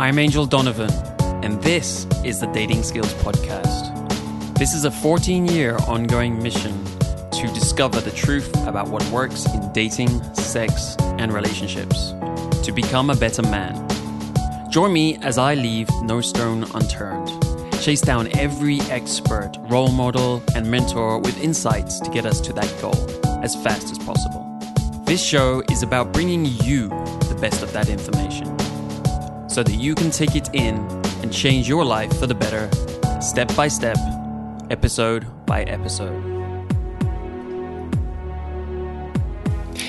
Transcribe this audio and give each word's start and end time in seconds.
I'm 0.00 0.18
Angel 0.18 0.46
Donovan, 0.46 0.90
and 1.44 1.62
this 1.62 2.06
is 2.24 2.40
the 2.40 2.46
Dating 2.46 2.82
Skills 2.82 3.12
Podcast. 3.22 4.54
This 4.54 4.72
is 4.72 4.86
a 4.86 4.90
14 4.90 5.44
year 5.44 5.76
ongoing 5.86 6.42
mission 6.42 6.72
to 7.32 7.46
discover 7.52 8.00
the 8.00 8.10
truth 8.10 8.50
about 8.66 8.88
what 8.88 9.04
works 9.10 9.44
in 9.52 9.70
dating, 9.74 10.22
sex, 10.32 10.96
and 11.18 11.34
relationships, 11.34 12.12
to 12.64 12.72
become 12.74 13.10
a 13.10 13.14
better 13.14 13.42
man. 13.42 13.76
Join 14.70 14.90
me 14.90 15.18
as 15.18 15.36
I 15.36 15.52
leave 15.52 15.90
no 16.00 16.22
stone 16.22 16.64
unturned, 16.72 17.28
chase 17.82 18.00
down 18.00 18.34
every 18.38 18.80
expert, 18.88 19.52
role 19.68 19.92
model, 19.92 20.42
and 20.56 20.70
mentor 20.70 21.18
with 21.18 21.38
insights 21.44 22.00
to 22.00 22.08
get 22.08 22.24
us 22.24 22.40
to 22.40 22.54
that 22.54 22.74
goal 22.80 22.96
as 23.44 23.54
fast 23.62 23.90
as 23.90 23.98
possible. 23.98 24.46
This 25.04 25.22
show 25.22 25.62
is 25.70 25.82
about 25.82 26.14
bringing 26.14 26.46
you 26.46 26.88
the 26.88 27.36
best 27.38 27.62
of 27.62 27.70
that 27.74 27.90
information 27.90 28.59
so 29.50 29.64
that 29.64 29.74
you 29.74 29.96
can 29.96 30.10
take 30.12 30.36
it 30.36 30.48
in 30.54 30.76
and 31.22 31.32
change 31.32 31.68
your 31.68 31.84
life 31.84 32.16
for 32.18 32.26
the 32.28 32.34
better, 32.34 32.70
step 33.20 33.54
by 33.56 33.66
step, 33.66 33.96
episode 34.70 35.26
by 35.44 35.64
episode. 35.64 36.30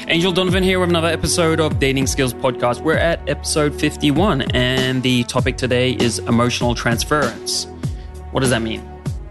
Angel 0.07 0.31
Donovan 0.34 0.63
here 0.63 0.79
with 0.79 0.89
another 0.89 1.07
episode 1.07 1.59
of 1.59 1.79
Dating 1.79 2.07
Skills 2.07 2.34
Podcast. 2.34 2.81
We're 2.81 2.97
at 2.97 3.29
episode 3.29 3.79
51, 3.79 4.41
and 4.53 5.03
the 5.03 5.23
topic 5.25 5.57
today 5.57 5.91
is 5.91 6.20
emotional 6.20 6.73
transference. 6.73 7.65
What 8.31 8.41
does 8.41 8.49
that 8.49 8.63
mean? 8.63 8.85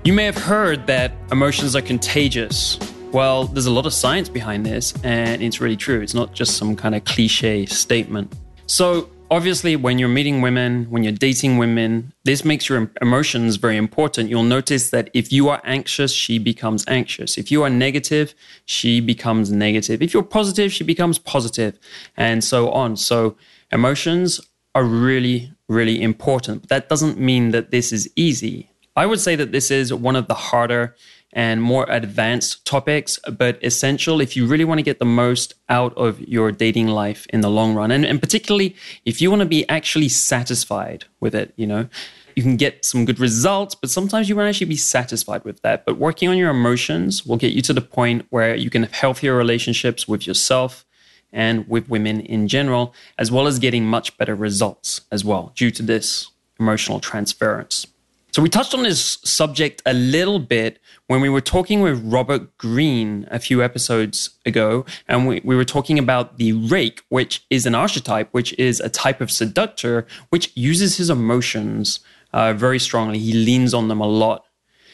You 0.04 0.12
may 0.12 0.24
have 0.24 0.38
heard 0.38 0.86
that 0.86 1.12
emotions 1.32 1.74
are 1.74 1.82
contagious. 1.82 2.78
Well, 3.12 3.44
there's 3.44 3.66
a 3.66 3.72
lot 3.72 3.84
of 3.84 3.92
science 3.92 4.28
behind 4.28 4.64
this, 4.64 4.94
and 5.02 5.42
it's 5.42 5.60
really 5.60 5.76
true. 5.76 6.00
It's 6.00 6.14
not 6.14 6.32
just 6.32 6.56
some 6.56 6.76
kind 6.76 6.94
of 6.94 7.04
cliche 7.04 7.66
statement. 7.66 8.32
So, 8.66 9.10
obviously, 9.30 9.76
when 9.76 9.98
you're 9.98 10.08
meeting 10.08 10.42
women, 10.42 10.86
when 10.90 11.04
you're 11.04 11.12
dating 11.12 11.58
women, 11.58 12.12
this 12.24 12.44
makes 12.44 12.68
your 12.68 12.90
emotions 13.00 13.56
very 13.56 13.76
important. 13.76 14.28
You'll 14.28 14.42
notice 14.42 14.90
that 14.90 15.10
if 15.14 15.32
you 15.32 15.48
are 15.48 15.60
anxious, 15.64 16.12
she 16.12 16.38
becomes 16.38 16.84
anxious. 16.88 17.38
If 17.38 17.50
you 17.50 17.62
are 17.62 17.70
negative, 17.70 18.34
she 18.64 19.00
becomes 19.00 19.50
negative. 19.50 20.02
If 20.02 20.12
you're 20.12 20.22
positive, 20.22 20.72
she 20.72 20.84
becomes 20.84 21.18
positive, 21.18 21.78
and 22.16 22.42
so 22.42 22.70
on. 22.70 22.96
So, 22.96 23.36
emotions 23.72 24.40
are 24.74 24.84
really, 24.84 25.52
really 25.68 26.02
important. 26.02 26.62
But 26.62 26.68
that 26.70 26.88
doesn't 26.88 27.18
mean 27.18 27.50
that 27.52 27.70
this 27.70 27.92
is 27.92 28.10
easy. 28.16 28.70
I 28.96 29.06
would 29.06 29.20
say 29.20 29.36
that 29.36 29.52
this 29.52 29.70
is 29.70 29.94
one 29.94 30.16
of 30.16 30.26
the 30.26 30.34
harder 30.34 30.96
and 31.32 31.62
more 31.62 31.86
advanced 31.88 32.64
topics, 32.64 33.18
but 33.38 33.58
essential 33.62 34.20
if 34.20 34.36
you 34.36 34.46
really 34.46 34.64
want 34.64 34.78
to 34.78 34.82
get 34.82 34.98
the 34.98 35.04
most 35.04 35.54
out 35.68 35.96
of 35.96 36.20
your 36.20 36.50
dating 36.50 36.88
life 36.88 37.26
in 37.30 37.40
the 37.40 37.50
long 37.50 37.74
run. 37.74 37.90
And, 37.90 38.04
and 38.04 38.20
particularly 38.20 38.74
if 39.04 39.20
you 39.20 39.30
want 39.30 39.40
to 39.40 39.46
be 39.46 39.68
actually 39.68 40.08
satisfied 40.08 41.04
with 41.20 41.34
it, 41.34 41.52
you 41.56 41.66
know, 41.66 41.88
you 42.34 42.42
can 42.42 42.56
get 42.56 42.84
some 42.84 43.04
good 43.04 43.20
results, 43.20 43.74
but 43.74 43.90
sometimes 43.90 44.28
you 44.28 44.36
won't 44.36 44.48
actually 44.48 44.66
be 44.66 44.76
satisfied 44.76 45.44
with 45.44 45.62
that. 45.62 45.84
But 45.84 45.98
working 45.98 46.28
on 46.28 46.36
your 46.36 46.50
emotions 46.50 47.26
will 47.26 47.36
get 47.36 47.52
you 47.52 47.62
to 47.62 47.72
the 47.72 47.80
point 47.80 48.26
where 48.30 48.54
you 48.54 48.70
can 48.70 48.82
have 48.82 48.92
healthier 48.92 49.36
relationships 49.36 50.08
with 50.08 50.26
yourself 50.26 50.84
and 51.32 51.68
with 51.68 51.88
women 51.88 52.20
in 52.20 52.48
general, 52.48 52.94
as 53.18 53.30
well 53.30 53.46
as 53.46 53.58
getting 53.58 53.84
much 53.84 54.16
better 54.16 54.34
results 54.34 55.02
as 55.12 55.24
well 55.24 55.52
due 55.54 55.70
to 55.70 55.82
this 55.82 56.28
emotional 56.58 56.98
transference. 56.98 57.86
So 58.32 58.42
we 58.42 58.48
touched 58.48 58.74
on 58.74 58.84
this 58.84 59.18
subject 59.24 59.82
a 59.86 59.92
little 59.92 60.38
bit 60.38 60.80
when 61.10 61.20
we 61.20 61.28
were 61.28 61.40
talking 61.40 61.80
with 61.80 62.00
Robert 62.04 62.56
Greene 62.56 63.26
a 63.32 63.40
few 63.40 63.64
episodes 63.64 64.30
ago, 64.46 64.86
and 65.08 65.26
we, 65.26 65.40
we 65.42 65.56
were 65.56 65.64
talking 65.64 65.98
about 65.98 66.38
the 66.38 66.52
rake, 66.52 67.02
which 67.08 67.44
is 67.50 67.66
an 67.66 67.74
archetype, 67.74 68.28
which 68.30 68.56
is 68.60 68.78
a 68.78 68.88
type 68.88 69.20
of 69.20 69.28
seductor, 69.28 70.06
which 70.28 70.52
uses 70.54 70.98
his 70.98 71.10
emotions 71.10 71.98
uh, 72.32 72.52
very 72.52 72.78
strongly. 72.78 73.18
He 73.18 73.32
leans 73.32 73.74
on 73.74 73.88
them 73.88 74.00
a 74.00 74.06
lot. 74.06 74.44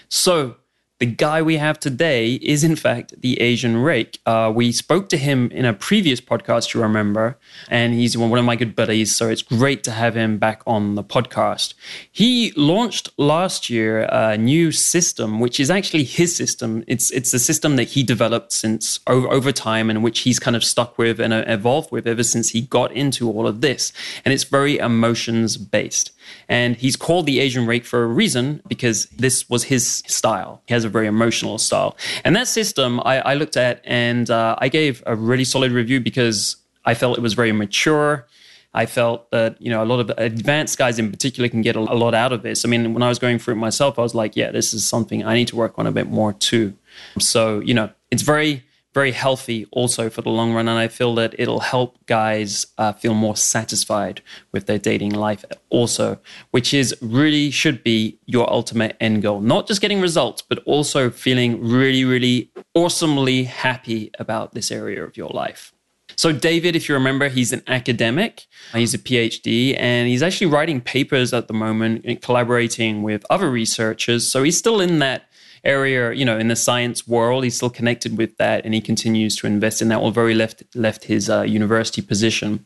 So 0.08 0.56
the 0.98 1.06
guy 1.06 1.42
we 1.42 1.58
have 1.58 1.78
today 1.78 2.34
is, 2.34 2.64
in 2.64 2.74
fact, 2.74 3.20
the 3.20 3.38
Asian 3.40 3.76
rake. 3.76 4.18
Uh, 4.24 4.50
we 4.54 4.72
spoke 4.72 5.10
to 5.10 5.18
him 5.18 5.50
in 5.50 5.66
a 5.66 5.74
previous 5.74 6.22
podcast, 6.22 6.72
you 6.72 6.80
remember, 6.80 7.38
and 7.68 7.92
he's 7.92 8.16
one 8.16 8.38
of 8.38 8.44
my 8.44 8.56
good 8.56 8.74
buddies. 8.74 9.14
So 9.14 9.28
it's 9.28 9.42
great 9.42 9.84
to 9.84 9.90
have 9.90 10.14
him 10.14 10.38
back 10.38 10.62
on 10.66 10.94
the 10.94 11.04
podcast. 11.04 11.74
He 12.10 12.52
launched 12.56 13.10
last 13.18 13.68
year 13.68 14.08
a 14.10 14.38
new 14.38 14.72
system, 14.72 15.38
which 15.38 15.60
is 15.60 15.70
actually 15.70 16.04
his 16.04 16.34
system. 16.34 16.82
It's 16.86 17.10
it's 17.10 17.34
a 17.34 17.38
system 17.38 17.76
that 17.76 17.88
he 17.88 18.02
developed 18.02 18.52
since 18.52 19.00
over, 19.06 19.28
over 19.28 19.52
time, 19.52 19.90
and 19.90 20.02
which 20.02 20.20
he's 20.20 20.38
kind 20.38 20.56
of 20.56 20.64
stuck 20.64 20.96
with 20.96 21.20
and 21.20 21.34
uh, 21.34 21.44
evolved 21.46 21.92
with 21.92 22.06
ever 22.06 22.22
since 22.22 22.50
he 22.50 22.62
got 22.62 22.90
into 22.92 23.30
all 23.30 23.46
of 23.46 23.60
this. 23.60 23.92
And 24.24 24.32
it's 24.32 24.44
very 24.44 24.78
emotions 24.78 25.58
based. 25.58 26.12
And 26.48 26.76
he's 26.76 26.96
called 26.96 27.26
the 27.26 27.40
Asian 27.40 27.66
rake 27.66 27.84
for 27.84 28.04
a 28.04 28.06
reason 28.06 28.62
because 28.68 29.06
this 29.06 29.48
was 29.48 29.64
his 29.64 30.02
style. 30.06 30.62
He 30.66 30.74
has 30.74 30.84
a 30.84 30.88
very 30.88 31.06
emotional 31.06 31.58
style. 31.58 31.96
And 32.24 32.34
that 32.36 32.48
system 32.48 33.00
I, 33.00 33.20
I 33.20 33.34
looked 33.34 33.56
at 33.56 33.80
and 33.84 34.30
uh, 34.30 34.56
I 34.58 34.68
gave 34.68 35.02
a 35.06 35.16
really 35.16 35.44
solid 35.44 35.72
review 35.72 36.00
because 36.00 36.56
I 36.84 36.94
felt 36.94 37.18
it 37.18 37.20
was 37.20 37.34
very 37.34 37.52
mature. 37.52 38.26
I 38.74 38.84
felt 38.84 39.30
that 39.30 39.60
you 39.60 39.70
know 39.70 39.82
a 39.82 39.86
lot 39.86 40.00
of 40.00 40.10
advanced 40.18 40.76
guys 40.76 40.98
in 40.98 41.10
particular 41.10 41.48
can 41.48 41.62
get 41.62 41.76
a, 41.76 41.80
a 41.80 41.96
lot 41.96 42.14
out 42.14 42.32
of 42.32 42.42
this. 42.42 42.64
I 42.64 42.68
mean, 42.68 42.92
when 42.92 43.02
I 43.02 43.08
was 43.08 43.18
going 43.18 43.38
through 43.38 43.54
it 43.54 43.56
myself, 43.56 43.98
I 43.98 44.02
was 44.02 44.14
like, 44.14 44.36
yeah, 44.36 44.50
this 44.50 44.74
is 44.74 44.86
something 44.86 45.24
I 45.24 45.34
need 45.34 45.48
to 45.48 45.56
work 45.56 45.78
on 45.78 45.86
a 45.86 45.92
bit 45.92 46.08
more 46.10 46.34
too. 46.34 46.74
So 47.18 47.60
you 47.60 47.72
know, 47.72 47.90
it's 48.10 48.22
very 48.22 48.65
very 48.96 49.12
healthy 49.12 49.66
also 49.72 50.08
for 50.08 50.22
the 50.22 50.30
long 50.30 50.54
run. 50.54 50.68
And 50.68 50.78
I 50.78 50.88
feel 50.88 51.14
that 51.16 51.34
it'll 51.38 51.60
help 51.60 51.98
guys 52.06 52.66
uh, 52.78 52.94
feel 52.94 53.12
more 53.12 53.36
satisfied 53.36 54.22
with 54.52 54.64
their 54.64 54.78
dating 54.78 55.12
life 55.12 55.44
also, 55.68 56.18
which 56.50 56.72
is 56.72 56.96
really 57.02 57.50
should 57.50 57.84
be 57.84 58.18
your 58.24 58.50
ultimate 58.50 58.96
end 58.98 59.20
goal. 59.20 59.42
Not 59.42 59.68
just 59.68 59.82
getting 59.82 60.00
results, 60.00 60.40
but 60.40 60.60
also 60.64 61.10
feeling 61.10 61.60
really, 61.60 62.06
really 62.06 62.50
awesomely 62.72 63.44
happy 63.44 64.10
about 64.18 64.54
this 64.54 64.70
area 64.72 65.04
of 65.04 65.14
your 65.14 65.28
life. 65.28 65.74
So, 66.16 66.32
David, 66.32 66.74
if 66.74 66.88
you 66.88 66.94
remember, 66.94 67.28
he's 67.28 67.52
an 67.52 67.62
academic. 67.66 68.46
He's 68.72 68.94
a 68.94 68.98
PhD 68.98 69.76
and 69.78 70.08
he's 70.08 70.22
actually 70.22 70.46
writing 70.46 70.80
papers 70.80 71.34
at 71.34 71.48
the 71.48 71.52
moment 71.52 72.06
and 72.06 72.22
collaborating 72.22 73.02
with 73.02 73.26
other 73.28 73.50
researchers. 73.50 74.26
So, 74.26 74.42
he's 74.42 74.56
still 74.56 74.80
in 74.80 75.00
that 75.00 75.28
area, 75.66 76.12
you 76.12 76.24
know, 76.24 76.38
in 76.38 76.48
the 76.48 76.56
science 76.56 77.06
world. 77.06 77.44
He's 77.44 77.56
still 77.56 77.70
connected 77.70 78.16
with 78.16 78.38
that, 78.38 78.64
and 78.64 78.72
he 78.72 78.80
continues 78.80 79.36
to 79.36 79.46
invest 79.46 79.82
in 79.82 79.88
that. 79.88 79.98
Although 79.98 80.26
he 80.26 80.34
left 80.34 80.62
left 80.74 81.04
his 81.04 81.28
uh, 81.28 81.42
university 81.42 82.00
position. 82.00 82.64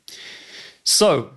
So, 0.84 1.32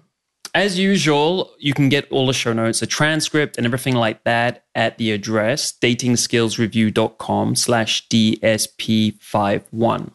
as 0.54 0.78
usual, 0.78 1.52
you 1.58 1.74
can 1.74 1.90
get 1.90 2.08
all 2.12 2.28
the 2.28 2.34
show 2.34 2.54
notes, 2.54 2.84
a 2.84 2.88
transcript, 2.88 3.58
and 3.58 3.66
everything 3.66 3.96
like 3.96 4.24
that 4.24 4.66
at 4.76 5.00
the 5.00 5.12
address 5.12 5.72
datingskillsreview.com 5.72 7.56
slash 7.56 8.08
DSP51. 8.10 10.12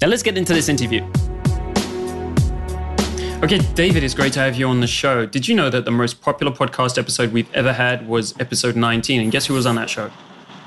Now 0.00 0.08
let's 0.08 0.22
get 0.22 0.38
into 0.38 0.54
this 0.54 0.70
interview. 0.70 1.06
Okay, 3.42 3.58
David, 3.74 4.04
it's 4.04 4.14
great 4.14 4.32
to 4.34 4.38
have 4.38 4.54
you 4.54 4.68
on 4.68 4.80
the 4.80 4.86
show. 4.86 5.26
Did 5.26 5.48
you 5.48 5.56
know 5.56 5.68
that 5.68 5.84
the 5.84 5.90
most 5.90 6.22
popular 6.22 6.52
podcast 6.52 6.96
episode 6.96 7.32
we've 7.32 7.52
ever 7.52 7.72
had 7.72 8.06
was 8.06 8.38
episode 8.38 8.76
19? 8.76 9.20
And 9.20 9.32
guess 9.32 9.46
who 9.46 9.54
was 9.54 9.66
on 9.66 9.74
that 9.74 9.90
show? 9.90 10.12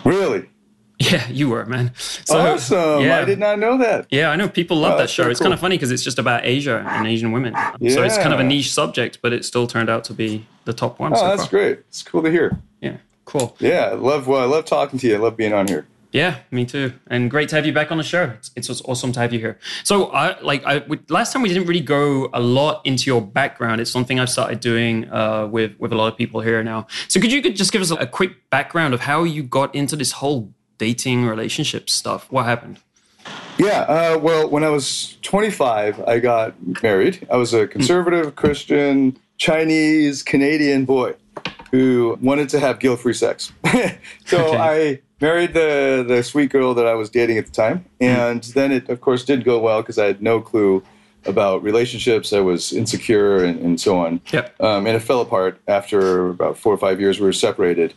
Really? 0.06 0.50
Yeah, 0.98 1.28
you 1.30 1.50
were, 1.50 1.66
man. 1.66 1.92
So, 1.96 2.38
awesome. 2.38 3.02
Yeah. 3.02 3.20
I 3.20 3.26
did 3.26 3.38
not 3.38 3.60
know 3.60 3.78
that. 3.80 4.08
Yeah, 4.12 4.30
I 4.30 4.38
know. 4.38 4.48
People 4.48 4.78
love 4.78 4.94
oh, 4.94 4.98
that 5.00 5.10
show. 5.10 5.30
It's 5.30 5.40
cool. 5.40 5.46
kind 5.46 5.54
of 5.54 5.60
funny 5.60 5.76
because 5.76 5.92
it's 5.92 6.04
just 6.04 6.20
about 6.20 6.46
Asia 6.46 6.86
and 6.88 7.06
Asian 7.06 7.34
women. 7.34 7.54
Yeah. 7.80 7.94
So 7.94 8.04
it's 8.04 8.18
kind 8.18 8.34
of 8.34 8.40
a 8.40 8.44
niche 8.44 8.72
subject, 8.72 9.20
but 9.22 9.34
it 9.34 9.44
still 9.44 9.68
turned 9.68 9.90
out 9.90 10.06
to 10.06 10.14
be 10.14 10.48
the 10.64 10.72
top 10.72 11.00
one. 11.00 11.12
Oh, 11.14 11.18
so 11.18 11.28
that's 11.28 11.42
far. 11.42 11.50
great. 11.50 11.80
It's 11.90 12.02
cool 12.02 12.24
to 12.24 12.32
hear. 12.32 12.58
Yeah, 12.80 12.98
cool. 13.26 13.58
Yeah, 13.60 13.90
I 13.92 13.94
love, 13.94 14.28
well, 14.28 14.42
I 14.42 14.46
love 14.46 14.64
talking 14.66 14.98
to 15.00 15.08
you. 15.08 15.16
I 15.16 15.18
love 15.18 15.36
being 15.36 15.52
on 15.52 15.68
here. 15.68 15.86
Yeah, 16.16 16.38
me 16.50 16.64
too. 16.64 16.94
And 17.08 17.30
great 17.30 17.50
to 17.50 17.58
have 17.58 17.66
you 17.66 17.74
back 17.74 17.92
on 17.92 17.98
the 17.98 18.04
show. 18.04 18.32
It's, 18.38 18.50
it's 18.56 18.82
awesome 18.84 19.12
to 19.12 19.20
have 19.20 19.34
you 19.34 19.40
here. 19.40 19.60
So, 19.84 20.06
I 20.14 20.40
like 20.40 20.66
I 20.66 20.78
we, 20.88 20.98
last 21.10 21.34
time 21.34 21.42
we 21.42 21.50
didn't 21.50 21.68
really 21.68 21.82
go 21.82 22.30
a 22.34 22.40
lot 22.40 22.86
into 22.86 23.08
your 23.08 23.22
background. 23.22 23.82
It's 23.82 23.92
something 23.92 24.18
I've 24.18 24.30
started 24.30 24.62
doing 24.62 25.12
uh, 25.12 25.48
with 25.48 25.78
with 25.78 25.92
a 25.92 25.96
lot 25.96 26.08
of 26.08 26.18
people 26.18 26.40
here 26.40 26.64
now. 26.64 26.88
So, 27.10 27.20
could 27.20 27.34
you 27.34 27.42
could 27.42 27.58
just 27.58 27.74
give 27.74 27.82
us 27.82 27.92
a, 27.92 27.96
a 27.96 28.08
quick 28.08 28.50
background 28.50 28.94
of 28.94 29.02
how 29.02 29.26
you 29.26 29.44
got 29.44 29.76
into 29.76 29.98
this 29.98 30.14
whole 30.14 30.54
dating 30.78 31.26
relationship 31.26 31.90
stuff? 31.90 32.32
What 32.32 32.46
happened? 32.46 32.80
Yeah, 33.58 33.82
uh, 33.82 34.18
well, 34.18 34.50
when 34.50 34.64
I 34.64 34.70
was 34.70 35.18
25, 35.22 36.00
I 36.08 36.20
got 36.20 36.54
married. 36.82 37.28
I 37.30 37.36
was 37.36 37.54
a 37.54 37.68
conservative 37.68 38.36
Christian 38.38 39.18
Chinese 39.38 40.24
Canadian 40.24 40.86
boy 40.86 41.16
who 41.72 42.18
wanted 42.22 42.48
to 42.50 42.62
have 42.62 42.80
guilt 42.80 43.02
free 43.02 43.14
sex. 43.14 43.52
so 44.26 44.48
okay. 44.48 44.58
I 44.58 45.02
married 45.26 45.54
the, 45.54 46.06
the 46.08 46.22
sweet 46.24 46.50
girl 46.52 46.74
that 46.76 46.86
I 46.86 46.94
was 46.94 47.10
dating 47.10 47.38
at 47.38 47.46
the 47.46 47.52
time. 47.52 47.86
And 48.00 48.42
mm. 48.42 48.54
then 48.54 48.72
it, 48.72 48.90
of 48.90 49.02
course, 49.02 49.26
did 49.26 49.44
go 49.44 49.60
well 49.60 49.82
because 49.82 49.98
I 49.98 50.06
had 50.06 50.22
no 50.22 50.42
clue 50.42 50.84
about 51.26 51.64
relationships. 51.64 52.32
I 52.32 52.42
was 52.42 52.72
insecure 52.72 53.44
and, 53.44 53.60
and 53.60 53.82
so 53.82 53.98
on. 53.98 54.22
Yep. 54.32 54.62
Um, 54.62 54.86
and 54.88 54.96
it 54.96 55.02
fell 55.02 55.22
apart 55.22 55.60
after 55.68 56.30
about 56.30 56.58
four 56.58 56.74
or 56.74 56.78
five 56.78 57.00
years. 57.00 57.20
We 57.20 57.26
were 57.26 57.34
separated 57.34 57.94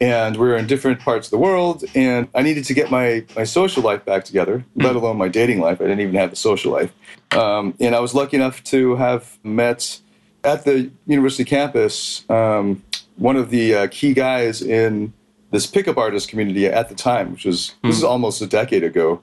and 0.00 0.36
we 0.36 0.48
were 0.48 0.56
in 0.56 0.66
different 0.66 0.98
parts 0.98 1.28
of 1.28 1.30
the 1.30 1.38
world 1.38 1.84
and 1.94 2.26
i 2.34 2.42
needed 2.42 2.64
to 2.64 2.74
get 2.74 2.90
my, 2.90 3.24
my 3.36 3.44
social 3.44 3.84
life 3.84 4.04
back 4.04 4.24
together 4.24 4.64
mm. 4.76 4.82
let 4.82 4.96
alone 4.96 5.16
my 5.16 5.28
dating 5.28 5.60
life 5.60 5.80
i 5.80 5.84
didn't 5.84 6.00
even 6.00 6.16
have 6.16 6.30
the 6.30 6.34
social 6.34 6.72
life 6.72 6.92
um, 7.36 7.72
and 7.78 7.94
i 7.94 8.00
was 8.00 8.12
lucky 8.12 8.36
enough 8.36 8.64
to 8.64 8.96
have 8.96 9.38
met 9.44 10.00
at 10.44 10.64
the 10.64 10.90
university 11.06 11.44
campus, 11.44 12.28
um, 12.28 12.82
one 13.16 13.36
of 13.36 13.50
the 13.50 13.74
uh, 13.74 13.86
key 13.90 14.14
guys 14.14 14.62
in 14.62 15.12
this 15.52 15.66
pickup 15.66 15.98
artist 15.98 16.28
community 16.28 16.66
at 16.66 16.88
the 16.88 16.94
time, 16.94 17.30
which 17.30 17.44
was 17.44 17.74
this 17.84 17.96
is 17.96 18.02
hmm. 18.02 18.08
almost 18.08 18.42
a 18.42 18.46
decade 18.46 18.82
ago, 18.82 19.22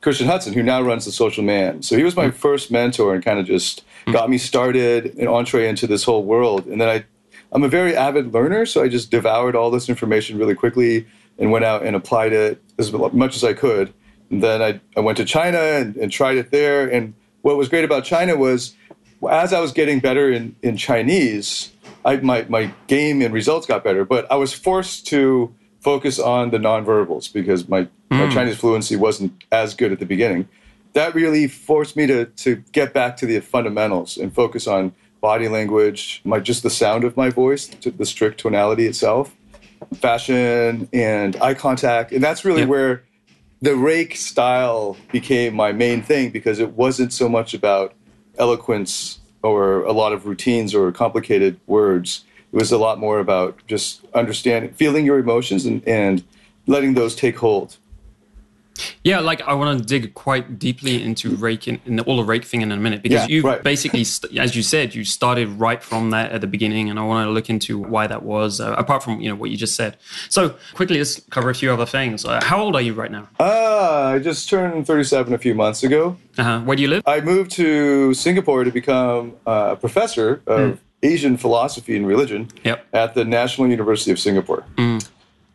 Christian 0.00 0.26
Hudson, 0.26 0.54
who 0.54 0.62
now 0.62 0.80
runs 0.82 1.04
the 1.04 1.12
Social 1.12 1.44
Man. 1.44 1.82
So 1.82 1.96
he 1.96 2.02
was 2.02 2.16
my 2.16 2.28
hmm. 2.28 2.36
first 2.36 2.72
mentor 2.72 3.14
and 3.14 3.24
kind 3.24 3.38
of 3.38 3.46
just 3.46 3.84
hmm. 4.06 4.12
got 4.12 4.28
me 4.28 4.38
started 4.38 5.14
an 5.16 5.28
entree 5.28 5.68
into 5.68 5.86
this 5.86 6.02
whole 6.04 6.24
world. 6.24 6.66
And 6.66 6.80
then 6.80 6.88
I, 6.88 7.04
I'm 7.52 7.62
a 7.62 7.68
very 7.68 7.94
avid 7.94 8.32
learner, 8.34 8.66
so 8.66 8.82
I 8.82 8.88
just 8.88 9.10
devoured 9.10 9.54
all 9.54 9.70
this 9.70 9.88
information 9.88 10.38
really 10.38 10.54
quickly 10.54 11.06
and 11.38 11.52
went 11.52 11.64
out 11.64 11.84
and 11.84 11.94
applied 11.94 12.32
it 12.32 12.62
as 12.78 12.92
much 12.92 13.36
as 13.36 13.44
I 13.44 13.52
could. 13.52 13.92
And 14.30 14.42
then 14.42 14.60
I, 14.62 14.80
I 14.96 15.00
went 15.00 15.18
to 15.18 15.24
China 15.24 15.58
and, 15.58 15.96
and 15.96 16.10
tried 16.10 16.36
it 16.36 16.50
there. 16.50 16.88
And 16.88 17.14
what 17.42 17.56
was 17.56 17.68
great 17.68 17.84
about 17.84 18.04
China 18.04 18.36
was 18.36 18.74
as 19.30 19.52
I 19.52 19.60
was 19.60 19.72
getting 19.72 20.00
better 20.00 20.30
in, 20.30 20.56
in 20.62 20.76
Chinese, 20.76 21.72
I, 22.04 22.16
my, 22.16 22.46
my 22.48 22.72
game 22.86 23.20
and 23.22 23.34
results 23.34 23.66
got 23.66 23.84
better, 23.84 24.04
but 24.04 24.30
I 24.30 24.36
was 24.36 24.52
forced 24.52 25.06
to 25.08 25.54
focus 25.80 26.18
on 26.18 26.50
the 26.50 26.58
nonverbals 26.58 27.32
because 27.32 27.68
my, 27.68 27.88
my 28.10 28.26
hmm. 28.26 28.32
Chinese 28.32 28.56
fluency 28.56 28.96
wasn't 28.96 29.44
as 29.52 29.74
good 29.74 29.92
at 29.92 29.98
the 29.98 30.06
beginning. 30.06 30.48
That 30.94 31.14
really 31.14 31.46
forced 31.48 31.96
me 31.96 32.06
to, 32.06 32.24
to 32.26 32.56
get 32.72 32.92
back 32.92 33.16
to 33.18 33.26
the 33.26 33.40
fundamentals 33.40 34.16
and 34.16 34.34
focus 34.34 34.66
on 34.66 34.92
body 35.20 35.48
language, 35.48 36.20
my, 36.24 36.40
just 36.40 36.62
the 36.62 36.70
sound 36.70 37.04
of 37.04 37.16
my 37.16 37.30
voice, 37.30 37.66
the 37.66 38.06
strict 38.06 38.40
tonality 38.40 38.86
itself, 38.86 39.34
fashion, 39.94 40.88
and 40.92 41.36
eye 41.40 41.54
contact. 41.54 42.12
And 42.12 42.22
that's 42.22 42.44
really 42.44 42.62
Yeah. 42.62 42.68
where 42.68 43.04
the 43.60 43.74
rake 43.74 44.16
style 44.16 44.96
became 45.10 45.54
my 45.54 45.72
main 45.72 46.02
thing 46.02 46.30
because 46.30 46.60
it 46.60 46.72
wasn't 46.72 47.12
so 47.12 47.28
much 47.28 47.54
about 47.54 47.92
eloquence 48.38 49.18
or 49.42 49.82
a 49.82 49.92
lot 49.92 50.12
of 50.12 50.26
routines 50.26 50.74
or 50.74 50.92
complicated 50.92 51.58
words. 51.66 52.24
It 52.52 52.56
was 52.56 52.72
a 52.72 52.78
lot 52.78 52.98
more 52.98 53.18
about 53.18 53.58
just 53.66 54.04
understanding, 54.14 54.72
feeling 54.72 55.04
your 55.04 55.18
emotions 55.18 55.66
and, 55.66 55.86
and 55.86 56.24
letting 56.66 56.94
those 56.94 57.14
take 57.14 57.36
hold. 57.36 57.76
Yeah, 59.02 59.18
like 59.18 59.42
I 59.42 59.54
want 59.54 59.78
to 59.78 59.84
dig 59.84 60.14
quite 60.14 60.58
deeply 60.58 61.02
into 61.02 61.34
rake 61.36 61.66
in, 61.66 61.80
in 61.84 61.96
the, 61.96 62.04
all 62.04 62.16
the 62.18 62.24
rake 62.24 62.44
thing 62.44 62.62
in 62.62 62.70
a 62.70 62.76
minute 62.76 63.02
because 63.02 63.28
Yeah, 63.28 63.36
you 63.36 63.42
right. 63.42 63.62
basically, 63.62 64.00
as 64.38 64.54
you 64.54 64.62
said, 64.62 64.94
you 64.94 65.04
started 65.04 65.48
right 65.58 65.82
from 65.82 66.10
that 66.10 66.30
at 66.32 66.40
the 66.40 66.46
beginning, 66.46 66.88
and 66.88 66.98
I 66.98 67.02
want 67.02 67.26
to 67.26 67.30
look 67.32 67.50
into 67.50 67.78
why 67.78 68.06
that 68.06 68.22
was. 68.22 68.60
Uh, 68.60 68.74
apart 68.78 69.02
from 69.02 69.20
you 69.20 69.28
know 69.28 69.34
what 69.34 69.50
you 69.50 69.56
just 69.56 69.74
said. 69.74 69.96
So 70.28 70.54
quickly, 70.74 70.98
let's 70.98 71.20
cover 71.30 71.50
a 71.50 71.54
few 71.54 71.72
other 71.72 71.86
things. 71.86 72.24
Uh, 72.24 72.40
how 72.42 72.60
old 72.62 72.76
are 72.76 72.80
you 72.82 72.94
right 72.94 73.10
now? 73.10 73.28
Ah, 73.40 74.10
I 74.10 74.18
just 74.20 74.48
turned 74.48 74.86
37 74.86 75.32
a 75.34 75.38
few 75.38 75.54
months 75.54 75.82
ago. 75.82 76.16
Uh-huh. 76.36 76.60
Where 76.60 76.76
do 76.76 76.82
you 76.82 76.88
live? 76.88 77.02
I 77.06 77.20
moved 77.20 77.50
to 77.52 78.14
Singapore 78.14 78.62
to 78.64 78.70
become 78.70 79.34
uh, 79.46 79.70
a 79.72 79.76
professor 79.76 80.40
of 80.46 80.78
Asian 81.02 81.36
philosophy 81.36 81.96
and 81.96 82.06
religion 82.06 82.48
Yep. 82.64 82.86
at 82.92 83.14
the 83.14 83.24
National 83.24 83.68
University 83.68 84.10
of 84.10 84.18
Singapore. 84.18 84.64
Mm. 84.76 85.08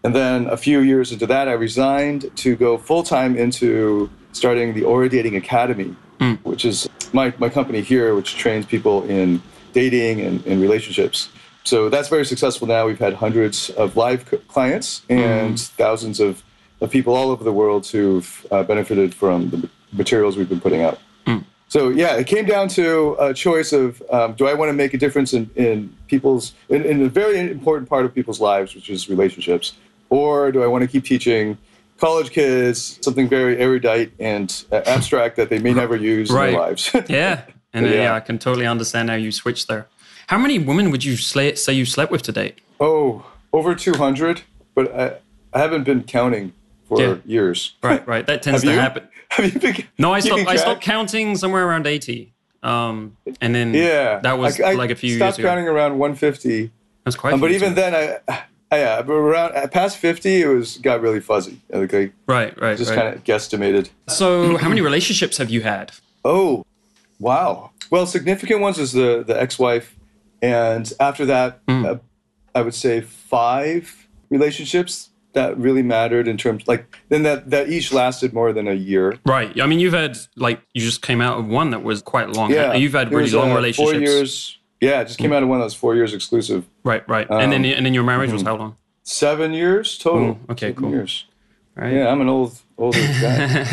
And 0.03 0.15
then 0.15 0.47
a 0.47 0.57
few 0.57 0.79
years 0.79 1.11
into 1.11 1.25
that, 1.27 1.47
I 1.47 1.53
resigned 1.53 2.35
to 2.37 2.55
go 2.55 2.77
full 2.77 3.03
time 3.03 3.37
into 3.37 4.09
starting 4.33 4.73
the 4.73 4.83
Aura 4.83 5.09
Dating 5.09 5.35
Academy, 5.35 5.95
mm. 6.19 6.37
which 6.43 6.65
is 6.65 6.89
my, 7.13 7.33
my 7.37 7.49
company 7.49 7.81
here, 7.81 8.15
which 8.15 8.35
trains 8.35 8.65
people 8.65 9.03
in 9.03 9.41
dating 9.73 10.21
and, 10.21 10.45
and 10.45 10.61
relationships. 10.61 11.29
So 11.63 11.89
that's 11.89 12.09
very 12.09 12.25
successful 12.25 12.67
now. 12.67 12.85
We've 12.85 12.99
had 12.99 13.13
hundreds 13.13 13.69
of 13.71 13.95
live 13.95 14.27
c- 14.29 14.37
clients 14.49 15.03
and 15.09 15.55
mm. 15.55 15.69
thousands 15.71 16.19
of, 16.19 16.43
of 16.81 16.91
people 16.91 17.15
all 17.15 17.29
over 17.31 17.43
the 17.43 17.53
world 17.53 17.87
who've 17.87 18.45
uh, 18.51 18.63
benefited 18.63 19.13
from 19.15 19.49
the 19.49 19.69
materials 19.93 20.35
we've 20.35 20.49
been 20.49 20.59
putting 20.59 20.81
out. 20.81 20.99
So 21.73 21.89
yeah, 21.89 22.17
it 22.17 22.27
came 22.27 22.45
down 22.45 22.67
to 22.79 23.15
a 23.19 23.33
choice 23.33 23.73
of 23.73 23.99
um, 24.11 24.33
do 24.33 24.45
I 24.45 24.53
want 24.53 24.69
to 24.69 24.73
make 24.73 24.93
a 24.93 24.97
difference 24.99 25.33
in, 25.33 25.49
in 25.55 25.91
people's 26.05 26.53
in, 26.69 26.85
in 26.85 27.01
a 27.01 27.09
very 27.09 27.39
important 27.39 27.89
part 27.89 28.05
of 28.05 28.13
people's 28.13 28.39
lives, 28.39 28.75
which 28.75 28.91
is 28.91 29.09
relationships, 29.09 29.73
or 30.11 30.51
do 30.51 30.61
I 30.61 30.67
want 30.67 30.83
to 30.83 30.87
keep 30.87 31.03
teaching 31.03 31.57
college 31.97 32.29
kids 32.29 32.99
something 33.01 33.27
very 33.27 33.57
erudite 33.57 34.11
and 34.19 34.65
uh, 34.71 34.81
abstract 34.85 35.35
that 35.37 35.49
they 35.49 35.57
may 35.57 35.73
never 35.73 35.95
use 35.95 36.29
in 36.29 36.35
their 36.35 36.51
lives? 36.51 36.91
Yeah, 37.09 37.45
and 37.73 37.87
uh, 37.87 37.89
Yeah. 37.89 38.03
yeah, 38.03 38.13
I 38.13 38.19
can 38.19 38.37
totally 38.37 38.67
understand 38.67 39.09
how 39.09 39.15
you 39.15 39.31
switched 39.31 39.67
there. 39.67 39.87
How 40.27 40.37
many 40.37 40.59
women 40.59 40.91
would 40.91 41.03
you 41.03 41.17
say 41.17 41.55
you 41.73 41.85
slept 41.85 42.11
with 42.11 42.21
to 42.21 42.31
date? 42.31 42.59
oh, 42.79 43.25
over 43.51 43.73
two 43.73 43.95
hundred, 43.95 44.43
but 44.75 44.93
I, 44.93 45.05
I 45.51 45.59
haven't 45.65 45.85
been 45.85 46.03
counting 46.03 46.53
for 46.87 47.01
Yeah. 47.01 47.15
years. 47.25 47.73
Right, 47.81 48.07
right. 48.07 48.27
That 48.27 48.43
tends 48.43 48.61
to 48.61 48.71
happen. 48.73 49.07
Have 49.35 49.53
you 49.53 49.59
been? 49.59 49.87
No, 49.97 50.13
I 50.13 50.19
stopped. 50.19 50.47
I 50.47 50.55
stopped 50.57 50.81
counting 50.81 51.35
somewhere 51.35 51.67
around 51.67 51.87
eighty, 51.87 52.33
um, 52.61 53.17
and 53.41 53.53
then 53.55 53.73
Yeah, 53.73 54.19
that 54.19 54.37
was 54.37 54.59
I, 54.61 54.71
I 54.71 54.73
like 54.73 54.91
a 54.91 54.95
few 54.95 55.09
years 55.09 55.19
stopped 55.19 55.39
ago. 55.39 55.47
counting 55.47 55.67
around 55.67 55.97
one 55.97 56.15
fifty. 56.15 56.71
That's 57.03 57.15
quite. 57.15 57.33
Um, 57.33 57.41
but 57.41 57.51
even 57.51 57.73
years 57.73 57.75
then, 57.75 57.95
I, 57.95 58.19
I 58.71 58.77
yeah, 58.77 59.01
but 59.01 59.13
around 59.13 59.71
past 59.71 59.97
fifty, 59.97 60.41
it 60.41 60.47
was 60.47 60.77
got 60.77 61.01
really 61.01 61.19
fuzzy. 61.19 61.59
Like 61.69 61.83
I 61.83 61.87
ago. 61.87 62.13
right, 62.27 62.59
right, 62.61 62.77
just 62.77 62.91
right. 62.91 62.99
kind 62.99 63.15
of 63.15 63.23
guesstimated. 63.23 63.89
So, 64.07 64.57
how 64.57 64.69
many 64.69 64.81
relationships 64.81 65.37
have 65.37 65.49
you 65.49 65.61
had? 65.61 65.91
Oh, 66.23 66.65
wow. 67.19 67.71
Well, 67.89 68.05
significant 68.05 68.61
ones 68.61 68.77
is 68.77 68.91
the 68.91 69.23
the 69.25 69.39
ex-wife, 69.39 69.95
and 70.41 70.91
after 70.99 71.25
that, 71.25 71.59
uh, 71.67 71.95
I 72.55 72.61
would 72.61 72.75
say 72.75 73.01
five 73.01 74.07
relationships 74.29 75.09
that 75.33 75.57
really 75.57 75.83
mattered 75.83 76.27
in 76.27 76.37
terms 76.37 76.67
like 76.67 76.95
then 77.09 77.23
that 77.23 77.49
that 77.49 77.69
each 77.69 77.91
lasted 77.91 78.33
more 78.33 78.53
than 78.53 78.67
a 78.67 78.73
year. 78.73 79.19
Right. 79.25 79.59
I 79.59 79.65
mean, 79.65 79.79
you've 79.79 79.93
had 79.93 80.17
like 80.35 80.61
you 80.73 80.81
just 80.81 81.01
came 81.01 81.21
out 81.21 81.37
of 81.37 81.47
one 81.47 81.71
that 81.71 81.83
was 81.83 82.01
quite 82.01 82.29
long. 82.29 82.51
Yeah, 82.51 82.73
You've 82.73 82.93
had 82.93 83.09
really 83.09 83.23
was, 83.23 83.33
long 83.33 83.51
uh, 83.51 83.55
relationships. 83.55 83.91
Four 83.91 84.01
years. 84.01 84.57
Yeah, 84.79 85.01
it 85.01 85.07
just 85.07 85.19
came 85.19 85.31
out 85.31 85.43
of 85.43 85.49
one 85.49 85.59
that 85.59 85.65
was 85.65 85.73
four 85.73 85.95
years 85.95 86.13
exclusive. 86.13 86.65
Right, 86.83 87.07
right. 87.07 87.25
and 87.29 87.51
then 87.51 87.63
Um, 87.65 87.71
and 87.71 87.85
then 87.85 87.93
your 87.93 88.03
marriage 88.03 88.31
was 88.31 88.41
how 88.41 88.57
long? 88.57 88.75
Seven 89.03 89.53
years 89.53 89.97
total. 89.97 90.39
Oh, 90.47 90.51
okay, 90.53 90.67
Seven 90.69 90.81
cool. 90.83 90.91
Years. 90.91 91.25
Right. 91.75 91.93
Yeah, 91.93 92.09
I'm 92.09 92.21
an 92.21 92.29
old 92.29 92.59
older 92.77 92.99
guy. 92.99 93.65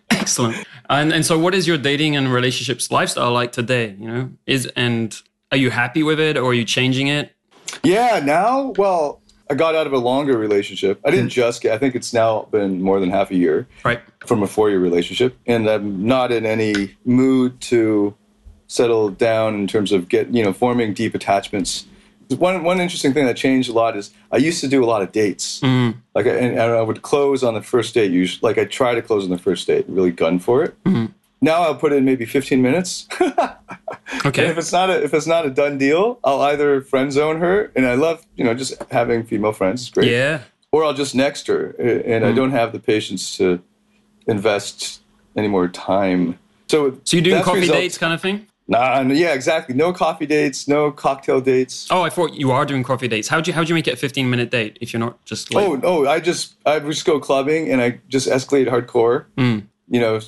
Excellent. 0.10 0.66
And 0.88 1.12
and 1.12 1.24
so, 1.24 1.38
what 1.38 1.54
is 1.54 1.68
your 1.68 1.78
dating 1.78 2.16
and 2.16 2.32
relationships 2.32 2.90
lifestyle 2.90 3.32
like 3.32 3.52
today? 3.52 3.94
You 3.98 4.08
know, 4.08 4.30
is 4.46 4.66
and 4.76 5.20
are 5.52 5.56
you 5.58 5.70
happy 5.70 6.02
with 6.02 6.18
it, 6.18 6.36
or 6.36 6.50
are 6.50 6.54
you 6.54 6.64
changing 6.64 7.06
it? 7.08 7.34
Yeah, 7.84 8.20
now, 8.24 8.72
well, 8.76 9.20
I 9.50 9.54
got 9.54 9.74
out 9.74 9.86
of 9.86 9.92
a 9.92 9.98
longer 9.98 10.38
relationship. 10.38 11.00
I 11.04 11.10
Hmm. 11.10 11.16
didn't 11.16 11.30
just 11.30 11.60
get, 11.62 11.72
I 11.72 11.78
think 11.78 11.94
it's 11.96 12.14
now 12.14 12.46
been 12.52 12.80
more 12.80 13.00
than 13.00 13.10
half 13.10 13.30
a 13.32 13.36
year 13.36 13.66
Right. 13.84 14.00
from 14.24 14.42
a 14.42 14.46
four 14.46 14.70
year 14.70 14.78
relationship. 14.78 15.36
And 15.46 15.68
I'm 15.68 16.06
not 16.06 16.30
in 16.30 16.46
any 16.46 16.92
mood 17.04 17.60
to 17.62 18.14
settle 18.68 19.08
down 19.10 19.56
in 19.56 19.66
terms 19.66 19.90
of 19.90 20.08
get, 20.08 20.32
you 20.32 20.44
know, 20.44 20.52
forming 20.52 20.94
deep 20.94 21.14
attachments. 21.16 21.86
One, 22.38 22.62
one 22.62 22.80
interesting 22.80 23.12
thing 23.12 23.26
that 23.26 23.36
changed 23.36 23.68
a 23.68 23.72
lot 23.72 23.96
is 23.96 24.12
I 24.30 24.36
used 24.36 24.60
to 24.60 24.68
do 24.68 24.84
a 24.84 24.86
lot 24.86 25.02
of 25.02 25.10
dates. 25.10 25.58
Mm-hmm. 25.60 25.98
Like, 26.14 26.26
I, 26.26 26.30
and 26.30 26.60
I 26.60 26.80
would 26.80 27.02
close 27.02 27.42
on 27.42 27.54
the 27.54 27.62
first 27.62 27.92
date. 27.92 28.12
Usually, 28.12 28.38
like 28.48 28.56
I 28.56 28.66
try 28.66 28.94
to 28.94 29.02
close 29.02 29.24
on 29.24 29.30
the 29.30 29.38
first 29.38 29.66
date, 29.66 29.84
really 29.88 30.12
gun 30.12 30.38
for 30.38 30.62
it. 30.62 30.74
Mm-hmm. 30.84 31.06
Now 31.40 31.62
I'll 31.62 31.74
put 31.74 31.92
in 31.92 32.04
maybe 32.04 32.26
15 32.26 32.60
minutes. 32.62 33.08
Okay. 34.24 34.42
And 34.42 34.50
if 34.52 34.58
it's 34.58 34.72
not 34.72 34.90
a 34.90 35.02
if 35.02 35.14
it's 35.14 35.26
not 35.26 35.46
a 35.46 35.50
done 35.50 35.78
deal, 35.78 36.18
I'll 36.24 36.42
either 36.42 36.80
friend 36.82 37.12
zone 37.12 37.38
her, 37.38 37.70
and 37.76 37.86
I 37.86 37.94
love 37.94 38.26
you 38.36 38.44
know 38.44 38.54
just 38.54 38.74
having 38.90 39.24
female 39.24 39.52
friends, 39.52 39.82
it's 39.82 39.90
great. 39.90 40.10
Yeah. 40.10 40.40
Or 40.72 40.84
I'll 40.84 40.94
just 40.94 41.14
next 41.14 41.46
her, 41.46 41.70
and 41.78 42.24
I 42.24 42.32
don't 42.32 42.50
have 42.50 42.72
the 42.72 42.78
patience 42.80 43.36
to 43.38 43.62
invest 44.26 45.00
any 45.36 45.48
more 45.48 45.68
time. 45.68 46.38
So 46.68 46.98
So 47.04 47.16
you're 47.16 47.24
doing 47.24 47.42
coffee 47.42 47.60
result- 47.60 47.78
dates, 47.78 47.98
kind 47.98 48.12
of 48.12 48.20
thing. 48.20 48.46
Nah, 48.68 49.00
yeah, 49.00 49.32
exactly. 49.32 49.74
No 49.74 49.92
coffee 49.92 50.26
dates, 50.26 50.68
no 50.68 50.92
cocktail 50.92 51.40
dates. 51.40 51.88
Oh, 51.90 52.02
I 52.02 52.10
thought 52.10 52.34
you 52.34 52.52
are 52.52 52.64
doing 52.64 52.84
coffee 52.84 53.08
dates. 53.08 53.26
How'd 53.26 53.48
you 53.48 53.52
how'd 53.52 53.68
you 53.68 53.74
make 53.74 53.88
it 53.88 53.94
a 53.94 53.96
15 53.96 54.30
minute 54.30 54.50
date 54.50 54.78
if 54.80 54.92
you're 54.92 55.00
not 55.00 55.24
just 55.24 55.52
like 55.52 55.66
Oh, 55.66 55.80
oh, 55.82 56.06
I 56.06 56.20
just 56.20 56.54
I 56.66 56.78
just 56.78 57.04
go 57.04 57.18
clubbing 57.18 57.70
and 57.70 57.80
I 57.80 57.98
just 58.08 58.28
escalate 58.28 58.68
hardcore. 58.68 59.24
Mm. 59.36 59.66
You 59.88 60.00
know, 60.00 60.20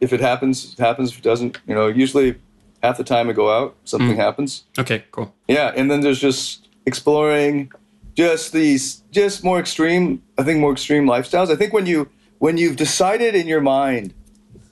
if 0.00 0.12
it 0.12 0.20
happens, 0.20 0.72
it 0.74 0.78
happens. 0.78 1.12
If 1.12 1.18
it 1.18 1.24
doesn't, 1.24 1.58
you 1.66 1.74
know, 1.74 1.86
usually 1.88 2.36
half 2.82 2.96
the 2.98 3.04
time 3.04 3.28
I 3.28 3.32
go 3.32 3.50
out, 3.50 3.74
something 3.84 4.14
Mm. 4.16 4.16
happens. 4.16 4.64
okay, 4.78 5.04
cool. 5.10 5.34
Yeah, 5.48 5.72
and 5.74 5.90
then 5.90 6.00
there's 6.00 6.20
just 6.20 6.68
exploring 6.86 7.70
just 8.14 8.52
these 8.52 9.02
just 9.12 9.44
more 9.44 9.58
extreme 9.60 10.22
I 10.38 10.42
think 10.42 10.58
more 10.60 10.72
extreme 10.72 11.06
lifestyles. 11.06 11.50
I 11.50 11.56
think 11.56 11.72
when 11.72 11.86
you 11.86 12.08
when 12.38 12.56
you've 12.56 12.76
decided 12.76 13.34
in 13.34 13.46
your 13.46 13.60
mind 13.60 14.14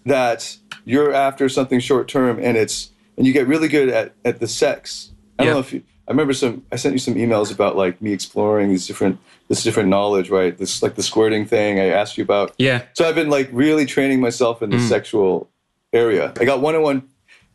that 0.04 0.56
you're 0.84 1.12
after 1.12 1.48
something 1.48 1.80
short 1.80 2.08
term 2.08 2.38
and 2.40 2.56
it's 2.56 2.90
and 3.16 3.26
you 3.26 3.32
get 3.32 3.46
really 3.46 3.68
good 3.68 3.88
at, 3.88 4.12
at 4.24 4.40
the 4.40 4.46
sex. 4.48 5.10
I 5.38 5.44
don't 5.44 5.54
know 5.54 5.60
if 5.60 5.72
you 5.72 5.82
I 6.08 6.12
remember 6.12 6.32
some 6.32 6.64
I 6.70 6.76
sent 6.76 6.92
you 6.94 6.98
some 6.98 7.14
emails 7.14 7.52
about 7.52 7.76
like 7.76 8.00
me 8.00 8.12
exploring 8.12 8.68
these 8.68 8.86
different 8.86 9.18
this 9.48 9.62
different 9.62 9.88
knowledge, 9.88 10.30
right? 10.30 10.56
This 10.56 10.82
like 10.82 10.94
the 10.94 11.02
squirting 11.02 11.46
thing 11.46 11.80
I 11.80 11.86
asked 11.88 12.16
you 12.16 12.24
about. 12.24 12.54
Yeah. 12.58 12.82
So 12.94 13.08
I've 13.08 13.14
been 13.14 13.30
like 13.30 13.48
really 13.52 13.86
training 13.86 14.20
myself 14.20 14.62
in 14.62 14.70
the 14.70 14.76
Mm. 14.76 14.88
sexual 14.88 15.48
area. 15.92 16.32
I 16.40 16.44
got 16.44 16.60
one-on-one 16.60 17.02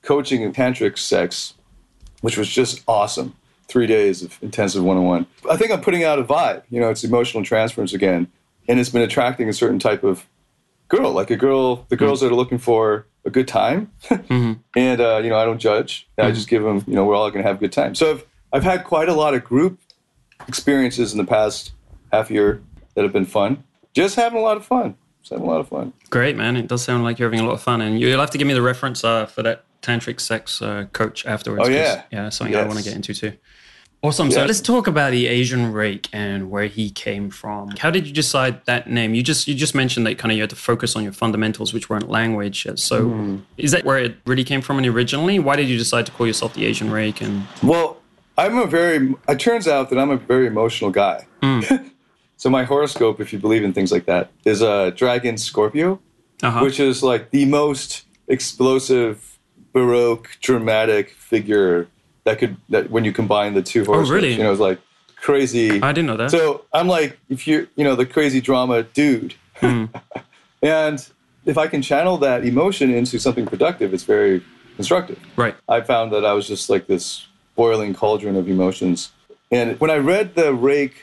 coaching 0.02 0.42
in 0.42 0.52
tantric 0.52 0.98
sex, 0.98 1.54
which 2.22 2.38
was 2.38 2.50
just 2.50 2.82
awesome. 2.88 3.36
Three 3.68 3.88
days 3.88 4.22
of 4.22 4.38
intensive 4.42 4.84
one-on-one. 4.84 5.28
I 5.50 5.56
think 5.56 5.72
I'm 5.72 5.80
putting 5.80 6.04
out 6.04 6.20
a 6.20 6.24
vibe. 6.24 6.64
You 6.70 6.82
know, 6.82 6.90
it's 6.90 7.06
emotional 7.06 7.44
transference 7.46 7.94
again, 7.94 8.28
and 8.68 8.80
it's 8.82 8.90
been 8.90 9.02
attracting 9.02 9.48
a 9.48 9.54
certain 9.54 9.80
type 9.80 10.04
of 10.04 10.26
girl, 10.90 11.14
like 11.14 11.32
a 11.32 11.38
girl, 11.38 11.86
the 11.88 11.96
girls 11.96 12.20
that 12.20 12.32
are 12.32 12.36
looking 12.36 12.58
for 12.58 13.06
a 13.24 13.30
good 13.30 13.48
time. 13.48 13.92
And, 14.76 15.02
uh, 15.02 15.20
you 15.24 15.30
know, 15.30 15.38
I 15.38 15.46
don't 15.46 15.60
judge. 15.60 16.08
I 16.18 16.32
just 16.32 16.48
give 16.50 16.64
them, 16.64 16.84
you 16.88 16.96
know, 16.96 17.06
we're 17.06 17.16
all 17.16 17.30
going 17.30 17.44
to 17.44 17.48
have 17.48 17.58
a 17.58 17.60
good 17.60 17.72
time. 17.74 17.94
So 17.96 18.12
I've, 18.12 18.26
I've 18.54 18.64
had 18.64 18.84
quite 18.84 19.10
a 19.10 19.14
lot 19.14 19.34
of 19.34 19.44
group 19.44 19.80
experiences 20.48 21.12
in 21.12 21.18
the 21.18 21.26
past 21.26 21.72
half 22.12 22.30
year 22.32 22.62
that 22.96 23.04
have 23.04 23.14
been 23.14 23.26
fun. 23.26 23.64
Just 23.94 24.16
having 24.16 24.40
a 24.40 24.42
lot 24.42 24.58
of 24.58 24.66
fun. 24.66 24.96
Just 25.22 25.32
having 25.32 25.46
a 25.46 25.50
lot 25.50 25.60
of 25.60 25.70
fun. 25.70 25.94
Great, 26.10 26.36
man. 26.36 26.56
It 26.58 26.68
does 26.68 26.84
sound 26.84 27.04
like 27.04 27.20
you're 27.20 27.30
having 27.30 27.46
a 27.46 27.48
lot 27.48 27.54
of 27.54 27.62
fun. 27.62 27.82
And 27.82 28.00
you'll 28.00 28.20
have 28.20 28.32
to 28.32 28.38
give 28.38 28.48
me 28.48 28.54
the 28.54 28.62
reference 28.62 29.04
uh, 29.04 29.26
for 29.28 29.44
that 29.44 29.64
tantric 29.82 30.20
sex 30.20 30.62
uh, 30.62 30.86
coach 30.94 31.26
afterwards. 31.26 31.68
Oh, 31.68 31.72
yeah. 31.72 32.04
Yeah, 32.12 32.30
something 32.30 32.56
I 32.56 32.64
want 32.66 32.80
to 32.80 32.84
get 32.84 32.96
into 32.96 33.14
too. 33.14 33.34
Awesome. 34.04 34.32
So 34.32 34.46
let's 34.46 34.62
talk 34.62 34.88
about 34.88 35.12
the 35.12 35.28
Asian 35.28 35.72
rake 35.72 36.10
and 36.12 36.50
where 36.50 36.66
he 36.66 36.90
came 36.90 37.30
from. 37.30 37.70
How 37.78 37.92
did 37.92 38.08
you 38.08 38.14
decide 38.14 38.66
that 38.66 38.90
name? 38.90 39.14
You 39.14 39.22
just 39.22 39.48
you 39.48 39.54
just 39.54 39.76
mentioned 39.76 40.08
that 40.08 40.18
kind 40.18 40.32
of 40.32 40.38
you 40.38 40.42
had 40.42 40.50
to 40.50 40.56
focus 40.56 40.96
on 40.96 41.04
your 41.04 41.14
fundamentals, 41.14 41.72
which 41.72 41.88
weren't 41.88 42.10
language. 42.10 42.66
So 42.78 43.06
Mm-hmm. 43.06 43.38
is 43.58 43.70
that 43.74 43.86
where 43.86 44.00
it 44.00 44.16
really 44.26 44.44
came 44.44 44.62
from 44.62 44.80
and 44.80 44.88
originally? 44.88 45.38
Why 45.38 45.56
did 45.56 45.68
you 45.70 45.78
decide 45.78 46.08
to 46.08 46.12
call 46.12 46.26
yourself 46.26 46.56
the 46.56 46.66
Asian 46.66 46.90
rake? 46.90 47.22
And 47.22 47.46
Well, 47.62 48.01
I'm 48.42 48.58
a 48.58 48.66
very, 48.66 49.16
it 49.30 49.40
turns 49.40 49.68
out 49.68 49.90
that 49.90 50.00
I'm 50.00 50.10
a 50.10 50.18
very 50.18 50.48
emotional 50.48 50.90
guy. 50.92 51.26
so 52.38 52.50
my 52.50 52.64
horoscope, 52.64 53.20
if 53.22 53.32
you 53.34 53.40
believe 53.40 53.64
in 53.64 53.72
things 53.74 53.92
like 53.92 54.06
that, 54.06 54.32
is 54.46 54.62
a 54.62 54.92
dragon 54.92 55.38
Scorpio. 55.38 56.00
uh-huh. 56.44 56.62
which 56.66 56.80
is 56.80 57.04
like 57.04 57.30
the 57.32 57.46
most 57.46 58.06
explosive, 58.28 59.38
baroque, 59.74 60.28
dramatic 60.42 61.12
figure 61.12 61.88
that 62.24 62.40
could 62.40 62.58
that 62.70 62.90
when 62.90 63.04
you 63.06 63.12
combine 63.12 63.54
the 63.54 63.62
two 63.62 63.84
horoscopes, 63.86 64.10
Oh, 64.12 64.14
really? 64.16 64.34
you 64.34 64.44
know, 64.44 64.52
it's 64.52 64.60
like 64.60 64.80
crazy. 65.16 65.82
I 65.82 65.92
didn't 65.92 66.08
know 66.08 66.18
that. 66.18 66.32
So 66.32 66.66
I'm 66.74 66.88
like, 66.88 67.20
if 67.30 67.48
you 67.48 67.68
you 67.76 67.84
know 67.84 67.96
the 67.96 68.06
crazy 68.06 68.42
drama 68.42 68.84
dude, 68.84 69.36
Hmm. 69.60 69.86
and 70.64 70.98
if 71.46 71.58
I 71.58 71.68
can 71.68 71.82
channel 71.82 72.18
that 72.20 72.44
emotion 72.46 72.92
into 72.94 73.20
something 73.20 73.46
productive, 73.46 73.94
it's 73.94 74.04
very 74.04 74.44
constructive. 74.76 75.20
right. 75.36 75.56
I 75.70 75.82
found 75.82 76.12
that 76.14 76.26
I 76.26 76.34
was 76.34 76.48
just 76.48 76.70
like 76.70 76.88
this 76.88 77.28
boiling 77.56 77.94
cauldron 77.94 78.36
of 78.36 78.48
emotions. 78.48 79.12
And 79.52 79.80
when 79.80 79.92
I 79.92 79.98
read 79.98 80.36
the 80.36 80.54
rake 80.54 80.94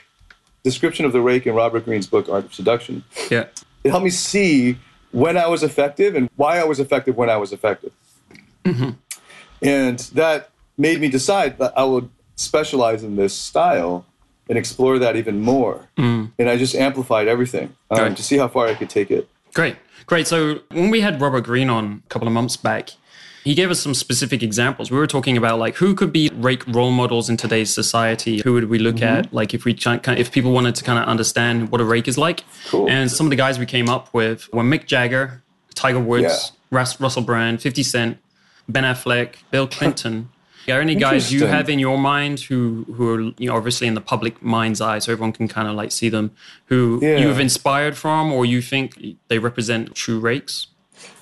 description 0.65 1.05
of 1.05 1.13
the 1.13 1.21
rake 1.21 1.47
in 1.47 1.55
Robert 1.55 1.85
Greene's 1.85 2.07
book 2.07 2.29
Art 2.29 2.45
of 2.47 2.55
Seduction, 2.55 3.05
Yeah. 3.31 3.45
it 3.85 3.91
helped 3.91 4.05
me 4.05 4.11
see 4.11 4.79
when 5.13 5.37
I 5.37 5.47
was 5.47 5.63
effective 5.63 6.15
and 6.15 6.29
why 6.37 6.59
I 6.59 6.65
was 6.65 6.81
effective 6.81 7.17
when 7.17 7.31
I 7.31 7.37
was 7.37 7.53
effective. 7.53 7.93
And 9.63 9.99
that 10.15 10.51
made 10.77 11.01
me 11.01 11.09
decide 11.09 11.59
that 11.59 11.73
I 11.77 11.85
would 11.85 12.09
specialize 12.37 13.03
in 13.03 13.17
this 13.17 13.35
style 13.35 14.05
and 14.49 14.57
explore 14.57 14.99
that 14.99 15.17
even 15.17 15.41
more. 15.41 15.89
And 15.97 16.33
I 16.39 16.57
just 16.57 16.75
amplified 16.75 17.29
everything 17.29 17.75
um, 17.91 18.15
to 18.15 18.23
see 18.23 18.39
how 18.39 18.49
far 18.49 18.67
I 18.69 18.75
could 18.75 18.91
take 18.91 19.11
it. 19.11 19.29
Great. 19.55 19.77
Great. 20.07 20.27
So 20.27 20.61
when 20.71 20.91
we 20.91 21.01
had 21.01 21.21
Robert 21.21 21.43
Greene 21.43 21.69
on 21.71 22.03
a 22.05 22.09
couple 22.09 22.29
of 22.29 22.35
months 22.35 22.57
back, 22.57 22.91
he 23.45 23.55
gave 23.55 23.71
us 23.71 23.81
some 23.81 23.95
specific 23.95 24.43
examples. 24.43 24.91
We 24.91 24.99
were 24.99 25.07
talking 25.07 25.37
about 25.37 25.59
like 25.59 25.77
who 25.77 25.95
could 25.95 26.13
be 26.13 26.31
rake 26.35 26.67
role 26.67 26.91
models 26.91 27.31
in 27.31 27.37
today's 27.37 27.73
society. 27.73 28.41
Who 28.41 28.53
would 28.55 28.69
we 28.69 28.79
look 28.79 28.97
mm-hmm. 28.97 29.27
at? 29.27 29.33
Like 29.33 29.55
if 29.55 29.65
we 29.65 29.75
try, 29.75 29.99
kind 29.99 30.19
of, 30.19 30.21
if 30.21 30.33
people 30.33 30.53
wanted 30.53 30.75
to 30.77 30.85
kind 30.85 30.99
of 30.99 31.09
understand 31.09 31.71
what 31.71 31.81
a 31.81 31.85
rake 31.85 32.09
is 32.09 32.19
like. 32.19 32.45
Cool. 32.69 32.89
And 32.89 33.11
some 33.11 33.27
of 33.27 33.31
the 33.31 33.37
guys 33.37 33.59
we 33.59 33.67
came 33.67 33.89
up 33.89 34.13
with 34.13 34.53
were 34.53 34.63
Mick 34.63 34.87
Jagger, 34.87 35.43
Tiger 35.75 36.01
Woods, 36.01 36.23
Yeah. 36.25 36.79
Russ, 36.79 37.01
Russell 37.01 37.23
Brand, 37.23 37.63
50 37.63 37.83
Cent, 37.83 38.19
Ben 38.69 38.85
Affleck, 38.85 39.37
Bill 39.51 39.67
Clinton. 39.77 40.31
Are 40.65 40.73
there 40.73 40.81
any 40.83 40.97
guys 40.97 41.33
you 41.33 41.47
have 41.47 41.71
in 41.71 41.79
your 41.79 41.97
mind 41.97 42.41
who 42.41 42.85
who 42.95 43.09
are 43.09 43.21
you 43.39 43.49
know 43.49 43.57
obviously 43.57 43.87
in 43.87 43.95
the 43.95 44.03
public 44.03 44.43
mind's 44.43 44.83
eye, 44.83 44.99
so 44.99 45.13
everyone 45.13 45.33
can 45.33 45.49
kind 45.49 45.67
of 45.67 45.75
like 45.75 45.91
see 45.93 46.11
them, 46.11 46.33
who 46.67 46.99
Yeah. 47.01 47.17
you 47.17 47.29
have 47.29 47.41
inspired 47.41 47.97
from, 47.97 48.31
or 48.31 48.45
you 48.45 48.61
think 48.61 48.99
they 49.29 49.39
represent 49.39 49.95
true 49.95 50.19
rakes? 50.19 50.67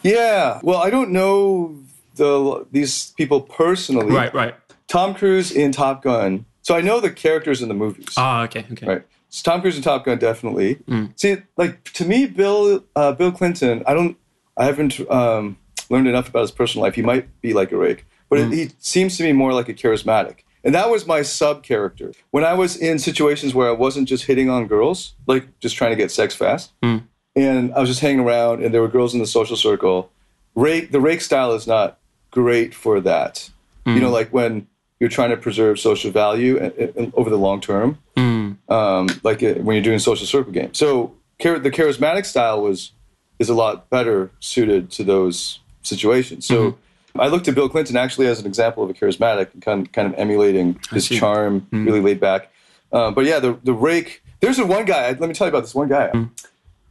Yeah. 0.03 0.59
Well, 0.65 0.79
I 0.79 0.91
don't 0.91 1.11
know 1.11 1.79
the 2.17 2.67
these 2.73 3.13
people 3.13 3.41
personally. 3.41 4.13
Right, 4.15 4.33
right. 4.35 4.55
Tom 4.89 5.15
Cruise 5.15 5.51
in 5.53 5.73
Top 5.73 6.03
Gun. 6.03 6.45
So 6.63 6.75
I 6.77 6.81
know 6.81 7.01
the 7.01 7.11
characters 7.11 7.63
in 7.63 7.69
the 7.69 7.75
movies. 7.75 8.07
Ah, 8.17 8.43
okay, 8.45 8.65
okay. 8.73 8.87
Right. 8.87 9.03
So 9.29 9.51
Tom 9.51 9.61
Cruise 9.61 9.77
in 9.77 9.83
Top 9.83 10.05
Gun 10.05 10.19
definitely. 10.19 10.77
Mm. 10.89 11.13
See, 11.19 11.37
like 11.57 11.85
to 11.95 12.05
me, 12.05 12.27
Bill 12.27 12.85
uh, 12.97 13.13
Bill 13.13 13.33
Clinton. 13.33 13.83
I 13.87 13.95
don't. 13.95 14.17
I 14.57 14.65
haven't 14.65 14.99
um, 15.11 15.59
learned 15.91 16.09
enough 16.09 16.29
about 16.29 16.41
his 16.43 16.51
personal 16.51 16.83
life. 16.85 16.95
He 16.95 17.03
might 17.03 17.41
be 17.41 17.53
like 17.53 17.71
a 17.73 17.77
rake, 17.77 18.05
but 18.31 18.39
Mm. 18.39 18.53
it, 18.53 18.57
he 18.57 18.71
seems 18.79 19.17
to 19.19 19.23
me 19.25 19.33
more 19.33 19.53
like 19.53 19.69
a 19.69 19.75
charismatic. 19.75 20.39
And 20.65 20.75
that 20.75 20.91
was 20.91 21.07
my 21.07 21.23
sub 21.23 21.63
character. 21.63 22.13
When 22.33 22.43
I 22.45 22.55
was 22.55 22.77
in 22.77 22.99
situations 22.99 23.55
where 23.55 23.69
I 23.69 23.73
wasn't 23.73 24.09
just 24.09 24.25
hitting 24.25 24.51
on 24.51 24.67
girls, 24.67 25.15
like 25.29 25.47
just 25.61 25.77
trying 25.77 25.91
to 25.91 25.97
get 25.97 26.11
sex 26.11 26.35
fast, 26.35 26.73
Mm. 26.83 27.03
and 27.37 27.73
I 27.75 27.79
was 27.81 27.89
just 27.89 28.01
hanging 28.01 28.21
around, 28.21 28.65
and 28.65 28.73
there 28.75 28.81
were 28.81 28.89
girls 28.89 29.15
in 29.15 29.21
the 29.21 29.27
social 29.29 29.57
circle. 29.57 30.11
Rake, 30.57 30.91
the 30.91 31.01
rake 31.01 31.21
style 31.21 31.53
is 31.53 31.67
not 31.69 31.99
great 32.31 32.75
for 32.75 33.01
that. 33.01 33.51
You 33.87 34.01
know, 34.01 34.11
like 34.11 34.31
when 34.33 34.67
you're 34.99 35.09
trying 35.11 35.31
to 35.31 35.37
preserve 35.37 35.79
social 35.79 36.11
value 36.11 36.59
and, 36.59 36.73
and 36.97 37.13
over 37.15 37.31
the 37.31 37.39
long 37.39 37.61
term 37.61 37.99
Mm. 38.17 38.57
um, 38.71 39.09
like 39.23 39.41
when 39.43 39.77
you're 39.77 39.83
doing 39.83 39.99
social 40.01 40.27
circle 40.27 40.51
games. 40.53 40.77
So 40.79 41.15
char- 41.41 41.59
the 41.61 41.71
charismatic 41.71 42.25
style 42.27 42.61
was 42.63 42.93
is 43.39 43.49
a 43.49 43.55
lot 43.55 43.89
better 43.91 44.31
suited 44.41 44.91
to 44.93 45.05
those 45.05 45.61
situations. 45.83 46.47
So 46.47 46.73
Mm-hmm. 46.73 47.21
I 47.21 47.29
looked 47.29 47.47
at 47.49 47.55
Bill 47.55 47.69
Clinton 47.69 47.97
actually 47.97 48.27
as 48.27 48.41
an 48.41 48.47
example 48.47 48.83
of 48.85 48.91
a 48.91 48.95
charismatic 48.95 49.53
and 49.55 49.63
kind 49.63 49.93
kind 49.93 50.09
of 50.13 50.19
emulating 50.19 50.79
his 50.91 51.09
charm, 51.09 51.61
Mm-hmm. 51.63 51.85
really 51.87 52.01
laid 52.01 52.19
back. 52.21 52.51
Um, 52.93 53.15
but 53.15 53.25
yeah, 53.25 53.39
the 53.39 53.59
the 53.63 53.73
rake. 53.75 54.23
There's 54.41 54.59
a 54.59 54.67
one 54.67 54.85
guy. 54.85 55.09
Let 55.11 55.21
me 55.21 55.33
tell 55.35 55.47
you 55.47 55.51
about 55.51 55.63
this 55.63 55.75
one 55.75 55.89
guy. 55.89 56.11
Mm. 56.13 56.31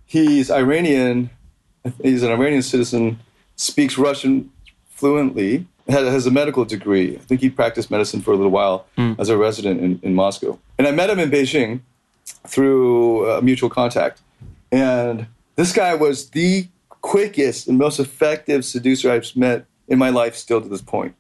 He's 0.06 0.50
Iranian. 0.50 1.30
He's 2.02 2.24
an 2.24 2.32
Iranian 2.32 2.62
citizen. 2.64 3.20
Speaks 3.58 3.98
Russian 3.98 4.52
fluently. 4.96 5.68
Has, 5.88 6.08
has 6.08 6.26
a 6.26 6.32
medical 6.32 6.66
degree. 6.66 7.16
I 7.16 7.20
think 7.20 7.42
he 7.42 7.50
practiced 7.52 7.92
medicine 7.92 8.20
for 8.22 8.32
a 8.34 8.36
little 8.36 8.52
while 8.52 8.88
Mm. 8.98 9.20
as 9.20 9.30
a 9.30 9.38
resident 9.38 9.80
in, 9.82 10.00
in 10.02 10.16
Moscow. 10.16 10.58
And 10.80 10.88
I 10.88 10.92
met 10.92 11.12
him 11.12 11.20
in 11.20 11.30
Beijing 11.30 11.82
through 12.48 13.30
a 13.30 13.42
mutual 13.42 13.70
contact. 13.70 14.22
And 14.72 15.28
this 15.56 15.72
guy 15.74 15.94
was 15.96 16.30
the 16.32 16.68
quickest 17.02 17.68
and 17.68 17.78
most 17.78 18.00
effective 18.00 18.66
seducer 18.66 19.12
I've 19.12 19.36
met 19.36 19.66
in 19.88 20.00
my 20.00 20.10
life 20.10 20.36
still 20.36 20.60
to 20.62 20.68
this 20.68 20.82
point, 20.82 21.14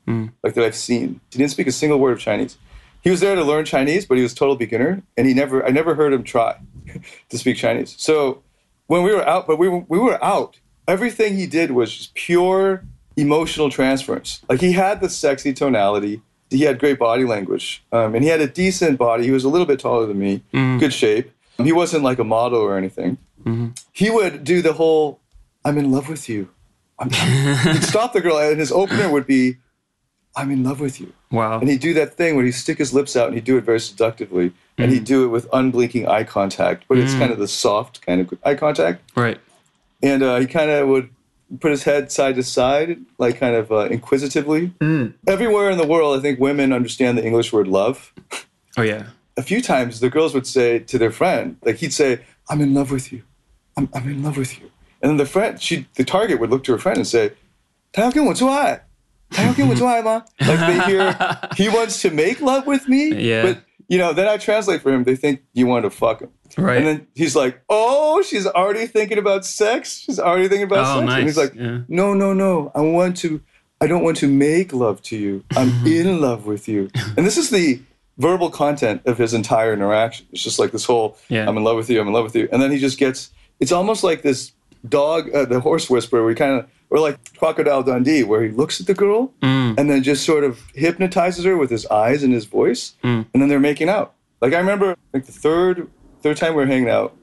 like 0.43 0.55
that 0.55 0.63
I've 0.63 0.75
seen. 0.75 1.19
He 1.31 1.37
didn't 1.37 1.51
speak 1.51 1.67
a 1.67 1.71
single 1.71 1.99
word 1.99 2.13
of 2.13 2.19
Chinese. 2.19 2.57
He 3.03 3.11
was 3.11 3.19
there 3.19 3.35
to 3.35 3.43
learn 3.43 3.65
Chinese, 3.65 4.07
but 4.07 4.17
he 4.17 4.23
was 4.23 4.33
a 4.33 4.35
total 4.35 4.55
beginner, 4.55 5.03
and 5.15 5.27
he 5.27 5.35
never 5.35 5.63
I 5.63 5.69
never 5.69 5.93
heard 5.93 6.11
him 6.11 6.23
try 6.23 6.57
to 7.29 7.37
speak 7.37 7.57
Chinese. 7.57 7.93
So 7.99 8.41
when 8.87 9.03
we 9.03 9.13
were 9.13 9.27
out, 9.27 9.45
but 9.45 9.57
we 9.59 9.69
were, 9.69 9.83
we 9.87 9.99
were 9.99 10.21
out, 10.23 10.57
everything 10.87 11.35
he 11.37 11.45
did 11.45 11.69
was 11.71 11.95
just 11.95 12.15
pure 12.15 12.83
emotional 13.15 13.69
transference. 13.69 14.41
Like 14.49 14.61
he 14.61 14.71
had 14.73 15.01
the 15.01 15.09
sexy 15.09 15.53
tonality, 15.53 16.21
he 16.49 16.61
had 16.61 16.79
great 16.79 16.99
body 16.99 17.23
language, 17.25 17.83
um, 17.91 18.15
and 18.15 18.23
he 18.23 18.29
had 18.29 18.41
a 18.41 18.47
decent 18.47 18.97
body. 18.97 19.23
He 19.23 19.31
was 19.31 19.43
a 19.43 19.49
little 19.49 19.67
bit 19.67 19.79
taller 19.79 20.05
than 20.05 20.19
me, 20.19 20.43
good 20.51 20.93
shape. 20.93 21.31
He 21.57 21.71
wasn't 21.71 22.03
like 22.03 22.19
a 22.19 22.23
model 22.23 22.59
or 22.59 22.77
anything. 22.77 23.17
He 23.91 24.09
would 24.09 24.43
do 24.43 24.61
the 24.61 24.73
whole 24.73 25.19
"I'm 25.63 25.77
in 25.77 25.91
love 25.91 26.09
with 26.09 26.27
you." 26.29 26.49
I'm, 26.97 27.09
he'd 27.73 27.83
stop 27.83 28.13
the 28.13 28.21
girl, 28.21 28.37
and 28.37 28.59
his 28.59 28.71
opener 28.71 29.09
would 29.09 29.27
be 29.27 29.57
"I'm 30.35 30.51
in 30.51 30.63
love 30.63 30.79
with 30.79 30.99
you." 30.99 31.13
Wow. 31.31 31.59
And 31.59 31.69
he'd 31.69 31.81
do 31.81 31.93
that 31.95 32.13
thing 32.15 32.35
where 32.35 32.45
he'd 32.45 32.53
stick 32.53 32.77
his 32.77 32.93
lips 32.93 33.15
out 33.15 33.27
and 33.27 33.35
he'd 33.35 33.43
do 33.43 33.57
it 33.57 33.63
very 33.65 33.79
seductively. 33.79 34.53
And 34.77 34.91
he'd 34.91 35.05
do 35.05 35.23
it 35.23 35.27
with 35.27 35.47
unblinking 35.53 36.07
eye 36.07 36.25
contact, 36.25 36.83
but 36.89 36.97
it's 36.97 37.13
kind 37.13 37.31
of 37.31 37.39
the 37.39 37.47
soft 37.47 38.01
kind 38.05 38.19
of 38.19 38.33
eye 38.43 38.55
contact. 38.55 39.09
Right. 39.15 39.39
And 40.03 40.21
uh, 40.21 40.37
he 40.37 40.47
kind 40.47 40.69
of 40.69 40.89
would 40.89 41.09
put 41.59 41.71
his 41.71 41.83
head 41.83 42.11
side 42.11 42.35
to 42.35 42.43
side, 42.43 42.99
like 43.17 43.39
kind 43.39 43.55
of 43.55 43.71
uh, 43.71 43.85
inquisitively. 43.85 44.73
Mm. 44.79 45.13
Everywhere 45.27 45.69
in 45.69 45.77
the 45.77 45.87
world, 45.87 46.17
I 46.17 46.21
think 46.21 46.39
women 46.39 46.73
understand 46.73 47.17
the 47.17 47.25
English 47.25 47.53
word 47.53 47.67
love. 47.67 48.13
Oh, 48.77 48.81
yeah. 48.81 49.07
A 49.37 49.41
few 49.41 49.61
times 49.61 49.99
the 49.99 50.09
girls 50.09 50.33
would 50.33 50.47
say 50.47 50.79
to 50.79 50.97
their 50.97 51.11
friend, 51.11 51.57
like 51.63 51.77
he'd 51.77 51.93
say, 51.93 52.21
I'm 52.49 52.61
in 52.61 52.73
love 52.73 52.91
with 52.91 53.11
you. 53.11 53.23
I'm, 53.77 53.89
I'm 53.93 54.09
in 54.09 54.23
love 54.23 54.37
with 54.37 54.59
you. 54.59 54.71
And 55.01 55.09
then 55.09 55.17
the 55.17 55.25
friend, 55.25 55.61
she, 55.61 55.87
the 55.95 56.03
target 56.03 56.39
would 56.39 56.49
look 56.49 56.63
to 56.65 56.71
her 56.71 56.77
friend 56.77 56.97
and 56.97 57.07
say, 57.07 57.33
Taokin, 57.93 58.25
what's 58.25 58.41
why? 58.41 58.81
Taokin, 59.31 59.67
what's 59.67 59.81
why, 59.81 60.01
ma? 60.01 60.21
Like 60.39 60.59
they 60.59 60.79
hear, 60.85 61.39
he 61.57 61.69
wants 61.69 62.01
to 62.01 62.11
make 62.11 62.41
love 62.41 62.65
with 62.65 62.87
me, 62.87 63.13
yeah. 63.13 63.43
but 63.43 63.63
you 63.87 63.97
know, 63.97 64.13
then 64.13 64.27
I 64.27 64.37
translate 64.37 64.81
for 64.81 64.91
him. 64.91 65.03
They 65.03 65.15
think 65.15 65.41
you 65.53 65.67
want 65.67 65.83
to 65.85 65.89
fuck 65.89 66.21
him. 66.21 66.29
Right. 66.57 66.77
And 66.77 66.85
then 66.87 67.07
he's 67.15 67.35
like, 67.35 67.61
"Oh, 67.69 68.21
she's 68.21 68.45
already 68.47 68.87
thinking 68.87 69.17
about 69.17 69.45
sex. 69.45 69.97
She's 69.99 70.19
already 70.19 70.47
thinking 70.47 70.67
about 70.67 70.79
Oh, 70.85 70.99
sex." 71.01 71.13
And 71.13 71.23
he's 71.23 71.37
like, 71.37 71.53
Yeah. 71.55 71.79
"No, 71.87 72.13
no, 72.13 72.33
no. 72.33 72.71
I 72.75 72.81
want 72.81 73.17
to. 73.17 73.41
I 73.81 73.87
don't 73.87 74.03
want 74.03 74.17
to 74.17 74.27
make 74.27 74.71
love 74.73 75.01
to 75.03 75.17
you. 75.17 75.43
I'm 75.55 75.69
Mm-hmm. 75.69 75.87
in 75.87 76.21
love 76.21 76.45
with 76.45 76.67
you." 76.67 76.89
And 77.17 77.25
this 77.25 77.37
is 77.37 77.49
the 77.49 77.81
verbal 78.17 78.49
content 78.49 79.01
of 79.05 79.17
his 79.17 79.33
entire 79.33 79.73
interaction. 79.73 80.25
It's 80.31 80.43
just 80.43 80.57
like 80.59 80.71
this 80.71 80.85
whole, 80.85 81.17
Yeah. 81.27 81.47
"I'm 81.47 81.57
in 81.57 81.63
love 81.63 81.75
with 81.77 81.89
you. 81.89 81.99
I'm 81.99 82.07
in 82.07 82.13
love 82.13 82.23
with 82.23 82.35
you," 82.35 82.47
and 82.51 82.61
then 82.61 82.71
he 82.71 82.77
just 82.77 82.97
gets. 82.97 83.31
It's 83.59 83.71
almost 83.71 84.03
like 84.03 84.21
this 84.21 84.51
dog, 84.87 85.33
uh, 85.35 85.45
the 85.45 85.59
horse 85.59 85.89
whisperer. 85.89 86.21
where 86.21 86.29
he 86.29 86.35
kind 86.35 86.59
of, 86.59 86.67
or 86.89 86.99
like 86.99 87.17
Crocodile 87.37 87.83
Dundee, 87.83 88.23
where 88.23 88.43
he 88.43 88.49
looks 88.49 88.79
at 88.79 88.87
the 88.87 88.93
girl 88.93 89.31
Mm. 89.41 89.77
and 89.77 89.89
then 89.89 90.03
just 90.03 90.23
sort 90.25 90.43
of 90.43 90.59
hypnotizes 90.73 91.43
her 91.45 91.57
with 91.57 91.69
his 91.69 91.85
eyes 91.87 92.23
and 92.23 92.31
his 92.33 92.45
voice, 92.45 92.93
Mm. 93.03 93.25
and 93.33 93.41
then 93.41 93.49
they're 93.49 93.59
making 93.59 93.89
out. 93.89 94.13
Like 94.41 94.53
I 94.53 94.57
remember, 94.59 94.95
like 95.13 95.25
the 95.25 95.31
third 95.31 95.87
third 96.21 96.37
time 96.37 96.53
we 96.55 96.61
were 96.63 96.67
hanging 96.67 96.89
out, 96.89 97.15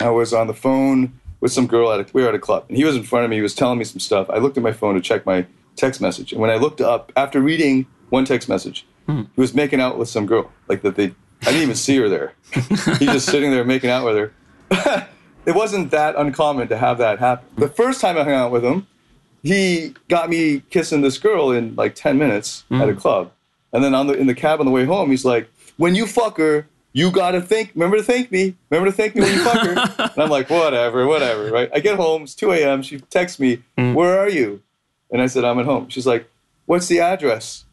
I 0.00 0.10
was 0.10 0.32
on 0.32 0.46
the 0.46 0.54
phone 0.54 1.12
with 1.40 1.52
some 1.52 1.66
girl 1.66 1.90
at 1.92 2.00
a, 2.00 2.06
we 2.12 2.22
were 2.22 2.28
at 2.28 2.34
a 2.34 2.38
club, 2.38 2.64
and 2.68 2.76
he 2.76 2.84
was 2.84 2.96
in 2.96 3.02
front 3.02 3.24
of 3.24 3.30
me. 3.30 3.36
He 3.36 3.42
was 3.42 3.54
telling 3.54 3.78
me 3.78 3.84
some 3.84 4.00
stuff. 4.00 4.28
I 4.30 4.38
looked 4.38 4.56
at 4.56 4.62
my 4.62 4.72
phone 4.72 4.94
to 4.94 5.00
check 5.00 5.24
my 5.26 5.46
text 5.76 6.00
message, 6.00 6.32
and 6.32 6.40
when 6.40 6.50
I 6.50 6.56
looked 6.56 6.80
up 6.80 7.12
after 7.16 7.40
reading 7.40 7.86
one 8.10 8.24
text 8.24 8.48
message, 8.48 8.86
he 9.06 9.26
was 9.36 9.54
making 9.54 9.80
out 9.80 9.98
with 9.98 10.08
some 10.08 10.26
girl, 10.26 10.50
like 10.68 10.82
that 10.82 10.96
they. 10.96 11.14
I 11.42 11.46
didn't 11.50 11.62
even 11.62 11.74
see 11.76 11.96
her 11.98 12.08
there. 12.08 12.32
He's 12.52 12.98
just 13.12 13.26
sitting 13.26 13.50
there 13.50 13.62
making 13.64 13.90
out 13.90 14.04
with 14.06 14.16
her. 14.16 14.32
it 15.46 15.54
wasn't 15.54 15.90
that 15.90 16.16
uncommon 16.16 16.68
to 16.68 16.76
have 16.78 16.98
that 16.98 17.18
happen. 17.18 17.46
The 17.56 17.68
first 17.68 18.00
time 18.00 18.16
I 18.16 18.24
hung 18.24 18.32
out 18.32 18.50
with 18.50 18.64
him, 18.64 18.86
he 19.42 19.94
got 20.08 20.28
me 20.28 20.60
kissing 20.70 21.00
this 21.00 21.18
girl 21.18 21.50
in 21.50 21.74
like 21.76 21.94
10 21.94 22.18
minutes 22.18 22.64
at 22.70 22.88
a 22.88 22.92
mm. 22.92 22.98
club. 22.98 23.32
And 23.72 23.82
then 23.84 23.94
on 23.94 24.06
the 24.06 24.14
in 24.14 24.26
the 24.26 24.34
cab 24.34 24.60
on 24.60 24.66
the 24.66 24.72
way 24.72 24.84
home, 24.84 25.10
he's 25.10 25.24
like, 25.24 25.50
"When 25.76 25.94
you 25.94 26.06
fuck 26.06 26.38
her, 26.38 26.66
you 26.92 27.10
gotta 27.10 27.42
think. 27.42 27.72
Remember 27.74 27.98
to 27.98 28.02
thank 28.02 28.32
me. 28.32 28.54
Remember 28.70 28.90
to 28.90 28.96
thank 28.96 29.14
me 29.14 29.22
when 29.22 29.34
you 29.34 29.44
fuck 29.44 29.66
her." 29.66 29.72
and 30.14 30.22
I'm 30.22 30.30
like, 30.30 30.48
"Whatever, 30.48 31.06
whatever." 31.06 31.50
Right? 31.50 31.68
I 31.74 31.80
get 31.80 31.96
home. 31.96 32.22
It's 32.22 32.34
2 32.34 32.52
a.m. 32.52 32.82
She 32.82 33.00
texts 33.00 33.38
me, 33.38 33.62
mm. 33.76 33.92
"Where 33.94 34.18
are 34.18 34.30
you?" 34.30 34.62
And 35.10 35.20
I 35.20 35.26
said, 35.26 35.44
"I'm 35.44 35.58
at 35.58 35.66
home." 35.66 35.88
She's 35.90 36.06
like, 36.06 36.28
"What's 36.64 36.86
the 36.86 37.00
address?" 37.00 37.64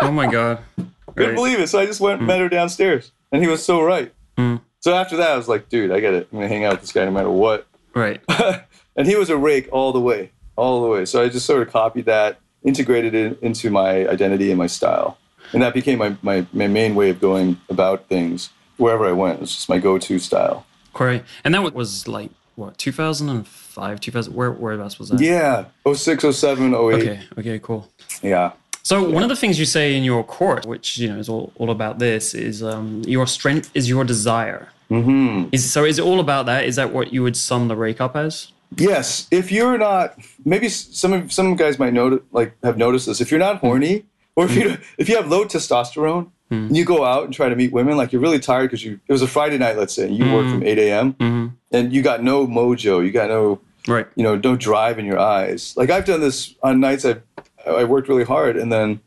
Oh 0.00 0.10
my 0.10 0.26
god. 0.26 0.58
Couldn't 1.14 1.36
believe 1.36 1.60
it. 1.60 1.68
So 1.68 1.78
I 1.78 1.86
just 1.86 2.00
went 2.00 2.18
and 2.18 2.26
met 2.26 2.40
her 2.40 2.48
mm. 2.48 2.52
downstairs, 2.52 3.12
and 3.30 3.40
he 3.40 3.48
was 3.48 3.64
so 3.64 3.82
right. 3.82 4.12
Mm. 4.36 4.60
So 4.80 4.94
after 4.94 5.16
that, 5.18 5.30
I 5.30 5.36
was 5.36 5.48
like, 5.48 5.68
"Dude, 5.68 5.92
I 5.92 6.00
get 6.00 6.14
it. 6.14 6.28
I'm 6.32 6.38
gonna 6.38 6.48
hang 6.48 6.64
out 6.64 6.72
with 6.72 6.80
this 6.80 6.92
guy 6.92 7.04
no 7.04 7.12
matter 7.12 7.30
what." 7.30 7.66
Right. 7.94 8.20
and 8.96 9.06
he 9.06 9.14
was 9.14 9.30
a 9.30 9.36
rake 9.36 9.68
all 9.70 9.92
the 9.92 10.00
way, 10.00 10.32
all 10.56 10.82
the 10.82 10.88
way. 10.88 11.04
So 11.04 11.22
I 11.22 11.28
just 11.28 11.46
sort 11.46 11.62
of 11.62 11.72
copied 11.72 12.06
that, 12.06 12.38
integrated 12.62 13.14
it 13.14 13.38
into 13.42 13.70
my 13.70 14.08
identity 14.08 14.50
and 14.50 14.58
my 14.58 14.66
style. 14.66 15.18
And 15.52 15.62
that 15.62 15.74
became 15.74 15.98
my, 15.98 16.16
my, 16.22 16.46
my 16.52 16.66
main 16.66 16.94
way 16.94 17.10
of 17.10 17.20
going 17.20 17.60
about 17.68 18.08
things 18.08 18.50
wherever 18.76 19.06
I 19.06 19.12
went. 19.12 19.36
It 19.36 19.40
was 19.40 19.54
just 19.54 19.68
my 19.68 19.78
go 19.78 19.98
to 19.98 20.18
style. 20.18 20.66
Great. 20.92 21.22
And 21.44 21.54
that 21.54 21.74
was 21.74 22.08
like 22.08 22.30
what 22.56 22.78
2005, 22.78 24.00
2000. 24.00 24.34
Where 24.34 24.52
whereabouts 24.52 24.98
was 24.98 25.08
that? 25.10 25.20
Yeah. 25.20 25.66
06, 25.92 26.36
07, 26.36 26.72
08. 26.72 26.78
Okay. 26.78 27.20
Okay. 27.38 27.58
Cool. 27.58 27.88
Yeah. 28.22 28.52
So 28.82 29.08
one 29.08 29.22
of 29.22 29.30
the 29.30 29.36
things 29.36 29.58
you 29.58 29.64
say 29.64 29.96
in 29.96 30.04
your 30.04 30.22
course, 30.22 30.66
which 30.66 30.98
you 30.98 31.08
know 31.08 31.18
is 31.18 31.28
all, 31.28 31.52
all 31.56 31.70
about 31.70 31.98
this, 31.98 32.34
is 32.34 32.62
um, 32.62 33.02
your 33.06 33.26
strength 33.26 33.70
is 33.74 33.88
your 33.88 34.04
desire. 34.04 34.68
Mm-hmm. 34.90 35.48
Is 35.52 35.70
so? 35.72 35.84
Is 35.84 35.98
it 35.98 36.02
all 36.02 36.20
about 36.20 36.46
that? 36.46 36.64
Is 36.64 36.76
that 36.76 36.92
what 36.92 37.12
you 37.12 37.22
would 37.22 37.36
sum 37.36 37.68
the 37.68 37.76
rake 37.76 38.00
up 38.00 38.14
as? 38.14 38.52
Yes. 38.76 39.28
If 39.30 39.52
you're 39.52 39.78
not, 39.78 40.18
maybe 40.44 40.68
some 40.68 41.12
of 41.12 41.32
some 41.32 41.56
guys 41.56 41.78
might 41.78 41.92
notice, 41.92 42.20
like 42.32 42.56
have 42.62 42.76
noticed 42.76 43.06
this. 43.06 43.20
If 43.20 43.30
you're 43.30 43.40
not 43.40 43.58
horny, 43.58 44.04
or 44.36 44.44
if 44.46 44.54
you 44.54 44.70
hmm. 44.70 44.82
if 44.98 45.08
you 45.08 45.16
have 45.16 45.28
low 45.28 45.44
testosterone, 45.44 46.30
and 46.50 46.76
you 46.76 46.84
go 46.84 47.04
out 47.04 47.24
and 47.24 47.34
try 47.34 47.48
to 47.48 47.56
meet 47.56 47.72
women, 47.72 47.96
like 47.96 48.12
you're 48.12 48.22
really 48.22 48.38
tired 48.38 48.70
because 48.70 48.84
you 48.84 49.00
it 49.06 49.12
was 49.12 49.22
a 49.22 49.26
Friday 49.26 49.58
night, 49.58 49.76
let's 49.76 49.94
say, 49.94 50.06
and 50.06 50.16
you 50.16 50.32
work 50.32 50.44
hmm. 50.44 50.52
from 50.52 50.62
8 50.62 50.78
a.m. 50.78 51.14
Mm-hmm. 51.14 51.46
and 51.72 51.92
you 51.92 52.02
got 52.02 52.22
no 52.22 52.46
mojo, 52.46 53.04
you 53.04 53.10
got 53.10 53.28
no 53.28 53.60
Right. 53.86 54.06
you 54.14 54.22
know, 54.22 54.36
no 54.36 54.56
drive 54.56 54.98
in 54.98 55.04
your 55.04 55.18
eyes. 55.18 55.76
Like 55.76 55.90
I've 55.90 56.06
done 56.06 56.20
this 56.20 56.54
on 56.62 56.80
nights 56.80 57.04
I've 57.04 57.22
I 57.66 57.84
worked 57.84 58.08
really 58.08 58.24
hard, 58.24 58.56
and 58.56 58.72
then 58.72 59.00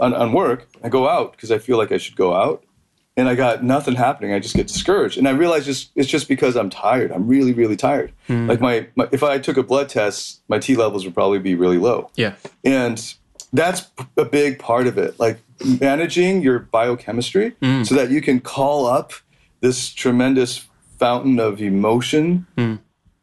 on, 0.00 0.14
on 0.14 0.32
work 0.32 0.68
I 0.82 0.88
go 0.88 1.08
out 1.08 1.32
because 1.32 1.50
I 1.50 1.58
feel 1.58 1.78
like 1.78 1.92
I 1.92 1.98
should 1.98 2.16
go 2.16 2.34
out, 2.34 2.64
and 3.16 3.28
I 3.28 3.34
got 3.34 3.62
nothing 3.62 3.94
happening. 3.94 4.32
I 4.32 4.40
just 4.40 4.56
get 4.56 4.66
discouraged, 4.66 5.18
and 5.18 5.28
I 5.28 5.30
realize 5.30 5.64
just 5.64 5.90
it's 5.94 6.08
just 6.08 6.28
because 6.28 6.56
I'm 6.56 6.70
tired. 6.70 7.12
I'm 7.12 7.28
really 7.28 7.52
really 7.52 7.76
tired. 7.76 8.12
Hmm. 8.26 8.48
Like 8.48 8.60
my, 8.60 8.88
my 8.96 9.08
if 9.12 9.22
I 9.22 9.38
took 9.38 9.56
a 9.56 9.62
blood 9.62 9.88
test, 9.88 10.42
my 10.48 10.58
T 10.58 10.74
levels 10.74 11.04
would 11.04 11.14
probably 11.14 11.38
be 11.38 11.54
really 11.54 11.78
low, 11.78 12.10
Yeah. 12.16 12.34
and 12.64 13.14
that's 13.52 13.86
a 14.16 14.24
big 14.24 14.58
part 14.58 14.86
of 14.86 14.98
it. 14.98 15.18
Like 15.20 15.38
managing 15.80 16.42
your 16.42 16.58
biochemistry 16.58 17.50
hmm. 17.62 17.84
so 17.84 17.94
that 17.94 18.10
you 18.10 18.20
can 18.20 18.40
call 18.40 18.86
up 18.86 19.12
this 19.60 19.90
tremendous 19.90 20.66
fountain 20.98 21.38
of 21.38 21.62
emotion 21.62 22.46
hmm. 22.56 22.76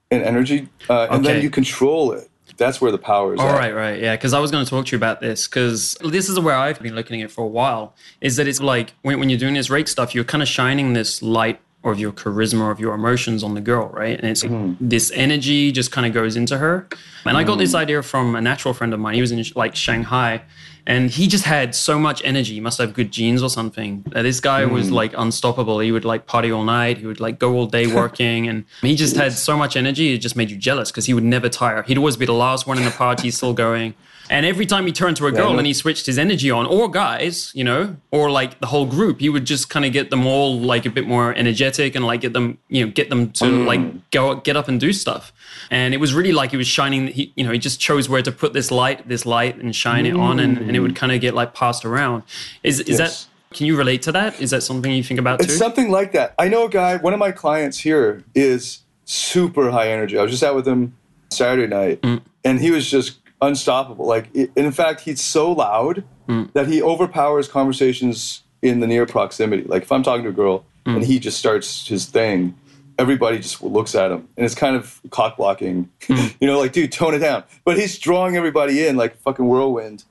and 0.10 0.24
energy, 0.24 0.70
uh, 0.90 1.08
and 1.12 1.26
then 1.26 1.42
you 1.42 1.50
control 1.50 2.14
it. 2.14 2.31
That's 2.58 2.82
where 2.82 2.92
the 2.92 2.98
power 2.98 3.34
is. 3.34 3.40
All 3.40 3.50
at. 3.50 3.58
right, 3.58 3.74
right, 3.74 4.00
yeah. 4.00 4.16
Because 4.16 4.34
I 4.34 4.40
was 4.40 4.52
going 4.52 4.64
to 4.64 4.70
talk 4.70 4.86
to 4.88 4.92
you 4.92 4.98
about 4.98 5.22
this 5.22 5.48
because 5.48 5.98
this 6.04 6.30
is 6.30 6.40
where 6.40 6.56
I've 6.56 6.80
been 6.80 6.96
looking 6.96 7.22
at 7.22 7.26
it 7.26 7.32
for 7.32 7.44
a 7.44 7.48
while. 7.48 7.96
Is 8.22 8.36
that 8.36 8.48
it's 8.48 8.60
like 8.60 8.94
when, 9.02 9.20
when 9.20 9.30
you're 9.30 9.40
doing 9.40 9.54
this 9.54 9.70
rake 9.70 9.88
stuff, 9.88 10.14
you're 10.14 10.24
kind 10.24 10.42
of 10.42 10.48
shining 10.48 10.94
this 10.94 11.22
light 11.22 11.60
of 11.84 12.00
your 12.00 12.12
charisma 12.12 12.72
of 12.72 12.80
your 12.80 12.94
emotions 12.94 13.44
on 13.44 13.56
the 13.56 13.62
girl, 13.62 13.90
right? 13.90 14.20
And 14.20 14.30
it's 14.30 14.44
mm-hmm. 14.44 14.88
this 14.88 15.12
energy 15.16 15.72
just 15.72 15.92
kind 15.92 16.06
of 16.06 16.14
goes 16.14 16.36
into 16.36 16.58
her. 16.58 16.88
And 17.26 17.36
I 17.36 17.44
got 17.44 17.58
this 17.58 17.72
mm-hmm. 17.72 17.78
idea 17.78 18.04
from 18.04 18.36
a 18.36 18.42
natural 18.42 18.74
friend 18.74 18.94
of 18.94 19.00
mine. 19.00 19.16
He 19.16 19.22
was 19.22 19.32
in 19.32 19.44
like 19.56 19.76
Shanghai, 19.76 20.44
and 20.92 21.10
he 21.10 21.28
just 21.28 21.46
had 21.46 21.74
so 21.74 21.98
much 21.98 22.22
energy. 22.26 22.54
He 22.56 22.60
must 22.60 22.78
have 22.78 22.94
good 22.94 23.12
genes 23.12 23.42
or 23.42 23.50
something. 23.50 24.04
Uh, 24.14 24.24
this 24.24 24.42
guy 24.42 24.66
was 24.66 24.92
like 24.92 25.14
unstoppable. 25.18 25.80
He 25.80 25.92
would 25.92 26.04
like 26.04 26.26
party 26.26 26.52
all 26.52 26.66
night. 26.66 26.98
He 26.98 27.06
would 27.06 27.22
like 27.22 27.40
go 27.40 27.54
all 27.54 27.66
day 27.66 27.88
working, 28.02 28.50
and 28.50 28.66
he 28.82 28.96
just 28.98 29.16
had 29.16 29.32
so 29.32 29.56
much 29.56 29.78
energy. 29.78 30.14
It 30.14 30.18
just 30.18 30.36
made 30.36 30.52
you 30.52 30.58
jealous 30.58 30.92
because 30.92 31.06
he 31.06 31.14
would 31.14 31.24
never 31.24 31.48
tire. 31.48 31.84
He'd 31.84 31.98
always 31.98 32.18
be 32.18 32.26
the 32.26 32.34
last 32.34 32.68
one 32.68 32.78
in 32.78 32.84
the 32.84 32.92
party, 32.92 33.32
still 33.32 33.54
going. 33.54 33.94
And 34.32 34.46
every 34.46 34.66
time 34.66 34.86
he 34.86 34.94
turned 34.94 35.18
to 35.18 35.28
a 35.28 35.32
girl 35.32 35.58
and 35.58 35.68
he 35.68 35.74
switched 35.74 36.06
his 36.06 36.18
energy 36.18 36.50
on, 36.50 36.66
or 36.66 36.90
guys, 36.90 37.52
you 37.54 37.66
know, 37.66 37.98
or 38.12 38.32
like 38.32 38.60
the 38.62 38.68
whole 38.68 38.86
group, 38.86 39.20
he 39.20 39.28
would 39.30 39.44
just 39.46 39.70
kind 39.70 39.86
of 39.86 39.92
get 39.92 40.10
them 40.10 40.26
all 40.26 40.58
like 40.58 40.86
a 40.86 40.90
bit 40.90 41.06
more 41.06 41.34
energetic 41.36 41.96
and 41.96 42.06
like 42.06 42.22
get 42.22 42.32
them, 42.32 42.58
you 42.70 42.86
know, 42.86 42.92
get 42.92 43.10
them 43.10 43.32
to 43.34 43.46
like 43.66 44.10
go 44.12 44.36
get 44.36 44.56
up 44.56 44.70
and 44.70 44.80
do 44.80 44.94
stuff. 44.94 45.34
And 45.70 45.94
it 45.94 45.98
was 45.98 46.14
really 46.14 46.32
like 46.32 46.52
he 46.52 46.58
was 46.58 46.68
shining. 46.68 47.08
He, 47.08 47.34
you 47.36 47.44
know, 47.44 47.52
he 47.52 47.60
just 47.60 47.82
chose 47.82 48.08
where 48.08 48.22
to 48.22 48.32
put 48.32 48.54
this 48.54 48.72
light, 48.72 49.06
this 49.08 49.26
light, 49.26 49.58
and 49.58 49.76
shine 49.76 50.06
it 50.06 50.16
on, 50.16 50.40
and, 50.40 50.58
and 50.58 50.76
it 50.76 50.80
would 50.80 50.96
kind 50.96 51.12
of 51.12 51.20
get 51.20 51.34
like 51.34 51.54
passed 51.54 51.84
around. 51.84 52.24
Is 52.64 52.80
is 52.80 52.98
Yes. 53.00 53.26
that? 53.26 53.28
Can 53.58 53.66
you 53.68 53.76
relate 53.76 54.02
to 54.04 54.14
that? 54.14 54.40
Is 54.42 54.52
that 54.52 54.64
something 54.64 54.94
you 54.94 55.04
think 55.04 55.20
about 55.20 55.42
It's 55.42 55.52
too? 55.52 55.58
something 55.60 55.92
like 55.92 56.14
that. 56.14 56.34
I 56.40 56.48
know 56.48 56.66
a 56.68 56.70
guy. 56.70 56.96
One 56.96 57.12
of 57.12 57.20
my 57.20 57.32
clients 57.34 57.80
here 57.80 58.24
is 58.34 58.80
super 59.04 59.72
high 59.72 59.90
energy. 59.92 60.18
I 60.18 60.22
was 60.24 60.32
just 60.32 60.42
out 60.42 60.56
with 60.56 60.66
him 60.66 60.96
Saturday 61.32 61.68
night, 61.68 62.02
Mm. 62.02 62.22
and 62.46 62.62
he 62.62 62.72
was 62.72 62.90
just 62.90 63.18
unstoppable. 63.42 64.06
Like, 64.06 64.30
it, 64.34 64.52
in 64.56 64.72
fact, 64.72 65.02
he's 65.02 65.22
so 65.22 65.52
loud 65.52 66.04
Mm. 66.28 66.54
that 66.54 66.68
he 66.68 66.82
overpowers 66.82 67.48
conversations 67.48 68.44
in 68.62 68.80
the 68.80 68.88
near 68.88 69.06
proximity. 69.06 69.64
Like, 69.64 69.84
if 69.84 69.92
I'm 69.92 70.04
talking 70.04 70.24
to 70.24 70.30
a 70.30 70.34
girl 70.34 70.66
Mm. 70.86 70.98
and 70.98 71.06
he 71.06 71.20
just 71.20 71.38
starts 71.38 71.88
his 71.88 72.06
thing, 72.06 72.56
everybody 73.00 73.38
just 73.40 73.62
looks 73.64 73.96
at 73.96 74.12
him, 74.12 74.28
and 74.38 74.46
it's 74.46 74.54
kind 74.56 74.76
of 74.76 75.02
cock 75.10 75.38
blocking. 75.38 75.90
Mm. 76.02 76.36
you 76.40 76.48
know, 76.48 76.60
like, 76.60 76.72
dude, 76.72 76.92
tone 76.92 77.14
it 77.16 77.20
down. 77.20 77.44
But 77.66 77.78
he's 77.78 77.98
drawing 77.98 78.36
everybody 78.38 78.86
in 78.86 78.96
like 78.98 79.18
fucking 79.18 79.46
whirlwind. 79.48 80.04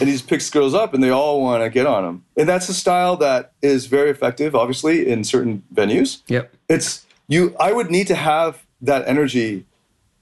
And 0.00 0.08
he 0.08 0.14
just 0.14 0.26
picks 0.26 0.50
girls 0.50 0.74
up, 0.74 0.94
and 0.94 1.02
they 1.02 1.10
all 1.10 1.40
want 1.40 1.62
to 1.62 1.70
get 1.70 1.86
on 1.86 2.04
him. 2.04 2.24
And 2.36 2.48
that's 2.48 2.68
a 2.68 2.74
style 2.74 3.16
that 3.18 3.52
is 3.62 3.86
very 3.86 4.10
effective, 4.10 4.56
obviously, 4.56 5.08
in 5.08 5.22
certain 5.22 5.62
venues 5.72 6.22
yep. 6.26 6.52
it's 6.68 7.06
you 7.28 7.54
i 7.60 7.72
would 7.72 7.88
need 7.90 8.06
to 8.08 8.14
have 8.16 8.64
that 8.80 9.06
energy 9.06 9.64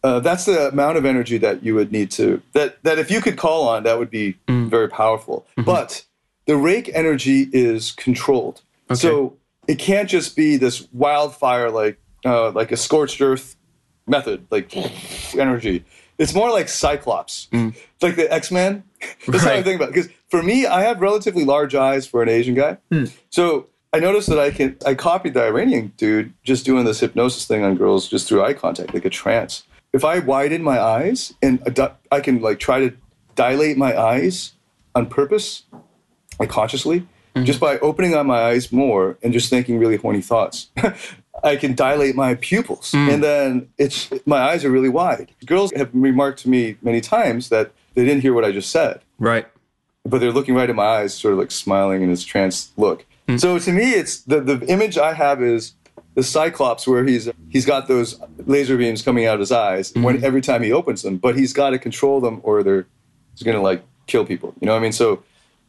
uh, 0.04 0.20
that's 0.20 0.44
the 0.44 0.68
amount 0.68 0.98
of 0.98 1.04
energy 1.06 1.38
that 1.38 1.64
you 1.64 1.74
would 1.74 1.90
need 1.90 2.10
to 2.12 2.40
that 2.52 2.80
that 2.84 2.98
if 2.98 3.10
you 3.10 3.20
could 3.22 3.36
call 3.38 3.66
on 3.66 3.82
that 3.84 3.98
would 3.98 4.10
be 4.10 4.36
very 4.68 4.88
powerful. 4.88 5.46
But 5.56 6.04
the 6.46 6.56
rake 6.56 6.90
energy 6.94 7.48
is 7.52 7.92
controlled. 7.92 8.60
So 8.92 9.36
it 9.66 9.78
can't 9.78 10.08
just 10.08 10.36
be 10.36 10.58
this 10.58 10.86
wildfire 10.92 11.70
like 11.70 11.98
uh, 12.24 12.50
like 12.50 12.70
a 12.70 12.76
scorched 12.76 13.20
earth 13.22 13.56
method 14.06 14.46
like 14.50 14.76
energy. 15.36 15.84
It's 16.18 16.34
more 16.34 16.50
like 16.50 16.68
cyclops. 16.68 17.48
It's 17.50 18.02
like 18.02 18.16
the 18.16 18.32
x-men. 18.32 18.84
That's 19.26 19.42
how 19.44 19.52
i 19.52 19.62
think 19.62 19.76
about 19.76 19.88
it 19.90 19.94
because 19.94 20.10
for 20.28 20.42
me 20.42 20.66
i 20.66 20.80
have 20.82 21.00
relatively 21.00 21.44
large 21.44 21.74
eyes 21.74 22.06
for 22.06 22.22
an 22.22 22.28
asian 22.28 22.54
guy. 22.54 22.78
So 23.30 23.66
I 23.92 24.00
noticed 24.00 24.28
that 24.28 24.38
I 24.38 24.50
can 24.50 24.76
I 24.84 24.94
copied 24.94 25.34
the 25.34 25.42
Iranian 25.42 25.92
dude 25.96 26.32
just 26.42 26.64
doing 26.66 26.84
this 26.84 27.00
hypnosis 27.00 27.46
thing 27.46 27.62
on 27.64 27.76
girls 27.76 28.08
just 28.08 28.28
through 28.28 28.42
eye 28.44 28.52
contact, 28.54 28.92
like 28.92 29.04
a 29.04 29.10
trance. 29.10 29.62
If 29.94 30.04
I 30.04 30.18
widen 30.18 30.62
my 30.62 30.80
eyes 30.80 31.32
and 31.40 31.60
adu- 31.64 31.94
I 32.10 32.18
can 32.18 32.42
like 32.42 32.58
try 32.58 32.80
to 32.80 32.96
dilate 33.36 33.78
my 33.78 33.96
eyes 33.96 34.54
on 34.92 35.06
purpose, 35.06 35.62
like 36.40 36.50
consciously, 36.50 37.00
mm-hmm. 37.00 37.44
just 37.44 37.60
by 37.60 37.78
opening 37.78 38.12
up 38.12 38.26
my 38.26 38.40
eyes 38.40 38.72
more 38.72 39.16
and 39.22 39.32
just 39.32 39.48
thinking 39.48 39.78
really 39.78 39.96
horny 39.96 40.20
thoughts. 40.20 40.70
I 41.44 41.54
can 41.56 41.74
dilate 41.74 42.16
my 42.16 42.34
pupils, 42.34 42.90
mm. 42.92 43.12
and 43.12 43.22
then 43.22 43.68
it's 43.78 44.10
my 44.26 44.38
eyes 44.38 44.64
are 44.64 44.70
really 44.70 44.88
wide. 44.88 45.30
Girls 45.46 45.72
have 45.76 45.90
remarked 45.92 46.40
to 46.40 46.48
me 46.48 46.76
many 46.82 47.00
times 47.00 47.48
that 47.50 47.70
they 47.94 48.04
didn't 48.04 48.22
hear 48.22 48.34
what 48.34 48.44
I 48.44 48.50
just 48.50 48.70
said 48.70 49.00
Right. 49.18 49.46
but 50.04 50.18
they're 50.20 50.32
looking 50.32 50.54
right 50.54 50.68
in 50.68 50.76
my 50.76 50.86
eyes, 50.86 51.14
sort 51.14 51.32
of 51.32 51.38
like 51.38 51.50
smiling 51.50 52.02
in 52.02 52.10
this 52.10 52.24
trance 52.24 52.72
look. 52.76 53.04
Mm. 53.28 53.40
So 53.40 53.58
to 53.58 53.72
me, 53.72 53.92
it's 53.92 54.20
the 54.20 54.40
the 54.40 54.66
image 54.66 54.98
I 54.98 55.12
have 55.12 55.42
is 55.42 55.72
the 56.14 56.22
Cyclops, 56.22 56.86
where 56.86 57.04
he's 57.04 57.28
he's 57.48 57.66
got 57.66 57.88
those 57.88 58.20
laser 58.38 58.76
beams 58.76 59.02
coming 59.02 59.26
out 59.26 59.34
of 59.34 59.40
his 59.40 59.52
eyes 59.52 59.90
mm-hmm. 59.92 60.02
when 60.02 60.24
every 60.24 60.40
time 60.40 60.62
he 60.62 60.72
opens 60.72 61.02
them, 61.02 61.18
but 61.18 61.36
he's 61.36 61.52
got 61.52 61.70
to 61.70 61.78
control 61.78 62.20
them 62.20 62.40
or 62.42 62.62
they're 62.62 62.86
he's 63.34 63.42
gonna 63.42 63.62
like 63.62 63.84
kill 64.06 64.24
people. 64.24 64.54
You 64.60 64.66
know 64.66 64.72
what 64.72 64.78
I 64.78 64.82
mean? 64.82 64.92
So 64.92 65.22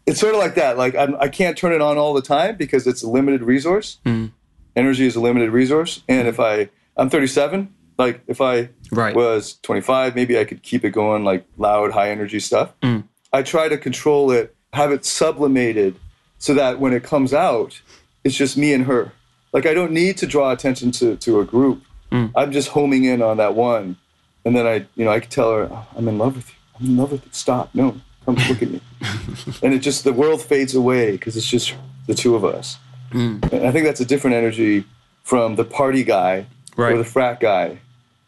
it's 0.06 0.20
sort 0.20 0.34
of 0.34 0.40
like 0.40 0.56
that. 0.56 0.78
Like 0.78 0.96
I'm, 0.96 1.16
I 1.16 1.30
can't 1.30 1.58
turn 1.58 1.74
it 1.74 1.82
on 1.82 1.98
all 1.98 2.14
the 2.14 2.22
time 2.22 2.56
because 2.56 2.86
it's 2.86 3.04
a 3.04 3.10
limited 3.10 3.42
resource. 3.42 3.98
Mm-hmm. 4.06 4.28
Energy 4.76 5.06
is 5.06 5.16
a 5.16 5.22
limited 5.22 5.52
resource, 5.52 6.04
and 6.08 6.28
if 6.28 6.40
I 6.40 6.70
I'm 6.98 7.10
37, 7.10 7.74
like 7.98 8.22
if 8.28 8.42
I 8.42 8.70
Right. 8.92 9.16
was 9.16 9.58
25, 9.64 10.16
maybe 10.16 10.38
I 10.38 10.46
could 10.46 10.62
keep 10.64 10.86
it 10.86 10.92
going 10.92 11.24
like 11.24 11.46
loud, 11.58 11.92
high 11.92 12.10
energy 12.10 12.40
stuff. 12.40 12.74
Mm. 12.82 13.04
I 13.34 13.42
try 13.42 13.68
to 13.68 13.78
control 13.78 14.32
it, 14.32 14.56
have 14.74 14.92
it 14.92 15.06
sublimated 15.06 15.96
so 16.38 16.54
that 16.54 16.80
when 16.80 16.94
it 16.94 17.04
comes 17.04 17.34
out, 17.34 17.82
it's 18.24 18.36
just 18.36 18.58
me 18.58 18.74
and 18.74 18.86
her. 18.86 19.12
Like 19.56 19.66
I 19.66 19.74
don't 19.74 19.94
need 19.94 20.18
to 20.18 20.28
draw 20.28 20.52
attention 20.52 20.92
to, 20.92 21.16
to 21.16 21.40
a 21.40 21.46
group 21.46 21.82
mm. 22.12 22.32
I'm 22.36 22.52
just 22.52 22.70
homing 22.70 23.06
in 23.06 23.22
on 23.22 23.38
that 23.38 23.56
one, 23.56 23.98
and 24.44 24.56
then 24.56 24.66
I, 24.66 24.86
you 24.96 25.06
know, 25.06 25.12
I 25.12 25.20
could 25.20 25.32
tell 25.32 25.52
her, 25.52 25.70
oh, 25.72 25.88
I'm 25.96 26.08
in 26.08 26.18
love 26.18 26.36
with 26.36 26.50
you. 26.50 26.56
I'm 26.80 26.86
in 26.88 26.98
love 26.98 27.12
with 27.12 27.26
you. 27.26 27.32
Stop. 27.32 27.74
No, 27.74 27.96
come 28.26 28.36
look 28.36 28.62
at 28.62 28.70
me. 28.70 28.82
and 29.64 29.74
it 29.74 29.80
just 29.80 30.04
the 30.04 30.14
world 30.14 30.42
fades 30.42 30.76
away 30.76 31.12
because 31.12 31.38
it's 31.38 31.48
just 31.48 31.74
the 32.08 32.14
two 32.14 32.36
of 32.36 32.46
us. 32.46 32.78
Mm. 33.12 33.52
And 33.52 33.68
I 33.68 33.72
think 33.72 33.86
that's 33.86 34.02
a 34.02 34.06
different 34.06 34.36
energy 34.36 34.86
from 35.24 35.56
the 35.56 35.66
party 35.66 36.04
guy 36.04 36.46
or 36.78 36.98
the 36.98 37.06
frat 37.06 37.40
guy, 37.40 37.80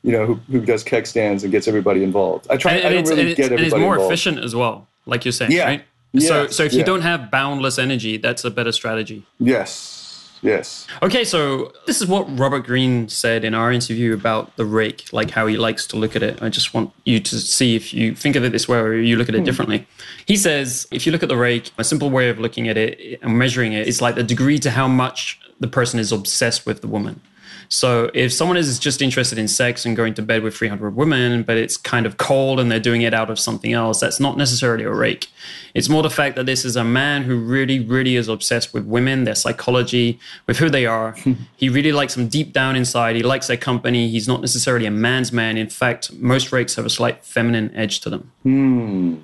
you 0.03 0.11
know, 0.11 0.25
who, 0.25 0.35
who 0.51 0.65
does 0.65 0.83
keg 0.83 1.05
stands 1.05 1.43
and 1.43 1.51
gets 1.51 1.67
everybody 1.67 2.03
involved. 2.03 2.47
I 2.49 2.57
try. 2.57 2.73
and, 2.73 2.87
I 2.87 2.93
don't 2.93 3.07
really 3.07 3.27
and 3.27 3.35
get 3.35 3.51
and 3.51 3.53
everybody 3.53 3.67
it's 3.67 3.75
more 3.75 3.95
involved. 3.95 4.13
efficient 4.13 4.39
as 4.39 4.55
well, 4.55 4.87
like 5.05 5.25
you're 5.25 5.31
saying, 5.31 5.51
Yeah. 5.51 5.65
right? 5.65 5.83
So, 6.19 6.47
so 6.47 6.63
if 6.63 6.73
you 6.73 6.83
don't 6.83 7.01
have 7.01 7.29
boundless 7.29 7.77
energy, 7.77 8.17
that's 8.17 8.43
a 8.43 8.49
better 8.49 8.71
strategy. 8.71 9.23
Yes. 9.39 9.96
Yes. 10.41 10.88
Okay, 11.02 11.23
so 11.23 11.71
this 11.86 12.02
is 12.02 12.08
what 12.08 12.26
Robert 12.38 12.65
Greene 12.65 13.10
said 13.10 13.43
in 13.43 13.54
our 13.54 13.71
interview 13.71 14.13
about 14.13 14.56
the 14.56 14.65
rake, 14.65 15.12
like 15.12 15.32
how 15.32 15.47
he 15.47 15.58
likes 15.58 15.88
to 15.88 15.97
look 15.97 16.15
at 16.15 16.23
it. 16.23 16.41
I 16.41 16.50
just 16.50 16.73
want 16.73 16.91
you 17.06 17.19
to 17.19 17.38
see 17.39 17.76
if 17.76 17.93
you 17.93 18.15
think 18.15 18.36
of 18.36 18.43
it 18.43 18.52
this 18.52 18.67
way 18.67 18.80
or 18.80 18.93
you 18.93 19.15
look 19.15 19.30
at 19.30 19.36
it 19.36 19.39
hmm. 19.39 19.45
differently. 19.45 19.88
He 20.26 20.36
says 20.36 20.88
if 20.91 21.06
you 21.06 21.12
look 21.12 21.23
at 21.23 21.30
the 21.30 21.38
rake, 21.38 21.71
a 21.78 21.84
simple 21.84 22.10
way 22.10 22.30
of 22.30 22.39
looking 22.39 22.67
at 22.67 22.78
it 22.78 23.19
and 23.21 23.38
measuring 23.38 23.73
it 23.73 23.88
is 23.88 24.02
like 24.02 24.15
the 24.15 24.23
degree 24.23 24.60
to 24.60 24.71
how 24.71 24.88
much 24.88 25.39
the 25.60 25.67
person 25.67 26.00
is 26.00 26.12
obsessed 26.12 26.65
with 26.65 26.82
the 26.82 26.88
woman. 26.88 27.21
So 27.69 28.10
if 28.13 28.32
someone 28.32 28.58
is 28.58 28.80
just 28.80 29.01
interested 29.01 29.38
in 29.38 29.47
sex 29.47 29.86
and 29.86 29.95
going 29.95 30.13
to 30.15 30.21
bed 30.21 30.43
with 30.43 30.56
300 30.56 30.95
women, 30.95 31.43
but 31.43 31.58
it's 31.58 31.77
kind 31.77 32.06
of 32.06 32.17
cold 32.17 32.60
and 32.60 32.71
they're 32.71 32.80
doing 32.80 33.01
it 33.01 33.13
out 33.13 33.30
of 33.30 33.39
something 33.39 33.73
else, 33.73 33.99
that's 33.99 34.19
not 34.19 34.38
necessarily 34.38 34.84
a 34.84 34.91
rake. 34.91 35.27
It's 35.73 35.89
more 35.89 36.01
the 36.01 36.10
fact 36.10 36.36
that 36.38 36.45
this 36.45 36.65
is 36.65 36.75
a 36.75 36.84
man 36.84 37.23
who 37.23 37.38
really, 37.38 37.80
really 37.80 38.15
is 38.15 38.27
obsessed 38.27 38.73
with 38.73 38.86
women, 38.86 39.25
their 39.25 39.36
psychology, 39.36 40.19
with 40.45 40.58
who 40.58 40.69
they 40.69 40.86
are. 40.86 41.15
he 41.56 41.69
really 41.69 41.91
likes 41.91 42.15
them 42.15 42.27
deep 42.27 42.53
down 42.53 42.75
inside. 42.75 43.15
He 43.15 43.23
likes 43.23 43.47
their 43.47 43.58
company. 43.58 44.10
He's 44.10 44.27
not 44.27 44.41
necessarily 44.41 44.86
a 44.86 44.91
man's 44.91 45.32
man. 45.32 45.58
In 45.58 45.69
fact, 45.69 46.13
most 46.13 46.51
rakes 46.51 46.75
have 46.75 46.86
a 46.86 46.89
slight 46.89 47.23
feminine 47.23 47.73
edge 47.75 47.99
to 48.01 48.10
them. 48.10 48.32
Hmm. 48.43 49.15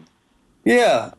Yeah. 0.66 1.12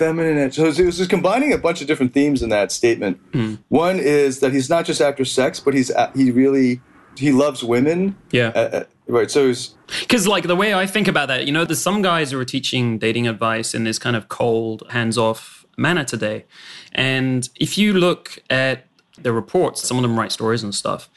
Feminine 0.00 0.38
edge. 0.38 0.54
So 0.56 0.64
it 0.64 0.86
was 0.90 0.96
just 0.96 1.10
combining 1.10 1.52
a 1.52 1.58
bunch 1.58 1.80
of 1.82 1.86
different 1.86 2.12
themes 2.12 2.42
in 2.42 2.48
that 2.48 2.72
statement. 2.72 3.20
Hmm. 3.32 3.54
One 3.68 3.98
is 3.98 4.40
that 4.40 4.52
he's 4.52 4.70
not 4.70 4.86
just 4.86 5.00
after 5.00 5.24
sex, 5.24 5.60
but 5.60 5.74
he's 5.74 5.92
he 6.14 6.30
really 6.30 6.80
he 7.16 7.30
loves 7.32 7.62
women. 7.62 8.16
Yeah. 8.30 8.48
Uh, 8.48 8.58
uh, 8.58 8.84
right. 9.06 9.30
So 9.30 9.48
he's 9.48 9.74
Because, 10.00 10.26
like, 10.26 10.46
the 10.46 10.56
way 10.56 10.72
I 10.74 10.86
think 10.86 11.08
about 11.08 11.28
that, 11.28 11.46
you 11.46 11.52
know, 11.52 11.64
there's 11.64 11.80
some 11.80 12.02
guys 12.02 12.30
who 12.30 12.38
are 12.38 12.44
teaching 12.44 12.98
dating 12.98 13.26
advice 13.26 13.74
in 13.74 13.84
this 13.84 13.98
kind 13.98 14.16
of 14.16 14.28
cold, 14.28 14.84
hands 14.90 15.18
off 15.18 15.66
manner 15.76 16.04
today. 16.04 16.44
And 16.92 17.48
if 17.56 17.76
you 17.76 17.92
look 17.92 18.42
at 18.48 18.86
the 19.18 19.32
reports, 19.32 19.86
some 19.86 19.96
of 19.98 20.02
them 20.02 20.18
write 20.18 20.32
stories 20.32 20.62
and 20.62 20.74
stuff. 20.74 21.08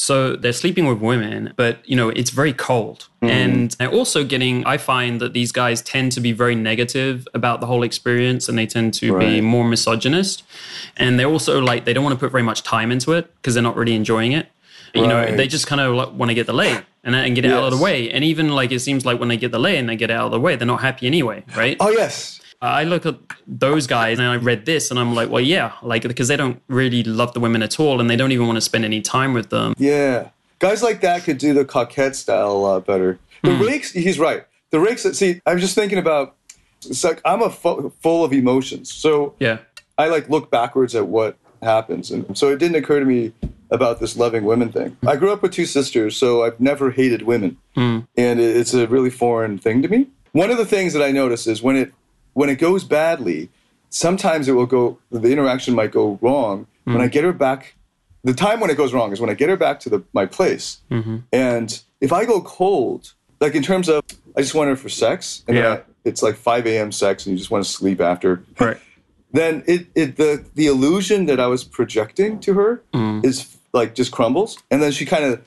So 0.00 0.34
they're 0.34 0.54
sleeping 0.54 0.86
with 0.86 0.98
women, 0.98 1.52
but, 1.56 1.86
you 1.86 1.94
know, 1.94 2.08
it's 2.08 2.30
very 2.30 2.54
cold. 2.54 3.08
Mm. 3.20 3.28
And 3.28 3.70
they're 3.72 3.90
also 3.90 4.24
getting, 4.24 4.64
I 4.64 4.78
find 4.78 5.20
that 5.20 5.34
these 5.34 5.52
guys 5.52 5.82
tend 5.82 6.12
to 6.12 6.22
be 6.22 6.32
very 6.32 6.54
negative 6.54 7.28
about 7.34 7.60
the 7.60 7.66
whole 7.66 7.82
experience 7.82 8.48
and 8.48 8.56
they 8.56 8.64
tend 8.64 8.94
to 8.94 9.18
be 9.18 9.42
more 9.42 9.62
misogynist. 9.62 10.42
And 10.96 11.20
they're 11.20 11.28
also 11.28 11.60
like, 11.60 11.84
they 11.84 11.92
don't 11.92 12.02
want 12.02 12.14
to 12.14 12.18
put 12.18 12.32
very 12.32 12.42
much 12.42 12.62
time 12.62 12.90
into 12.90 13.12
it 13.12 13.30
because 13.36 13.52
they're 13.52 13.62
not 13.62 13.76
really 13.76 13.94
enjoying 13.94 14.32
it. 14.32 14.48
You 14.94 15.06
know, 15.06 15.36
they 15.36 15.46
just 15.46 15.66
kind 15.66 15.82
of 15.82 15.94
like, 15.94 16.12
want 16.14 16.30
to 16.30 16.34
get 16.34 16.46
the 16.46 16.54
lay 16.54 16.80
and, 17.04 17.14
and 17.14 17.34
get 17.34 17.44
it 17.44 17.52
out 17.52 17.64
of 17.64 17.78
the 17.78 17.84
way. 17.84 18.10
And 18.10 18.24
even 18.24 18.48
like 18.48 18.72
it 18.72 18.80
seems 18.80 19.04
like 19.04 19.20
when 19.20 19.28
they 19.28 19.36
get 19.36 19.52
the 19.52 19.58
lay 19.60 19.76
and 19.76 19.86
they 19.86 19.96
get 19.96 20.08
it 20.08 20.14
out 20.14 20.24
of 20.24 20.32
the 20.32 20.40
way, 20.40 20.56
they're 20.56 20.66
not 20.66 20.80
happy 20.80 21.06
anyway, 21.06 21.44
right? 21.54 21.76
oh 21.78 21.90
yes, 21.90 22.39
I 22.62 22.84
look 22.84 23.06
at 23.06 23.16
those 23.46 23.86
guys 23.86 24.18
and 24.18 24.28
I 24.28 24.36
read 24.36 24.66
this 24.66 24.90
and 24.90 25.00
I'm 25.00 25.14
like, 25.14 25.30
well, 25.30 25.40
yeah, 25.40 25.72
like 25.82 26.02
because 26.02 26.28
they 26.28 26.36
don't 26.36 26.60
really 26.68 27.02
love 27.02 27.32
the 27.32 27.40
women 27.40 27.62
at 27.62 27.80
all 27.80 28.00
and 28.00 28.10
they 28.10 28.16
don't 28.16 28.32
even 28.32 28.46
want 28.46 28.56
to 28.56 28.60
spend 28.60 28.84
any 28.84 29.00
time 29.00 29.32
with 29.32 29.50
them. 29.50 29.74
yeah. 29.78 30.28
Guys 30.58 30.82
like 30.82 31.00
that 31.00 31.24
could 31.24 31.38
do 31.38 31.54
the 31.54 31.64
coquette 31.64 32.14
style 32.14 32.52
a 32.52 32.52
lot 32.52 32.84
better. 32.86 33.18
The 33.42 33.56
Hmm. 33.56 33.62
rakes. 33.62 33.92
He's 33.92 34.18
right. 34.18 34.44
The 34.68 34.78
rakes. 34.78 35.04
See, 35.16 35.40
I'm 35.46 35.58
just 35.58 35.74
thinking 35.74 35.96
about. 35.96 36.34
It's 36.86 37.02
like 37.02 37.22
I'm 37.24 37.40
a 37.40 37.48
fu- 37.48 37.90
full 38.02 38.24
of 38.24 38.32
emotions. 38.34 38.92
So 38.92 39.34
Yeah. 39.40 39.58
I 39.96 40.08
like 40.08 40.28
look 40.28 40.50
backwards 40.50 40.94
at 40.94 41.06
what 41.06 41.36
happens. 41.62 42.10
And 42.10 42.36
so 42.36 42.50
it 42.50 42.58
didn't 42.58 42.76
occur 42.76 42.98
to 43.00 43.06
me 43.06 43.32
about 43.70 44.00
this 44.00 44.18
loving 44.18 44.44
women 44.44 44.70
thing. 44.70 44.98
I 45.06 45.16
grew 45.16 45.32
up 45.32 45.40
with 45.42 45.52
two 45.52 45.64
sisters, 45.64 46.14
so 46.16 46.42
I've 46.44 46.60
never 46.60 46.90
hated 46.90 47.22
women. 47.22 47.56
And 47.74 48.04
it's 48.18 48.74
a 48.74 48.86
really 48.86 49.08
foreign 49.10 49.56
thing 49.56 49.80
to 49.80 49.88
me. 49.88 50.08
One 50.32 50.50
of 50.50 50.58
the 50.58 50.66
things 50.66 50.92
that 50.92 51.02
I 51.02 51.10
notice 51.10 51.46
is 51.46 51.62
when 51.62 51.76
it 51.76 51.92
when 52.40 52.48
it 52.48 52.56
goes 52.56 52.84
badly, 52.84 53.50
sometimes 53.90 54.48
it 54.48 54.52
will 54.52 54.64
go 54.64 54.98
the 55.10 55.30
interaction 55.30 55.74
might 55.74 55.92
go 55.92 56.18
wrong. 56.22 56.66
When 56.84 57.02
I 57.02 57.04
hmm. 57.04 57.10
get 57.10 57.22
her 57.24 57.34
back 57.34 57.74
the 58.24 58.34
time 58.34 58.60
when 58.60 58.70
it 58.70 58.76
goes 58.76 58.92
wrong 58.94 59.12
is 59.12 59.20
when 59.20 59.30
I 59.30 59.34
get 59.34 59.48
her 59.50 59.56
back 59.56 59.80
to 59.80 59.90
the 59.90 60.02
my 60.14 60.24
place. 60.24 60.80
Mm-hmm. 60.90 61.18
And 61.32 61.82
if 62.00 62.12
I 62.12 62.24
go 62.24 62.40
cold, 62.40 63.12
like 63.40 63.54
in 63.54 63.62
terms 63.62 63.88
of 63.88 64.02
I 64.36 64.40
just 64.40 64.54
want 64.54 64.70
her 64.70 64.76
for 64.76 64.88
sex 64.88 65.44
and 65.46 65.56
Yeah. 65.56 65.72
I- 65.74 65.82
it's 66.02 66.22
like 66.22 66.36
5 66.36 66.66
a.m. 66.66 66.92
sex 66.92 67.26
and 67.26 67.34
you 67.34 67.38
just 67.38 67.50
want 67.50 67.62
to 67.62 67.70
sleep 67.70 68.00
after 68.00 68.42
Right. 68.58 68.78
then 69.32 69.62
it, 69.66 69.86
it 69.94 70.16
the 70.16 70.44
the 70.54 70.66
illusion 70.66 71.26
that 71.26 71.38
I 71.38 71.46
was 71.46 71.62
projecting 71.62 72.40
to 72.40 72.54
her 72.54 72.82
mm. 72.94 73.22
is 73.22 73.58
like 73.74 73.94
just 73.94 74.10
crumbles, 74.10 74.58
and 74.70 74.82
then 74.82 74.92
she 74.92 75.04
kind 75.04 75.24
of 75.24 75.42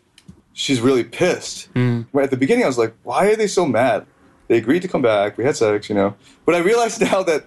she's 0.54 0.80
really 0.80 1.04
pissed. 1.04 1.74
Mm. 1.74 2.06
Right 2.14 2.24
at 2.24 2.32
the 2.32 2.38
beginning, 2.38 2.64
I 2.64 2.68
was 2.68 2.78
like, 2.78 2.94
why 3.04 3.22
are 3.32 3.36
they 3.36 3.48
so 3.48 3.66
mad? 3.66 4.06
They 4.48 4.58
agreed 4.58 4.82
to 4.82 4.88
come 4.88 5.02
back. 5.02 5.38
We 5.38 5.44
had 5.44 5.56
sex, 5.56 5.90
you 5.90 5.96
know. 5.96 6.16
But 6.46 6.56
I 6.56 6.60
realized 6.60 7.02
now 7.12 7.24
that 7.24 7.46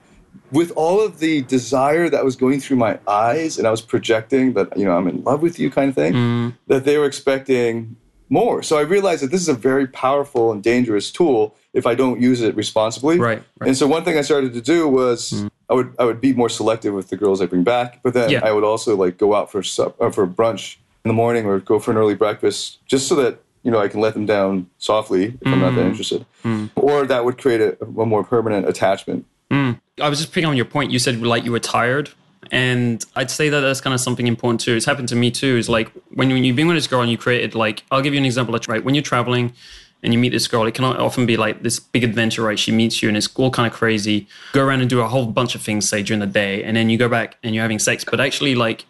with 0.52 0.70
all 0.72 1.00
of 1.04 1.18
the 1.18 1.42
desire 1.42 2.08
that 2.08 2.24
was 2.24 2.36
going 2.36 2.60
through 2.60 2.76
my 2.76 2.98
eyes, 3.08 3.58
and 3.58 3.66
I 3.66 3.70
was 3.70 3.80
projecting 3.80 4.52
that 4.54 4.76
you 4.76 4.84
know 4.84 4.96
I'm 4.96 5.08
in 5.08 5.22
love 5.24 5.42
with 5.42 5.58
you, 5.58 5.70
kind 5.70 5.88
of 5.88 5.94
thing, 5.94 6.56
that 6.66 6.84
they 6.84 6.98
were 6.98 7.06
expecting 7.06 7.96
more. 8.28 8.62
So 8.62 8.76
I 8.76 8.82
realized 8.82 9.22
that 9.22 9.30
this 9.30 9.40
is 9.40 9.48
a 9.48 9.54
very 9.54 9.86
powerful 9.86 10.50
and 10.52 10.62
dangerous 10.62 11.10
tool 11.12 11.54
if 11.72 11.86
I 11.86 11.94
don't 11.94 12.20
use 12.20 12.40
it 12.40 12.56
responsibly. 12.56 13.18
Right, 13.18 13.42
right. 13.60 13.68
And 13.68 13.76
so 13.76 13.86
one 13.86 14.04
thing 14.04 14.18
I 14.18 14.22
started 14.22 14.52
to 14.54 14.60
do 14.60 14.88
was 14.88 15.44
I 15.70 15.74
would 15.74 15.94
I 15.98 16.04
would 16.04 16.20
be 16.20 16.32
more 16.32 16.48
selective 16.48 16.94
with 16.94 17.08
the 17.08 17.16
girls 17.16 17.40
I 17.40 17.46
bring 17.46 17.64
back, 17.64 18.02
but 18.02 18.14
then 18.14 18.30
Yeah. 18.30 18.40
I 18.44 18.52
would 18.52 18.64
also 18.64 18.96
like 18.96 19.18
go 19.18 19.34
out 19.34 19.50
for 19.50 19.62
sup, 19.62 20.00
uh, 20.00 20.10
for 20.10 20.26
brunch 20.26 20.76
in 21.04 21.08
the 21.08 21.14
morning 21.14 21.46
or 21.46 21.60
go 21.60 21.78
for 21.78 21.92
an 21.92 21.96
early 21.96 22.14
breakfast 22.14 22.84
just 22.86 23.06
so 23.06 23.14
that 23.16 23.40
you 23.66 23.72
know 23.72 23.80
I 23.80 23.88
can 23.88 24.00
let 24.00 24.14
them 24.14 24.26
down 24.26 24.70
softly 24.78 25.36
if 25.40 25.46
I'm 25.46 25.58
not 25.58 25.74
that 25.74 25.80
mm. 25.80 25.90
interested, 25.90 26.24
mm. 26.44 26.70
or 26.76 27.04
that 27.04 27.24
would 27.24 27.36
create 27.36 27.60
a, 27.60 27.76
a 27.82 28.06
more 28.06 28.22
permanent 28.22 28.68
attachment. 28.68 29.26
Mm. 29.50 29.80
I 30.00 30.08
was 30.08 30.20
just 30.20 30.32
picking 30.32 30.48
on 30.48 30.56
your 30.56 30.66
point. 30.66 30.92
You 30.92 31.00
said 31.00 31.20
like 31.20 31.44
you 31.44 31.50
were 31.50 31.58
tired, 31.58 32.10
and 32.52 33.04
I'd 33.16 33.28
say 33.28 33.48
that 33.48 33.60
that's 33.60 33.80
kind 33.80 33.92
of 33.92 34.00
something 34.00 34.28
important 34.28 34.60
too. 34.60 34.76
It's 34.76 34.86
happened 34.86 35.08
to 35.08 35.16
me 35.16 35.32
too. 35.32 35.56
Is 35.56 35.68
like 35.68 35.90
when 36.14 36.28
when 36.28 36.44
you've 36.44 36.54
been 36.54 36.68
with 36.68 36.76
this 36.76 36.86
girl 36.86 37.00
and 37.00 37.10
you 37.10 37.18
created 37.18 37.56
like 37.56 37.82
I'll 37.90 38.02
give 38.02 38.14
you 38.14 38.20
an 38.20 38.24
example. 38.24 38.56
Right 38.68 38.84
when 38.84 38.94
you're 38.94 39.02
traveling 39.02 39.52
and 40.00 40.12
you 40.12 40.18
meet 40.20 40.30
this 40.30 40.46
girl, 40.46 40.64
it 40.64 40.74
can 40.74 40.84
often 40.84 41.26
be 41.26 41.36
like 41.36 41.64
this 41.64 41.80
big 41.80 42.04
adventure. 42.04 42.42
Right, 42.42 42.60
she 42.60 42.70
meets 42.70 43.02
you 43.02 43.08
and 43.08 43.16
it's 43.16 43.28
all 43.34 43.50
kind 43.50 43.66
of 43.66 43.72
crazy. 43.72 44.28
Go 44.52 44.64
around 44.64 44.80
and 44.80 44.88
do 44.88 45.00
a 45.00 45.08
whole 45.08 45.26
bunch 45.26 45.56
of 45.56 45.62
things, 45.62 45.88
say 45.88 46.04
during 46.04 46.20
the 46.20 46.26
day, 46.28 46.62
and 46.62 46.76
then 46.76 46.88
you 46.88 46.98
go 46.98 47.08
back 47.08 47.36
and 47.42 47.52
you're 47.52 47.62
having 47.62 47.80
sex. 47.80 48.04
But 48.04 48.20
actually, 48.20 48.54
like 48.54 48.84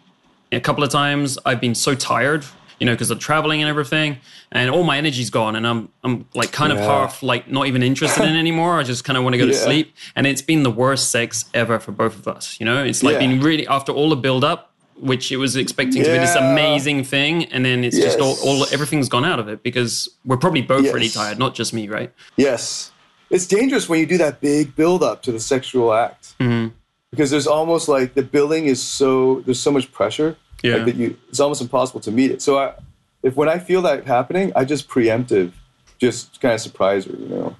a 0.51 0.59
couple 0.59 0.83
of 0.83 0.91
times, 0.91 1.39
I've 1.47 1.59
been 1.59 1.73
so 1.73 1.95
tired. 1.95 2.45
You 2.79 2.85
know, 2.85 2.93
because 2.93 3.09
of 3.09 3.17
traveling 3.19 3.61
and 3.61 3.69
everything, 3.69 4.17
and 4.51 4.69
all 4.69 4.83
my 4.83 4.97
energy's 4.97 5.29
gone, 5.31 5.55
and 5.55 5.65
I'm 5.65 5.89
I'm 6.03 6.27
like 6.35 6.51
kind 6.51 6.71
of 6.71 6.77
half 6.77 7.23
like 7.23 7.49
not 7.49 7.67
even 7.67 7.81
interested 7.81 8.23
in 8.23 8.35
it 8.35 8.39
anymore. 8.39 8.79
I 8.79 8.83
just 8.83 9.03
kind 9.03 9.17
of 9.17 9.23
want 9.23 9.33
to 9.33 9.39
go 9.39 9.47
to 9.47 9.53
sleep 9.53 9.95
and 10.15 10.27
it's 10.27 10.41
been 10.43 10.63
the 10.63 10.71
worst 10.71 11.09
sex 11.11 11.45
ever 11.53 11.79
for 11.79 11.91
both 11.91 12.15
of 12.15 12.27
us. 12.27 12.59
You 12.59 12.65
know, 12.65 12.83
it's 12.83 13.01
like 13.01 13.13
Yeah. 13.13 13.19
been 13.27 13.41
really 13.41 13.67
after 13.67 13.91
all 13.91 14.09
the 14.09 14.15
build 14.15 14.43
up, 14.43 14.73
which 14.99 15.31
it 15.31 15.37
was 15.37 15.55
expecting 15.55 16.03
to 16.03 16.11
be 16.11 16.17
this 16.17 16.35
amazing 16.35 17.03
thing, 17.03 17.45
and 17.45 17.65
then 17.65 17.83
it's 17.83 17.97
just 17.97 18.19
all, 18.19 18.35
all 18.43 18.65
everything's 18.71 19.09
gone 19.09 19.25
out 19.25 19.39
of 19.39 19.47
it 19.47 19.63
because 19.63 20.07
we're 20.25 20.37
probably 20.37 20.61
both 20.61 20.83
Yes. 20.85 20.93
really 20.93 21.09
tired, 21.09 21.39
not 21.39 21.55
just 21.55 21.73
me, 21.73 21.87
right? 21.87 22.11
Yes, 22.35 22.91
it's 23.29 23.47
dangerous 23.47 23.89
when 23.89 23.99
you 23.99 24.05
do 24.05 24.17
that 24.19 24.39
big 24.39 24.75
build 24.75 25.03
up 25.03 25.21
to 25.23 25.31
the 25.31 25.39
sexual 25.39 25.93
act 25.93 26.35
mm-hmm. 26.39 26.69
because 27.11 27.29
there's 27.31 27.47
almost 27.47 27.87
like 27.89 28.13
the 28.13 28.23
building 28.23 28.65
is 28.67 28.81
so 28.81 29.41
there's 29.41 29.59
so 29.59 29.71
much 29.71 29.91
pressure 29.91 30.37
Yeah. 30.63 30.77
like 30.77 30.85
that 30.85 30.95
you 30.95 31.17
it's 31.29 31.39
almost 31.39 31.61
impossible 31.61 31.99
to 32.01 32.11
meet 32.11 32.31
it. 32.31 32.41
So 32.41 32.57
I, 32.59 32.73
if 33.23 33.35
when 33.35 33.49
I 33.49 33.59
feel 33.59 33.81
that 33.83 34.05
happening, 34.05 34.51
I 34.55 34.65
just 34.65 34.87
preemptive, 34.87 35.51
just 35.99 36.39
kind 36.41 36.53
of 36.53 36.61
surprise 36.61 37.05
her, 37.05 37.13
you 37.13 37.27
know, 37.27 37.55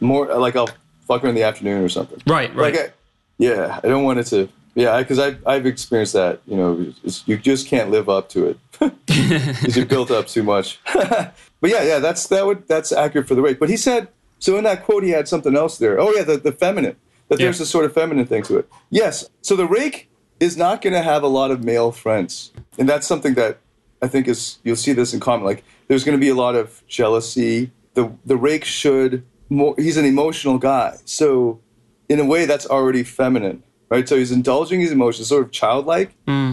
more 0.00 0.26
like 0.36 0.56
I'll 0.56 0.70
fuck 1.06 1.22
her 1.22 1.28
in 1.28 1.34
the 1.34 1.42
afternoon 1.42 1.82
or 1.82 1.88
something. 1.88 2.20
Right, 2.26 2.54
right. 2.54 2.74
Like 2.74 2.90
I, 2.90 2.92
yeah, 3.38 3.80
I 3.82 3.88
don't 3.88 4.04
want 4.04 4.18
it 4.18 4.26
to. 4.28 4.48
Yeah, 4.74 4.98
because 4.98 5.18
I've 5.18 5.46
I've 5.46 5.66
experienced 5.66 6.12
that. 6.12 6.40
You 6.46 6.56
know, 6.56 6.92
you 7.26 7.38
just 7.38 7.66
can't 7.66 7.90
live 7.90 8.08
up 8.08 8.28
to 8.30 8.46
it 8.48 8.58
because 9.06 9.76
you 9.76 9.86
built 9.86 10.10
up 10.10 10.26
too 10.26 10.42
much. 10.42 10.80
but 10.94 11.34
yeah, 11.62 11.82
yeah, 11.82 11.98
that's 11.98 12.26
that 12.28 12.44
would 12.44 12.66
that's 12.68 12.92
accurate 12.92 13.26
for 13.26 13.34
the 13.34 13.42
rake. 13.42 13.58
But 13.58 13.70
he 13.70 13.76
said 13.76 14.08
so 14.38 14.56
in 14.56 14.64
that 14.64 14.84
quote 14.84 15.02
he 15.02 15.10
had 15.10 15.28
something 15.28 15.56
else 15.56 15.78
there. 15.78 15.98
Oh 15.98 16.12
yeah, 16.12 16.22
the 16.22 16.36
the 16.36 16.52
feminine. 16.52 16.96
That 17.28 17.38
there's 17.38 17.60
a 17.60 17.66
sort 17.66 17.84
of 17.84 17.92
feminine 17.92 18.24
thing 18.26 18.44
to 18.44 18.56
it. 18.58 18.68
Yes. 18.88 19.28
So 19.42 19.56
the 19.56 19.66
rake 19.66 20.08
is 20.40 20.56
not 20.56 20.82
going 20.82 20.92
to 20.92 21.02
have 21.02 21.22
a 21.22 21.28
lot 21.28 21.50
of 21.50 21.64
male 21.64 21.92
friends, 21.92 22.52
and 22.78 22.88
that's 22.88 23.06
something 23.06 23.34
that 23.34 23.58
I 24.02 24.08
think 24.08 24.28
is 24.28 24.58
you'll 24.64 24.76
see 24.76 24.92
this 24.92 25.14
in 25.14 25.20
common. 25.20 25.44
Like 25.44 25.64
there's 25.88 26.04
going 26.04 26.16
to 26.16 26.20
be 26.20 26.28
a 26.28 26.34
lot 26.34 26.54
of 26.54 26.82
jealousy. 26.86 27.70
The 27.94 28.12
the 28.24 28.36
rake 28.36 28.64
should 28.64 29.24
more. 29.48 29.74
He's 29.78 29.96
an 29.96 30.04
emotional 30.04 30.58
guy, 30.58 30.96
so 31.04 31.60
in 32.08 32.20
a 32.20 32.24
way 32.24 32.44
that's 32.44 32.66
already 32.66 33.02
feminine, 33.02 33.62
right? 33.88 34.08
So 34.08 34.16
he's 34.16 34.32
indulging 34.32 34.80
his 34.80 34.92
emotions, 34.92 35.28
sort 35.28 35.44
of 35.44 35.52
childlike. 35.52 36.14
Hmm. 36.26 36.52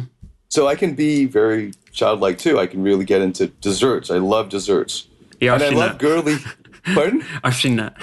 So 0.49 0.67
I 0.67 0.75
can 0.75 0.93
be 0.93 1.25
very 1.25 1.73
childlike 1.91 2.37
too. 2.37 2.59
I 2.59 2.67
can 2.67 2.83
really 2.83 3.05
get 3.05 3.21
into 3.21 3.47
desserts. 3.47 4.11
I 4.11 4.19
love 4.19 4.49
desserts. 4.49 5.07
Yeah, 5.39 5.55
I've 5.55 5.61
and 5.61 5.75
I 5.75 5.77
love 5.77 5.91
that. 5.93 5.99
girly. 5.99 6.37
Pardon? 6.93 7.23
I've 7.45 7.55
seen 7.55 7.77
that. 7.77 7.95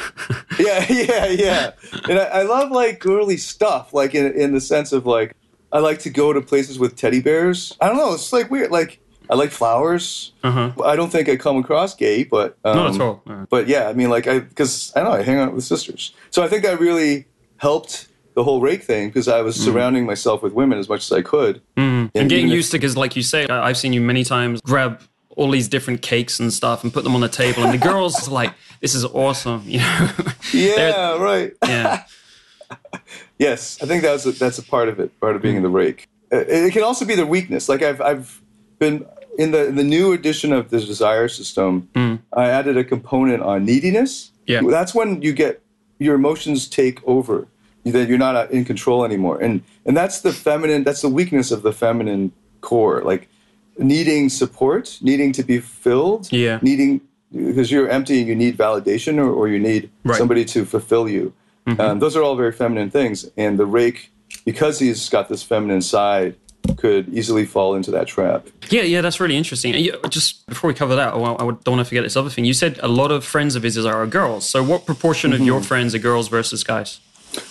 yeah, 0.59 0.87
yeah, 0.91 1.27
yeah. 1.27 1.71
And 2.09 2.19
I, 2.19 2.25
I 2.25 2.43
love 2.43 2.71
like 2.71 2.99
girly 2.99 3.37
stuff, 3.37 3.93
like 3.93 4.15
in 4.15 4.33
in 4.33 4.53
the 4.53 4.61
sense 4.61 4.93
of 4.93 5.07
like 5.07 5.37
I 5.73 5.79
like 5.79 5.99
to 6.01 6.11
go 6.11 6.33
to 6.33 6.41
places 6.41 6.79
with 6.79 6.97
teddy 6.97 7.21
bears. 7.21 7.77
I 7.81 7.89
don't 7.89 7.97
know. 7.97 8.13
It's 8.15 8.33
like 8.33 8.51
weird. 8.51 8.71
Like 8.71 8.99
I 9.29 9.35
like 9.37 9.51
flowers. 9.51 10.33
Uh-huh. 10.43 10.73
I 10.85 10.97
don't 10.97 11.11
think 11.11 11.29
I 11.29 11.37
come 11.37 11.57
across 11.59 11.95
gay, 11.95 12.25
but 12.25 12.57
um, 12.65 12.77
Not 12.77 12.95
at 12.97 13.01
all. 13.01 13.23
Uh, 13.29 13.47
But 13.49 13.69
yeah, 13.69 13.89
I 13.89 13.93
mean, 13.93 14.11
like 14.11 14.27
I 14.27 14.41
because 14.41 14.93
I 14.97 15.01
don't 15.01 15.11
know, 15.13 15.17
I 15.19 15.23
hang 15.23 15.39
out 15.39 15.55
with 15.55 15.65
sisters, 15.65 16.13
so 16.31 16.43
I 16.43 16.49
think 16.49 16.65
I 16.67 16.73
really 16.73 17.27
helped 17.59 18.09
the 18.35 18.43
whole 18.45 18.61
rake 18.61 18.83
thing 18.83 19.09
because 19.09 19.29
I 19.29 19.43
was 19.43 19.57
surrounding 19.57 20.07
myself 20.07 20.43
with 20.43 20.53
women 20.53 20.79
as 20.79 20.89
much 20.89 21.03
as 21.11 21.13
I 21.13 21.21
could. 21.23 21.61
and 21.77 22.11
And 22.15 22.29
getting 22.31 22.39
even 22.47 22.51
if- 22.51 22.57
used 22.57 22.71
to 22.73 22.79
because 22.79 22.97
like 22.97 23.15
you 23.17 23.23
say 23.23 23.47
i've 23.47 23.77
seen 23.77 23.93
you 23.93 24.01
many 24.01 24.25
times 24.25 24.61
grab 24.63 25.01
all 25.37 25.51
these 25.51 25.69
different 25.69 26.01
cakes 26.01 26.41
and 26.41 26.53
stuff 26.53 26.83
and 26.85 26.93
put 26.93 27.03
them 27.05 27.15
on 27.15 27.21
the 27.21 27.29
table 27.29 27.63
and 27.65 27.73
the 27.73 27.79
girls 27.79 28.29
are 28.29 28.31
like 28.31 28.53
this 28.81 28.95
is 28.95 29.05
awesome 29.05 29.63
you 29.67 29.79
know 29.79 30.09
Yeah, 30.53 31.19
right. 31.19 31.53
yeah 31.67 32.05
Yes, 33.39 33.79
I 33.83 33.87
think 33.87 34.03
that's 34.03 34.27
a, 34.27 34.33
that's 34.33 34.59
a 34.59 34.63
part 34.63 34.89
of 34.89 35.01
it, 35.01 35.19
part 35.21 35.35
of 35.35 35.43
being 35.43 35.57
in 35.57 35.63
the 35.63 35.69
rake. 35.71 36.07
Uh, 36.33 36.39
It, 36.47 36.73
can 36.73 36.83
also 36.83 37.05
be 37.07 37.15
the 37.15 37.27
weakness. 37.27 37.69
Like 37.69 37.83
I've 37.83 38.01
I've 38.01 38.41
been 38.79 39.07
in 39.39 39.51
the 39.53 39.67
in 39.69 39.77
the 39.77 39.85
new 39.85 40.13
edition 40.13 40.53
of 40.53 40.69
the 40.71 40.79
desire 40.81 41.29
system. 41.29 41.89
I 42.33 42.45
added 42.59 42.77
a 42.77 42.85
component 42.85 43.43
on 43.43 43.65
neediness. 43.65 44.31
Yeah. 44.47 44.61
that's 44.69 44.95
when 44.95 45.23
you 45.23 45.33
get 45.33 45.63
your 45.99 46.15
emotions 46.17 46.69
take 46.69 47.01
over. 47.07 47.47
That 47.85 48.09
you're 48.11 48.19
not 48.19 48.37
uh, 48.37 48.47
in 48.51 48.65
control 48.67 49.05
anymore, 49.07 49.41
and 49.41 49.63
and 49.87 49.97
that's 49.97 50.21
the 50.21 50.33
feminine. 50.33 50.85
That's 50.85 51.01
the 51.01 51.09
weakness 51.09 51.51
of 51.51 51.63
the 51.63 51.73
feminine 51.73 52.31
core. 52.61 53.01
Like 53.03 53.29
needing 53.79 54.29
support, 54.29 54.99
needing 55.01 55.33
to 55.33 55.43
be 55.43 55.59
filled. 55.61 56.31
Yeah. 56.31 56.59
needing 56.61 57.01
because 57.33 57.71
you're 57.73 57.89
empty 57.89 58.19
and 58.21 58.29
you 58.29 58.35
need 58.37 58.59
validation 58.59 59.17
or, 59.19 59.31
or 59.33 59.49
you 59.49 59.59
need 59.59 59.89
Right. 60.05 60.19
somebody 60.19 60.45
to 60.47 60.65
fulfill 60.67 61.09
you. 61.09 61.33
Um, 61.79 61.99
those 61.99 62.17
are 62.17 62.23
all 62.23 62.37
very 62.37 62.53
feminine 62.53 62.91
things. 62.91 63.29
And 63.37 63.59
the 63.59 63.67
rake, 63.67 64.11
because 64.45 64.79
he's 64.79 65.09
got 65.09 65.29
this 65.29 65.43
feminine 65.43 65.83
side, 65.83 66.37
could 66.77 67.09
easily 67.09 67.45
fall 67.47 67.75
into 67.75 67.91
that 67.91 68.07
trap. 68.07 68.47
yeah 68.69 68.83
yeah 68.83 69.01
that's 69.01 69.19
really 69.19 69.37
interesting. 69.37 69.75
And 69.75 69.85
you- 69.85 69.99
just 70.09 70.47
before 70.47 70.69
we 70.69 70.75
cover 70.75 70.95
that 70.95 71.19
well, 71.19 71.35
i 71.39 71.45
don't 71.45 71.67
want 71.67 71.79
to 71.81 71.85
forget 71.85 72.03
this 72.05 72.17
other 72.17 72.31
thing. 72.31 72.45
You 72.45 72.53
said 72.55 72.79
a 72.83 72.89
lot 72.89 73.11
of 73.11 73.25
friends 73.25 73.57
of 73.57 73.63
his 73.63 73.79
are 73.85 74.07
girls. 74.07 74.49
So 74.49 74.63
what 74.63 74.85
proportion 74.87 75.33
of 75.33 75.41
your 75.41 75.63
friends 75.63 75.95
are 75.95 75.99
girls 75.99 76.29
versus 76.29 76.63
guys? 76.63 77.01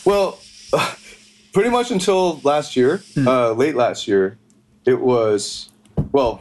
Well, 0.05 0.39
pretty 1.53 1.69
much 1.69 1.91
until 1.91 2.39
last 2.43 2.75
year, 2.75 3.01
uh, 3.17 3.53
late 3.53 3.75
last 3.75 4.07
year, 4.07 4.37
it 4.85 4.99
was, 4.99 5.69
well, 6.11 6.39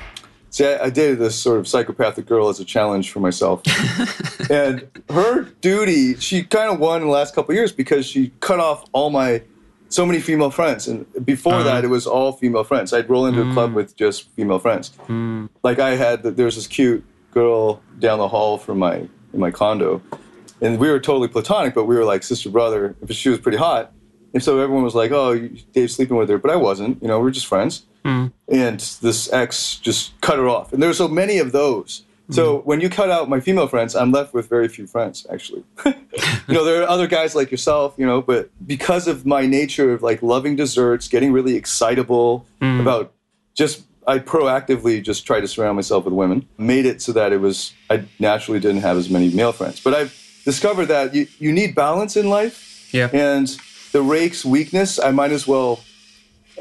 see, 0.51 0.67
I, 0.67 0.85
I 0.85 0.91
dated 0.91 1.19
this 1.19 1.39
sort 1.39 1.59
of 1.59 1.69
psychopathic 1.69 2.27
girl 2.27 2.49
as 2.49 2.61
a 2.61 2.65
challenge 2.65 3.11
for 3.11 3.21
myself. 3.21 3.63
and 4.51 4.89
her 5.11 5.43
duty, 5.61 6.17
she 6.17 6.43
kind 6.43 6.71
of 6.71 6.79
won 6.79 7.03
in 7.03 7.09
the 7.09 7.13
last 7.13 7.35
couple 7.35 7.53
of 7.53 7.57
years 7.57 7.73
because 7.73 8.07
she 8.07 8.33
cut 8.41 8.61
off 8.61 8.85
all 8.93 9.11
my, 9.11 9.43
so 9.89 10.05
many 10.05 10.21
female 10.21 10.51
friends. 10.51 10.87
And 10.87 11.07
before 11.25 11.55
uh-huh. 11.55 11.65
that, 11.65 11.85
it 11.85 11.89
was 11.89 12.07
all 12.07 12.33
female 12.33 12.65
friends. 12.65 12.93
I'd 12.93 13.09
roll 13.09 13.27
into 13.27 13.41
a 13.49 13.53
club 13.53 13.71
mm. 13.71 13.75
with 13.75 13.97
just 13.97 14.31
female 14.33 14.59
friends. 14.59 14.91
Mm. 15.07 15.49
Like 15.63 15.79
I 15.79 15.97
had, 15.97 16.23
there 16.23 16.45
was 16.45 16.57
this 16.57 16.67
cute 16.67 17.05
girl 17.31 17.83
down 17.99 18.19
the 18.19 18.29
hall 18.29 18.59
from 18.59 18.79
my, 18.79 19.09
in 19.33 19.41
my 19.41 19.51
condo 19.51 20.03
and 20.61 20.79
we 20.79 20.91
were 20.91 21.01
totally 21.01 21.29
platonic, 21.29 21.75
but 21.75 21.85
we 21.85 21.97
were 21.97 22.05
like 22.05 22.23
sister 22.23 22.51
brother. 22.51 22.97
She 23.11 23.29
was 23.29 23.39
pretty 23.39 23.59
hot, 23.59 23.93
and 24.35 24.43
so 24.43 24.59
everyone 24.59 24.85
was 24.85 24.95
like, 24.95 25.11
"Oh, 25.11 25.39
Dave's 25.73 25.95
sleeping 25.95 26.17
with 26.17 26.29
her," 26.29 26.39
but 26.39 26.51
I 26.51 26.57
wasn't. 26.57 27.01
You 27.03 27.09
know, 27.09 27.19
we 27.19 27.25
were 27.25 27.31
just 27.31 27.47
friends. 27.47 27.87
And 28.49 28.81
this 29.03 29.33
ex 29.33 29.77
just 29.77 30.19
cut 30.21 30.39
her 30.39 30.49
off, 30.49 30.73
and 30.73 30.83
there 30.83 30.89
were 30.89 30.95
so 30.95 31.09
many 31.09 31.39
of 31.39 31.53
those. 31.53 32.05
So 32.31 32.59
mm-hmm. 32.59 32.69
when 32.69 32.81
you 32.83 32.91
cut 32.91 33.11
out 33.11 33.31
my 33.31 33.41
female 33.41 33.69
friends, 33.69 33.97
I'm 33.97 34.13
left 34.13 34.35
with 34.35 34.49
very 34.49 34.69
few 34.69 34.87
friends. 34.87 35.27
Actually, 35.33 35.65
you 35.87 35.95
know, 36.49 36.63
there 36.63 36.83
are 36.83 36.89
other 36.89 37.07
guys 37.07 37.35
like 37.35 37.51
yourself, 37.51 37.95
you 37.97 38.05
know, 38.05 38.21
but 38.21 38.51
because 38.67 39.09
of 39.09 39.25
my 39.25 39.47
nature 39.47 39.93
of 39.93 40.03
like 40.03 40.23
loving 40.23 40.55
desserts, 40.55 41.09
getting 41.09 41.33
really 41.33 41.57
excitable 41.57 42.47
mm. 42.61 42.81
about 42.81 43.15
just 43.55 43.85
I 44.07 44.19
proactively 44.19 45.03
just 45.03 45.27
tried 45.27 45.41
to 45.41 45.49
surround 45.49 45.77
myself 45.77 46.05
with 46.05 46.13
women, 46.13 46.47
made 46.59 46.85
it 46.85 47.01
so 47.01 47.13
that 47.13 47.33
it 47.33 47.39
was 47.39 47.73
I 47.89 48.05
naturally 48.19 48.61
didn't 48.61 48.83
have 48.83 48.99
as 48.99 49.09
many 49.09 49.31
male 49.31 49.53
friends. 49.53 49.81
But 49.81 49.95
I've 49.95 50.43
discovered 50.45 50.87
that 50.87 51.15
you, 51.15 51.29
you 51.39 51.53
need 51.53 51.75
balance 51.75 52.15
in 52.15 52.29
life, 52.29 52.91
yeah 52.93 53.09
and 53.13 53.57
the 53.93 54.03
rake's 54.03 54.45
weakness, 54.45 54.99
I 54.99 55.13
might 55.13 55.33
as 55.33 55.47
well. 55.47 55.81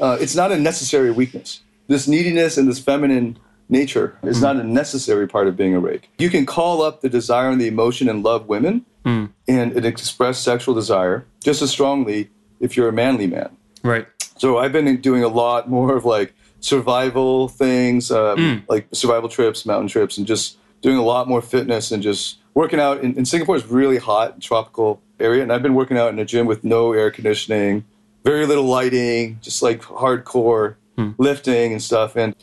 Uh, 0.00 0.16
it's 0.20 0.34
not 0.34 0.52
a 0.52 0.58
necessary 0.58 1.10
weakness. 1.10 1.60
This 1.88 2.06
neediness 2.06 2.56
and 2.58 2.68
this 2.68 2.78
feminine 2.78 3.38
nature 3.68 4.16
is 4.22 4.40
not 4.40 4.56
a 4.56 4.62
necessary 4.64 5.26
part 5.26 5.46
of 5.46 5.56
being 5.56 5.74
a 5.74 5.80
rake. 5.80 6.10
You 6.18 6.30
can 6.30 6.46
call 6.46 6.82
up 6.82 7.00
the 7.00 7.08
desire 7.08 7.50
and 7.50 7.60
the 7.60 7.66
emotion 7.68 8.08
and 8.08 8.22
love 8.22 8.46
women 8.48 8.84
and, 9.04 9.72
and 9.72 9.84
express 9.86 10.38
sexual 10.38 10.74
desire 10.74 11.24
just 11.42 11.62
as 11.62 11.70
strongly 11.70 12.30
if 12.60 12.76
you're 12.76 12.88
a 12.88 12.92
manly 12.92 13.26
man. 13.26 13.50
right 13.82 14.06
So 14.36 14.58
I've 14.58 14.72
been 14.72 15.00
doing 15.00 15.22
a 15.24 15.28
lot 15.28 15.68
more 15.68 15.96
of 15.96 16.04
like 16.04 16.34
survival 16.60 17.48
things, 17.48 18.10
um, 18.10 18.64
like 18.68 18.86
survival 18.92 19.28
trips, 19.28 19.64
mountain 19.64 19.88
trips, 19.88 20.18
and 20.18 20.26
just 20.26 20.58
doing 20.82 20.96
a 20.96 21.02
lot 21.02 21.26
more 21.28 21.40
fitness 21.40 21.90
and 21.90 22.02
just 22.02 22.38
working 22.54 22.80
out. 22.80 23.00
In, 23.02 23.16
in 23.16 23.24
Singapore, 23.24 23.56
is 23.56 23.66
really 23.66 23.98
hot, 23.98 24.40
tropical 24.40 25.00
area, 25.20 25.42
and 25.42 25.52
I've 25.52 25.62
been 25.62 25.74
working 25.74 25.96
out 25.96 26.12
in 26.12 26.18
a 26.18 26.24
gym 26.24 26.46
with 26.46 26.64
no 26.64 26.92
air 26.92 27.10
conditioning, 27.10 27.84
very 28.28 28.46
little 28.46 28.64
lighting, 28.64 29.38
just 29.40 29.62
like 29.62 29.80
hardcore 29.82 30.74
lifting 31.16 31.72
and 31.72 31.82
stuff. 31.82 32.16
And 32.16 32.34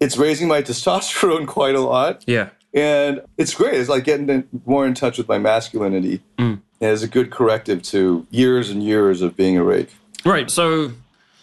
it's 0.00 0.16
raising 0.16 0.48
my 0.48 0.62
testosterone 0.68 1.46
quite 1.46 1.74
a 1.74 1.80
lot 1.80 2.22
yeah 2.26 2.48
and 2.72 3.20
it's 3.38 3.54
great. 3.54 3.74
It's 3.80 3.88
like 3.88 4.04
getting 4.04 4.28
in, 4.28 4.48
more 4.66 4.84
in 4.86 4.94
touch 4.94 5.16
with 5.18 5.28
my 5.28 5.38
masculinity 5.38 6.20
Mm. 6.38 6.60
as 6.80 7.02
a 7.02 7.08
good 7.08 7.30
corrective 7.30 7.82
to 7.92 8.26
years 8.30 8.70
and 8.70 8.82
years 8.82 9.22
of 9.22 9.36
being 9.36 9.56
a 9.56 9.62
rake. 9.62 9.90
right 10.24 10.50
so 10.50 10.92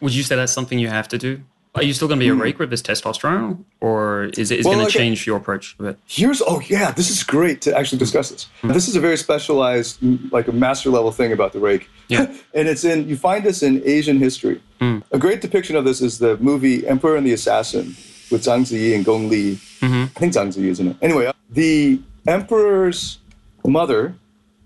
would 0.01 0.13
you 0.15 0.23
say 0.23 0.35
that's 0.35 0.51
something 0.51 0.77
you 0.79 0.89
have 0.89 1.07
to 1.09 1.17
do 1.17 1.41
are 1.73 1.83
you 1.83 1.93
still 1.93 2.07
going 2.07 2.19
to 2.19 2.23
be 2.23 2.29
a 2.29 2.33
hmm. 2.33 2.41
rake 2.41 2.59
with 2.59 2.69
this 2.69 2.81
testosterone 2.81 3.63
or 3.79 4.25
is 4.37 4.51
it 4.51 4.59
is 4.59 4.65
Well, 4.65 4.75
going 4.75 4.85
to 4.85 4.89
okay. 4.89 4.99
change 4.99 5.25
your 5.25 5.37
approach 5.37 5.75
a 5.79 5.83
bit 5.83 5.99
Here's 6.05 6.41
oh 6.41 6.61
yeah, 6.67 6.91
this 6.91 7.09
is 7.09 7.23
great 7.23 7.61
to 7.61 7.77
actually 7.77 7.99
discuss 7.99 8.29
this. 8.29 8.47
Hmm. 8.61 8.69
This 8.69 8.87
is 8.87 8.95
a 8.95 8.99
very 8.99 9.17
specialized, 9.17 9.97
like 10.31 10.47
a 10.47 10.51
master 10.51 10.89
level 10.89 11.11
thing 11.11 11.31
about 11.31 11.53
the 11.53 11.59
rake. 11.59 11.89
Yeah. 12.07 12.33
and 12.53 12.67
it's 12.67 12.83
in 12.83 13.07
you 13.07 13.15
find 13.15 13.43
this 13.43 13.63
in 13.63 13.81
Asian 13.85 14.19
history. 14.19 14.61
Hmm. 14.79 14.99
A 15.11 15.19
great 15.19 15.41
depiction 15.41 15.75
of 15.75 15.85
this 15.85 16.01
is 16.01 16.19
the 16.19 16.37
movie 16.37 16.87
Emperor 16.87 17.15
and 17.15 17.25
the 17.25 17.33
Assassin 17.33 17.95
with 18.31 18.43
Zhang 18.43 18.61
Ziyi 18.61 18.95
and 18.95 19.05
Gong 19.05 19.29
Li. 19.29 19.55
Mm-hmm. 19.81 20.03
I 20.15 20.19
think 20.19 20.33
Zhang 20.33 20.47
Ziyi 20.47 20.69
is 20.69 20.79
in 20.79 20.87
it. 20.89 20.97
Anyway, 21.01 21.25
uh, 21.25 21.33
the 21.49 22.01
emperor's 22.27 23.19
mother 23.65 24.15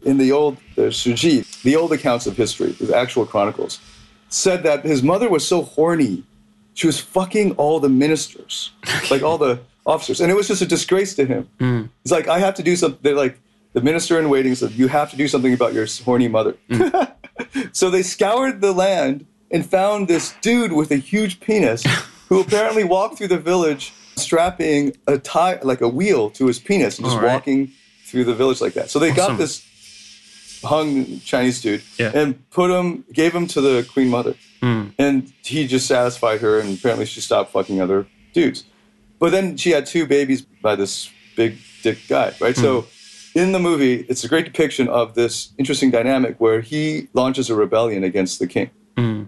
in 0.03 0.17
the 0.17 0.31
old 0.31 0.55
uh, 0.77 0.83
the 0.83 0.89
Shiji, 0.89 1.61
the 1.63 1.75
old 1.75 1.91
accounts 1.91 2.27
of 2.27 2.37
history, 2.37 2.71
the 2.73 2.95
actual 2.95 3.25
chronicles, 3.25 3.79
said 4.29 4.63
that 4.63 4.85
his 4.85 5.01
mother 5.03 5.29
was 5.29 5.45
so 5.47 5.63
horny, 5.63 6.23
she 6.75 6.85
was 6.85 6.99
fucking 6.99 7.53
all 7.53 7.79
the 7.79 7.89
ministers, 7.89 8.71
like 9.09 9.23
all 9.23 9.39
the 9.39 9.59
officers, 9.85 10.21
and 10.21 10.29
it 10.29 10.35
was 10.35 10.47
just 10.47 10.61
a 10.61 10.65
disgrace 10.67 11.15
to 11.15 11.25
him. 11.25 11.49
Hmm. 11.59 11.83
It's 12.03 12.11
like 12.11 12.27
I 12.27 12.37
have 12.39 12.53
to 12.55 12.63
do 12.63 12.75
something. 12.75 12.99
They're 13.01 13.15
like 13.15 13.39
the 13.73 13.81
minister 13.81 14.19
in 14.19 14.29
waiting 14.29 14.53
said, 14.53 14.71
"You 14.73 14.87
have 14.89 15.09
to 15.11 15.17
do 15.17 15.27
something 15.27 15.53
about 15.53 15.73
your 15.73 15.87
horny 16.03 16.27
mother." 16.27 16.55
Hmm. 16.69 16.89
so 17.71 17.89
they 17.89 18.03
scoured 18.03 18.61
the 18.61 18.73
land 18.73 19.25
and 19.49 19.65
found 19.65 20.07
this 20.07 20.35
dude 20.41 20.73
with 20.73 20.91
a 20.91 20.97
huge 20.97 21.39
penis, 21.39 21.83
who 22.29 22.41
apparently 22.41 22.83
walked 22.83 23.17
through 23.17 23.29
the 23.29 23.39
village 23.39 23.93
strapping 24.17 24.95
a 25.07 25.17
tie, 25.17 25.59
like 25.63 25.81
a 25.81 25.89
wheel, 25.89 26.29
to 26.31 26.47
his 26.47 26.59
penis, 26.59 26.97
and 26.97 27.05
just 27.05 27.17
right. 27.17 27.33
walking 27.33 27.71
through 28.05 28.25
the 28.25 28.35
village 28.35 28.61
like 28.61 28.73
that. 28.73 28.89
So 28.89 28.99
they 28.99 29.11
Awesome. 29.11 29.33
got 29.33 29.37
this 29.37 29.65
hung 30.65 31.19
Chinese 31.21 31.61
dude 31.61 31.83
Yeah. 31.97 32.11
and 32.13 32.49
put 32.49 32.71
him, 32.71 33.05
gave 33.13 33.33
him 33.33 33.47
to 33.47 33.61
the 33.61 33.87
queen 33.91 34.09
mother, 34.09 34.35
hmm. 34.61 34.87
and 34.97 35.31
he 35.43 35.67
just 35.67 35.87
satisfied 35.87 36.41
her, 36.41 36.59
and 36.59 36.77
apparently 36.77 37.05
she 37.05 37.21
stopped 37.21 37.51
fucking 37.51 37.81
other 37.81 38.07
dudes. 38.33 38.65
But 39.19 39.31
then 39.31 39.57
she 39.57 39.71
had 39.71 39.85
two 39.85 40.05
babies 40.05 40.41
by 40.41 40.75
this 40.75 41.09
big 41.35 41.57
dick 41.83 41.99
guy, 42.07 42.33
right? 42.39 42.55
So 42.55 42.81
hmm. 42.81 43.39
in 43.39 43.51
the 43.51 43.59
movie, 43.59 44.05
it's 44.09 44.23
a 44.23 44.27
great 44.27 44.45
depiction 44.45 44.87
of 44.87 45.15
this 45.15 45.53
interesting 45.57 45.91
dynamic 45.91 46.35
where 46.39 46.61
he 46.61 47.07
launches 47.13 47.49
a 47.49 47.55
rebellion 47.55 48.03
against 48.03 48.39
the 48.39 48.47
king. 48.47 48.69
Hmm. 48.97 49.23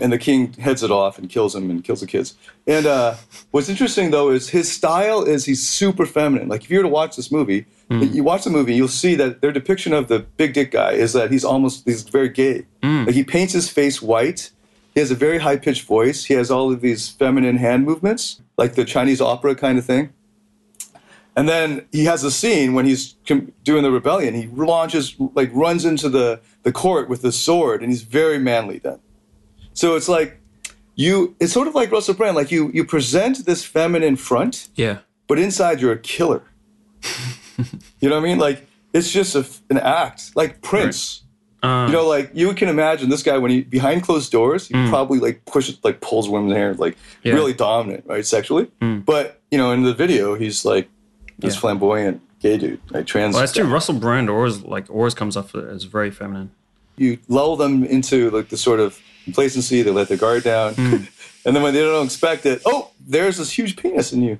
And 0.00 0.12
the 0.12 0.18
king 0.18 0.52
heads 0.54 0.82
it 0.82 0.90
off 0.90 1.18
and 1.18 1.28
kills 1.30 1.54
him 1.54 1.70
and 1.70 1.82
kills 1.82 2.00
the 2.00 2.06
kids. 2.06 2.34
And 2.66 2.84
uh, 2.86 3.14
what's 3.50 3.70
interesting 3.70 4.10
though 4.10 4.30
is 4.30 4.50
his 4.50 4.70
style 4.70 5.22
is 5.22 5.46
he's 5.46 5.66
super 5.66 6.04
feminine. 6.04 6.48
Like 6.48 6.64
if 6.64 6.70
you 6.70 6.78
were 6.78 6.82
to 6.82 6.88
watch 6.88 7.16
this 7.16 7.32
movie, 7.32 7.64
Mm. 7.90 8.12
you 8.14 8.24
watch 8.24 8.42
the 8.44 8.50
movie, 8.50 8.74
you'll 8.74 8.88
see 8.88 9.14
that 9.14 9.40
their 9.42 9.52
depiction 9.52 9.92
of 9.92 10.08
the 10.08 10.18
big 10.20 10.54
dick 10.54 10.72
guy 10.72 10.92
is 10.92 11.12
that 11.12 11.30
he's 11.30 11.44
almost 11.44 11.84
he's 11.84 12.02
very 12.02 12.28
gay. 12.28 12.66
Mm. 12.82 13.06
Like 13.06 13.14
he 13.14 13.22
paints 13.22 13.52
his 13.52 13.70
face 13.70 14.02
white. 14.02 14.50
He 14.94 15.00
has 15.00 15.10
a 15.10 15.14
very 15.14 15.38
high 15.38 15.56
pitched 15.56 15.84
voice. 15.84 16.24
He 16.24 16.34
has 16.34 16.50
all 16.50 16.72
of 16.72 16.80
these 16.80 17.08
feminine 17.10 17.58
hand 17.58 17.84
movements, 17.84 18.40
like 18.56 18.74
the 18.74 18.84
Chinese 18.84 19.20
opera 19.20 19.54
kind 19.54 19.78
of 19.78 19.84
thing. 19.84 20.12
And 21.36 21.48
then 21.48 21.86
he 21.92 22.06
has 22.06 22.24
a 22.24 22.30
scene 22.30 22.72
when 22.72 22.86
he's 22.86 23.12
doing 23.62 23.82
the 23.82 23.90
rebellion. 23.90 24.32
He 24.34 24.46
launches, 24.46 25.14
like, 25.34 25.50
runs 25.52 25.84
into 25.84 26.08
the, 26.08 26.40
the 26.62 26.72
court 26.72 27.10
with 27.10 27.20
the 27.20 27.30
sword, 27.30 27.82
and 27.82 27.90
he's 27.92 28.00
very 28.02 28.38
manly 28.38 28.78
then. 28.78 28.98
So 29.74 29.96
it's 29.96 30.08
like 30.08 30.40
you 30.94 31.36
it's 31.38 31.52
sort 31.52 31.68
of 31.68 31.74
like 31.74 31.92
Russell 31.92 32.14
Brand, 32.14 32.34
like 32.34 32.50
you 32.50 32.70
you 32.72 32.82
present 32.84 33.44
this 33.44 33.62
feminine 33.64 34.16
front, 34.16 34.68
Yeah. 34.76 35.00
but 35.28 35.38
inside 35.38 35.82
you're 35.82 35.92
a 35.92 35.98
killer. 35.98 36.42
you 38.00 38.08
know 38.08 38.16
what 38.16 38.24
I 38.24 38.28
mean? 38.28 38.38
Like 38.38 38.66
it's 38.92 39.10
just 39.10 39.34
a, 39.34 39.46
an 39.70 39.78
act, 39.78 40.34
like 40.36 40.62
Prince. 40.62 41.22
Uh, 41.62 41.86
You 41.88 41.92
know, 41.94 42.06
like 42.06 42.30
you 42.34 42.52
can 42.54 42.68
imagine 42.68 43.08
this 43.08 43.22
guy 43.22 43.38
when 43.38 43.50
he 43.50 43.62
behind 43.62 44.02
closed 44.02 44.30
doors, 44.30 44.68
he 44.68 44.74
Mm. 44.74 44.88
probably 44.90 45.18
like 45.18 45.44
pushes, 45.46 45.78
like 45.82 46.00
pulls 46.00 46.28
women's 46.28 46.52
hair, 46.54 46.74
like 46.74 46.96
Yeah. 47.22 47.32
Mm. 47.32 47.36
really 47.36 47.54
dominant, 47.54 48.04
right, 48.06 48.24
sexually. 48.26 48.68
But 48.80 49.40
you 49.50 49.58
know, 49.58 49.72
in 49.72 49.82
the 49.82 49.94
video, 49.94 50.34
he's 50.36 50.64
like 50.64 50.88
this 51.38 51.54
Yeah. 51.54 51.60
flamboyant 51.60 52.20
gay 52.40 52.58
dude, 52.58 52.80
like 52.90 53.06
trans. 53.06 53.34
well, 53.34 53.40
that's 53.42 53.52
guy. 53.52 53.62
true. 53.62 53.72
Russell 53.72 53.94
Brand 53.94 54.28
always 54.30 54.62
like 54.62 54.88
always 54.90 55.14
comes 55.14 55.36
off 55.36 55.54
as 55.54 55.84
very 55.84 56.10
feminine. 56.10 56.50
You 56.96 57.18
lull 57.28 57.56
them 57.56 57.84
into 57.84 58.30
like 58.30 58.48
the 58.50 58.56
sort 58.58 58.78
of 58.80 58.98
complacency. 59.24 59.82
They 59.82 59.90
let 59.90 60.08
their 60.08 60.18
guard 60.18 60.44
down, 60.44 60.74
Mm. 60.74 61.08
and 61.44 61.56
then 61.56 61.62
when 61.62 61.74
they 61.74 61.80
don't 61.80 62.04
expect 62.06 62.44
it, 62.46 62.60
oh, 62.66 62.90
there's 63.08 63.38
this 63.38 63.50
huge 63.58 63.76
penis 63.76 64.12
in 64.12 64.22
you. 64.22 64.38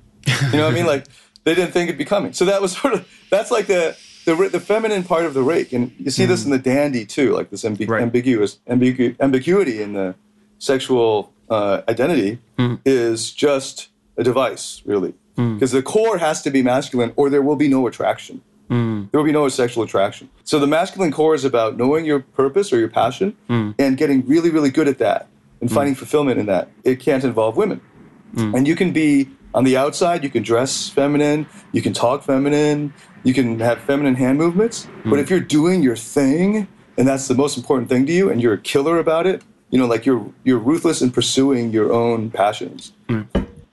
You 0.51 0.57
know 0.59 0.65
what 0.65 0.73
I 0.73 0.75
mean? 0.75 0.85
Like 0.93 1.05
they 1.47 1.55
didn't 1.55 1.71
think 1.71 1.87
it'd 1.89 1.97
be 1.97 2.05
coming. 2.15 2.33
So 2.33 2.43
that 2.45 2.61
was 2.61 2.71
sort 2.81 2.93
of 2.93 3.07
that's 3.31 3.51
like 3.51 3.67
the 3.67 3.95
the, 4.25 4.35
the 4.51 4.59
feminine 4.59 5.03
part 5.03 5.25
of 5.25 5.33
the 5.33 5.41
rake, 5.41 5.71
and 5.71 5.83
you 5.97 6.11
see 6.11 6.25
this 6.25 6.43
in 6.45 6.51
the 6.51 6.59
dandy 6.59 7.05
too, 7.05 7.33
like 7.37 7.49
this 7.49 7.63
ambi- 7.63 7.87
Mm. 7.87 7.89
Right. 7.89 8.01
ambiguous 8.03 8.59
ambigu- 8.69 9.15
ambiguity 9.21 9.81
in 9.81 9.93
the 9.93 10.15
sexual 10.59 11.31
uh, 11.49 11.81
identity 11.87 12.39
Mm. 12.59 12.79
is 12.85 13.31
just 13.31 13.87
a 14.17 14.23
device, 14.23 14.81
really, 14.85 15.13
because 15.35 15.71
the 15.71 15.81
core 15.83 16.17
has 16.17 16.41
to 16.41 16.49
be 16.51 16.61
masculine, 16.61 17.11
or 17.15 17.29
there 17.29 17.41
will 17.41 17.55
be 17.55 17.69
no 17.69 17.87
attraction. 17.87 18.41
Mm. 18.69 19.09
There 19.11 19.19
will 19.21 19.25
be 19.25 19.31
no 19.31 19.47
sexual 19.47 19.83
attraction. 19.83 20.27
So 20.43 20.59
the 20.59 20.67
masculine 20.67 21.11
core 21.11 21.35
is 21.35 21.45
about 21.45 21.77
knowing 21.77 22.03
your 22.05 22.19
purpose 22.19 22.73
or 22.73 22.79
your 22.79 22.89
passion 22.89 23.27
Mm. 23.49 23.75
and 23.79 23.95
getting 23.97 24.25
really, 24.27 24.49
really 24.49 24.71
good 24.71 24.87
at 24.89 24.97
that 24.97 25.27
and 25.61 25.71
finding 25.71 25.95
fulfillment 25.95 26.37
in 26.41 26.47
that. 26.47 26.67
It 26.83 26.99
can't 26.99 27.23
involve 27.23 27.55
women. 27.55 27.79
Mm. 28.35 28.55
And 28.57 28.67
you 28.67 28.75
can 28.75 28.91
be 28.91 29.29
on 29.53 29.63
the 29.63 29.77
outside, 29.77 30.23
you 30.23 30.29
can 30.29 30.43
dress 30.43 30.89
feminine, 30.89 31.47
you 31.71 31.81
can 31.81 31.93
talk 31.93 32.23
feminine, 32.23 32.93
you 33.23 33.33
can 33.33 33.59
have 33.59 33.79
feminine 33.81 34.15
hand 34.15 34.37
movements. 34.37 34.85
Mm. 34.85 35.03
But 35.03 35.09
hmm. 35.11 35.19
if 35.19 35.29
you're 35.29 35.39
doing 35.39 35.83
your 35.83 35.95
thing 35.95 36.67
and 36.97 37.07
that's 37.07 37.27
the 37.27 37.35
most 37.35 37.57
important 37.57 37.89
thing 37.89 38.05
to 38.05 38.13
you 38.13 38.29
and 38.29 38.41
you're 38.41 38.53
a 38.53 38.57
killer 38.59 38.99
about 38.99 39.27
it, 39.27 39.43
you 39.69 39.77
know, 39.77 39.85
like 39.85 40.05
you're 40.05 40.31
you're 40.43 40.59
ruthless 40.59 41.01
in 41.01 41.11
pursuing 41.11 41.71
your 41.71 41.91
own 41.91 42.31
passions, 42.31 42.93
hmm. 43.09 43.23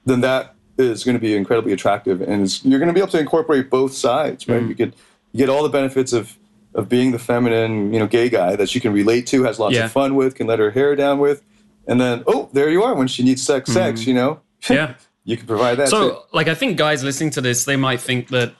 then 0.05 0.21
that 0.21 0.55
is 0.77 1.03
going 1.03 1.15
to 1.15 1.21
be 1.21 1.35
incredibly 1.35 1.71
attractive 1.71 2.21
and 2.21 2.43
it's, 2.43 2.65
you're 2.65 2.79
going 2.79 2.87
to 2.87 2.93
be 2.93 2.99
able 2.99 3.11
to 3.11 3.19
incorporate 3.19 3.69
both 3.69 3.93
sides, 3.93 4.47
right? 4.47 4.61
Hmm. 4.61 4.69
You 4.69 4.73
get 4.75 4.93
you 5.31 5.37
get 5.37 5.49
all 5.49 5.63
the 5.63 5.69
benefits 5.69 6.13
of 6.13 6.37
of 6.73 6.89
being 6.89 7.11
the 7.11 7.19
feminine, 7.19 7.93
you 7.93 7.99
know, 7.99 8.07
gay 8.07 8.27
guy 8.27 8.57
that 8.57 8.69
she 8.69 8.81
can 8.81 8.91
relate 8.91 9.25
to, 9.27 9.43
has 9.43 9.59
lots 9.59 9.75
Yeah. 9.75 9.85
of 9.85 9.91
fun 9.93 10.15
with, 10.15 10.35
can 10.35 10.45
let 10.47 10.59
her 10.59 10.71
hair 10.71 10.93
down 10.95 11.19
with, 11.19 11.41
and 11.87 12.01
then 12.01 12.23
oh, 12.27 12.49
there 12.51 12.69
you 12.69 12.83
are 12.83 12.93
when 12.93 13.07
she 13.07 13.23
needs 13.23 13.41
sex, 13.41 13.71
sex, 13.71 14.05
you 14.05 14.13
know. 14.13 14.41
Yeah. 14.69 14.95
you 15.25 15.35
can 15.35 15.47
provide 15.47 15.75
that. 15.75 15.85
too. 15.85 15.91
So, 15.91 16.25
like, 16.31 16.47
I 16.47 16.55
think 16.55 16.77
guys 16.77 17.03
listening 17.03 17.31
to 17.31 17.41
this, 17.41 17.65
they 17.65 17.75
might 17.75 17.99
think 17.99 18.29
that 18.29 18.53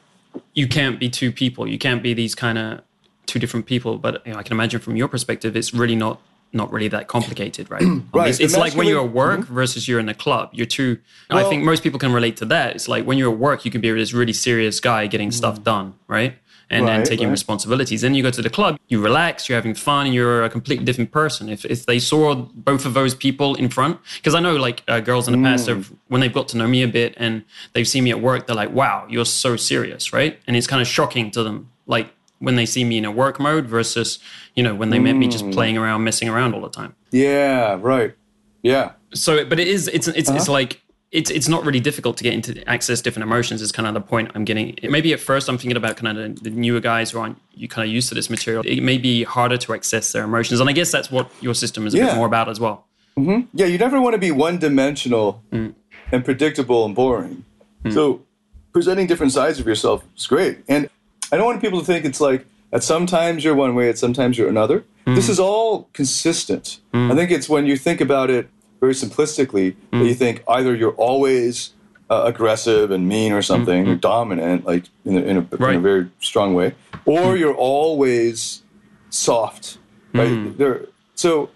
you 0.54 0.68
can't 0.68 1.00
be 1.00 1.10
two 1.10 1.32
people. 1.32 1.68
You 1.68 1.78
can't 1.78 2.04
be 2.04 2.14
these 2.14 2.36
kind 2.36 2.58
of 2.58 2.82
two 3.28 3.40
different 3.40 3.68
people. 3.68 3.98
But 3.98 4.26
you 4.26 4.34
know, 4.34 4.40
I 4.40 4.44
can 4.44 4.54
imagine 4.54 4.82
from 4.82 4.96
your 4.96 5.08
perspective, 5.08 5.56
it's 5.56 5.74
really 5.74 5.96
not 5.96 6.20
not 6.54 6.72
really 6.72 6.88
that 6.88 7.08
complicated, 7.08 7.70
right? 7.70 7.84
Right, 8.14 8.30
It's, 8.30 8.40
it's 8.40 8.56
like 8.56 8.74
when 8.76 8.88
you're 8.88 9.04
at 9.04 9.12
work 9.12 9.42
versus 9.46 9.88
you're 9.88 10.00
in 10.00 10.08
a 10.08 10.14
club. 10.14 10.50
You're 10.54 10.66
two. 10.66 11.00
I 11.30 11.44
think 11.44 11.64
most 11.64 11.84
people 11.84 12.00
can 12.00 12.14
relate 12.14 12.38
to 12.38 12.46
that. 12.46 12.76
It's 12.76 12.88
like 12.88 13.06
when 13.06 13.18
you're 13.18 13.32
at 13.32 13.38
work, 13.38 13.66
you 13.66 13.72
can 13.72 13.82
be 13.82 13.92
this 13.92 14.14
really 14.14 14.34
serious 14.34 14.80
guy 14.80 15.08
getting 15.08 15.30
hmm. 15.30 15.34
stuff 15.34 15.64
done, 15.64 15.96
right? 16.08 16.38
And, 16.70 16.90
and 16.90 16.98
Right, 16.98 17.06
taking 17.06 17.28
right. 17.28 17.32
responsibilities. 17.32 18.02
Then 18.02 18.16
you 18.16 18.24
go 18.24 18.32
to 18.32 18.42
the 18.42 18.50
club, 18.50 18.80
you 18.88 19.00
relax, 19.02 19.48
you're 19.48 19.56
having 19.56 19.76
fun, 19.76 20.08
and 20.08 20.16
you're 20.16 20.44
a 20.44 20.50
completely 20.50 20.84
different 20.84 21.12
person. 21.12 21.48
If, 21.48 21.64
if 21.66 21.86
they 21.86 22.00
saw 22.00 22.34
both 22.36 22.86
of 22.86 22.94
those 22.94 23.14
people 23.14 23.54
in 23.56 23.70
front, 23.70 24.00
because 24.18 24.34
I 24.34 24.40
know 24.40 24.56
like 24.56 24.82
uh, 24.88 25.00
girls 25.00 25.28
in 25.28 25.40
the 25.40 25.48
past, 25.48 25.68
have, 25.68 25.90
mm. 25.90 25.98
when 26.08 26.22
they've 26.22 26.34
got 26.34 26.48
to 26.50 26.58
know 26.58 26.68
me 26.68 26.82
a 26.82 26.88
bit 26.88 27.14
and 27.18 27.44
they've 27.74 27.88
seen 27.88 28.04
me 28.04 28.12
at 28.12 28.22
work, 28.22 28.48
they're 28.48 28.56
like, 28.56 28.72
wow, 28.72 29.06
you're 29.10 29.26
so 29.26 29.56
serious, 29.56 30.12
right? 30.12 30.40
And 30.48 30.56
it's 30.56 30.68
kind 30.68 30.82
of 30.82 30.88
shocking 30.88 31.30
to 31.32 31.44
them, 31.44 31.70
like 31.86 32.12
when 32.40 32.56
they 32.56 32.66
see 32.66 32.84
me 32.84 32.98
in 32.98 33.06
a 33.06 33.12
work 33.12 33.40
mode 33.40 33.68
versus, 33.68 34.20
you 34.56 34.64
know, 34.64 34.74
when 34.74 34.90
they 34.90 35.00
met 35.00 35.14
me 35.14 35.28
just 35.28 35.46
mm. 35.46 35.54
playing 35.54 35.78
around, 35.78 36.04
messing 36.04 36.30
around 36.30 36.54
all 36.56 36.62
the 36.62 36.70
time. 36.70 36.96
yeah, 37.12 37.78
right. 37.80 38.16
Yeah. 38.64 38.94
So, 39.14 39.46
but 39.46 39.60
it 39.60 39.68
is, 39.68 39.88
it's, 39.88 40.08
it's, 40.08 40.30
it's 40.30 40.30
uh-huh. 40.30 40.52
like, 40.52 40.82
it's, 41.16 41.32
it's 41.32 41.48
not 41.48 41.66
really 41.66 41.80
difficult 41.80 42.18
to 42.18 42.24
get 42.26 42.34
into 42.34 42.68
access 42.70 43.00
different 43.00 43.24
emotions 43.24 43.62
is 43.62 43.72
kind 43.72 43.88
of 43.88 43.94
the 43.94 44.02
point 44.02 44.32
I'm 44.36 44.44
getting. 44.44 44.78
Maybe 44.84 45.14
at 45.14 45.20
first 45.22 45.48
I'm 45.48 45.58
thinking 45.58 45.78
about 45.78 45.96
kind 45.96 46.18
of 46.18 46.44
the, 46.44 46.50
newer 46.50 46.82
guys 46.82 47.12
who 47.12 47.20
aren't 47.20 47.42
you 47.54 47.70
kind 47.70 47.88
of 47.88 47.94
used 47.94 48.10
to 48.10 48.16
this 48.16 48.30
material. 48.30 48.64
It 48.66 48.84
may 48.84 48.98
be 48.98 49.24
harder 49.24 49.58
to 49.58 49.74
access 49.74 50.12
their 50.12 50.26
emotions. 50.26 50.60
And 50.60 50.70
I 50.70 50.74
guess 50.74 50.92
that's 50.92 51.10
what 51.10 51.32
your 51.40 51.54
system 51.54 51.88
is 51.88 51.96
a 51.96 52.00
bit 52.00 52.16
more 52.16 52.28
about 52.28 52.50
as 52.50 52.60
well. 52.60 52.86
Mm-hmm. 53.18 53.48
Yeah, 53.54 53.68
you 53.68 53.78
never 53.78 54.02
want 54.02 54.14
to 54.14 54.18
be 54.18 54.32
one 54.32 54.60
dimensional 54.60 55.42
mm. 55.54 55.74
and 56.12 56.26
predictable 56.26 56.86
and 56.86 56.94
boring. 56.94 57.46
Mm. 57.86 57.94
So 57.94 58.26
presenting 58.74 59.08
different 59.08 59.32
sides 59.32 59.58
of 59.58 59.66
yourself 59.66 60.04
is 60.18 60.28
great. 60.28 60.60
And 60.68 60.90
I 61.32 61.38
don't 61.38 61.46
want 61.46 61.62
people 61.62 61.80
to 61.80 61.86
think 61.86 62.04
it's 62.04 62.20
like 62.20 62.46
at 62.74 62.84
sometimes 62.84 63.46
you're 63.46 63.56
one 63.56 63.74
way, 63.74 63.88
at 63.88 63.98
sometimes 63.98 64.38
you're 64.38 64.50
another. 64.50 64.84
Mm. 65.08 65.16
This 65.16 65.30
is 65.30 65.40
all 65.40 65.90
consistent. 65.94 66.82
I 66.94 67.16
think 67.16 67.32
it's 67.32 67.48
when 67.48 67.66
you 67.66 67.78
think 67.78 68.02
about 68.02 68.30
it 68.30 68.50
very 68.80 68.94
simplistically 68.94 69.76
that 69.92 69.98
you 70.00 70.14
hmm. 70.14 70.14
think 70.14 70.44
either 70.48 70.76
you're 70.76 70.94
always 70.94 71.72
uh, 72.10 72.24
aggressive 72.26 72.92
and 72.92 73.08
mean 73.08 73.32
or 73.32 73.42
something, 73.42 73.86
hmm, 73.86 73.92
or 73.92 73.94
hmm. 73.96 74.00
dominant, 74.00 74.66
like 74.66 74.86
in 75.06 75.18
a, 75.18 75.22
in, 75.22 75.38
a, 75.38 75.56
in 75.70 75.76
a 75.76 75.80
very 75.80 76.10
strong 76.20 76.54
way, 76.54 76.76
or 77.06 77.36
you're 77.36 77.56
always 77.56 78.62
soft, 79.10 79.78
right? 80.14 80.58
There, 80.58 80.86
so 81.16 81.50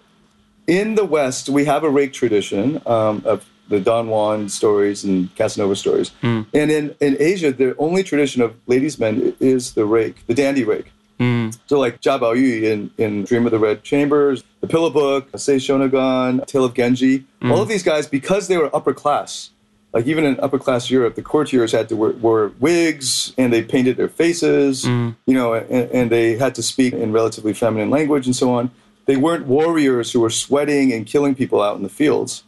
in 0.66 0.94
the 0.94 1.04
West, 1.04 1.48
we 1.48 1.64
have 1.66 1.84
a 1.84 1.90
rake 1.90 2.12
tradition 2.12 2.80
um, 2.86 3.22
of 3.24 3.46
the 3.68 3.80
Don 3.80 4.08
Juan 4.08 4.48
stories 4.48 5.04
and 5.04 5.34
Casanova 5.36 5.76
stories. 5.76 6.10
And 6.52 6.70
in, 6.70 6.94
in 7.00 7.16
Asia, 7.20 7.52
the 7.52 7.76
only 7.78 8.02
tradition 8.02 8.42
of 8.42 8.56
ladies' 8.66 8.98
men 8.98 9.34
is 9.38 9.74
the 9.74 9.84
rake, 9.84 10.26
the 10.26 10.34
dandy 10.34 10.64
rake. 10.64 10.92
Mm. 11.20 11.56
So 11.66 11.78
like 11.78 12.00
Jia 12.00 12.18
Baoyu 12.18 12.62
in, 12.62 12.90
in 12.96 13.24
Dream 13.24 13.44
of 13.44 13.52
the 13.52 13.58
Red 13.58 13.84
Chambers, 13.84 14.42
The 14.60 14.66
Pillow 14.66 14.90
Book, 14.90 15.28
Sei 15.36 15.56
Shonagon, 15.56 16.46
Tale 16.46 16.64
of 16.64 16.74
Genji, 16.74 17.26
all 17.42 17.50
mm. 17.50 17.62
of 17.62 17.68
these 17.68 17.82
guys, 17.82 18.06
because 18.08 18.48
they 18.48 18.56
were 18.56 18.74
upper 18.74 18.94
class, 18.94 19.50
like 19.92 20.06
even 20.06 20.24
in 20.24 20.40
upper 20.40 20.58
class 20.58 20.90
Europe, 20.90 21.16
the 21.16 21.22
courtiers 21.22 21.72
had 21.72 21.88
to 21.90 21.96
wear, 21.96 22.12
wear 22.12 22.48
wigs 22.58 23.34
and 23.36 23.52
they 23.52 23.62
painted 23.62 23.98
their 23.98 24.08
faces, 24.08 24.84
mm. 24.84 25.14
you 25.26 25.34
know, 25.34 25.52
and, 25.52 25.90
and 25.90 26.10
they 26.10 26.36
had 26.36 26.54
to 26.54 26.62
speak 26.62 26.94
in 26.94 27.12
relatively 27.12 27.52
feminine 27.52 27.90
language 27.90 28.26
and 28.26 28.34
so 28.34 28.54
on. 28.54 28.70
They 29.06 29.16
weren't 29.16 29.46
warriors 29.46 30.12
who 30.12 30.20
were 30.20 30.30
sweating 30.30 30.92
and 30.92 31.04
killing 31.04 31.34
people 31.34 31.60
out 31.60 31.76
in 31.76 31.82
the 31.82 31.88
fields. 31.88 32.44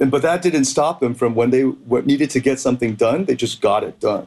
And, 0.00 0.10
but 0.10 0.22
that 0.22 0.42
didn't 0.42 0.64
stop 0.64 0.98
them 0.98 1.14
from 1.14 1.34
when 1.36 1.50
they 1.50 1.64
needed 2.04 2.30
to 2.30 2.40
get 2.40 2.58
something 2.58 2.96
done, 2.96 3.26
they 3.26 3.36
just 3.36 3.60
got 3.60 3.84
it 3.84 4.00
done. 4.00 4.26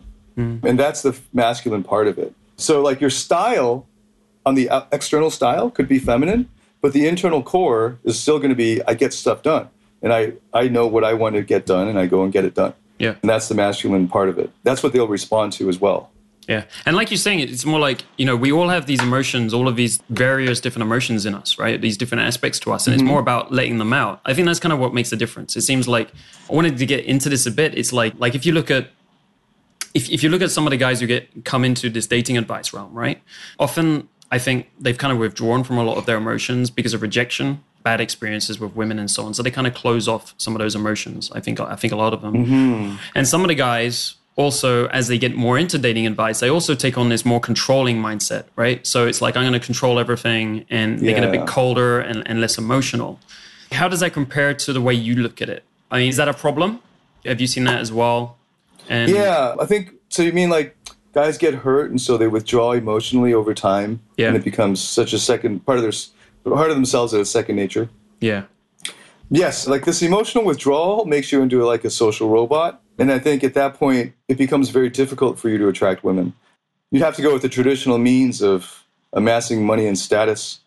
And 0.63 0.79
that's 0.79 1.01
the 1.01 1.19
masculine 1.34 1.84
part 1.84 2.08
of 2.08 2.17
it. 2.17 2.34
So, 2.58 2.82
like 2.82 3.02
your 3.02 3.10
style 3.10 3.88
on 4.46 4.56
the 4.56 4.70
uh, 4.70 4.86
external 4.92 5.32
style 5.32 5.70
could 5.70 5.88
be 5.88 6.00
feminine, 6.00 6.50
but 6.82 6.94
the 6.94 7.08
internal 7.08 7.42
core 7.42 8.00
is 8.04 8.20
still 8.20 8.38
going 8.38 8.50
to 8.50 8.56
be 8.56 8.82
I 8.88 8.94
get 8.94 9.13
stuff 9.13 9.42
done. 9.42 9.70
And 10.02 10.13
I, 10.13 10.34
I 10.54 10.68
know 10.68 10.86
what 10.86 11.06
I 11.06 11.13
want 11.13 11.36
to 11.36 11.44
get 11.44 11.66
done 11.66 11.88
and 11.88 11.98
I 11.98 12.08
go 12.08 12.24
and 12.24 12.34
get 12.34 12.44
it 12.44 12.54
done. 12.54 12.74
Yeah. 13.00 13.16
And 13.22 13.30
that's 13.30 13.48
the 13.48 13.56
masculine 13.56 14.10
part 14.10 14.28
of 14.28 14.38
it. 14.38 14.52
That's 14.63 14.84
what 14.84 14.92
they'll 14.92 15.08
respond 15.08 15.54
to 15.54 15.70
as 15.70 15.80
well. 15.80 16.12
Yeah. 16.48 16.66
And 16.86 16.98
like 16.98 17.10
you're 17.10 17.18
saying, 17.18 17.39
it's 17.39 17.63
more 17.63 17.80
like, 17.80 18.04
you 18.18 18.26
know, 18.26 18.36
we 18.36 18.52
all 18.52 18.68
have 18.68 18.86
these 18.86 19.02
emotions, 19.02 19.54
all 19.54 19.70
of 19.70 19.78
these 19.78 20.02
various 20.10 20.60
different 20.60 20.84
emotions 20.84 21.26
in 21.26 21.36
us, 21.36 21.58
right? 21.58 21.80
These 21.80 21.96
different 21.96 22.24
aspects 22.24 22.60
to 22.60 22.74
us. 22.74 22.86
And 22.86 22.94
it's 22.94 23.02
mm-hmm. 23.02 23.12
more 23.12 23.22
about 23.22 23.54
letting 23.54 23.78
them 23.78 23.94
out. 23.94 24.20
I 24.26 24.34
think 24.34 24.46
that's 24.46 24.60
kind 24.60 24.74
of 24.74 24.80
what 24.80 24.94
makes 24.94 25.10
the 25.10 25.16
difference. 25.16 25.56
It 25.56 25.62
seems 25.62 25.88
like 25.88 26.12
I 26.50 26.54
wanted 26.54 26.78
to 26.78 26.86
get 26.86 27.06
into 27.06 27.30
this 27.30 27.46
a 27.46 27.52
bit. 27.52 27.78
It's 27.78 27.94
like, 27.94 28.13
like 28.18 28.36
if 28.36 28.46
you 28.46 28.52
look 28.52 28.70
at, 28.70 28.89
if, 29.93 30.10
if 30.10 30.23
you 30.23 30.29
look 30.29 30.41
at 30.41 30.51
some 30.51 30.65
of 30.67 30.71
the 30.71 30.77
guys 30.77 30.99
who 30.99 31.08
get 31.08 31.45
come 31.45 31.63
into 31.63 31.89
this 31.89 32.08
dating 32.08 32.38
advice 32.38 32.73
realm, 32.73 32.93
right? 32.93 33.21
Often 33.60 34.08
I 34.32 34.39
think 34.39 34.69
they've 34.79 34.97
kind 34.97 35.12
of 35.13 35.19
withdrawn 35.19 35.63
from 35.63 35.77
a 35.77 35.84
lot 35.84 35.97
of 35.97 36.06
their 36.06 36.17
emotions 36.17 36.69
because 36.71 36.93
of 36.93 37.01
rejection, 37.01 37.63
bad 37.84 38.01
experiences 38.01 38.60
with 38.60 38.75
women 38.75 38.97
and 38.97 39.12
so 39.12 39.25
on. 39.25 39.34
So 39.34 39.43
they 39.43 39.51
kind 39.51 39.67
of 39.67 39.73
close 39.73 40.08
off 40.08 40.34
some 40.38 40.56
of 40.56 40.60
those 40.60 40.73
emotions. 40.75 41.32
I 41.34 41.39
think 41.39 41.60
I 41.60 41.75
think 41.75 41.93
a 41.93 41.95
lot 41.97 42.13
of 42.13 42.21
them. 42.21 42.34
Mm-hmm. 42.45 42.95
And 43.15 43.27
some 43.27 43.41
of 43.41 43.47
the 43.49 43.56
guys 43.56 44.15
also, 44.36 44.88
as 44.88 45.08
they 45.10 45.19
get 45.19 45.35
more 45.35 45.60
into 45.60 45.77
dating 45.77 46.08
advice, 46.08 46.39
they 46.39 46.50
also 46.50 46.73
take 46.73 46.98
on 46.98 47.10
this 47.10 47.23
more 47.23 47.39
controlling 47.39 47.98
mindset, 48.02 48.46
right? 48.56 48.85
So 48.87 49.06
it's 49.06 49.21
like 49.21 49.37
I'm 49.37 49.44
going 49.44 49.54
to 49.54 49.63
control 49.63 50.00
everything, 50.00 50.65
and 50.71 50.98
they 50.98 51.13
get 51.13 51.23
a 51.23 51.27
Yeah. 51.27 51.37
bit 51.44 51.48
colder 51.48 52.00
and, 52.00 52.23
and 52.27 52.41
less 52.41 52.58
emotional. 52.58 53.19
How 53.71 53.87
does 53.87 54.00
that 54.00 54.12
compare 54.13 54.56
to 54.56 54.73
the 54.73 54.81
way 54.81 54.96
you 54.96 55.15
look 55.15 55.39
at 55.39 55.50
it? 55.50 55.63
I 55.91 56.00
mean, 56.00 56.10
is 56.10 56.17
that 56.17 56.27
a 56.27 56.33
problem? 56.33 56.79
Have 57.25 57.39
you 57.41 57.46
seen 57.46 57.65
that 57.65 57.79
as 57.79 57.91
well? 57.91 58.37
And 58.90 59.10
Yeah, 59.12 59.56
I 59.60 59.65
think 59.65 59.94
so. 60.10 60.23
You 60.23 60.34
mean 60.34 60.50
like 60.50 60.75
guys 61.13 61.38
get 61.38 61.54
hurt 61.54 61.90
and 61.92 62.02
so 62.02 62.17
they 62.17 62.27
withdraw 62.27 62.71
emotionally 62.71 63.34
over 63.34 63.54
time, 63.54 64.00
Yeah. 64.17 64.27
and 64.27 64.36
it 64.36 64.44
becomes 64.44 64.81
such 64.81 65.13
a 65.13 65.19
second 65.19 65.65
part 65.65 65.77
of 65.77 65.84
their 65.84 65.92
part 66.54 66.69
of 66.69 66.75
themselves 66.75 67.13
as 67.13 67.19
a 67.21 67.25
second 67.25 67.56
nature. 67.56 67.90
yeah, 68.19 68.44
Yes, 69.29 69.67
like 69.67 69.86
this 69.86 70.02
emotional 70.02 70.44
withdrawal 70.44 71.06
makes 71.06 71.31
you 71.31 71.42
into 71.42 71.63
like 71.65 71.84
a 71.86 71.90
social 71.90 72.29
robot, 72.29 72.81
and 73.00 73.12
I 73.12 73.17
think 73.19 73.44
at 73.44 73.54
that 73.56 73.73
point 73.75 74.13
it 74.27 74.38
becomes 74.38 74.69
very 74.69 74.90
difficult 74.90 75.40
for 75.40 75.50
you 75.50 75.58
to 75.58 75.67
attract 75.69 76.04
women. 76.04 76.34
You'd 76.92 77.02
have 77.04 77.15
to 77.15 77.21
go 77.23 77.34
with 77.34 77.42
the 77.42 77.50
traditional 77.50 77.98
means 77.98 78.42
of 78.44 78.84
amassing 79.13 79.65
money 79.65 79.88
and 79.88 79.98
status, 79.98 80.60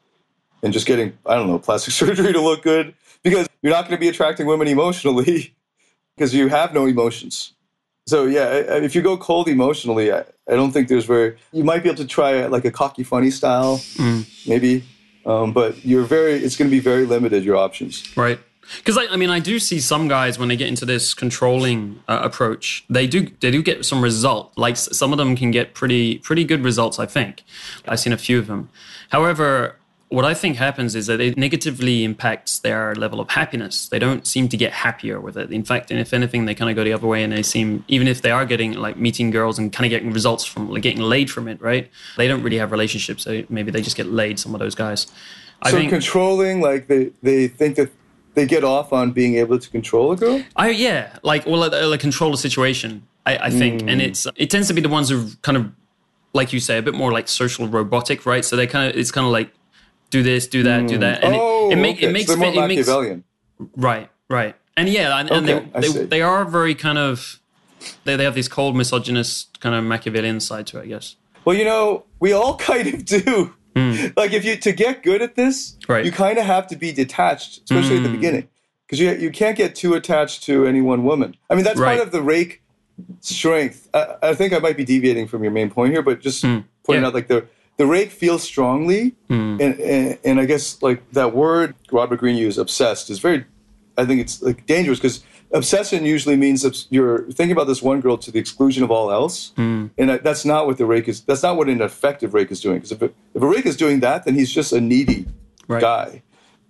and 0.62 0.72
just 0.72 0.86
getting 0.86 1.12
I 1.26 1.34
don't 1.36 1.46
know 1.48 1.58
plastic 1.58 1.92
surgery 2.00 2.32
to 2.32 2.40
look 2.40 2.62
good 2.62 2.94
because 3.22 3.48
you're 3.62 3.72
not 3.72 3.82
going 3.82 3.96
to 3.96 4.00
be 4.00 4.08
attracting 4.08 4.46
women 4.46 4.66
emotionally 4.68 5.54
because 6.16 6.34
you 6.34 6.48
have 6.48 6.72
no 6.74 6.86
emotions. 6.86 7.52
So 8.06 8.26
yeah, 8.26 8.48
if 8.52 8.94
you 8.94 9.02
go 9.02 9.16
cold 9.16 9.48
emotionally, 9.48 10.12
I, 10.12 10.20
I 10.48 10.54
don't 10.54 10.70
think 10.70 10.88
there's 10.88 11.06
very. 11.06 11.36
You 11.52 11.64
might 11.64 11.82
be 11.82 11.88
able 11.88 11.98
to 11.98 12.06
try 12.06 12.46
like 12.46 12.64
a 12.64 12.70
cocky 12.70 13.02
funny 13.02 13.30
style, 13.30 13.78
mm. 13.78 14.24
maybe, 14.46 14.84
um, 15.24 15.52
but 15.52 15.84
you're 15.84 16.04
very. 16.04 16.34
It's 16.34 16.56
going 16.56 16.70
to 16.70 16.76
be 16.76 16.80
very 16.80 17.04
limited 17.04 17.44
your 17.44 17.56
options. 17.56 18.16
Right. 18.16 18.38
Because 18.78 18.98
I, 18.98 19.06
I, 19.12 19.16
mean, 19.16 19.30
I 19.30 19.38
do 19.38 19.58
see 19.58 19.80
some 19.80 20.08
guys 20.08 20.38
when 20.38 20.48
they 20.48 20.56
get 20.56 20.68
into 20.68 20.84
this 20.84 21.14
controlling 21.14 22.02
uh, 22.08 22.20
approach, 22.22 22.84
they 22.90 23.06
do 23.06 23.28
they 23.40 23.50
do 23.50 23.62
get 23.62 23.84
some 23.84 24.02
result. 24.02 24.56
Like 24.56 24.76
some 24.76 25.12
of 25.12 25.18
them 25.18 25.36
can 25.36 25.50
get 25.50 25.74
pretty 25.74 26.18
pretty 26.18 26.44
good 26.44 26.62
results. 26.62 26.98
I 26.98 27.06
think 27.06 27.42
I've 27.88 28.00
seen 28.00 28.12
a 28.12 28.18
few 28.18 28.38
of 28.38 28.46
them. 28.46 28.68
However, 29.10 29.76
what 30.08 30.24
I 30.24 30.34
think 30.34 30.56
happens 30.56 30.94
is 30.94 31.08
that 31.08 31.20
it 31.20 31.36
negatively 31.36 32.04
impacts 32.04 32.60
their 32.60 32.94
level 32.94 33.18
of 33.18 33.28
happiness. 33.30 33.88
They 33.88 33.98
don't 33.98 34.24
seem 34.24 34.48
to 34.48 34.56
get 34.56 34.72
happier 34.72 35.20
with 35.20 35.36
it. 35.36 35.50
In 35.50 35.64
fact, 35.64 35.90
and 35.90 35.98
if 35.98 36.14
anything, 36.14 36.44
they 36.44 36.54
kind 36.54 36.70
of 36.70 36.76
go 36.76 36.84
the 36.84 36.92
other 36.92 37.08
way 37.08 37.24
and 37.24 37.32
they 37.32 37.42
seem, 37.42 37.84
even 37.88 38.06
if 38.06 38.22
they 38.22 38.30
are 38.30 38.46
getting 38.46 38.74
like 38.74 38.96
meeting 38.96 39.30
girls 39.30 39.58
and 39.58 39.72
kind 39.72 39.84
of 39.84 39.90
getting 39.90 40.12
results 40.12 40.44
from 40.44 40.70
like 40.70 40.82
getting 40.82 41.02
laid 41.02 41.28
from 41.28 41.48
it, 41.48 41.60
right? 41.60 41.90
They 42.16 42.28
don't 42.28 42.42
really 42.42 42.58
have 42.58 42.70
relationships. 42.70 43.24
So 43.24 43.42
maybe 43.48 43.72
they 43.72 43.82
just 43.82 43.96
get 43.96 44.06
laid, 44.06 44.38
some 44.38 44.54
of 44.54 44.60
those 44.60 44.76
guys. 44.76 45.08
I 45.62 45.72
so 45.72 45.78
think, 45.78 45.90
controlling, 45.90 46.60
like 46.60 46.86
they, 46.86 47.10
they 47.22 47.48
think 47.48 47.74
that 47.74 47.90
they 48.34 48.46
get 48.46 48.62
off 48.62 48.92
on 48.92 49.10
being 49.10 49.34
able 49.36 49.58
to 49.58 49.68
control 49.70 50.12
a 50.12 50.16
girl? 50.16 50.40
I, 50.54 50.70
yeah, 50.70 51.18
like, 51.24 51.46
well, 51.46 51.68
like 51.68 52.00
control 52.00 52.32
a 52.32 52.36
situation, 52.36 53.06
I, 53.24 53.38
I 53.38 53.50
think. 53.50 53.82
Mm. 53.82 53.90
And 53.90 54.02
it's, 54.02 54.26
it 54.36 54.50
tends 54.50 54.68
to 54.68 54.74
be 54.74 54.82
the 54.82 54.88
ones 54.88 55.08
who 55.08 55.30
kind 55.42 55.56
of, 55.56 55.72
like 56.32 56.52
you 56.52 56.60
say, 56.60 56.78
a 56.78 56.82
bit 56.82 56.94
more 56.94 57.10
like 57.10 57.26
social 57.26 57.66
robotic, 57.66 58.24
right? 58.24 58.44
So 58.44 58.54
they 58.54 58.68
kind 58.68 58.92
of, 58.92 58.96
it's 58.96 59.10
kind 59.10 59.26
of 59.26 59.32
like, 59.32 59.50
do 60.10 60.22
this, 60.22 60.46
do 60.46 60.62
that, 60.62 60.82
mm. 60.82 60.88
do 60.88 60.98
that, 60.98 61.22
and 61.24 61.34
oh, 61.34 61.70
it, 61.70 61.72
it, 61.72 61.76
make, 61.76 61.96
okay. 61.96 62.06
it 62.06 62.12
makes 62.12 62.26
so 62.26 62.40
it 62.40 62.68
makes 62.68 62.88
right, 63.76 64.10
right, 64.28 64.54
and 64.76 64.88
yeah, 64.88 65.18
and, 65.18 65.30
and 65.30 65.48
okay, 65.48 65.68
they, 65.80 65.88
they, 65.88 66.04
they 66.06 66.22
are 66.22 66.44
very 66.44 66.74
kind 66.74 66.98
of 66.98 67.40
they 68.04 68.16
they 68.16 68.24
have 68.24 68.34
this 68.34 68.48
cold 68.48 68.76
misogynist 68.76 69.60
kind 69.60 69.74
of 69.74 69.84
Machiavellian 69.84 70.40
side 70.40 70.66
to 70.68 70.78
it, 70.78 70.82
I 70.82 70.86
guess. 70.86 71.16
Well, 71.44 71.56
you 71.56 71.64
know, 71.64 72.04
we 72.20 72.32
all 72.32 72.56
kind 72.70 72.86
of 72.88 73.04
do. 73.04 73.54
Mm. 73.74 74.16
Like 74.16 74.32
if 74.32 74.44
you 74.44 74.56
to 74.56 74.72
get 74.72 75.02
good 75.02 75.20
at 75.20 75.34
this, 75.34 75.76
right. 75.88 76.04
you 76.04 76.10
kind 76.10 76.38
of 76.38 76.44
have 76.44 76.66
to 76.68 76.76
be 76.76 76.92
detached, 76.92 77.58
especially 77.64 77.96
mm. 77.96 77.98
at 77.98 78.02
the 78.04 78.08
hmm. 78.08 78.16
beginning, 78.16 78.48
because 78.86 78.98
you 78.98 79.12
you 79.12 79.30
can't 79.30 79.56
get 79.56 79.74
too 79.74 79.94
attached 79.94 80.44
to 80.44 80.66
any 80.66 80.80
one 80.80 81.04
woman. 81.04 81.36
I 81.50 81.54
mean, 81.54 81.64
that's 81.64 81.78
right. 81.78 81.96
part 81.96 82.06
of 82.06 82.12
the 82.12 82.22
rake 82.22 82.62
strength. 83.20 83.88
I, 83.92 84.16
I, 84.22 84.34
think 84.34 84.54
I 84.54 84.58
might 84.60 84.78
be 84.78 84.84
deviating 84.84 85.28
from 85.28 85.42
your 85.42 85.52
main 85.52 85.68
point 85.68 85.92
here, 85.92 86.00
but 86.00 86.20
just 86.20 86.42
mm. 86.42 86.64
pointing 86.84 87.02
yeah. 87.02 87.08
out 87.08 87.14
like 87.14 87.28
the 87.28 87.46
the 87.76 87.86
rake 87.86 88.10
feels 88.10 88.42
strongly, 88.42 89.14
mm. 89.28 89.60
and, 89.60 89.80
and, 89.80 90.18
and 90.24 90.40
I 90.40 90.46
guess 90.46 90.82
like 90.82 91.10
that 91.12 91.34
word 91.34 91.74
Robert 91.92 92.18
Greene 92.18 92.36
used, 92.36 92.58
obsessed, 92.58 93.10
is 93.10 93.18
very. 93.18 93.44
I 93.98 94.04
think 94.04 94.20
it's 94.20 94.42
like 94.42 94.66
dangerous 94.66 94.98
because 94.98 95.24
obsession 95.52 96.04
usually 96.04 96.36
means 96.36 96.86
you're 96.90 97.22
thinking 97.32 97.52
about 97.52 97.66
this 97.66 97.82
one 97.82 98.00
girl 98.00 98.18
to 98.18 98.30
the 98.30 98.38
exclusion 98.38 98.82
of 98.82 98.90
all 98.90 99.10
else, 99.10 99.52
mm. 99.56 99.90
and 99.98 100.10
that's 100.10 100.44
not 100.44 100.66
what 100.66 100.78
the 100.78 100.86
rake 100.86 101.08
is. 101.08 101.22
That's 101.22 101.42
not 101.42 101.56
what 101.56 101.68
an 101.68 101.80
effective 101.80 102.34
rake 102.34 102.50
is 102.50 102.60
doing. 102.60 102.76
Because 102.76 102.92
if, 102.92 103.02
if 103.02 103.42
a 103.42 103.46
rake 103.46 103.66
is 103.66 103.76
doing 103.76 104.00
that, 104.00 104.24
then 104.24 104.34
he's 104.34 104.52
just 104.52 104.72
a 104.72 104.80
needy 104.80 105.26
right. 105.68 105.80
guy. 105.80 106.22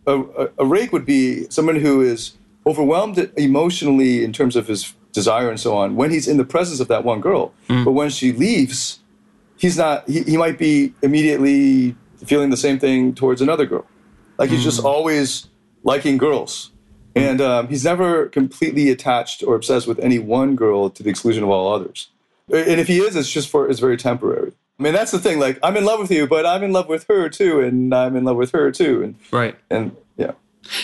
A, 0.06 0.20
a, 0.20 0.48
a 0.58 0.66
rake 0.66 0.92
would 0.92 1.06
be 1.06 1.48
someone 1.50 1.76
who 1.76 2.00
is 2.00 2.36
overwhelmed 2.64 3.30
emotionally 3.36 4.24
in 4.24 4.32
terms 4.32 4.56
of 4.56 4.66
his 4.66 4.92
desire 5.12 5.48
and 5.48 5.58
so 5.58 5.74
on 5.74 5.96
when 5.96 6.10
he's 6.10 6.28
in 6.28 6.36
the 6.36 6.44
presence 6.44 6.78
of 6.78 6.88
that 6.88 7.04
one 7.04 7.20
girl. 7.20 7.54
Mm. 7.68 7.84
But 7.84 7.92
when 7.92 8.10
she 8.10 8.32
leaves, 8.32 9.00
he's 9.56 9.76
not 9.76 10.08
he, 10.08 10.22
he 10.22 10.36
might 10.36 10.58
be 10.58 10.94
immediately 11.02 11.96
feeling 12.24 12.50
the 12.50 12.56
same 12.56 12.78
thing 12.78 13.14
towards 13.14 13.40
another 13.40 13.66
girl. 13.66 13.86
Like 14.38 14.50
he's 14.50 14.60
mm. 14.60 14.64
just 14.64 14.80
hmm. 14.80 14.86
always 14.86 15.48
liking 15.82 16.18
girls. 16.18 16.72
And 17.14 17.40
um, 17.40 17.68
he's 17.68 17.82
never 17.82 18.26
completely 18.26 18.90
attached 18.90 19.42
or 19.42 19.54
obsessed 19.54 19.86
with 19.86 19.98
any 20.00 20.18
one 20.18 20.54
girl 20.54 20.90
to 20.90 21.02
the 21.02 21.08
exclusion 21.08 21.42
of 21.42 21.48
all 21.48 21.72
others. 21.72 22.08
And 22.52 22.78
if 22.78 22.88
he 22.88 22.98
is 22.98 23.16
it's 23.16 23.30
just 23.30 23.48
for 23.48 23.68
it's 23.68 23.80
very 23.80 23.96
temporary. 23.96 24.52
I 24.78 24.82
mean 24.82 24.92
that's 24.92 25.10
the 25.10 25.18
thing 25.18 25.38
like 25.38 25.58
i'm 25.62 25.74
in 25.78 25.86
love 25.86 26.00
with 26.00 26.10
you 26.10 26.26
but 26.26 26.44
i'm 26.44 26.62
in 26.62 26.70
love 26.70 26.86
with 26.86 27.06
her 27.08 27.30
too 27.30 27.60
and 27.60 27.94
i'm 27.94 28.14
in 28.14 28.24
love 28.24 28.36
with 28.36 28.52
her 28.52 28.70
too 28.70 29.02
and 29.02 29.14
right. 29.30 29.56
and 29.70 29.96
yeah. 30.18 30.32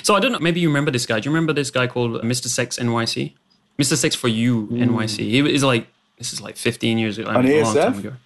So 0.03 0.15
i 0.15 0.21
don't 0.21 0.33
know 0.33 0.39
maybe 0.39 0.61
you 0.61 0.69
remember 0.69 0.91
this 0.91 1.05
guy. 1.05 1.21
Do 1.21 1.29
you 1.29 1.35
remember 1.35 1.53
this 1.53 1.71
guy 1.71 1.87
called 1.87 2.23
mr 2.23 2.47
sex 2.47 2.79
nyc 2.79 3.35
mr 3.79 3.97
sex 3.97 4.15
for 4.15 4.29
you 4.29 4.67
mm. 4.69 4.89
nyc 4.89 5.19
he 5.19 5.43
was 5.43 5.63
like 5.63 5.89
this 6.17 6.33
is 6.33 6.41
like 6.41 6.57
15 6.57 6.97
years 6.97 7.19
ago 7.19 7.29
I 7.29 7.43
mean, 7.43 7.65
on 7.65 7.75
ASF? 7.75 8.17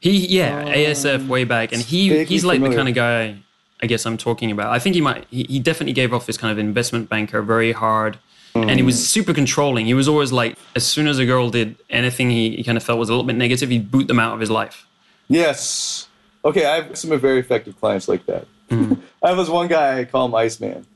He 0.00 0.26
yeah, 0.26 0.64
ASF 0.64 1.26
way 1.26 1.44
back, 1.44 1.72
and 1.72 1.82
he 1.82 2.24
he's 2.24 2.44
like 2.44 2.56
familiar. 2.56 2.70
the 2.70 2.76
kind 2.76 2.88
of 2.88 2.94
guy 2.94 3.36
I 3.82 3.86
guess 3.86 4.06
I'm 4.06 4.16
talking 4.16 4.50
about. 4.50 4.72
I 4.72 4.78
think 4.78 4.94
he 4.94 5.00
might 5.00 5.26
he, 5.30 5.44
he 5.44 5.58
definitely 5.58 5.92
gave 5.92 6.12
off 6.12 6.26
this 6.26 6.36
kind 6.36 6.52
of 6.52 6.58
investment 6.58 7.08
banker, 7.08 7.42
very 7.42 7.72
hard, 7.72 8.18
mm. 8.54 8.62
and 8.62 8.72
he 8.72 8.82
was 8.82 9.08
super 9.08 9.32
controlling. 9.32 9.86
He 9.86 9.94
was 9.94 10.08
always 10.08 10.32
like, 10.32 10.56
as 10.74 10.86
soon 10.86 11.06
as 11.06 11.18
a 11.18 11.26
girl 11.26 11.50
did 11.50 11.76
anything 11.90 12.30
he, 12.30 12.56
he 12.56 12.64
kind 12.64 12.76
of 12.76 12.82
felt 12.82 12.98
was 12.98 13.08
a 13.08 13.12
little 13.12 13.26
bit 13.26 13.36
negative, 13.36 13.70
he'd 13.70 13.90
boot 13.90 14.08
them 14.08 14.18
out 14.18 14.34
of 14.34 14.40
his 14.40 14.50
life. 14.50 14.86
Yes. 15.28 16.08
Okay, 16.44 16.64
I 16.64 16.82
have 16.82 16.98
some 16.98 17.18
very 17.18 17.38
effective 17.38 17.78
clients 17.78 18.08
like 18.08 18.26
that. 18.26 18.46
Mm. 18.70 19.00
I 19.22 19.28
have 19.28 19.36
this 19.36 19.48
one 19.48 19.68
guy 19.68 20.00
I 20.00 20.04
call 20.04 20.26
him 20.26 20.34
Iceman. 20.34 20.86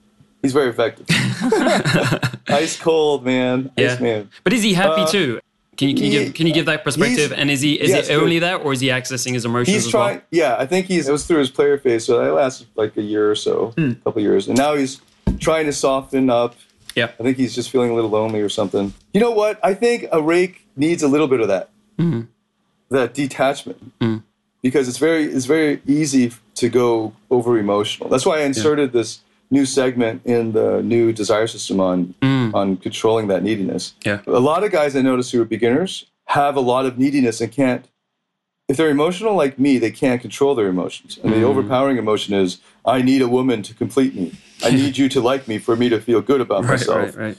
He's 0.42 0.52
very 0.52 0.70
effective. 0.70 1.06
Ice 2.48 2.78
cold, 2.78 3.24
man. 3.24 3.70
Yeah. 3.76 3.98
man. 4.00 4.30
But 4.42 4.52
is 4.52 4.62
he 4.62 4.74
happy 4.74 5.02
uh, 5.02 5.06
too? 5.06 5.40
Can 5.82 5.88
you, 5.88 5.94
can 5.96 6.04
you 6.04 6.10
give 6.10 6.34
can 6.34 6.46
you 6.46 6.52
give 6.52 6.66
that 6.66 6.84
perspective? 6.84 7.32
And 7.32 7.50
is 7.50 7.60
he 7.60 7.74
is 7.74 7.90
yes, 7.90 8.08
it 8.08 8.14
only 8.14 8.38
that, 8.38 8.62
or 8.64 8.72
is 8.72 8.78
he 8.78 8.88
accessing 8.88 9.32
his 9.32 9.44
emotions? 9.44 9.84
He's 9.84 9.88
trying. 9.88 10.18
Well? 10.18 10.26
Yeah, 10.30 10.56
I 10.56 10.64
think 10.64 10.86
he's. 10.86 11.08
It 11.08 11.12
was 11.12 11.26
through 11.26 11.40
his 11.40 11.50
player 11.50 11.76
phase, 11.76 12.04
so 12.04 12.22
that 12.22 12.32
lasted 12.32 12.68
like 12.76 12.96
a 12.96 13.02
year 13.02 13.28
or 13.28 13.34
so, 13.34 13.74
mm. 13.76 13.92
a 13.92 13.94
couple 13.96 14.22
years, 14.22 14.46
and 14.46 14.56
now 14.56 14.76
he's 14.76 15.00
trying 15.40 15.66
to 15.66 15.72
soften 15.72 16.30
up. 16.30 16.54
Yeah, 16.94 17.06
I 17.18 17.22
think 17.24 17.36
he's 17.36 17.52
just 17.52 17.70
feeling 17.70 17.90
a 17.90 17.94
little 17.94 18.10
lonely 18.10 18.40
or 18.40 18.48
something. 18.48 18.94
You 19.12 19.20
know 19.20 19.32
what? 19.32 19.58
I 19.64 19.74
think 19.74 20.06
a 20.12 20.22
rake 20.22 20.68
needs 20.76 21.02
a 21.02 21.08
little 21.08 21.26
bit 21.26 21.40
of 21.40 21.48
that, 21.48 21.70
mm. 21.98 22.28
that 22.90 23.12
detachment, 23.12 23.98
mm. 23.98 24.22
because 24.62 24.88
it's 24.88 24.98
very 24.98 25.24
it's 25.24 25.46
very 25.46 25.82
easy 25.84 26.32
to 26.54 26.68
go 26.68 27.12
over 27.28 27.58
emotional. 27.58 28.08
That's 28.08 28.24
why 28.24 28.38
I 28.38 28.42
inserted 28.42 28.90
yeah. 28.90 29.00
this 29.00 29.20
new 29.52 29.66
segment 29.66 30.22
in 30.24 30.52
the 30.52 30.82
new 30.82 31.12
desire 31.12 31.46
system 31.46 31.78
on 31.78 32.14
mm. 32.22 32.52
on 32.54 32.76
controlling 32.78 33.28
that 33.28 33.42
neediness. 33.42 33.94
Yeah. 34.04 34.20
A 34.26 34.40
lot 34.40 34.64
of 34.64 34.72
guys 34.72 34.96
I 34.96 35.02
notice 35.02 35.30
who 35.30 35.42
are 35.42 35.44
beginners 35.44 36.06
have 36.26 36.56
a 36.56 36.60
lot 36.60 36.86
of 36.86 36.98
neediness 36.98 37.40
and 37.40 37.52
can't 37.52 37.86
if 38.68 38.76
they're 38.76 38.88
emotional 38.88 39.34
like 39.34 39.58
me, 39.58 39.76
they 39.76 39.90
can't 39.90 40.20
control 40.22 40.54
their 40.54 40.68
emotions. 40.68 41.18
And 41.22 41.32
mm. 41.32 41.34
the 41.34 41.42
overpowering 41.42 41.98
emotion 41.98 42.32
is 42.32 42.58
I 42.86 43.02
need 43.02 43.20
a 43.20 43.28
woman 43.28 43.62
to 43.64 43.74
complete 43.74 44.14
me. 44.14 44.32
I 44.64 44.70
need 44.80 44.96
you 44.96 45.08
to 45.10 45.20
like 45.20 45.46
me 45.46 45.58
for 45.58 45.76
me 45.76 45.90
to 45.90 46.00
feel 46.00 46.22
good 46.22 46.40
about 46.40 46.62
right, 46.62 46.70
myself. 46.70 47.16
Right, 47.16 47.36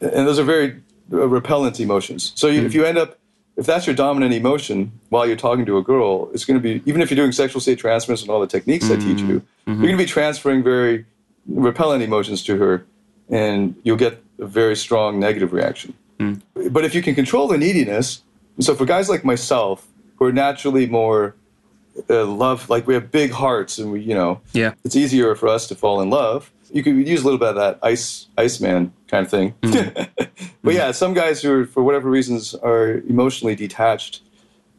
right. 0.00 0.12
And 0.14 0.26
those 0.26 0.38
are 0.38 0.44
very 0.44 0.80
uh, 1.12 1.28
repellent 1.28 1.78
emotions. 1.80 2.32
So 2.34 2.46
you, 2.46 2.62
mm. 2.62 2.64
if 2.64 2.74
you 2.74 2.84
end 2.84 2.96
up 2.96 3.18
if 3.56 3.66
that's 3.66 3.86
your 3.86 3.94
dominant 3.94 4.32
emotion 4.32 4.90
while 5.10 5.26
you're 5.26 5.36
talking 5.36 5.66
to 5.66 5.76
a 5.76 5.82
girl, 5.82 6.30
it's 6.32 6.46
going 6.46 6.58
to 6.58 6.62
be 6.62 6.82
even 6.86 7.02
if 7.02 7.10
you're 7.10 7.16
doing 7.16 7.32
sexual 7.32 7.60
state 7.60 7.78
transference 7.78 8.22
and 8.22 8.30
all 8.30 8.40
the 8.40 8.46
techniques 8.46 8.86
mm-hmm. 8.86 9.02
I 9.02 9.04
teach 9.04 9.20
you, 9.20 9.40
mm-hmm. 9.40 9.72
you're 9.72 9.88
going 9.88 9.98
to 9.98 10.04
be 10.04 10.06
transferring 10.06 10.62
very 10.62 11.04
repellent 11.50 12.02
emotions 12.02 12.42
to 12.44 12.56
her, 12.56 12.86
and 13.28 13.74
you'll 13.82 13.96
get 13.96 14.22
a 14.38 14.46
very 14.46 14.76
strong 14.76 15.18
negative 15.18 15.52
reaction. 15.52 15.94
Mm. 16.18 16.42
But 16.70 16.84
if 16.84 16.94
you 16.94 17.02
can 17.02 17.14
control 17.14 17.48
the 17.48 17.58
neediness, 17.58 18.22
so 18.58 18.74
for 18.74 18.84
guys 18.84 19.08
like 19.08 19.24
myself 19.24 19.86
who 20.16 20.26
are 20.26 20.32
naturally 20.32 20.86
more 20.86 21.34
uh, 22.08 22.26
love, 22.26 22.68
like 22.68 22.86
we 22.86 22.94
have 22.94 23.10
big 23.10 23.30
hearts, 23.30 23.78
and 23.78 23.92
we, 23.92 24.00
you 24.00 24.14
know, 24.14 24.40
yeah, 24.52 24.74
it's 24.84 24.96
easier 24.96 25.34
for 25.34 25.48
us 25.48 25.66
to 25.68 25.74
fall 25.74 26.00
in 26.00 26.10
love. 26.10 26.52
You 26.72 26.82
could 26.82 26.96
use 26.96 27.22
a 27.22 27.24
little 27.24 27.38
bit 27.38 27.48
of 27.48 27.54
that 27.56 27.78
ice, 27.82 28.26
Iceman 28.38 28.92
kind 29.08 29.24
of 29.24 29.30
thing. 29.30 29.54
Mm. 29.62 30.08
but 30.62 30.74
yeah, 30.74 30.92
some 30.92 31.14
guys 31.14 31.42
who, 31.42 31.62
are, 31.62 31.66
for 31.66 31.82
whatever 31.82 32.08
reasons, 32.08 32.54
are 32.54 32.98
emotionally 33.08 33.56
detached, 33.56 34.22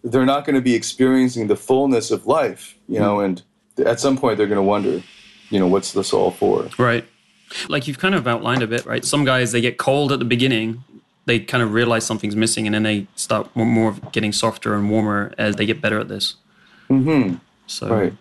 they're 0.04 0.26
not 0.26 0.46
going 0.46 0.56
to 0.56 0.62
be 0.62 0.74
experiencing 0.74 1.48
the 1.48 1.56
fullness 1.56 2.10
of 2.12 2.26
life, 2.26 2.78
you 2.88 3.00
know, 3.00 3.18
mm. 3.18 3.26
and 3.26 3.42
at 3.86 4.00
some 4.00 4.18
point 4.18 4.38
they're 4.38 4.48
going 4.48 4.56
to 4.56 4.64
wonder, 4.64 5.04
you 5.52 5.60
know, 5.60 5.68
what's 5.68 5.92
this 5.92 6.14
all 6.14 6.32
for? 6.32 6.68
Right. 6.80 7.06
Like 7.70 7.88
you've 7.88 8.00
kind 8.00 8.16
of 8.16 8.28
outlined 8.28 8.64
a 8.64 8.68
bit, 8.68 8.86
right? 8.86 9.06
Some 9.06 9.26
guys, 9.26 9.52
they 9.52 9.62
get 9.62 9.78
cold 9.78 10.12
at 10.12 10.20
the 10.20 10.26
beginning. 10.26 10.84
They 11.26 11.40
kind 11.40 11.62
of 11.62 11.74
realize 11.74 12.06
something's 12.06 12.36
missing 12.36 12.66
and 12.66 12.74
then 12.74 12.84
they 12.84 13.08
start 13.16 13.56
more 13.56 13.94
getting 14.12 14.32
softer 14.32 14.74
and 14.74 14.90
warmer 14.90 15.34
as 15.38 15.58
they 15.58 15.66
get 15.66 15.82
better 15.82 16.00
at 16.00 16.08
this. 16.08 16.36
Mm-hmm. 16.90 17.36
So, 17.68 17.90
right. 17.90 18.14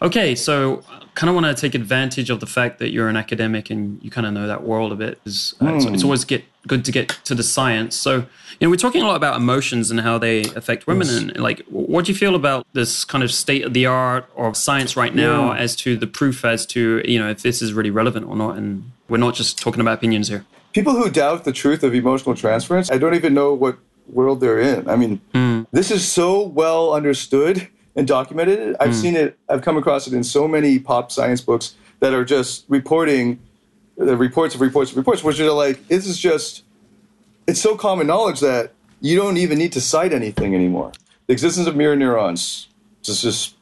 Okay, 0.00 0.34
so 0.34 0.84
kind 1.14 1.28
of 1.28 1.34
want 1.34 1.46
to 1.46 1.54
take 1.60 1.74
advantage 1.74 2.30
of 2.30 2.38
the 2.38 2.46
fact 2.46 2.78
that 2.78 2.92
you're 2.92 3.08
an 3.08 3.16
academic 3.16 3.70
and 3.70 4.00
you 4.04 4.10
kind 4.10 4.26
of 4.26 4.32
know 4.32 4.46
that 4.46 4.62
world 4.62 4.92
a 4.92 4.94
bit. 4.94 5.20
Is 5.24 5.54
uh, 5.60 5.64
mm. 5.64 5.76
it's, 5.76 5.84
it's, 5.86 6.02
hmm. 6.02 6.06
always 6.06 6.24
get 6.24 6.44
good 6.68 6.84
to 6.84 6.92
get 6.92 7.08
to 7.24 7.34
the 7.34 7.42
science. 7.42 7.96
So, 7.96 8.16
you 8.16 8.26
know, 8.60 8.70
we're 8.70 8.76
talking 8.76 9.02
a 9.02 9.06
lot 9.06 9.16
about 9.16 9.36
emotions 9.36 9.90
and 9.90 10.00
how 10.00 10.18
they 10.18 10.42
affect 10.42 10.86
women. 10.86 11.06
Yes. 11.06 11.16
And 11.16 11.36
like, 11.38 11.64
what 11.66 12.04
do 12.04 12.12
you 12.12 12.18
feel 12.18 12.34
about 12.34 12.66
this 12.72 13.04
kind 13.04 13.24
of 13.24 13.32
state 13.32 13.64
of 13.64 13.74
the 13.74 13.86
art 13.86 14.28
of 14.36 14.56
science 14.56 14.96
right 14.96 15.14
now 15.14 15.52
yeah. 15.52 15.58
as 15.58 15.74
to 15.76 15.96
the 15.96 16.06
proof 16.06 16.44
as 16.44 16.66
to 16.66 17.02
you 17.04 17.18
know 17.18 17.28
if 17.30 17.42
this 17.42 17.60
is 17.62 17.72
really 17.72 17.90
relevant 17.90 18.26
or 18.26 18.36
not? 18.36 18.56
And 18.56 18.90
we're 19.08 19.18
not 19.18 19.34
just 19.34 19.58
talking 19.58 19.80
about 19.80 19.94
opinions 19.94 20.28
here. 20.28 20.44
People 20.72 20.94
who 20.94 21.10
doubt 21.10 21.44
the 21.44 21.52
truth 21.52 21.82
of 21.82 21.94
emotional 21.94 22.34
transference, 22.34 22.90
I 22.90 22.98
don't 22.98 23.14
even 23.14 23.34
know 23.34 23.54
what 23.54 23.78
world 24.06 24.40
they're 24.40 24.60
in. 24.60 24.88
I 24.88 24.96
mean, 24.96 25.20
mm. 25.34 25.66
this 25.72 25.90
is 25.90 26.06
so 26.06 26.42
well 26.42 26.92
understood 26.94 27.68
and 27.96 28.06
documented. 28.06 28.76
I've 28.80 28.90
mm. 28.90 28.94
seen 29.00 29.16
it. 29.16 29.38
I've 29.48 29.62
come 29.62 29.76
across 29.76 30.06
it 30.06 30.12
in 30.12 30.24
so 30.24 30.46
many 30.46 30.78
pop 30.78 31.10
science 31.10 31.40
books 31.40 31.74
that 32.00 32.14
are 32.14 32.24
just 32.24 32.64
reporting 32.68 33.40
the 33.98 34.16
reports 34.16 34.54
of 34.54 34.60
reports 34.60 34.90
of 34.92 34.96
reports, 34.96 35.22
which 35.24 35.40
are 35.40 35.50
like, 35.52 35.88
this 35.88 36.06
is 36.06 36.18
just, 36.18 36.62
it's 37.46 37.60
so 37.60 37.76
common 37.76 38.06
knowledge 38.06 38.40
that 38.40 38.72
you 39.00 39.16
don't 39.16 39.36
even 39.36 39.58
need 39.58 39.72
to 39.72 39.80
cite 39.80 40.12
anything 40.12 40.54
anymore. 40.54 40.92
The 41.26 41.32
existence 41.32 41.66
of 41.66 41.76
mirror 41.76 41.96
neurons 41.96 42.68
is 43.06 43.20
just 43.22 43.54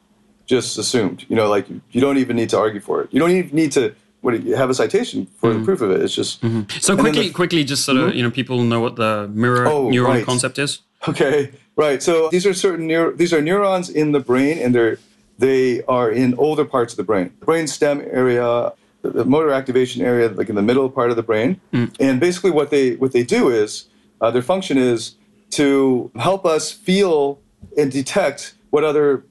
just 0.45 0.77
assumed. 0.77 1.25
You 1.27 1.35
know, 1.35 1.49
like 1.49 1.65
you 1.91 1.99
don't 1.99 2.17
even 2.17 2.35
need 2.37 2.49
to 2.51 2.57
argue 2.57 2.79
for 2.79 3.01
it. 3.01 3.09
You 3.11 3.19
don't 3.19 3.31
even 3.31 3.53
need 3.55 3.71
to 3.73 3.93
what, 4.21 4.33
have 4.43 4.69
a 4.69 4.73
citation 4.73 5.27
for 5.37 5.49
Mm-hmm. 5.49 5.59
the 5.59 5.65
proof 5.65 5.81
of 5.81 5.91
it. 5.91 6.01
It's 6.01 6.15
just 6.15 6.39
So 6.81 6.95
quickly, 6.95 7.27
the- 7.27 7.33
quickly, 7.33 7.63
just 7.65 7.83
sort 7.85 7.97
of 7.97 8.15
you 8.15 8.23
know, 8.23 8.31
people 8.31 8.63
know 8.63 8.79
what 8.79 8.95
the 8.95 9.29
mirror 9.33 9.67
Oh, 9.67 9.89
neuron 9.89 10.07
right. 10.07 10.25
concept 10.25 10.57
is. 10.59 10.79
Okay, 11.07 11.51
right. 11.75 12.01
So 12.01 12.29
these 12.29 12.45
are 12.45 12.53
certain 12.53 12.87
neur- 12.87 13.15
these 13.17 13.31
are 13.33 13.41
neurons 13.41 13.89
in 13.89 14.11
the 14.13 14.19
brain, 14.19 14.57
and 14.59 14.73
they're 14.73 14.97
they 15.37 15.83
are 15.83 16.09
in 16.09 16.33
older 16.39 16.65
parts 16.65 16.93
of 16.93 16.97
the 16.97 17.03
brain, 17.03 17.31
brain 17.41 17.67
stem 17.67 18.01
area, 18.11 18.71
the, 19.11 19.25
motor 19.25 19.51
activation 19.51 20.01
area, 20.01 20.29
like 20.29 20.49
in 20.49 20.55
the 20.55 20.61
middle 20.61 20.89
part 20.89 21.09
of 21.09 21.15
the 21.15 21.23
brain. 21.23 21.59
Mm. 21.73 21.95
And 21.99 22.19
basically, 22.19 22.51
what 22.51 22.69
they 22.69 22.95
what 22.95 23.11
they 23.11 23.23
do 23.23 23.49
is 23.49 23.85
uh, 24.21 24.31
their 24.31 24.41
function 24.41 24.77
is 24.77 25.15
to 25.51 26.11
help 26.15 26.45
us 26.45 26.71
feel 26.71 27.39
and 27.77 27.91
detect 27.91 28.53
what 28.69 28.83
other 28.83 29.23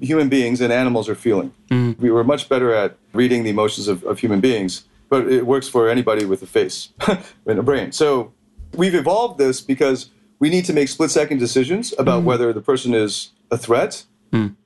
human 0.00 0.28
beings 0.28 0.60
and 0.60 0.72
animals 0.72 1.08
are 1.08 1.14
feeling. 1.14 1.52
Mm. 1.70 1.98
We 1.98 2.10
were 2.10 2.24
much 2.24 2.48
better 2.48 2.72
at 2.72 2.96
reading 3.12 3.44
the 3.44 3.50
emotions 3.50 3.88
of, 3.88 4.04
of 4.04 4.18
human 4.18 4.40
beings, 4.40 4.84
but 5.08 5.30
it 5.30 5.46
works 5.46 5.68
for 5.68 5.88
anybody 5.88 6.24
with 6.24 6.42
a 6.42 6.46
face 6.46 6.90
and 7.46 7.58
a 7.58 7.62
brain. 7.62 7.92
So 7.92 8.32
we've 8.74 8.94
evolved 8.94 9.38
this 9.38 9.60
because 9.60 10.10
we 10.38 10.50
need 10.50 10.64
to 10.66 10.72
make 10.72 10.88
split 10.88 11.10
second 11.10 11.38
decisions 11.38 11.94
about 11.98 12.22
mm. 12.22 12.26
whether 12.26 12.52
the 12.52 12.60
person 12.60 12.94
is 12.94 13.30
a 13.50 13.56
threat, 13.56 14.04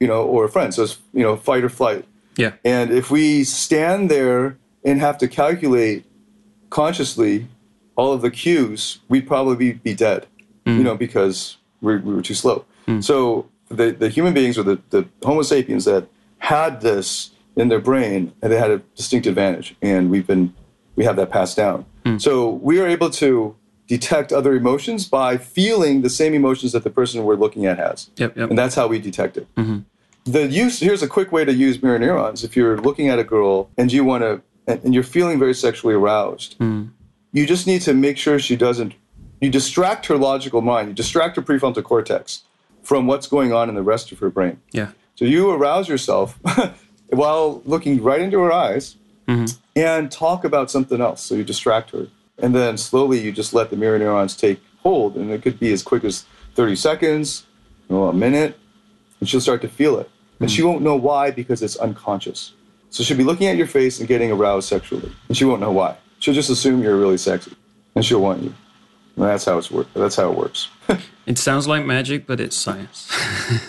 you 0.00 0.08
know, 0.08 0.24
or 0.24 0.44
a 0.44 0.48
friend. 0.48 0.74
So 0.74 0.84
it's 0.84 0.98
you 1.12 1.22
know, 1.22 1.36
fight 1.36 1.64
or 1.64 1.68
flight. 1.68 2.04
Yeah. 2.40 2.52
And 2.64 2.90
if 2.90 3.10
we 3.10 3.44
stand 3.44 4.10
there 4.10 4.56
and 4.84 4.98
have 5.00 5.18
to 5.18 5.28
calculate 5.28 6.04
consciously 6.70 7.46
all 7.96 8.12
of 8.12 8.22
the 8.22 8.30
cues, 8.30 9.00
we'd 9.08 9.26
probably 9.26 9.56
be, 9.56 9.72
be 9.72 9.94
dead, 9.94 10.26
mm. 10.64 10.78
you 10.78 10.82
know, 10.82 10.96
because 10.96 11.58
we 11.82 11.98
we 11.98 12.14
were 12.14 12.22
too 12.22 12.34
slow. 12.34 12.64
Mm. 12.86 13.04
So 13.04 13.48
the, 13.68 13.90
the 13.90 14.08
human 14.08 14.32
beings 14.32 14.56
or 14.56 14.62
the, 14.62 14.80
the 14.90 15.06
Homo 15.22 15.42
sapiens 15.42 15.84
that 15.84 16.08
had 16.38 16.80
this 16.80 17.30
in 17.56 17.68
their 17.68 17.80
brain, 17.80 18.32
and 18.40 18.50
they 18.50 18.58
had 18.58 18.70
a 18.70 18.78
distinct 18.96 19.26
advantage, 19.26 19.76
and 19.82 20.10
we've 20.10 20.26
been 20.26 20.54
we 20.96 21.04
have 21.04 21.16
that 21.16 21.30
passed 21.30 21.56
down. 21.56 21.84
Mm. 22.06 22.20
So 22.20 22.48
we 22.48 22.80
are 22.80 22.86
able 22.86 23.10
to 23.10 23.54
detect 23.86 24.32
other 24.32 24.54
emotions 24.54 25.04
by 25.06 25.36
feeling 25.36 26.02
the 26.02 26.08
same 26.08 26.32
emotions 26.32 26.72
that 26.72 26.84
the 26.84 26.90
person 26.90 27.24
we're 27.24 27.34
looking 27.34 27.66
at 27.66 27.76
has, 27.76 28.08
Yep. 28.16 28.36
Yep. 28.36 28.50
and 28.50 28.56
that's 28.56 28.76
how 28.76 28.86
we 28.86 29.00
detect 29.00 29.36
it 29.36 29.52
mm-hmm. 29.56 29.80
The 30.24 30.46
use 30.46 30.80
here's 30.80 31.02
a 31.02 31.08
quick 31.08 31.32
way 31.32 31.44
to 31.44 31.52
use 31.52 31.82
mirror 31.82 31.98
neurons. 31.98 32.44
If 32.44 32.56
you're 32.56 32.78
looking 32.78 33.08
at 33.08 33.18
a 33.18 33.24
girl 33.24 33.70
and 33.76 33.92
you 33.92 34.04
want 34.04 34.22
to 34.22 34.42
and, 34.66 34.82
and 34.84 34.94
you're 34.94 35.02
feeling 35.02 35.38
very 35.38 35.54
sexually 35.54 35.94
aroused 35.94 36.54
hmm. 36.54 36.86
you 37.32 37.46
just 37.46 37.66
need 37.66 37.82
to 37.82 37.94
make 37.94 38.18
sure 38.18 38.38
she 38.38 38.56
doesn't 38.56 38.94
you 39.40 39.50
distract 39.50 40.06
her 40.06 40.16
logical 40.16 40.60
mind 40.60 40.88
you 40.88 40.94
distract 40.94 41.36
her 41.36 41.42
prefrontal 41.42 41.82
cortex 41.82 42.42
from 42.82 43.06
what's 43.06 43.26
going 43.26 43.52
on 43.52 43.68
in 43.68 43.74
the 43.74 43.82
rest 43.82 44.10
of 44.12 44.18
her 44.18 44.30
brain. 44.30 44.60
Yeah. 44.72 44.92
so 45.14 45.24
you 45.24 45.50
arouse 45.50 45.88
yourself 45.88 46.38
while 47.10 47.62
looking 47.64 48.02
right 48.02 48.20
into 48.20 48.40
her 48.40 48.52
eyes 48.52 48.96
mm-hmm. 49.28 49.46
and 49.76 50.10
talk 50.10 50.44
about 50.44 50.70
something 50.70 51.00
else. 51.00 51.22
So 51.22 51.34
you 51.34 51.44
distract 51.44 51.90
her. 51.90 52.08
And 52.38 52.54
then 52.54 52.78
slowly 52.78 53.20
you 53.20 53.32
just 53.32 53.52
let 53.52 53.70
the 53.70 53.76
mirror 53.76 53.98
neurons 53.98 54.34
take 54.34 54.60
hold 54.82 55.16
and 55.16 55.30
it 55.30 55.42
could 55.42 55.60
be 55.60 55.72
as 55.72 55.82
quick 55.82 56.04
as 56.04 56.24
30 56.54 56.76
seconds 56.76 57.46
know, 57.90 58.04
a 58.04 58.12
minute 58.12 58.58
and 59.20 59.28
she'll 59.28 59.40
start 59.40 59.62
to 59.62 59.68
feel 59.68 59.98
it. 59.98 60.10
And 60.40 60.50
she 60.50 60.62
won't 60.62 60.82
know 60.82 60.96
why 60.96 61.30
because 61.30 61.62
it's 61.62 61.76
unconscious. 61.76 62.54
So 62.88 63.04
she'll 63.04 63.16
be 63.16 63.24
looking 63.24 63.46
at 63.46 63.56
your 63.56 63.66
face 63.66 64.00
and 64.00 64.08
getting 64.08 64.32
aroused 64.32 64.68
sexually, 64.68 65.12
and 65.28 65.36
she 65.36 65.44
won't 65.44 65.60
know 65.60 65.70
why. 65.70 65.96
She'll 66.18 66.34
just 66.34 66.50
assume 66.50 66.82
you're 66.82 66.96
really 66.96 67.18
sexy, 67.18 67.54
and 67.94 68.04
she'll 68.04 68.20
want 68.20 68.42
you. 68.42 68.54
And 69.16 69.26
that's 69.26 69.44
how 69.44 69.58
it's 69.58 69.70
work. 69.70 69.86
That's 69.94 70.16
how 70.16 70.30
it 70.32 70.36
works. 70.36 70.68
It 71.26 71.38
sounds 71.38 71.68
like 71.68 71.86
magic, 71.86 72.26
but 72.26 72.40
it's 72.40 72.56
science. 72.56 73.06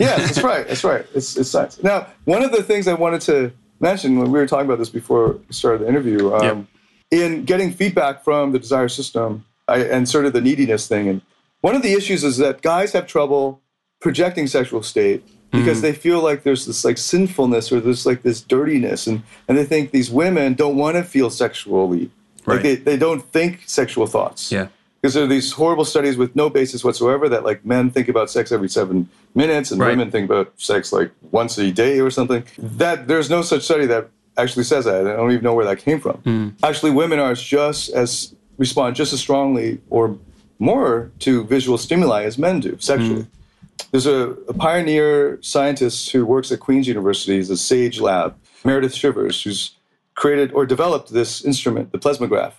that's 0.34 0.42
right. 0.42 0.66
That's 0.66 0.82
right. 0.82 1.06
It's, 1.14 1.36
it's 1.36 1.48
science. 1.48 1.80
Now, 1.80 2.08
one 2.24 2.42
of 2.42 2.50
the 2.50 2.60
things 2.60 2.88
I 2.88 2.94
wanted 2.94 3.20
to 3.20 3.52
mention 3.78 4.18
when 4.18 4.32
we 4.32 4.38
were 4.40 4.48
talking 4.48 4.66
about 4.66 4.80
this 4.80 4.88
before 4.88 5.34
we 5.34 5.54
started 5.54 5.82
the 5.82 5.88
interview, 5.88 6.34
um, 6.34 6.66
in 7.12 7.44
getting 7.44 7.70
feedback 7.70 8.24
from 8.24 8.50
the 8.50 8.58
desire 8.58 8.88
system, 8.88 9.44
I 9.68 9.84
inserted 9.84 10.32
the 10.32 10.40
neediness 10.40 10.88
thing. 10.88 11.08
And 11.08 11.20
one 11.60 11.76
of 11.76 11.82
the 11.82 11.92
issues 11.92 12.24
is 12.24 12.38
that 12.38 12.62
guys 12.62 12.92
have 12.94 13.06
trouble 13.06 13.60
projecting 14.00 14.48
sexual 14.48 14.82
state 14.82 15.22
because 15.52 15.78
mm. 15.78 15.82
they 15.82 15.92
feel 15.92 16.20
like 16.22 16.42
there's 16.42 16.66
this 16.66 16.84
like 16.84 16.98
sinfulness 16.98 17.70
or 17.70 17.78
there's 17.80 18.04
like 18.06 18.22
this 18.22 18.40
dirtiness 18.40 19.06
and, 19.06 19.22
and 19.46 19.56
they 19.56 19.64
think 19.64 19.90
these 19.92 20.10
women 20.10 20.54
don't 20.54 20.76
want 20.76 20.96
to 20.96 21.04
feel 21.04 21.30
sexually 21.30 22.10
Right. 22.44 22.54
like 22.56 22.62
they, 22.62 22.74
they 22.74 22.96
don't 22.96 23.22
think 23.30 23.60
sexual 23.66 24.06
thoughts 24.08 24.50
yeah. 24.50 24.66
because 25.00 25.14
there 25.14 25.22
are 25.22 25.28
these 25.28 25.52
horrible 25.52 25.84
studies 25.84 26.16
with 26.16 26.34
no 26.34 26.50
basis 26.50 26.82
whatsoever 26.82 27.28
that 27.28 27.44
like 27.44 27.64
men 27.64 27.90
think 27.90 28.08
about 28.08 28.30
sex 28.30 28.50
every 28.50 28.68
seven 28.68 29.08
minutes 29.36 29.70
and 29.70 29.80
Right. 29.80 29.90
women 29.90 30.10
think 30.10 30.28
about 30.28 30.52
sex 30.56 30.92
like 30.92 31.12
once 31.30 31.56
a 31.58 31.70
day 31.70 32.00
or 32.00 32.10
something. 32.10 32.42
That 32.58 33.06
there's 33.06 33.30
no 33.30 33.42
such 33.42 33.62
study 33.62 33.86
that 33.86 34.08
actually 34.36 34.64
says 34.64 34.86
that. 34.86 35.06
I 35.06 35.14
don't 35.14 35.30
even 35.30 35.44
know 35.44 35.54
where 35.54 35.66
that 35.66 35.78
came 35.78 36.00
from. 36.00 36.16
Hmm. 36.18 36.48
Actually, 36.64 36.90
women 36.90 37.20
are 37.20 37.34
just 37.34 37.90
as 37.90 38.34
respond 38.58 38.96
just 38.96 39.12
as 39.12 39.20
strongly 39.20 39.80
or 39.88 40.18
more 40.58 41.10
to 41.20 41.44
visual 41.44 41.78
stimuli 41.78 42.24
as 42.24 42.38
men 42.38 42.60
do 42.60 42.76
sexually. 42.80 43.22
Hmm. 43.22 43.41
There's 43.90 44.06
a, 44.06 44.30
a 44.48 44.54
pioneer 44.54 45.38
scientist 45.42 46.10
who 46.12 46.24
works 46.24 46.50
at 46.50 46.60
Queen's 46.60 46.88
University, 46.88 47.42
the 47.42 47.56
SAGE 47.56 48.00
lab, 48.00 48.36
Meredith 48.64 48.94
Chivers, 48.94 49.42
who's 49.42 49.76
created 50.14 50.52
or 50.52 50.64
developed 50.66 51.12
this 51.12 51.44
instrument, 51.44 51.92
the 51.92 51.98
plasmograph 51.98 52.52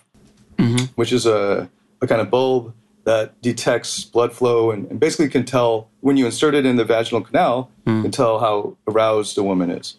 which 0.94 1.12
is 1.12 1.26
a, 1.26 1.68
a 2.00 2.06
kind 2.06 2.20
of 2.20 2.30
bulb 2.30 2.74
that 3.04 3.40
detects 3.42 4.04
blood 4.04 4.32
flow 4.32 4.70
and, 4.70 4.90
and 4.90 4.98
basically 4.98 5.28
can 5.28 5.44
tell 5.44 5.90
when 6.00 6.16
you 6.16 6.24
insert 6.24 6.54
it 6.54 6.64
in 6.64 6.76
the 6.76 6.84
vaginal 6.84 7.20
canal, 7.20 7.70
can 8.02 8.10
tell 8.10 8.38
how 8.38 8.76
aroused 8.88 9.36
a 9.36 9.42
woman 9.42 9.70
is. 9.70 9.96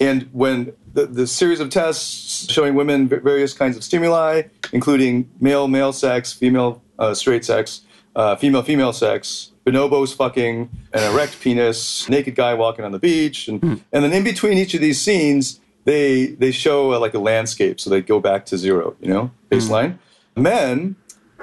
And 0.00 0.28
when 0.32 0.72
the, 0.94 1.06
the 1.06 1.26
series 1.26 1.60
of 1.60 1.68
tests 1.70 2.50
showing 2.50 2.74
women 2.74 3.08
various 3.08 3.52
kinds 3.52 3.76
of 3.76 3.84
stimuli, 3.84 4.44
including 4.72 5.28
male 5.40 5.68
male 5.68 5.92
sex, 5.92 6.32
female 6.32 6.82
uh, 6.98 7.14
straight 7.14 7.44
sex, 7.44 7.82
uh, 8.16 8.36
female 8.36 8.62
female 8.62 8.92
sex, 8.92 9.52
bonobos 9.70 10.14
fucking, 10.14 10.70
an 10.92 11.12
erect 11.12 11.40
penis, 11.40 12.08
naked 12.08 12.34
guy 12.34 12.54
walking 12.54 12.84
on 12.84 12.92
the 12.92 12.98
beach, 12.98 13.48
and, 13.48 13.62
and 13.92 14.04
then 14.04 14.12
in 14.12 14.24
between 14.24 14.56
each 14.58 14.74
of 14.74 14.80
these 14.80 15.00
scenes, 15.00 15.60
they 15.84 16.26
they 16.26 16.50
show 16.50 16.92
uh, 16.92 17.00
like 17.00 17.14
a 17.14 17.18
landscape, 17.18 17.80
so 17.80 17.90
they 17.90 18.00
go 18.00 18.20
back 18.20 18.46
to 18.46 18.58
zero, 18.58 18.96
you 19.00 19.08
know, 19.08 19.30
baseline. 19.50 19.98
Men 20.36 20.96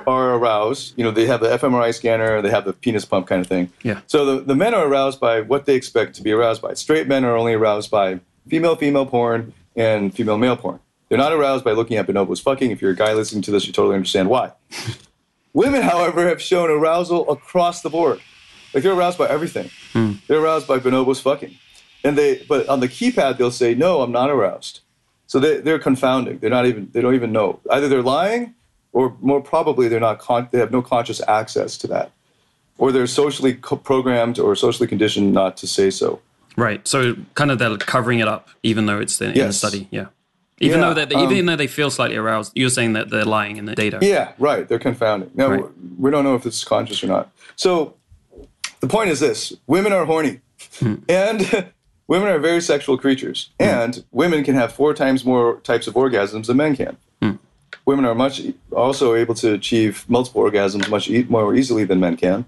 are 0.08 0.36
aroused, 0.36 0.94
you 0.98 1.04
know, 1.04 1.12
they 1.12 1.26
have 1.26 1.40
the 1.40 1.48
fMRI 1.48 1.94
scanner, 1.94 2.42
they 2.42 2.50
have 2.50 2.66
the 2.66 2.74
penis 2.74 3.06
pump 3.06 3.28
kind 3.28 3.42
of 3.42 3.48
thing. 3.48 3.72
Yeah. 3.84 4.02
So 4.08 4.26
the, 4.26 4.44
the 4.44 4.56
men 4.56 4.74
are 4.74 4.86
aroused 4.86 5.20
by 5.20 5.42
what 5.42 5.66
they 5.66 5.76
expect 5.76 6.16
to 6.16 6.22
be 6.22 6.32
aroused 6.32 6.62
by. 6.62 6.76
Straight 6.76 7.08
men 7.08 7.26
are 7.26 7.36
only 7.36 7.54
aroused 7.54 7.90
by 7.90 8.20
female 8.48 8.76
female 8.76 9.06
porn 9.06 9.54
and 9.76 10.14
female 10.14 10.38
male 10.38 10.58
porn. 10.58 10.80
They're 11.10 11.18
not 11.18 11.34
aroused 11.34 11.64
by 11.64 11.72
looking 11.72 11.98
at 11.98 12.08
bonobos 12.08 12.42
fucking. 12.42 12.72
If 12.72 12.82
you're 12.82 12.92
a 12.92 12.96
guy 12.96 13.14
listening 13.14 13.42
to 13.44 13.52
this, 13.52 13.68
you 13.68 13.74
totally 13.74 13.96
understand 13.96 14.30
why. 14.30 14.52
Women, 15.56 15.82
however, 15.84 16.28
have 16.28 16.42
shown 16.42 16.70
arousal 16.70 17.32
across 17.32 17.82
the 17.82 17.90
board. 17.90 18.20
Like 18.74 18.84
they're 18.84 18.92
aroused 18.94 19.18
by 19.18 19.30
everything. 19.30 19.72
Hmm. 19.94 20.14
They're 20.28 20.42
aroused 20.42 20.68
by 20.68 20.80
bonobos 20.80 21.22
fucking. 21.22 21.56
And 22.04 22.18
they 22.18 22.46
but 22.48 22.68
on 22.68 22.82
the 22.82 22.90
keypad 22.90 23.38
they'll 23.38 23.52
say, 23.52 23.74
No, 23.74 24.02
I'm 24.02 24.12
not 24.12 24.30
aroused. 24.30 24.82
So 25.28 25.40
they, 25.40 25.62
they're 25.62 25.80
confounding. 25.80 26.40
They're 26.40 26.50
not 26.50 26.66
even 26.66 26.90
they 26.92 27.02
don't 27.02 27.16
even 27.16 27.32
know. 27.32 27.62
Either 27.72 27.88
they're 27.88 28.04
lying 28.04 28.54
or 28.92 29.16
more 29.22 29.42
probably 29.42 29.88
they're 29.88 30.02
not 30.02 30.20
con- 30.20 30.50
they 30.52 30.60
have 30.60 30.72
no 30.72 30.82
conscious 30.82 31.22
access 31.26 31.78
to 31.78 31.88
that. 31.88 32.12
Or 32.78 32.92
they're 32.92 33.08
socially 33.08 33.54
co- 33.54 33.78
programmed 33.78 34.38
or 34.38 34.58
socially 34.58 34.88
conditioned 34.88 35.32
not 35.32 35.56
to 35.58 35.68
say 35.68 35.90
so. 35.90 36.20
Right. 36.58 36.86
So 36.86 37.16
kind 37.34 37.50
of 37.50 37.60
they're 37.60 37.78
covering 37.78 38.20
it 38.20 38.28
up, 38.28 38.50
even 38.62 38.88
though 38.88 39.00
it's 39.00 39.22
in, 39.22 39.32
in 39.32 39.48
the 39.48 39.54
study. 39.54 39.88
Yeah. 39.90 40.08
Even 40.60 40.80
Yeah, 40.80 40.88
though 40.88 40.94
that, 40.94 41.14
um, 41.14 41.32
even 41.32 41.46
though 41.46 41.56
they 41.58 41.68
feel 41.68 41.90
slightly 41.92 42.16
aroused, 42.16 42.54
you're 42.56 42.70
saying 42.70 42.94
that 42.94 43.10
they're 43.10 43.26
lying 43.26 43.58
in 43.58 43.66
the 43.66 43.76
data. 43.76 44.00
Yeah, 44.02 44.32
right. 44.40 44.68
They're 44.68 44.80
confounding. 44.80 45.32
Now, 45.36 45.50
Right. 45.50 45.66
we 46.00 46.12
don't 46.12 46.24
know 46.24 46.36
if 46.36 46.46
it's 46.46 46.64
conscious 46.64 47.04
or 47.04 47.08
not. 47.08 47.30
So 47.58 47.96
the 48.80 48.88
point 48.88 49.10
is 49.10 49.20
this 49.20 49.54
women 49.68 49.92
are 49.92 50.06
horny, 50.06 50.40
hmm. 50.80 50.96
and 51.10 51.42
women 52.08 52.30
are 52.30 52.40
very 52.40 52.62
sexual 52.62 52.98
creatures, 52.98 53.50
hmm. 53.60 53.66
and 53.66 54.04
women 54.12 54.44
can 54.46 54.56
have 54.56 54.72
four 54.72 54.94
times 54.94 55.26
more 55.26 55.58
types 55.64 55.88
of 55.88 55.96
orgasms 55.96 56.46
than 56.48 56.58
men 56.58 56.76
can. 56.76 56.98
Hmm. 57.22 57.32
Women 57.86 58.06
are 58.06 58.16
much 58.16 58.42
also 58.72 59.14
able 59.14 59.36
to 59.36 59.54
achieve 59.54 60.06
multiple 60.08 60.42
orgasms 60.42 60.90
much 60.90 61.10
e- 61.10 61.26
more 61.28 61.54
easily 61.54 61.84
than 61.84 62.00
men 62.00 62.16
can, 62.16 62.46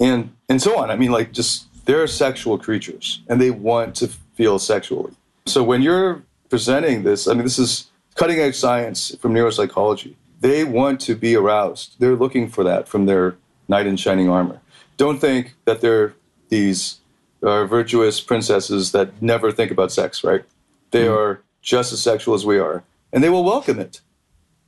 and 0.00 0.30
and 0.48 0.62
so 0.62 0.78
on. 0.78 0.90
I 0.90 0.96
mean, 0.96 1.12
like 1.12 1.32
just 1.32 1.66
they're 1.84 2.06
sexual 2.06 2.56
creatures, 2.58 3.20
and 3.28 3.38
they 3.40 3.50
want 3.50 3.94
to 3.96 4.08
feel 4.34 4.58
sexually. 4.58 5.12
So 5.46 5.62
when 5.62 5.82
you're 5.82 6.22
presenting 6.54 7.02
this, 7.02 7.26
I 7.26 7.32
mean, 7.34 7.42
this 7.42 7.58
is 7.58 7.90
cutting 8.14 8.38
edge 8.38 8.54
science 8.54 9.12
from 9.16 9.34
neuropsychology. 9.34 10.14
They 10.40 10.62
want 10.62 11.00
to 11.00 11.16
be 11.16 11.34
aroused. 11.34 11.96
They're 11.98 12.14
looking 12.14 12.48
for 12.48 12.62
that 12.62 12.86
from 12.86 13.06
their 13.06 13.34
knight 13.66 13.88
in 13.88 13.96
shining 13.96 14.28
armor. 14.30 14.60
Don't 14.96 15.18
think 15.18 15.56
that 15.64 15.80
they're 15.80 16.14
these 16.50 16.98
uh, 17.42 17.66
virtuous 17.66 18.20
princesses 18.20 18.92
that 18.92 19.20
never 19.20 19.50
think 19.50 19.72
about 19.72 19.90
sex, 19.90 20.22
right? 20.22 20.44
They 20.92 21.08
are 21.08 21.40
just 21.60 21.92
as 21.92 22.00
sexual 22.00 22.34
as 22.36 22.46
we 22.46 22.60
are, 22.60 22.84
and 23.12 23.24
they 23.24 23.30
will 23.30 23.42
welcome 23.42 23.80
it. 23.80 24.00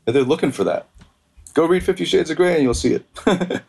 And 0.09 0.17
they're 0.17 0.25
looking 0.25 0.51
for 0.51 0.65
that. 0.65 0.89
Go 1.55 1.67
read 1.67 1.85
Fifty 1.85 2.05
Shades 2.05 2.31
of 2.31 2.37
Grey 2.37 2.55
and 2.55 2.65
you'll 2.65 2.75
see 2.75 2.95
it. 2.95 3.07
All 3.29 3.35
right, 3.37 3.63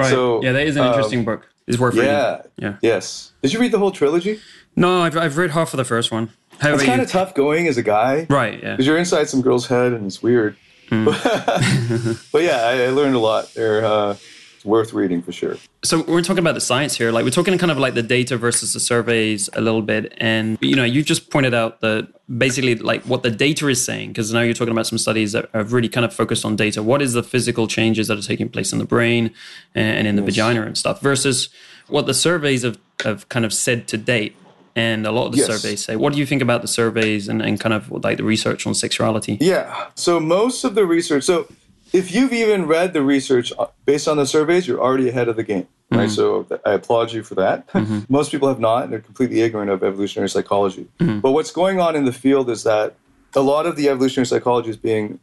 Right. 0.00 0.10
so 0.10 0.42
yeah, 0.42 0.52
that 0.52 0.66
is 0.66 0.76
an 0.76 0.82
um, 0.82 0.88
interesting 0.88 1.24
book. 1.24 1.48
It's 1.66 1.78
worth 1.78 1.94
reading. 1.94 2.10
Yeah, 2.10 2.42
Yeah. 2.58 2.76
yes. 2.82 3.32
Did 3.40 3.54
you 3.54 3.58
read 3.60 3.72
the 3.72 3.78
whole 3.78 3.90
trilogy? 3.90 4.38
No, 4.76 5.00
I've, 5.00 5.16
I've 5.16 5.36
read 5.38 5.52
half 5.52 5.72
of 5.72 5.78
the 5.78 5.84
first 5.84 6.10
one. 6.12 6.30
How 6.60 6.74
It's 6.74 6.84
kind 6.84 7.00
of 7.00 7.08
tough 7.08 7.34
going 7.34 7.66
as 7.68 7.76
a 7.76 7.82
guy 7.82 8.26
right. 8.30 8.62
Yeah. 8.62 8.72
because 8.72 8.86
you're 8.86 8.98
inside 8.98 9.28
some 9.28 9.42
girl's 9.42 9.66
head 9.66 9.92
and 9.92 10.06
it's 10.06 10.22
weird. 10.22 10.56
Hmm. 10.88 11.04
but 12.32 12.42
yeah, 12.42 12.60
I, 12.62 12.84
I 12.84 12.88
learned 12.90 13.14
a 13.14 13.18
lot. 13.18 13.52
They're 13.54 13.84
uh, 13.84 14.16
it's 14.64 14.64
worth 14.64 14.92
reading 14.92 15.22
for 15.22 15.32
sure. 15.32 15.56
So 15.82 16.02
we're 16.02 16.22
talking 16.22 16.38
about 16.38 16.54
the 16.54 16.60
science 16.60 16.96
here. 16.96 17.12
Like 17.12 17.24
we're 17.24 17.30
talking 17.30 17.56
kind 17.58 17.70
of 17.70 17.78
like 17.78 17.94
the 17.94 18.02
data 18.02 18.36
versus 18.36 18.72
the 18.72 18.80
surveys 18.80 19.50
a 19.52 19.60
little 19.60 19.82
bit. 19.82 20.14
And 20.18 20.58
you 20.60 20.76
know, 20.76 20.84
you 20.84 21.02
just 21.02 21.30
pointed 21.30 21.54
out 21.54 21.80
that 21.80 22.08
basically 22.38 22.74
like 22.76 23.02
what 23.02 23.22
the 23.22 23.30
data 23.30 23.68
is 23.68 23.84
saying, 23.84 24.08
because 24.10 24.32
now 24.32 24.40
you're 24.40 24.54
talking 24.54 24.72
about 24.72 24.86
some 24.86 24.98
studies 24.98 25.32
that 25.32 25.50
have 25.52 25.72
really 25.72 25.88
kind 25.88 26.04
of 26.04 26.14
focused 26.14 26.44
on 26.44 26.56
data. 26.56 26.82
What 26.82 27.02
is 27.02 27.12
the 27.12 27.22
physical 27.22 27.66
changes 27.66 28.08
that 28.08 28.18
are 28.18 28.22
taking 28.22 28.48
place 28.48 28.72
in 28.72 28.78
the 28.78 28.86
brain 28.86 29.32
and 29.74 30.06
in 30.06 30.16
the 30.16 30.22
vagina 30.22 30.62
and 30.62 30.76
stuff 30.78 31.00
versus 31.00 31.50
what 31.88 32.06
the 32.06 32.14
surveys 32.14 32.62
have, 32.62 32.78
have 33.02 33.28
kind 33.28 33.44
of 33.44 33.52
said 33.52 33.86
to 33.88 33.98
date. 33.98 34.36
And 34.76 35.06
a 35.06 35.12
lot 35.12 35.26
of 35.26 35.32
the 35.32 35.38
Yes. 35.38 35.46
surveys 35.46 35.84
say, 35.84 35.94
what 35.96 36.12
do 36.12 36.18
you 36.18 36.26
think 36.26 36.42
about 36.42 36.60
the 36.62 36.68
surveys 36.68 37.28
and, 37.28 37.40
and 37.40 37.60
kind 37.60 37.72
of 37.72 37.90
like 38.04 38.16
the 38.16 38.24
research 38.24 38.66
on 38.66 38.74
sexuality? 38.74 39.38
Yeah. 39.40 39.86
So 39.94 40.18
most 40.18 40.64
of 40.64 40.74
the 40.74 40.84
research. 40.84 41.22
So 41.24 41.46
if 41.92 42.12
you've 42.12 42.32
even 42.32 42.66
read 42.66 42.92
the 42.92 43.02
research 43.02 43.52
uh, 43.56 43.66
based 43.84 44.08
on 44.08 44.16
the 44.16 44.26
surveys, 44.26 44.66
you're 44.66 44.80
already 44.80 45.08
ahead 45.08 45.28
of 45.28 45.36
the 45.36 45.44
game. 45.44 45.68
Right. 45.92 46.10
So 46.10 46.46
I 46.66 46.72
applaud 46.72 47.12
you 47.12 47.22
for 47.22 47.36
that. 47.36 47.68
most 48.08 48.32
people 48.32 48.48
have 48.48 48.58
not, 48.58 48.84
and 48.84 48.92
they're 48.92 49.00
completely 49.00 49.42
ignorant 49.42 49.70
of 49.70 49.84
evolutionary 49.84 50.28
psychology. 50.28 50.88
But 50.98 51.30
what's 51.30 51.52
going 51.52 51.78
on 51.78 51.94
in 51.94 52.04
the 52.04 52.12
field 52.12 52.50
is 52.50 52.64
that 52.64 52.96
a 53.36 53.42
lot 53.42 53.66
of 53.66 53.76
the 53.76 53.88
evolutionary 53.88 54.26
psychology 54.26 54.70
is 54.70 54.76
being 54.76 55.20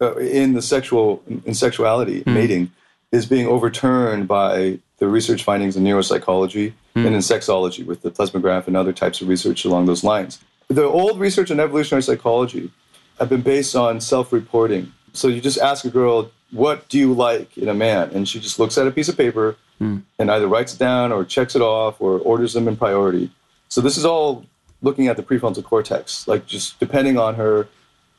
uh, 0.00 0.16
in 0.16 0.54
the 0.54 0.62
sexual 0.62 1.22
in 1.44 1.54
sexuality 1.54 2.22
mating 2.26 2.70
is 3.12 3.26
being 3.26 3.46
overturned 3.46 4.26
by 4.28 4.78
the 4.98 5.08
research 5.08 5.44
findings 5.44 5.76
in 5.76 5.84
neuropsychology 5.84 6.72
and 6.94 7.06
hmm. 7.06 7.14
in 7.14 7.20
sexology 7.20 7.84
with 7.84 8.02
the 8.02 8.10
plasmograph 8.10 8.66
and 8.66 8.76
other 8.76 8.92
types 8.92 9.20
of 9.20 9.28
research 9.28 9.64
along 9.64 9.86
those 9.86 10.04
lines. 10.04 10.40
The 10.68 10.84
old 10.84 11.18
research 11.18 11.50
in 11.50 11.60
evolutionary 11.60 12.02
psychology 12.02 12.70
have 13.18 13.28
been 13.28 13.40
based 13.40 13.74
on 13.74 14.00
self-reporting. 14.00 14.92
So 15.12 15.28
you 15.28 15.40
just 15.40 15.58
ask 15.58 15.84
a 15.84 15.90
girl, 15.90 16.30
"What 16.50 16.88
do 16.88 16.98
you 16.98 17.14
like 17.14 17.56
in 17.56 17.68
a 17.68 17.74
man?" 17.74 18.10
and 18.12 18.28
she 18.28 18.40
just 18.40 18.58
looks 18.58 18.76
at 18.76 18.86
a 18.86 18.90
piece 18.90 19.08
of 19.08 19.16
paper 19.16 19.56
hmm. 19.78 19.98
and 20.18 20.30
either 20.30 20.48
writes 20.48 20.74
it 20.74 20.78
down 20.78 21.12
or 21.12 21.24
checks 21.24 21.54
it 21.56 21.62
off 21.62 22.00
or 22.00 22.18
orders 22.18 22.52
them 22.52 22.68
in 22.68 22.76
priority. 22.76 23.30
So 23.68 23.80
this 23.80 23.96
is 23.96 24.04
all 24.04 24.44
looking 24.82 25.08
at 25.08 25.16
the 25.16 25.22
prefrontal 25.22 25.64
cortex, 25.64 26.26
like 26.28 26.46
just 26.46 26.78
depending 26.80 27.18
on 27.18 27.34
her 27.34 27.68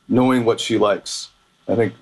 knowing 0.08 0.44
what 0.44 0.60
she 0.60 0.78
likes. 0.78 1.30
I 1.68 1.76
think 1.76 1.94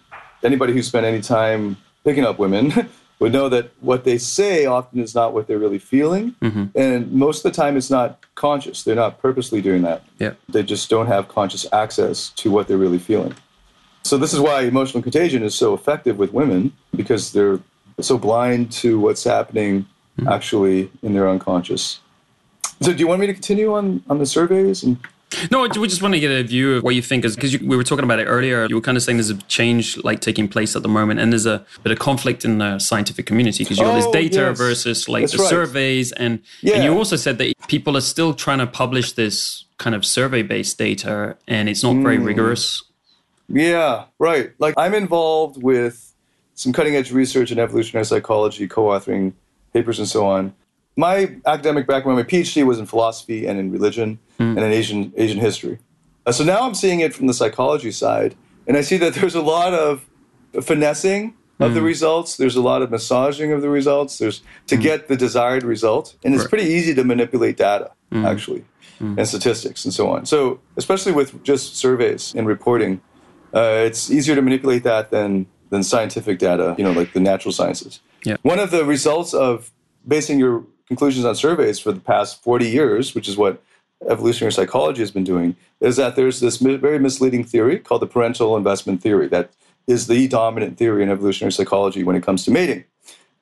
anybody 0.43 0.73
who 0.73 0.83
spent 0.83 1.05
any 1.07 1.21
time 1.21 1.77
picking 2.05 2.25
up 2.25 2.39
women 2.39 2.73
would 3.19 3.33
know 3.33 3.49
that 3.49 3.71
what 3.81 4.05
they 4.05 4.19
say 4.19 4.67
often 4.67 5.01
is 5.01 5.15
not 5.15 5.33
what 5.33 5.47
they're 5.47 5.59
really 5.59 5.79
feeling. 5.79 6.37
Mm-hmm. 6.41 6.79
And 6.79 7.13
most 7.13 7.45
of 7.45 7.53
the 7.53 7.57
time, 7.57 7.77
it's 7.77 7.91
not 7.91 8.25
conscious. 8.35 8.85
They're 8.85 8.95
not 8.95 9.21
purposely 9.21 9.61
doing 9.61 9.83
that. 9.83 10.05
Yeah. 10.19 10.35
They 10.49 10.63
just 10.63 10.89
don't 10.89 11.07
have 11.07 11.29
conscious 11.29 11.67
access 11.73 12.31
to 12.37 12.51
what 12.51 12.69
they're 12.69 12.79
really 12.79 12.99
feeling. 12.99 13.35
So, 14.05 14.17
this 14.17 14.33
is 14.33 14.41
why 14.41 14.63
emotional 14.63 15.03
contagion 15.03 15.43
is 15.43 15.55
so 15.55 15.75
effective 15.75 16.19
with 16.19 16.33
women 16.33 16.73
because 16.95 17.33
they're 17.33 17.61
so 18.01 18.17
blind 18.17 18.71
to 18.73 18.99
what's 19.01 19.25
happening 19.25 19.83
mm-hmm. 20.19 20.29
actually 20.29 20.91
in 21.03 21.13
their 21.13 21.29
unconscious. 21.29 22.01
So, 22.81 22.93
do 22.93 22.99
you 23.01 23.09
want 23.09 23.21
me 23.21 23.27
to 23.27 23.35
continue 23.35 23.75
on, 23.75 24.03
on 24.09 24.19
the 24.19 24.27
surveys? 24.27 24.85
And 24.85 24.99
No, 25.51 25.63
we 25.63 25.89
just 25.89 26.01
want 26.01 26.15
to 26.15 26.21
get 26.21 26.31
a 26.31 26.43
view 26.43 26.77
of 26.77 26.83
what 26.83 26.95
you 26.95 27.03
think, 27.03 27.25
is 27.25 27.35
because 27.35 27.59
we 27.61 27.77
were 27.77 27.85
talking 27.85 28.05
about 28.05 28.19
it 28.19 28.25
earlier. 28.25 28.67
You 28.67 28.77
were 28.77 28.81
kind 28.81 28.97
of 28.97 29.03
saying 29.03 29.19
there's 29.19 29.29
a 29.31 29.37
change 29.43 29.97
like 29.99 30.21
taking 30.21 30.49
place 30.49 30.75
at 30.75 30.83
the 30.83 30.89
moment, 30.89 31.21
and 31.21 31.33
there's 31.33 31.45
a 31.47 31.65
bit 31.83 31.93
of 31.93 31.99
conflict 31.99 32.45
in 32.45 32.59
the 32.59 32.79
scientific 32.79 33.27
community 33.27 33.63
because 33.63 33.79
you 33.79 33.85
got 33.85 33.95
this 33.97 34.07
Oh, 34.07 34.13
data 34.13 34.37
yes. 34.49 34.59
versus 34.59 35.09
like 35.09 35.25
That's 35.25 35.35
the 35.35 35.41
right. 35.43 35.51
surveys, 35.51 36.13
and 36.13 36.41
and 36.65 36.83
you 36.83 36.97
also 36.97 37.17
said 37.17 37.37
that 37.39 37.53
people 37.69 37.97
are 37.97 38.01
still 38.03 38.33
trying 38.33 38.59
to 38.59 38.67
publish 38.67 39.13
this 39.13 39.65
kind 39.77 39.95
of 39.95 40.05
survey-based 40.05 40.79
data, 40.79 41.37
and 41.47 41.69
it's 41.69 41.83
not 41.83 41.93
Hmm. 41.93 42.03
very 42.03 42.19
rigorous. 42.19 42.83
Yeah, 43.51 44.05
right. 44.19 44.53
Like 44.59 44.75
I'm 44.79 44.95
involved 44.95 45.63
with 45.63 46.13
some 46.55 46.73
cutting 46.73 46.97
edge 46.97 47.13
research 47.13 47.53
in 47.53 47.59
evolutionary 47.59 48.05
psychology, 48.07 48.67
co 48.67 48.87
authoring 48.87 49.35
papers 49.75 49.99
and 49.99 50.09
so 50.09 50.27
on. 50.27 50.55
My 50.99 51.37
academic 51.47 51.87
background, 51.87 52.19
my 52.19 52.25
PhD 52.25 52.67
was 52.67 52.81
in 52.81 52.87
philosophy 52.87 53.47
and 53.47 53.57
in 53.61 53.71
religion 53.71 54.19
hmm. 54.37 54.43
and 54.43 54.59
in 54.59 54.73
Asian 54.73 55.13
Asian 55.17 55.39
history. 55.39 55.79
Uh, 56.27 56.33
so 56.33 56.43
now 56.43 56.67
I'm 56.67 56.75
seeing 56.75 56.99
it 56.99 57.15
from 57.15 57.29
the 57.29 57.35
psychology 57.35 57.93
side, 57.93 58.35
and 58.67 58.77
I 58.77 58.81
see 58.81 58.97
that 58.97 59.15
there's 59.15 59.37
a 59.37 59.41
lot 59.41 59.73
of 59.75 60.05
finessing 60.61 61.35
of 61.61 61.75
the 61.75 61.81
hmm. 61.81 61.87
results. 61.87 62.37
There's 62.37 62.57
a 62.57 62.61
lot 62.61 62.83
of 62.83 62.91
massaging 62.91 63.53
of 63.53 63.63
the 63.63 63.71
results. 63.71 64.19
There's 64.19 64.43
to 64.67 64.75
hmm. 64.75 64.83
get 64.83 65.07
the 65.07 65.17
desired 65.17 65.63
result, 65.63 66.17
and 66.25 66.35
it's 66.35 66.43
Right. 66.43 66.51
pretty 66.51 66.69
easy 66.77 66.95
to 66.95 67.05
manipulate 67.05 67.57
data 67.57 67.93
actually, 68.13 68.65
and 68.99 69.29
statistics 69.29 69.85
and 69.85 69.95
so 69.95 70.09
on. 70.09 70.27
So 70.27 70.59
especially 70.77 71.13
with 71.13 71.45
just 71.45 71.77
surveys 71.77 72.35
and 72.37 72.49
reporting, 72.49 73.01
uh, 73.55 73.87
it's 73.87 74.11
easier 74.11 74.35
to 74.35 74.43
manipulate 74.43 74.83
that 74.83 75.13
than 75.13 75.47
than 75.71 75.85
scientific 75.85 76.41
data. 76.41 76.75
You 76.77 76.83
know, 76.83 76.93
like 77.01 77.13
the 77.13 77.21
natural 77.21 77.53
sciences. 77.53 78.01
Yeah. 78.25 78.37
One 78.43 78.59
of 78.59 78.73
the 78.73 78.85
results 78.85 79.33
of 79.33 79.71
basing 80.05 80.41
your 80.41 80.65
conclusions 80.89 81.25
on 81.25 81.35
surveys 81.35 81.79
for 81.79 81.93
the 81.93 82.01
past 82.01 82.43
40 82.43 82.69
years, 82.69 83.15
which 83.15 83.29
is 83.29 83.37
what 83.37 83.63
evolutionary 84.09 84.53
psychology 84.53 85.01
has 85.01 85.11
been 85.11 85.25
doing, 85.25 85.55
is 85.81 85.97
that 85.97 86.17
there's 86.17 86.41
this 86.41 86.57
very 86.57 86.99
misleading 86.99 87.45
theory 87.45 87.79
called 87.79 88.03
the 88.03 88.07
parental 88.07 88.57
investment 88.57 89.03
theory 89.03 89.29
that 89.29 89.51
is 89.87 90.07
the 90.07 90.27
dominant 90.29 90.77
theory 90.79 91.03
in 91.03 91.11
evolutionary 91.11 91.53
psychology 91.53 92.03
when 92.03 92.17
it 92.17 92.23
comes 92.23 92.45
to 92.45 92.51
mating. 92.51 92.85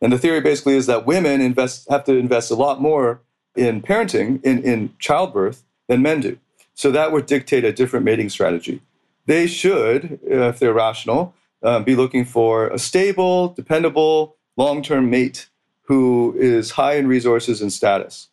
And 0.00 0.12
the 0.12 0.18
theory 0.18 0.40
basically 0.40 0.76
is 0.76 0.86
that 0.86 1.06
women 1.06 1.40
invest 1.40 1.88
have 1.88 2.04
to 2.04 2.16
invest 2.16 2.50
a 2.50 2.54
lot 2.54 2.80
more 2.80 3.20
in 3.56 3.80
parenting, 3.80 4.42
in, 4.44 4.62
in 4.62 4.94
childbirth, 4.98 5.64
than 5.88 6.02
men 6.02 6.20
do. 6.20 6.38
So 6.74 6.90
that 6.90 7.12
would 7.12 7.26
dictate 7.26 7.64
a 7.64 7.72
different 7.72 8.04
mating 8.04 8.28
strategy. 8.28 8.82
They 9.24 9.46
should, 9.46 10.18
if 10.24 10.58
they're 10.58 10.74
rational, 10.74 11.34
um, 11.62 11.84
be 11.84 11.96
looking 11.96 12.24
for 12.24 12.68
a 12.68 12.78
stable, 12.78 13.48
dependable, 13.48 14.36
long 14.56 14.82
term 14.82 15.10
mate 15.10 15.48
who 15.86 16.34
is 16.38 16.72
high 16.72 16.94
in 16.94 17.06
resources 17.06 17.62
and 17.62 17.72
status, 17.72 18.28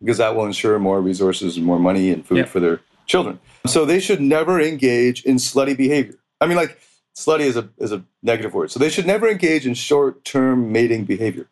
because 0.00 0.18
that 0.18 0.34
will 0.36 0.46
ensure 0.46 0.78
more 0.78 1.00
resources 1.00 1.56
and 1.56 1.66
more 1.66 1.78
money 1.78 2.10
and 2.10 2.24
food 2.24 2.38
Yeah. 2.38 2.44
for 2.44 2.60
their 2.60 2.80
children. 3.06 3.38
So 3.66 3.84
they 3.84 4.00
should 4.00 4.20
never 4.20 4.60
engage 4.60 5.22
in 5.24 5.36
slutty 5.36 5.76
behavior. 5.76 6.16
I 6.40 6.46
mean, 6.46 6.56
like, 6.56 6.78
slutty 7.16 7.40
is 7.40 7.56
a, 7.56 7.68
is 7.78 7.92
a 7.92 8.04
negative 8.22 8.54
word. 8.54 8.70
So 8.70 8.78
they 8.78 8.90
should 8.90 9.06
never 9.06 9.28
engage 9.28 9.66
in 9.66 9.74
short 9.74 10.24
term 10.24 10.70
mating 10.70 11.04
behavior. 11.04 11.48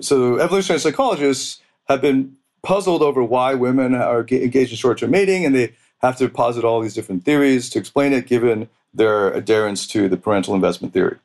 So 0.00 0.38
evolutionary 0.38 0.80
psychologists 0.80 1.60
have 1.88 2.00
been 2.00 2.36
puzzled 2.62 3.02
over 3.02 3.22
why 3.22 3.54
women 3.54 3.94
are 3.94 4.20
engaged 4.20 4.72
in 4.72 4.76
short 4.76 4.98
term 4.98 5.10
mating, 5.10 5.44
and 5.46 5.54
they 5.54 5.72
have 5.98 6.16
to 6.18 6.28
posit 6.28 6.64
all 6.64 6.80
these 6.80 6.94
different 6.94 7.24
theories 7.24 7.70
to 7.70 7.78
explain 7.78 8.12
it, 8.12 8.26
given 8.26 8.68
their 8.92 9.30
adherence 9.32 9.86
to 9.88 10.08
the 10.08 10.16
parental 10.16 10.54
investment 10.54 10.92
theory. 10.92 11.16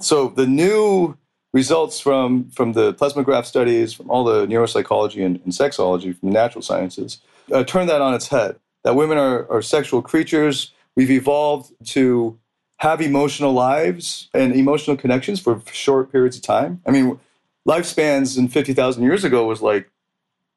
So 0.00 0.28
the 0.28 0.46
new 0.46 1.16
results 1.56 1.98
from, 1.98 2.50
from 2.50 2.74
the 2.74 2.92
plasmograph 2.92 3.46
studies, 3.46 3.94
from 3.94 4.10
all 4.10 4.24
the 4.24 4.46
neuropsychology 4.46 5.24
and, 5.24 5.40
and 5.42 5.54
sexology 5.54 6.14
from 6.16 6.28
the 6.28 6.34
natural 6.34 6.60
sciences, 6.60 7.18
uh, 7.50 7.64
turn 7.64 7.86
that 7.86 8.02
on 8.02 8.12
its 8.12 8.28
head. 8.28 8.56
That 8.84 8.94
women 8.94 9.16
are, 9.16 9.50
are 9.50 9.62
sexual 9.62 10.02
creatures. 10.02 10.72
We've 10.96 11.10
evolved 11.10 11.72
to 11.96 12.38
have 12.78 13.00
emotional 13.00 13.54
lives 13.54 14.28
and 14.34 14.54
emotional 14.54 14.98
connections 14.98 15.40
for 15.40 15.62
short 15.72 16.12
periods 16.12 16.36
of 16.36 16.42
time. 16.42 16.82
I 16.86 16.90
mean, 16.90 17.18
lifespans 17.66 18.36
in 18.36 18.48
50,000 18.48 19.02
years 19.02 19.24
ago 19.24 19.46
was 19.46 19.62
like 19.62 19.90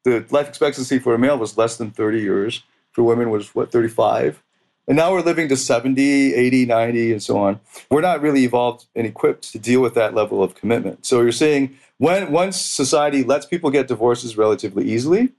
the 0.04 0.26
life 0.32 0.50
expectancy 0.50 1.00
for 1.00 1.16
a 1.16 1.18
male 1.18 1.38
was 1.38 1.58
less 1.58 1.78
than 1.78 1.92
30 1.92 2.20
years. 2.20 2.64
For 2.92 3.04
women 3.04 3.30
was 3.30 3.56
what 3.56 3.72
35. 3.72 4.44
And 4.90 4.96
now 4.96 5.14
we're 5.14 5.22
living 5.22 5.48
to 5.50 5.56
70, 5.56 6.34
80, 6.34 6.66
90 6.66 7.12
and 7.12 7.22
so 7.22 7.38
on. 7.38 7.60
We're 7.92 8.02
not 8.02 8.22
really 8.22 8.44
evolved 8.44 8.88
and 8.96 9.06
equipped 9.06 9.52
to 9.52 9.60
deal 9.60 9.82
with 9.82 9.94
that 9.94 10.16
level 10.16 10.42
of 10.42 10.56
commitment. 10.56 11.06
So 11.06 11.22
you're 11.22 11.32
saying 11.32 11.78
when 12.00 12.32
once 12.32 12.60
society 12.60 13.24
lets 13.24 13.46
people 13.46 13.70
get 13.70 13.88
divorces 13.88 14.36
relatively 14.36 14.90
easily, 14.90 15.30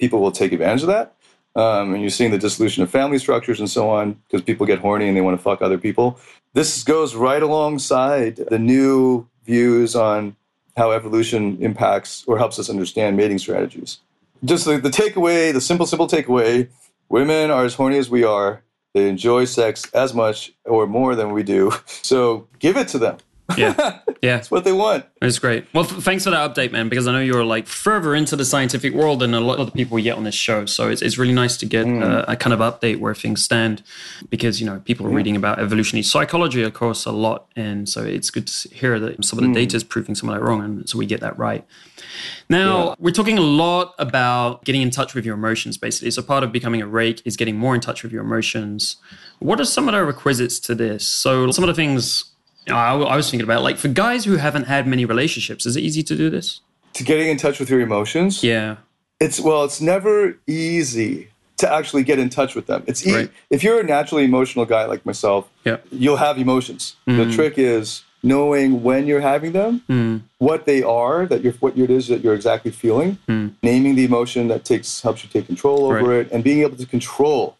people 0.00 0.20
will 0.20 0.32
take 0.32 0.52
advantage 0.52 0.82
of 0.82 0.88
that. 0.88 1.14
Um, 1.54 1.94
and 1.94 2.00
you're 2.00 2.10
seeing 2.10 2.32
the 2.32 2.38
dissolution 2.38 2.82
of 2.82 2.90
family 2.90 3.18
structures 3.18 3.60
and 3.60 3.70
so 3.70 3.88
on 3.88 4.14
because 4.24 4.42
people 4.42 4.66
get 4.66 4.80
horny 4.80 5.06
and 5.06 5.16
they 5.16 5.20
want 5.20 5.38
to 5.38 5.42
fuck 5.42 5.62
other 5.62 5.78
people. 5.78 6.18
This 6.52 6.82
goes 6.82 7.14
right 7.14 7.44
alongside 7.44 8.36
the 8.36 8.58
new 8.58 9.28
views 9.44 9.94
on 9.94 10.34
how 10.76 10.90
evolution 10.90 11.58
impacts 11.60 12.24
or 12.26 12.38
helps 12.38 12.58
us 12.58 12.68
understand 12.68 13.16
mating 13.16 13.38
strategies. 13.38 14.00
Just 14.44 14.64
the, 14.64 14.78
the 14.78 14.90
takeaway, 14.90 15.52
the 15.52 15.60
simple, 15.60 15.86
simple 15.86 16.08
takeaway 16.08 16.68
women 17.08 17.50
are 17.50 17.64
as 17.64 17.74
horny 17.74 17.98
as 17.98 18.10
we 18.10 18.24
are. 18.24 18.62
They 18.94 19.08
enjoy 19.08 19.44
sex 19.46 19.90
as 19.92 20.14
much 20.14 20.52
or 20.64 20.86
more 20.86 21.14
than 21.14 21.32
we 21.32 21.42
do. 21.42 21.72
So 22.02 22.48
give 22.58 22.76
it 22.76 22.88
to 22.88 22.98
them. 22.98 23.16
Yeah, 23.56 24.00
Yeah. 24.24 24.38
It's 24.38 24.50
what 24.50 24.64
they 24.64 24.72
want. 24.72 25.04
It's 25.20 25.38
great. 25.38 25.66
Well, 25.74 25.84
th- 25.84 26.00
thanks 26.02 26.24
for 26.24 26.30
that 26.30 26.54
update, 26.54 26.72
man, 26.72 26.88
because 26.88 27.06
I 27.06 27.12
know 27.12 27.20
you're 27.20 27.44
like 27.44 27.66
further 27.66 28.14
into 28.14 28.36
the 28.36 28.44
scientific 28.44 28.94
world 28.94 29.20
than 29.20 29.34
a 29.34 29.40
lot 29.40 29.58
of 29.58 29.66
the 29.66 29.72
people 29.72 29.96
we 29.96 30.02
get 30.02 30.16
on 30.16 30.24
this 30.24 30.34
show. 30.34 30.64
So 30.64 30.88
it's, 30.88 31.02
it's 31.02 31.18
really 31.18 31.34
nice 31.34 31.58
to 31.58 31.66
get 31.66 31.84
mm. 31.84 32.02
uh, 32.02 32.24
a 32.26 32.36
kind 32.36 32.54
of 32.54 32.60
update 32.60 33.00
where 33.00 33.14
things 33.14 33.44
stand 33.44 33.82
because, 34.30 34.60
you 34.60 34.66
know, 34.66 34.80
people 34.86 35.06
are 35.06 35.10
mm. 35.10 35.16
reading 35.16 35.36
about 35.36 35.58
evolutionary 35.58 36.04
psychology, 36.04 36.62
of 36.62 36.72
course, 36.72 37.04
a 37.04 37.12
lot. 37.12 37.46
And 37.54 37.86
so 37.86 38.02
it's 38.02 38.30
good 38.30 38.46
to 38.46 38.68
hear 38.70 38.98
that 38.98 39.22
some 39.22 39.38
of 39.38 39.42
the 39.42 39.50
mm. 39.50 39.54
data 39.54 39.76
is 39.76 39.84
proving 39.84 40.14
some 40.14 40.30
of 40.30 40.34
that 40.34 40.42
wrong. 40.42 40.64
And 40.64 40.88
so 40.88 40.96
we 40.96 41.04
get 41.04 41.20
that 41.20 41.38
right. 41.38 41.66
Now, 42.48 42.88
Yeah. 42.88 42.94
we're 42.98 43.10
talking 43.10 43.36
a 43.36 43.42
lot 43.42 43.94
about 43.98 44.64
getting 44.64 44.80
in 44.80 44.90
touch 44.90 45.14
with 45.14 45.26
your 45.26 45.34
emotions, 45.34 45.76
basically. 45.76 46.10
So 46.12 46.22
part 46.22 46.44
of 46.44 46.50
becoming 46.50 46.80
a 46.80 46.86
rake 46.86 47.20
is 47.26 47.36
getting 47.36 47.56
more 47.56 47.74
in 47.74 47.82
touch 47.82 48.02
with 48.02 48.10
your 48.10 48.22
emotions. 48.22 48.96
What 49.38 49.60
are 49.60 49.66
some 49.66 49.86
of 49.86 49.92
the 49.92 50.02
requisites 50.02 50.58
to 50.60 50.74
this? 50.74 51.06
So 51.06 51.50
some 51.50 51.64
of 51.64 51.68
the 51.68 51.74
things 51.74 52.33
I, 52.68 52.94
I 52.94 53.16
was 53.16 53.30
thinking 53.30 53.44
about, 53.44 53.62
like 53.62 53.76
for 53.76 53.88
guys 53.88 54.24
who 54.24 54.36
haven't 54.36 54.64
had 54.64 54.86
many 54.86 55.04
relationships, 55.04 55.66
is 55.66 55.76
it 55.76 55.80
easy 55.82 56.02
to 56.02 56.16
do 56.16 56.30
this? 56.30 56.60
To 56.94 57.04
getting 57.04 57.28
in 57.28 57.36
touch 57.36 57.58
with 57.60 57.68
your 57.70 57.80
emotions, 57.80 58.42
Yeah. 58.42 58.76
it's 59.20 59.40
well, 59.40 59.64
it's 59.64 59.80
never 59.80 60.38
easy 60.46 61.28
to 61.58 61.72
actually 61.72 62.02
get 62.02 62.18
in 62.18 62.30
touch 62.30 62.54
with 62.54 62.66
them. 62.66 62.82
It's 62.86 63.06
e- 63.06 63.14
Right. 63.14 63.30
if 63.50 63.62
you're 63.62 63.80
a 63.80 63.84
naturally 63.84 64.24
emotional 64.24 64.64
guy 64.64 64.86
like 64.86 65.04
myself, 65.06 65.48
Yeah. 65.64 65.76
you'll 65.92 66.16
have 66.16 66.38
emotions. 66.38 66.96
Mm. 67.08 67.16
The 67.28 67.32
trick 67.34 67.54
is 67.58 68.02
knowing 68.22 68.82
when 68.82 69.06
you're 69.06 69.20
having 69.20 69.52
them, 69.52 70.24
what 70.38 70.64
they 70.64 70.82
are, 70.82 71.26
that 71.26 71.42
you're 71.42 71.52
what 71.60 71.76
it 71.78 71.90
is 71.90 72.08
that 72.08 72.24
you're 72.24 72.34
exactly 72.34 72.70
feeling, 72.70 73.18
naming 73.62 73.94
the 73.96 74.04
emotion 74.04 74.48
that 74.48 74.64
takes 74.64 75.02
helps 75.02 75.22
you 75.22 75.28
take 75.30 75.46
control 75.46 75.84
over 75.86 76.00
Mm. 76.00 76.06
Right. 76.08 76.16
it, 76.26 76.32
and 76.32 76.42
being 76.42 76.62
able 76.62 76.76
to 76.76 76.86
control 76.86 77.56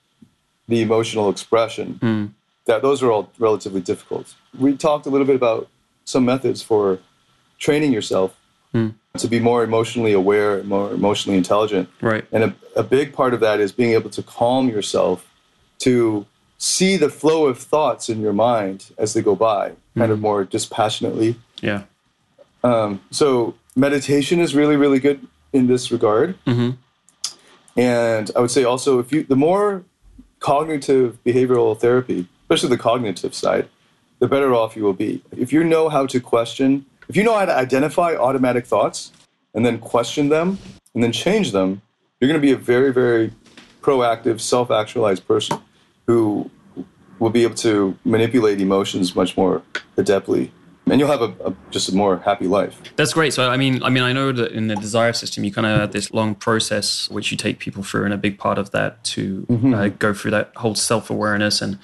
the 0.68 0.80
emotional 0.80 1.28
expression. 1.28 2.34
Mm. 2.64 2.66
That 2.66 2.82
those 2.82 3.02
are 3.02 3.10
all 3.10 3.30
relatively 3.38 3.80
difficult. 3.80 4.34
We 4.58 4.76
talked 4.76 5.06
a 5.06 5.10
little 5.10 5.26
bit 5.26 5.36
about 5.36 5.68
some 6.04 6.24
methods 6.24 6.62
for 6.62 6.98
training 7.58 7.92
yourself 7.92 8.36
Mm. 8.74 8.94
to 9.18 9.28
be 9.28 9.38
more 9.38 9.62
emotionally 9.62 10.12
aware, 10.12 10.60
more 10.64 10.90
emotionally 10.92 11.38
intelligent. 11.38 11.88
Right. 12.00 12.24
And 12.32 12.42
a, 12.42 12.54
a 12.74 12.82
big 12.82 13.12
part 13.12 13.32
of 13.32 13.38
that 13.38 13.60
is 13.60 13.70
being 13.70 13.92
able 13.92 14.10
to 14.10 14.20
calm 14.20 14.68
yourself 14.68 15.30
to 15.78 16.26
see 16.58 16.96
the 16.96 17.08
flow 17.08 17.46
of 17.46 17.56
thoughts 17.58 18.08
in 18.08 18.20
your 18.20 18.32
mind 18.32 18.90
as 18.98 19.12
they 19.14 19.22
go 19.22 19.36
by, 19.36 19.74
kind 19.96 20.10
of 20.10 20.18
more 20.20 20.42
dispassionately. 20.44 21.36
Yeah. 21.62 21.82
Um, 22.64 23.00
so 23.12 23.54
meditation 23.76 24.40
is 24.40 24.56
really, 24.56 24.74
really 24.74 24.98
good 24.98 25.24
in 25.52 25.68
this 25.68 25.92
regard. 25.92 26.36
Mhm. 26.44 26.76
And 27.76 28.30
I 28.34 28.40
would 28.40 28.50
say 28.50 28.64
also, 28.64 28.98
if 28.98 29.12
you 29.12 29.22
the 29.22 29.36
more 29.36 29.84
cognitive 30.40 31.18
behavioral 31.24 31.78
therapy, 31.78 32.26
especially 32.44 32.68
the 32.68 32.82
cognitive 32.82 33.34
side, 33.34 33.68
the 34.18 34.28
better 34.28 34.54
off 34.54 34.76
you 34.76 34.84
will 34.84 34.92
be. 34.92 35.22
If 35.36 35.52
you 35.52 35.64
know 35.64 35.88
how 35.88 36.06
to 36.06 36.20
question, 36.20 36.86
if 37.08 37.16
you 37.16 37.22
know 37.22 37.34
how 37.34 37.44
to 37.46 37.54
identify 37.54 38.14
automatic 38.14 38.66
thoughts 38.66 39.12
and 39.54 39.64
then 39.64 39.78
question 39.78 40.28
them 40.28 40.58
and 40.94 41.02
then 41.02 41.12
change 41.12 41.52
them, 41.52 41.82
you're 42.20 42.28
going 42.28 42.40
to 42.40 42.46
be 42.46 42.52
a 42.52 42.56
very, 42.56 42.92
very 42.92 43.32
proactive, 43.82 44.40
self-actualized 44.40 45.26
person 45.26 45.58
who 46.06 46.50
will 47.18 47.30
be 47.30 47.42
able 47.42 47.54
to 47.54 47.96
manipulate 48.04 48.60
emotions 48.60 49.14
much 49.14 49.36
more 49.36 49.62
adeptly, 49.96 50.50
and 50.86 51.00
you'll 51.00 51.10
have 51.10 51.22
a, 51.22 51.34
a 51.46 51.54
just 51.70 51.88
a 51.88 51.94
more 51.94 52.18
happy 52.18 52.46
life. 52.46 52.80
That's 52.96 53.12
great. 53.12 53.32
So 53.32 53.48
I 53.48 53.56
mean, 53.56 53.82
I 53.82 53.90
mean, 53.90 54.02
I 54.02 54.12
know 54.12 54.32
that 54.32 54.52
in 54.52 54.66
the 54.68 54.76
desire 54.76 55.12
system, 55.12 55.44
you 55.44 55.52
kind 55.52 55.66
of 55.66 55.78
have 55.78 55.92
this 55.92 56.12
long 56.12 56.34
process 56.34 57.08
which 57.10 57.30
you 57.30 57.36
take 57.36 57.58
people 57.58 57.82
through, 57.82 58.04
and 58.04 58.14
a 58.14 58.18
big 58.18 58.38
part 58.38 58.58
of 58.58 58.70
that 58.72 59.02
to 59.04 59.46
uh, 59.74 59.88
go 59.88 60.12
through 60.12 60.32
that 60.32 60.52
whole 60.56 60.74
self 60.74 61.10
awareness 61.10 61.62
and, 61.62 61.78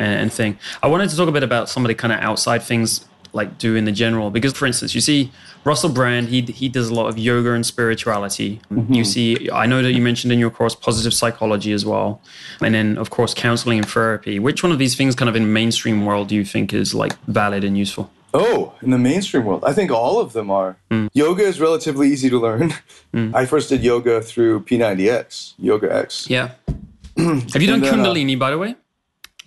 and 0.00 0.20
and 0.20 0.32
thing. 0.32 0.58
I 0.82 0.88
wanted 0.88 1.10
to 1.10 1.16
talk 1.16 1.28
a 1.28 1.32
bit 1.32 1.42
about 1.42 1.68
some 1.68 1.84
of 1.84 1.88
the 1.88 1.94
kind 1.94 2.12
of 2.12 2.20
outside 2.20 2.62
things 2.62 3.04
like 3.32 3.58
do 3.58 3.76
in 3.76 3.84
the 3.84 3.92
general, 3.92 4.30
because 4.30 4.52
for 4.54 4.66
instance, 4.66 4.94
you 4.94 5.00
see 5.00 5.30
Russell 5.64 5.90
Brand, 5.90 6.28
he 6.28 6.40
he 6.42 6.68
does 6.68 6.88
a 6.88 6.94
lot 6.94 7.06
of 7.06 7.18
yoga 7.18 7.52
and 7.52 7.64
spirituality. 7.64 8.60
Mm-hmm. 8.72 8.92
You 8.92 9.04
see, 9.04 9.50
I 9.52 9.66
know 9.66 9.82
that 9.82 9.92
you 9.92 10.02
mentioned 10.02 10.32
in 10.32 10.38
your 10.38 10.50
course 10.50 10.74
positive 10.74 11.14
psychology 11.14 11.72
as 11.72 11.84
well, 11.84 12.20
and 12.60 12.74
then 12.74 12.98
of 12.98 13.10
course 13.10 13.34
counseling 13.34 13.78
and 13.78 13.88
therapy. 13.88 14.38
Which 14.38 14.62
one 14.62 14.72
of 14.72 14.78
these 14.78 14.96
things, 14.96 15.14
kind 15.14 15.28
of 15.28 15.36
in 15.36 15.52
mainstream 15.52 16.04
world, 16.04 16.28
do 16.28 16.34
you 16.34 16.44
think 16.44 16.72
is 16.72 16.94
like 16.94 17.16
valid 17.26 17.62
and 17.62 17.76
useful? 17.78 18.10
Oh, 18.32 18.74
in 18.80 18.90
the 18.90 18.98
mainstream 18.98 19.44
world, 19.44 19.64
I 19.64 19.72
think 19.72 19.90
all 19.90 20.20
of 20.20 20.32
them 20.32 20.52
are. 20.52 20.76
Mm. 20.90 21.10
Yoga 21.12 21.42
is 21.42 21.58
relatively 21.60 22.08
easy 22.08 22.30
to 22.30 22.38
learn. 22.38 22.74
Mm. 23.12 23.34
I 23.34 23.44
first 23.44 23.68
did 23.68 23.82
yoga 23.82 24.22
through 24.22 24.60
P90X, 24.60 25.54
Yoga 25.58 25.92
X. 25.92 26.30
Yeah. 26.30 26.52
Have 27.16 27.60
you 27.60 27.66
done 27.66 27.80
then, 27.80 27.98
uh, 27.98 28.04
Kundalini, 28.04 28.38
by 28.38 28.52
the 28.52 28.58
way? 28.58 28.76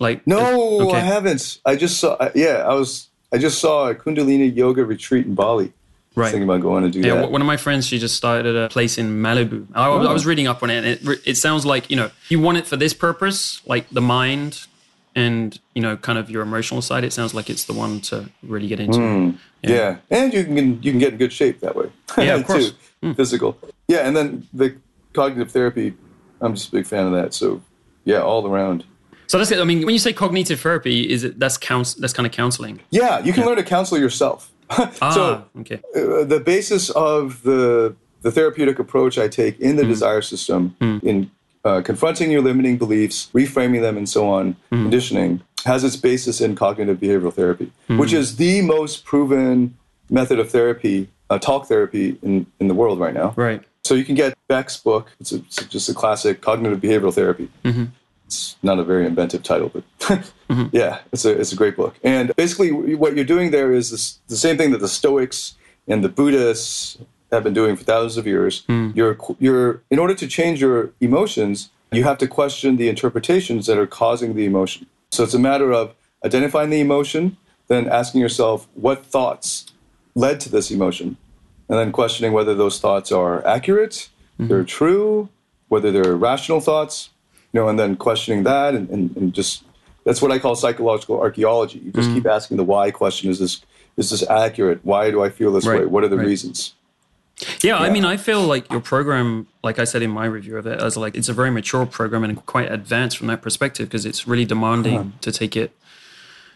Like 0.00 0.26
No, 0.26 0.80
Okay. 0.88 0.96
I 0.96 1.00
haven't. 1.00 1.58
I 1.64 1.76
just 1.76 1.98
saw. 2.00 2.30
Yeah, 2.34 2.64
I 2.66 2.74
was. 2.74 3.08
I 3.32 3.38
just 3.38 3.58
saw 3.60 3.88
a 3.88 3.94
Kundalini 3.94 4.54
yoga 4.54 4.84
retreat 4.84 5.26
in 5.26 5.34
Bali. 5.34 5.72
Right. 6.16 6.30
thinking 6.30 6.44
about 6.48 6.60
going 6.62 6.84
to 6.84 6.90
do 6.90 7.00
Yeah, 7.00 7.14
that. 7.16 7.30
one 7.32 7.40
of 7.40 7.46
my 7.48 7.56
friends, 7.56 7.88
she 7.88 7.98
just 7.98 8.14
started 8.16 8.54
a 8.54 8.68
place 8.68 8.98
in 8.98 9.20
Malibu. 9.20 9.66
I, 9.74 9.88
I 9.88 10.12
was 10.12 10.24
reading 10.24 10.46
up 10.46 10.62
on 10.62 10.70
it, 10.70 10.76
and 10.84 10.86
it, 11.08 11.20
it 11.26 11.36
sounds 11.36 11.66
like 11.66 11.90
you 11.90 11.96
know 11.96 12.10
you 12.28 12.38
want 12.40 12.56
it 12.58 12.66
for 12.68 12.76
this 12.76 12.94
purpose, 12.94 13.60
like 13.66 13.88
the 13.90 14.00
mind 14.00 14.66
and 15.16 15.58
you 15.74 15.82
know 15.82 15.96
kind 15.96 16.16
of 16.18 16.30
your 16.30 16.42
emotional 16.42 16.82
side. 16.82 17.02
It 17.02 17.12
sounds 17.12 17.34
like 17.34 17.50
it's 17.50 17.64
the 17.64 17.72
one 17.72 18.00
to 18.02 18.30
really 18.44 18.68
get 18.68 18.78
into. 18.78 18.98
Hmm. 18.98 19.30
yeah. 19.62 19.96
and 20.10 20.32
you 20.32 20.44
can 20.44 20.82
you 20.82 20.92
can 20.92 20.98
get 21.00 21.12
in 21.14 21.18
good 21.18 21.32
shape 21.32 21.58
that 21.60 21.74
way. 21.74 21.90
Yeah, 22.16 22.36
of 22.36 22.46
course. 22.46 22.74
Too. 23.02 23.14
Physical. 23.14 23.58
Yeah, 23.88 24.06
and 24.06 24.16
then 24.16 24.46
the 24.54 24.76
cognitive 25.14 25.50
therapy. 25.50 25.94
I'm 26.40 26.54
just 26.54 26.68
a 26.68 26.72
big 26.72 26.86
fan 26.86 27.06
of 27.06 27.12
that. 27.12 27.34
So, 27.34 27.60
yeah, 28.04 28.20
all 28.22 28.46
around. 28.46 28.84
So 29.26 29.38
that's 29.38 29.50
it. 29.50 29.58
I 29.58 29.64
mean, 29.64 29.84
when 29.84 29.92
you 29.94 29.98
say 29.98 30.12
cognitive 30.12 30.60
therapy, 30.60 31.08
is 31.10 31.24
it 31.24 31.38
that's 31.38 31.56
counts 31.56 31.94
that's 31.94 32.12
kind 32.12 32.26
of 32.26 32.32
counseling? 32.32 32.80
Yeah, 32.90 33.20
you 33.24 33.32
can 33.32 33.44
learn 33.46 33.56
to 33.56 33.62
counsel 33.62 33.98
yourself. 33.98 34.50
Ah, 34.70 35.10
so 35.14 35.44
okay. 35.60 35.80
uh, 35.94 36.24
the 36.24 36.40
basis 36.44 36.90
of 36.90 37.42
the 37.42 37.94
the 38.22 38.30
therapeutic 38.30 38.78
approach 38.78 39.18
I 39.18 39.28
take 39.28 39.60
in 39.60 39.76
the 39.76 39.82
Hmm. 39.82 39.90
desire 39.90 40.22
system 40.22 40.74
in 40.80 41.30
uh, 41.64 41.80
confronting 41.82 42.30
your 42.30 42.42
limiting 42.42 42.78
beliefs, 42.78 43.28
reframing 43.34 43.80
them, 43.82 43.96
and 43.98 44.08
so 44.08 44.26
on, 44.28 44.56
Hmm. 44.70 44.82
conditioning 44.84 45.40
has 45.66 45.84
its 45.84 45.96
basis 45.96 46.40
in 46.40 46.54
cognitive 46.54 46.98
behavioral 46.98 47.32
therapy, 47.32 47.70
Hmm. 47.88 47.98
which 47.98 48.12
is 48.12 48.36
the 48.36 48.62
most 48.62 49.04
proven 49.04 49.74
method 50.10 50.38
of 50.38 50.50
therapy, 50.50 51.08
uh, 51.30 51.38
talk 51.38 51.66
therapy 51.68 52.16
in 52.22 52.46
in 52.60 52.68
the 52.68 52.74
world 52.74 52.98
right 52.98 53.14
now. 53.14 53.32
Right. 53.36 53.62
So 53.84 53.94
you 53.94 54.04
can 54.04 54.14
get 54.14 54.32
Beck's 54.48 54.78
book. 54.78 55.12
It's, 55.20 55.32
a, 55.32 55.36
it's 55.36 55.56
just 55.76 55.88
a 55.90 55.94
classic 55.94 56.40
cognitive 56.40 56.80
behavioral 56.80 57.12
therapy. 57.12 57.48
Mm-hmm. 57.64 57.84
It's 58.34 58.56
not 58.62 58.78
a 58.78 58.84
very 58.84 59.06
inventive 59.06 59.42
title, 59.42 59.70
but 59.70 60.32
yeah, 60.72 61.00
it's 61.12 61.24
a 61.24 61.30
it's 61.30 61.52
a 61.52 61.56
great 61.56 61.76
book. 61.76 61.94
And 62.02 62.34
basically, 62.36 62.94
what 62.94 63.14
you're 63.14 63.24
doing 63.24 63.50
there 63.50 63.72
is 63.72 63.90
this, 63.90 64.18
the 64.28 64.36
same 64.36 64.56
thing 64.56 64.70
that 64.72 64.80
the 64.80 64.88
Stoics 64.88 65.54
and 65.86 66.02
the 66.02 66.08
Buddhists 66.08 66.98
have 67.30 67.44
been 67.44 67.54
doing 67.54 67.76
for 67.76 67.84
thousands 67.84 68.16
of 68.16 68.26
years. 68.26 68.64
Hmm. 68.66 68.90
You're 68.94 69.16
you're 69.38 69.82
in 69.90 69.98
order 69.98 70.14
to 70.14 70.26
change 70.26 70.60
your 70.60 70.90
emotions, 71.00 71.70
you 71.92 72.04
have 72.04 72.18
to 72.18 72.26
question 72.26 72.76
the 72.76 72.88
interpretations 72.88 73.66
that 73.66 73.78
are 73.78 73.86
causing 73.86 74.34
the 74.34 74.46
emotion. 74.46 74.86
So 75.12 75.22
it's 75.22 75.34
a 75.34 75.38
matter 75.38 75.72
of 75.72 75.94
identifying 76.24 76.70
the 76.70 76.80
emotion, 76.80 77.36
then 77.68 77.88
asking 77.88 78.20
yourself 78.20 78.66
what 78.74 79.04
thoughts 79.06 79.66
led 80.14 80.40
to 80.40 80.48
this 80.48 80.70
emotion, 80.70 81.16
and 81.68 81.78
then 81.78 81.92
questioning 81.92 82.32
whether 82.32 82.54
those 82.54 82.80
thoughts 82.80 83.12
are 83.12 83.46
accurate, 83.46 84.08
hmm. 84.38 84.48
they're 84.48 84.64
true, 84.64 85.28
whether 85.68 85.92
they're 85.92 86.16
rational 86.16 86.60
thoughts, 86.60 87.10
you 87.54 87.60
know, 87.60 87.68
and 87.68 87.78
then 87.78 87.96
questioning 87.96 88.42
that 88.42 88.74
and, 88.74 88.90
and, 88.90 89.16
and 89.16 89.32
just 89.32 89.62
that's 90.04 90.20
what 90.20 90.30
I 90.30 90.38
call 90.38 90.54
psychological 90.56 91.18
archaeology. 91.18 91.78
You 91.78 91.92
just 91.92 92.08
mm-hmm. 92.08 92.18
keep 92.18 92.26
asking 92.26 92.58
the 92.58 92.64
why 92.64 92.90
question: 92.90 93.30
Is 93.30 93.38
this 93.38 93.62
is 93.96 94.10
this 94.10 94.28
accurate? 94.28 94.80
Why 94.82 95.10
do 95.10 95.22
I 95.22 95.30
feel 95.30 95.52
this 95.52 95.64
Right, 95.64 95.80
way? 95.80 95.86
What 95.86 96.04
are 96.04 96.08
the 96.08 96.18
right. 96.18 96.26
reasons? 96.26 96.74
Yeah, 97.62 97.78
I 97.78 97.90
mean, 97.90 98.04
I 98.04 98.16
feel 98.16 98.42
like 98.42 98.70
your 98.70 98.80
program, 98.80 99.48
like 99.64 99.80
I 99.80 99.84
said 99.84 100.02
in 100.02 100.10
my 100.10 100.24
review 100.24 100.56
of 100.56 100.66
it, 100.66 100.80
as 100.80 100.96
like 100.96 101.16
it's 101.16 101.28
a 101.28 101.32
very 101.32 101.50
mature 101.50 101.84
program 101.84 102.22
and 102.22 102.44
quite 102.46 102.70
advanced 102.70 103.18
from 103.18 103.26
that 103.28 103.42
perspective 103.42 103.88
because 103.88 104.06
it's 104.06 104.28
really 104.28 104.44
demanding 104.44 104.98
uh-huh. 104.98 105.10
to 105.20 105.32
take 105.32 105.56
it, 105.56 105.72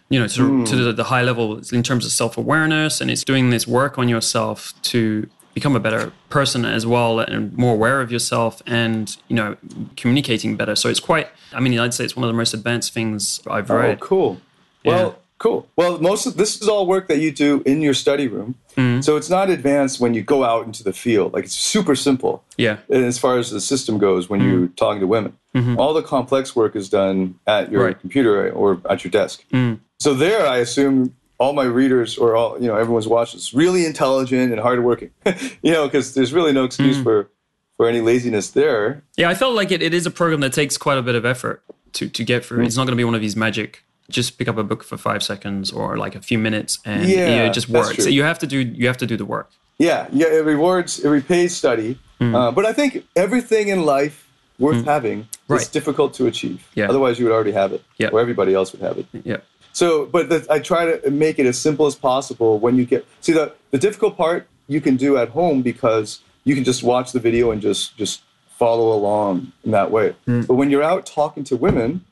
you 0.08 0.20
know, 0.20 0.28
to, 0.28 0.36
to 0.36 0.74
mm. 0.74 0.84
the, 0.84 0.92
the 0.92 1.04
high 1.04 1.22
level 1.22 1.60
in 1.72 1.82
terms 1.82 2.06
of 2.06 2.12
self 2.12 2.38
awareness, 2.38 3.00
and 3.00 3.10
it's 3.10 3.24
doing 3.24 3.50
this 3.50 3.66
work 3.66 3.98
on 3.98 4.08
yourself 4.08 4.72
to 4.82 5.28
become 5.58 5.74
a 5.76 5.80
better 5.88 6.12
person 6.30 6.64
as 6.64 6.84
well 6.86 7.20
and 7.20 7.52
more 7.56 7.74
aware 7.78 8.00
of 8.00 8.08
yourself 8.12 8.52
and 8.66 9.16
you 9.28 9.36
know 9.36 9.56
communicating 9.96 10.56
better. 10.56 10.74
So 10.76 10.88
it's 10.88 11.00
quite. 11.00 11.28
I 11.52 11.60
mean, 11.60 11.78
I'd 11.78 11.94
say 11.94 12.04
it's 12.04 12.16
one 12.16 12.24
of 12.24 12.28
the 12.34 12.36
most 12.42 12.54
advanced 12.54 12.92
things 12.92 13.40
I've 13.46 13.70
read. 13.70 13.98
Oh, 14.00 14.06
cool. 14.10 14.40
Well, 14.84 15.06
Yeah. 15.08 15.14
cool. 15.38 15.68
Well, 15.76 15.98
most 16.10 16.26
of 16.26 16.36
this 16.36 16.60
is 16.60 16.68
all 16.68 16.86
work 16.86 17.08
that 17.08 17.18
you 17.18 17.30
do 17.32 17.62
in 17.64 17.80
your 17.80 17.94
study 17.94 18.28
room. 18.28 18.54
Mm-hmm. 18.76 19.00
So 19.00 19.16
it's 19.16 19.30
not 19.30 19.50
advanced 19.50 19.98
when 20.00 20.14
you 20.14 20.22
go 20.22 20.44
out 20.44 20.66
into 20.66 20.82
the 20.84 20.92
field. 20.92 21.32
Like 21.34 21.44
it's 21.44 21.54
super 21.74 21.96
simple. 21.96 22.44
Yeah, 22.56 22.76
And 22.88 23.04
as 23.04 23.18
far 23.18 23.38
as 23.38 23.50
the 23.50 23.60
system 23.60 23.98
goes, 23.98 24.28
when 24.30 24.40
you're 24.40 24.68
talking 24.82 25.00
to 25.00 25.06
women, 25.06 25.32
all 25.78 25.92
the 25.94 26.02
complex 26.02 26.54
work 26.54 26.76
is 26.76 26.88
done 26.88 27.34
at 27.46 27.70
your 27.72 27.80
Mm-hmm. 27.80 27.86
Right. 27.86 28.00
computer 28.00 28.52
or 28.52 28.80
at 28.88 29.02
your 29.04 29.10
desk. 29.10 29.42
Mm. 29.52 29.80
So 29.98 30.14
there, 30.14 30.46
I 30.46 30.58
assume 30.58 31.14
all 31.38 31.52
my 31.52 31.64
readers 31.64 32.18
or 32.18 32.34
all 32.36 32.60
you 32.60 32.66
know 32.66 32.76
everyone's 32.76 33.08
watching 33.08 33.38
is 33.38 33.54
really 33.54 33.86
intelligent 33.86 34.52
and 34.52 34.60
hardworking. 34.60 35.10
you 35.62 35.72
know, 35.72 35.86
because 35.86 36.14
there's 36.14 36.32
really 36.32 36.52
no 36.52 36.64
excuse 36.64 36.96
Mm. 36.98 37.02
for 37.04 37.30
for 37.76 37.88
any 37.88 38.00
laziness 38.00 38.50
there. 38.50 39.02
Yeah, 39.16 39.28
I 39.30 39.34
felt 39.34 39.54
like 39.54 39.70
it, 39.70 39.82
it 39.82 39.94
is 39.94 40.04
a 40.06 40.10
program 40.10 40.40
that 40.40 40.52
takes 40.52 40.76
quite 40.76 40.98
a 40.98 41.02
bit 41.02 41.14
of 41.14 41.24
effort 41.24 41.62
to, 41.92 42.08
to 42.08 42.24
get 42.24 42.44
through. 42.44 42.64
It's 42.64 42.76
not 42.76 42.82
going 42.86 42.96
to 42.96 43.00
be 43.00 43.04
one 43.04 43.14
of 43.14 43.20
these 43.20 43.36
magic 43.36 43.84
just 44.10 44.38
pick 44.38 44.48
up 44.48 44.56
a 44.56 44.64
book 44.64 44.82
for 44.82 44.96
five 44.96 45.22
seconds 45.22 45.70
or 45.70 45.98
like 45.98 46.14
a 46.14 46.20
few 46.22 46.38
minutes 46.38 46.78
and 46.86 47.06
Yeah, 47.08 47.44
it 47.44 47.52
just 47.52 47.68
works. 47.68 48.02
So 48.02 48.08
you 48.08 48.22
have 48.22 48.38
to 48.40 48.46
do 48.46 48.58
you 48.58 48.86
have 48.86 48.96
to 48.98 49.06
do 49.06 49.16
the 49.18 49.26
work. 49.26 49.50
Yeah, 49.78 50.08
yeah, 50.10 50.26
it 50.28 50.44
rewards, 50.44 50.98
it 51.04 51.08
repays 51.08 51.54
study. 51.56 51.98
Uh, 52.20 52.50
but 52.50 52.64
I 52.66 52.72
think 52.72 53.04
everything 53.14 53.68
in 53.68 53.84
life 53.84 54.26
worth 54.58 54.84
having 54.84 55.28
is 55.50 55.68
difficult 55.68 56.14
to 56.14 56.26
achieve. 56.26 56.66
Yeah. 56.74 56.88
Otherwise, 56.88 57.18
you 57.20 57.26
would 57.26 57.32
already 57.34 57.52
have 57.52 57.72
it, 57.72 57.82
Yeah. 57.96 58.08
or 58.12 58.18
everybody 58.18 58.54
else 58.54 58.72
would 58.72 58.80
have 58.82 58.98
it. 58.98 59.06
Yeah. 59.24 59.36
So, 59.78 60.06
but 60.06 60.28
the, 60.28 60.38
I 60.50 60.58
try 60.58 60.82
to 60.96 61.10
make 61.10 61.38
it 61.38 61.46
as 61.46 61.56
simple 61.66 61.86
as 61.86 61.94
possible 61.94 62.58
when 62.64 62.74
you 62.78 62.84
get. 62.92 63.06
See, 63.20 63.32
the, 63.32 63.46
the 63.70 63.78
difficult 63.78 64.16
part 64.16 64.40
you 64.74 64.80
can 64.80 64.96
do 64.96 65.16
at 65.22 65.28
home 65.38 65.62
because 65.62 66.20
you 66.44 66.54
can 66.56 66.64
just 66.64 66.82
watch 66.82 67.12
the 67.12 67.20
video 67.28 67.44
and 67.52 67.60
just 67.62 67.96
just 67.96 68.22
follow 68.58 68.88
along 68.98 69.52
in 69.64 69.70
that 69.78 69.90
way. 69.96 70.16
Hmm. 70.26 70.40
But 70.48 70.54
when 70.60 70.68
you're 70.70 70.82
out 70.92 71.06
talking 71.06 71.44
to 71.50 71.54
women, 71.56 72.04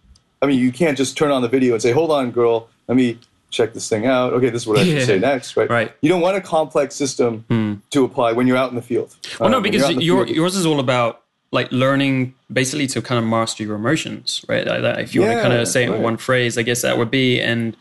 I 0.43 0.47
mean, 0.47 0.59
you 0.61 0.71
can't 0.81 0.97
just 0.97 1.17
turn 1.17 1.31
on 1.37 1.43
the 1.43 1.49
video 1.49 1.73
and 1.75 1.83
say, 1.83 1.91
"Hold 1.93 2.11
on, 2.19 2.31
girl, 2.31 2.69
let 2.89 2.97
me 2.97 3.19
check 3.51 3.75
this 3.75 3.89
thing 3.89 4.07
out." 4.07 4.33
Okay, 4.35 4.51
this 4.51 4.63
is 4.63 4.69
what 4.69 4.79
I 4.79 4.83
Yeah. 4.83 4.99
should 4.99 5.07
say 5.07 5.19
next, 5.19 5.57
right? 5.57 5.69
Right. 5.69 5.93
You 6.03 6.09
don't 6.09 6.21
want 6.21 6.37
a 6.37 6.41
complex 6.41 6.95
system 6.95 7.83
to 7.95 8.05
apply 8.05 8.31
when 8.33 8.47
you're 8.47 8.57
out 8.63 8.71
in 8.71 8.77
the 8.77 8.87
field. 8.93 9.11
Well, 9.41 9.49
Uh, 9.49 9.53
no, 9.55 9.61
because 9.61 9.79
you're 9.81 9.87
out 9.87 9.93
in 9.93 9.99
the 9.99 10.05
your, 10.05 10.25
field- 10.25 10.37
yours 10.37 10.55
is 10.55 10.67
all 10.67 10.79
about 10.79 11.13
like 11.53 11.71
learning 11.73 12.35
basically 12.53 12.87
to 12.89 13.01
kind 13.03 13.19
of 13.19 13.25
master 13.25 13.63
your 13.63 13.77
emotions, 13.77 14.45
right? 14.49 14.67
Like 14.67 14.99
If 14.99 15.15
you 15.15 15.23
want 15.23 15.33
to 15.35 15.43
kind 15.43 15.55
of 15.55 15.67
say 15.69 15.85
it 15.85 15.91
in 15.91 16.03
one 16.03 16.17
phrase, 16.17 16.59
I 16.59 16.63
guess 16.63 16.83
that 16.83 16.99
would 16.99 17.11
be, 17.11 17.41
and 17.41 17.77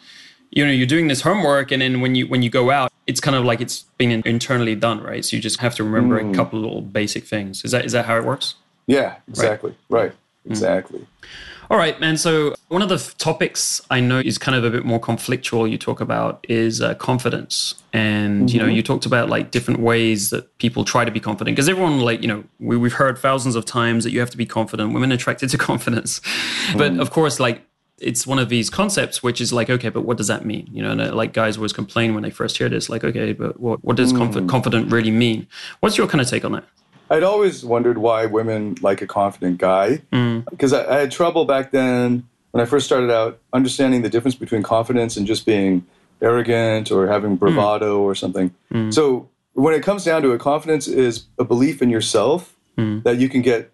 you 0.52 0.64
know, 0.66 0.72
you're 0.72 0.88
doing 0.88 1.08
this 1.10 1.22
homework, 1.22 1.72
and 1.72 1.82
then 1.82 2.00
when 2.02 2.16
you 2.16 2.28
when 2.28 2.42
you 2.42 2.50
go 2.50 2.72
out, 2.72 2.92
it's 3.08 3.20
kind 3.20 3.36
of 3.36 3.44
like 3.44 3.60
it's 3.62 3.84
been 3.98 4.12
internally 4.26 4.76
done, 4.76 5.02
right? 5.02 5.26
So 5.26 5.36
you 5.36 5.42
just 5.42 5.60
have 5.60 5.76
to 5.76 5.84
remember 5.84 6.22
Mm. 6.22 6.32
a 6.32 6.36
couple 6.36 6.60
of 6.60 6.66
little 6.66 6.82
basic 6.82 7.26
things. 7.26 7.66
Is 7.66 7.72
that 7.72 7.84
is 7.86 7.92
that 7.92 8.06
how 8.06 8.18
it 8.18 8.24
works? 8.24 8.56
yeah, 8.88 9.16
exactly, 9.28 9.76
right, 9.90 10.12
Hmm. 10.46 10.52
exactly. 10.52 11.06
All 11.70 11.78
right, 11.78 12.00
man. 12.00 12.18
So 12.18 12.54
one 12.68 12.82
of 12.82 12.90
the 12.90 12.96
f- 12.96 13.18
topics 13.18 13.82
I 13.90 14.00
know 14.00 14.20
is 14.20 14.38
kind 14.38 14.56
of 14.56 14.64
a 14.64 14.70
bit 14.70 14.86
more 14.86 15.00
conflictual. 15.00 15.70
You 15.70 15.78
talk 15.78 16.00
about 16.00 16.46
is 16.48 16.82
uh, 16.82 16.94
confidence, 16.96 17.76
and 17.94 18.52
you 18.52 18.60
know, 18.60 18.68
you 18.68 18.84
talked 18.84 19.06
about 19.06 19.30
like 19.30 19.52
different 19.52 19.80
ways 19.80 20.30
that 20.30 20.58
people 20.60 20.86
try 20.86 21.06
to 21.06 21.12
be 21.12 21.20
confident. 21.20 21.56
Because 21.56 21.70
everyone, 21.70 22.00
like 22.00 22.22
you 22.22 22.28
know, 22.28 22.44
we, 22.60 22.78
we've 22.78 22.94
heard 22.94 23.18
thousands 23.18 23.56
of 23.56 23.66
times 23.66 24.04
that 24.04 24.12
you 24.12 24.20
have 24.20 24.30
to 24.30 24.38
be 24.38 24.46
confident. 24.46 24.94
Women 24.94 25.12
are 25.12 25.16
attracted 25.16 25.50
to 25.50 25.58
confidence, 25.72 26.22
but 26.78 27.00
of 27.00 27.12
course, 27.12 27.40
like 27.40 27.66
it's 27.98 28.28
one 28.28 28.40
of 28.40 28.50
these 28.50 28.70
concepts 28.70 29.24
which 29.24 29.40
is 29.40 29.54
like, 29.54 29.70
okay, 29.70 29.90
but 29.90 30.02
what 30.02 30.18
does 30.18 30.28
that 30.28 30.46
mean? 30.46 30.68
You 30.72 30.84
know, 30.84 30.92
and, 30.92 31.02
uh, 31.02 31.16
like 31.16 31.32
guys 31.34 31.56
always 31.58 31.72
complain 31.72 32.14
when 32.14 32.24
they 32.24 32.30
first 32.30 32.58
hear 32.58 32.68
this, 32.68 32.90
like, 32.90 33.04
okay, 33.04 33.34
but 33.34 33.60
what 33.60 33.84
what 33.84 33.96
does 33.96 34.12
conf- 34.12 34.48
confident 34.48 34.92
really 34.92 35.12
mean? 35.12 35.48
What's 35.80 35.98
your 35.98 36.08
kind 36.08 36.22
of 36.22 36.28
take 36.30 36.44
on 36.46 36.52
that? 36.52 36.66
I'd 37.10 37.24
always 37.24 37.64
wondered 37.64 37.98
why 37.98 38.26
women 38.26 38.76
like 38.82 39.02
a 39.02 39.08
confident 39.08 39.58
guy. 39.58 40.02
Mm. 40.12 40.50
Because 40.50 40.74
I, 40.74 40.96
I 40.96 41.00
had 41.02 41.12
trouble 41.12 41.46
back 41.46 41.72
then 41.72 42.28
when 42.52 42.62
I 42.62 42.66
first 42.66 42.86
started 42.86 43.12
out 43.12 43.40
understanding 43.54 44.02
the 44.02 44.10
difference 44.10 44.36
between 44.36 44.64
confidence 44.64 45.18
and 45.18 45.28
just 45.28 45.46
being 45.46 45.86
arrogant 46.22 46.92
or 46.92 47.08
having 47.08 47.36
mm. 47.36 47.40
bravado 47.40 48.02
or 48.02 48.16
something. 48.16 48.54
Mm. 48.74 48.94
So 48.94 49.30
when 49.54 49.74
it 49.74 49.84
comes 49.84 50.04
down 50.04 50.22
to 50.24 50.34
it, 50.34 50.40
confidence 50.40 50.88
is 50.88 51.26
a 51.38 51.44
belief 51.44 51.82
in 51.82 51.90
yourself 51.90 52.56
that 52.78 53.18
you 53.18 53.30
can 53.30 53.42
get 53.42 53.72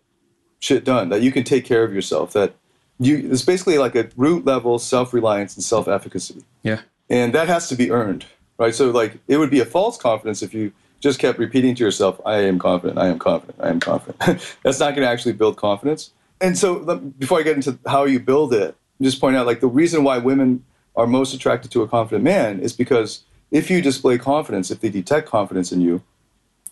shit 0.60 0.84
done, 0.84 1.10
that 1.10 1.22
you 1.22 1.32
can 1.32 1.44
take 1.44 1.66
care 1.66 1.84
of 1.84 1.92
yourself, 1.92 2.34
that 2.34 2.54
you 3.00 3.30
it's 3.32 3.42
basically 3.42 3.80
like 3.80 3.96
a 3.96 4.10
root 4.16 4.46
level 4.46 4.78
self 4.78 5.12
reliance 5.12 5.56
and 5.56 5.64
self 5.64 5.88
efficacy 5.88 6.44
Yeah, 6.62 6.82
and 7.10 7.34
that 7.34 7.48
has 7.48 7.68
to 7.70 7.76
be 7.76 7.90
earned 7.90 8.26
right? 8.62 8.76
So 8.76 8.92
like 8.92 9.18
it 9.28 9.38
would 9.38 9.50
be 9.50 9.60
a 9.60 9.66
false 9.66 9.98
confidence 9.98 10.42
if 10.42 10.54
you 10.54 10.72
just 11.02 11.20
kept 11.20 11.38
repeating 11.40 11.76
to 11.76 11.84
yourself 11.84 12.22
i 12.26 12.38
am 12.38 12.58
confident 12.58 12.98
i 12.98 13.08
am 13.08 13.20
confident 13.20 13.58
i 13.62 13.70
am 13.70 13.80
confident. 13.80 14.20
That's 14.64 14.80
not 14.80 14.96
going 14.96 15.06
to 15.06 15.10
actually 15.10 15.34
build 15.34 15.58
confidence. 15.58 16.12
And 16.40 16.58
so 16.58 16.98
before 17.20 17.40
i 17.40 17.44
get 17.44 17.56
into 17.56 17.78
how 17.86 18.06
you 18.06 18.20
build 18.20 18.54
it 18.54 18.76
just 19.02 19.20
point 19.20 19.36
out 19.36 19.46
like 19.46 19.60
the 19.60 19.68
reason 19.68 20.04
why 20.04 20.18
women 20.20 20.64
are 20.96 21.08
most 21.08 21.34
attracted 21.34 21.72
to 21.72 21.82
a 21.82 21.88
confident 21.88 22.24
man 22.24 22.60
is 22.60 22.74
because 22.74 23.24
if 23.50 23.70
you 23.70 23.82
display 23.82 24.18
confidence 24.18 24.72
if 24.72 24.80
they 24.80 24.90
detect 24.90 25.28
confidence 25.28 25.72
in 25.72 25.82
you 25.82 26.02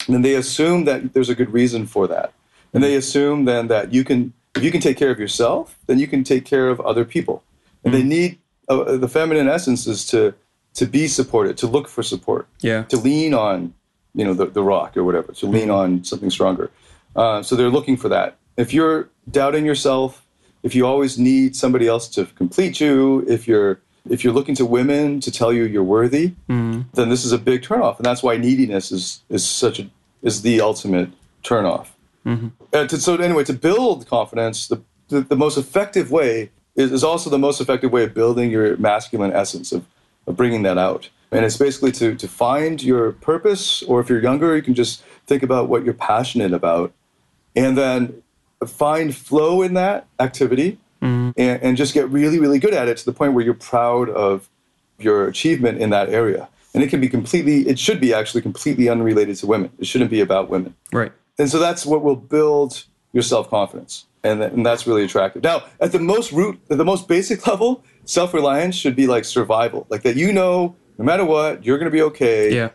then 0.08 0.22
they 0.22 0.36
assume 0.36 0.86
that 0.86 1.14
there's 1.14 1.30
a 1.30 1.36
good 1.36 1.52
reason 1.52 1.86
for 1.86 2.08
that. 2.08 2.34
And 2.74 2.84
they 2.84 2.96
assume 2.96 3.46
then 3.46 3.68
that 3.68 3.94
you 3.94 4.04
can 4.04 4.34
if 4.56 4.64
you 4.64 4.72
can 4.72 4.82
take 4.82 4.98
care 4.98 5.12
of 5.12 5.20
yourself 5.20 5.78
then 5.88 6.00
you 6.00 6.08
can 6.08 6.24
take 6.24 6.46
care 6.46 6.70
of 6.70 6.80
other 6.82 7.06
people. 7.06 7.44
And 7.84 7.94
they 7.94 8.04
need 8.04 8.40
uh, 8.68 8.98
the 8.98 9.08
feminine 9.08 9.48
essence 9.48 9.88
is 9.88 10.06
to 10.08 10.34
to 10.76 10.86
be 10.86 11.08
supported 11.08 11.58
to 11.58 11.68
look 11.68 11.88
for 11.88 12.04
support 12.04 12.48
yeah, 12.62 12.84
to 12.84 12.98
lean 12.98 13.34
on 13.34 13.74
you 14.16 14.26
know 14.26 14.34
the, 14.34 14.45
the 14.45 14.64
rock 14.64 14.97
or 14.97 15.03
whatever 15.03 15.32
to 15.34 15.45
lean 15.45 15.70
on 15.70 16.03
something 16.03 16.30
stronger. 16.30 16.72
Uh, 17.16 17.41
so 17.43 17.55
they're 17.55 17.70
looking 17.70 17.97
for 17.97 18.10
that. 18.10 18.38
If 18.57 18.74
you're 18.74 19.10
doubting 19.30 19.66
yourself 19.66 20.26
if 20.64 20.76
you 20.76 20.86
always 20.86 21.18
need 21.18 21.55
somebody 21.55 21.88
else 21.88 22.07
to 22.10 22.26
complete 22.26 22.80
you 22.80 23.26
if 23.28 23.47
you're 23.47 23.80
if 24.10 24.24
you're 24.24 24.34
looking 24.34 24.55
to 24.55 24.66
women 24.66 25.20
to 25.20 25.32
tell 25.32 25.53
you 25.53 25.64
you're 25.64 25.84
worthy 25.84 26.34
then 26.93 27.10
this 27.10 27.26
is 27.26 27.32
a 27.32 27.38
big 27.38 27.62
turnoff 27.62 27.97
and 27.97 28.05
that's 28.05 28.24
why 28.24 28.38
neediness 28.38 28.91
is 28.91 29.22
is 29.30 29.45
such 29.47 29.80
a 29.80 29.89
is 30.22 30.41
the 30.41 30.60
ultimate 30.60 31.10
turnoff. 31.43 31.88
Uh, 32.74 32.86
to, 32.88 32.97
so 32.97 33.16
anyway 33.16 33.43
to 33.43 33.53
build 33.53 34.07
confidence 34.07 34.68
the, 34.68 34.82
the, 35.07 35.22
the 35.22 35.36
most 35.36 35.57
effective 35.57 36.12
way 36.12 36.51
is, 36.76 36.91
is 36.91 37.03
also 37.03 37.30
the 37.30 37.39
most 37.39 37.62
effective 37.62 37.91
way 37.91 38.03
of 38.03 38.14
building 38.14 38.51
your 38.51 38.76
masculine 38.78 39.32
essence 39.32 39.72
of, 39.72 39.86
of 40.28 40.36
bringing 40.36 40.64
that 40.64 40.78
out 40.78 41.10
and 41.32 41.46
it's 41.46 41.58
basically 41.58 41.92
to, 41.94 42.16
to 42.16 42.28
find 42.28 42.82
your 42.82 43.12
purpose 43.12 43.84
or 43.84 44.00
if 44.00 44.10
you're 44.10 44.22
younger 44.22 44.56
you 44.56 44.62
can 44.62 44.74
just 44.74 45.04
think 45.30 45.44
about 45.44 45.70
what 45.70 45.86
you're 45.86 45.94
passionate 45.94 46.54
about. 46.54 46.92
And 47.56 47.78
then 47.78 48.22
find 48.66 49.16
flow 49.16 49.62
in 49.62 49.74
that 49.76 50.08
activity 50.20 50.78
mm-hmm. 51.02 51.32
and, 51.38 51.64
and 51.64 51.78
just 51.78 51.94
get 51.94 52.10
really 52.10 52.40
really 52.40 52.60
good 52.60 52.74
at 52.74 52.90
it 52.90 52.98
to 52.98 53.06
the 53.06 53.14
point 53.14 53.34
where 53.34 53.46
you're 53.46 53.54
proud 53.54 54.10
of 54.10 54.50
your 54.98 55.28
achievement 55.28 55.80
in 55.80 55.92
that 55.92 56.10
area. 56.10 56.50
And 56.74 56.84
it 56.84 56.90
can 56.90 57.00
be 57.00 57.08
completely 57.08 57.68
it 57.68 57.80
should 57.80 58.02
be 58.02 58.14
actually 58.14 58.42
completely 58.42 58.90
unrelated 58.90 59.38
to 59.38 59.48
women. 59.48 59.72
It 59.80 59.88
shouldn't 59.88 60.12
be 60.12 60.20
about 60.20 60.50
women. 60.50 60.76
Right. 60.92 61.14
and 61.38 61.50
so 61.50 61.60
that's 61.60 61.86
what 61.86 62.04
will 62.04 62.18
build 62.18 62.84
your 63.14 63.24
self-confidence. 63.24 64.06
And, 64.22 64.42
th- 64.42 64.52
and 64.52 64.66
that's 64.66 64.86
really 64.86 65.06
attractive. 65.06 65.44
Now 65.44 65.64
at 65.80 65.92
the 65.94 66.00
most 66.00 66.32
root 66.34 66.60
at 66.70 66.78
the 66.78 66.86
most 66.86 67.08
basic 67.08 67.48
level 67.52 67.84
self-reliance 68.06 68.76
should 68.76 68.96
be 68.96 69.08
like 69.08 69.26
survival. 69.26 69.88
Like 69.90 70.04
that 70.04 70.18
you 70.18 70.34
know 70.34 70.76
no 71.00 71.04
matter 71.06 71.26
what 71.26 71.66
you're 71.66 71.80
going 71.80 71.89
to 71.91 71.97
be 72.00 72.02
okay 72.04 72.54
Yeah, 72.54 72.70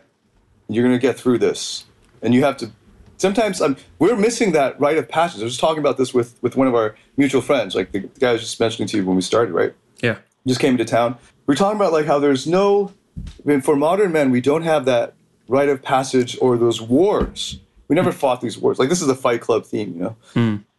you're 0.67 0.83
going 0.83 0.95
to 0.95 1.01
get 1.01 1.17
through 1.17 1.37
this 1.37 1.85
and 2.21 2.33
you 2.33 2.43
have 2.43 2.57
to 2.57 2.71
sometimes 3.17 3.61
um, 3.61 3.77
we're 3.99 4.17
missing 4.17 4.51
that 4.51 4.77
rite 4.79 4.97
of 4.97 5.07
passage 5.07 5.39
i 5.39 5.43
was 5.45 5.53
just 5.53 5.61
talking 5.61 5.79
about 5.79 5.95
this 5.97 6.13
with, 6.13 6.37
with 6.41 6.57
one 6.57 6.67
of 6.67 6.75
our 6.75 6.95
mutual 7.15 7.41
friends 7.41 7.73
like 7.75 7.91
the, 7.93 7.99
the 7.99 8.19
guy 8.19 8.29
i 8.29 8.33
was 8.33 8.41
just 8.41 8.59
mentioning 8.59 8.87
to 8.89 8.97
you 8.97 9.05
when 9.05 9.15
we 9.15 9.21
started 9.21 9.53
right 9.53 9.73
yeah, 10.01 10.17
just 10.45 10.59
came 10.59 10.73
into 10.73 10.83
town. 10.83 11.17
We 11.47 11.53
are 11.53 11.55
talking 11.55 11.77
about 11.79 11.93
like 11.93 12.05
how 12.05 12.19
there's 12.19 12.45
no, 12.45 12.91
I 13.17 13.47
mean, 13.47 13.61
for 13.61 13.75
modern 13.77 14.11
men, 14.11 14.29
we 14.29 14.41
don't 14.41 14.63
have 14.63 14.83
that 14.85 15.13
rite 15.47 15.69
of 15.69 15.81
passage 15.81 16.37
or 16.41 16.57
those 16.57 16.81
wars. 16.81 17.59
We 17.87 17.95
never 17.95 18.11
fought 18.11 18.41
these 18.41 18.57
wars. 18.57 18.77
Like 18.77 18.89
this 18.89 19.01
is 19.01 19.07
a 19.07 19.15
Fight 19.15 19.39
Club 19.39 19.65
theme, 19.65 19.93
you 19.93 20.01
know. 20.01 20.15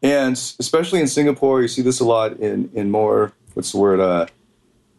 And 0.02 0.34
especially 0.58 1.00
in 1.00 1.06
Singapore, 1.08 1.62
you 1.62 1.68
see 1.68 1.80
this 1.82 1.98
a 1.98 2.04
lot 2.04 2.36
in 2.38 2.70
in 2.74 2.90
more 2.90 3.32
what's 3.54 3.72
the 3.72 3.78
word, 3.78 4.00
uh, 4.00 4.26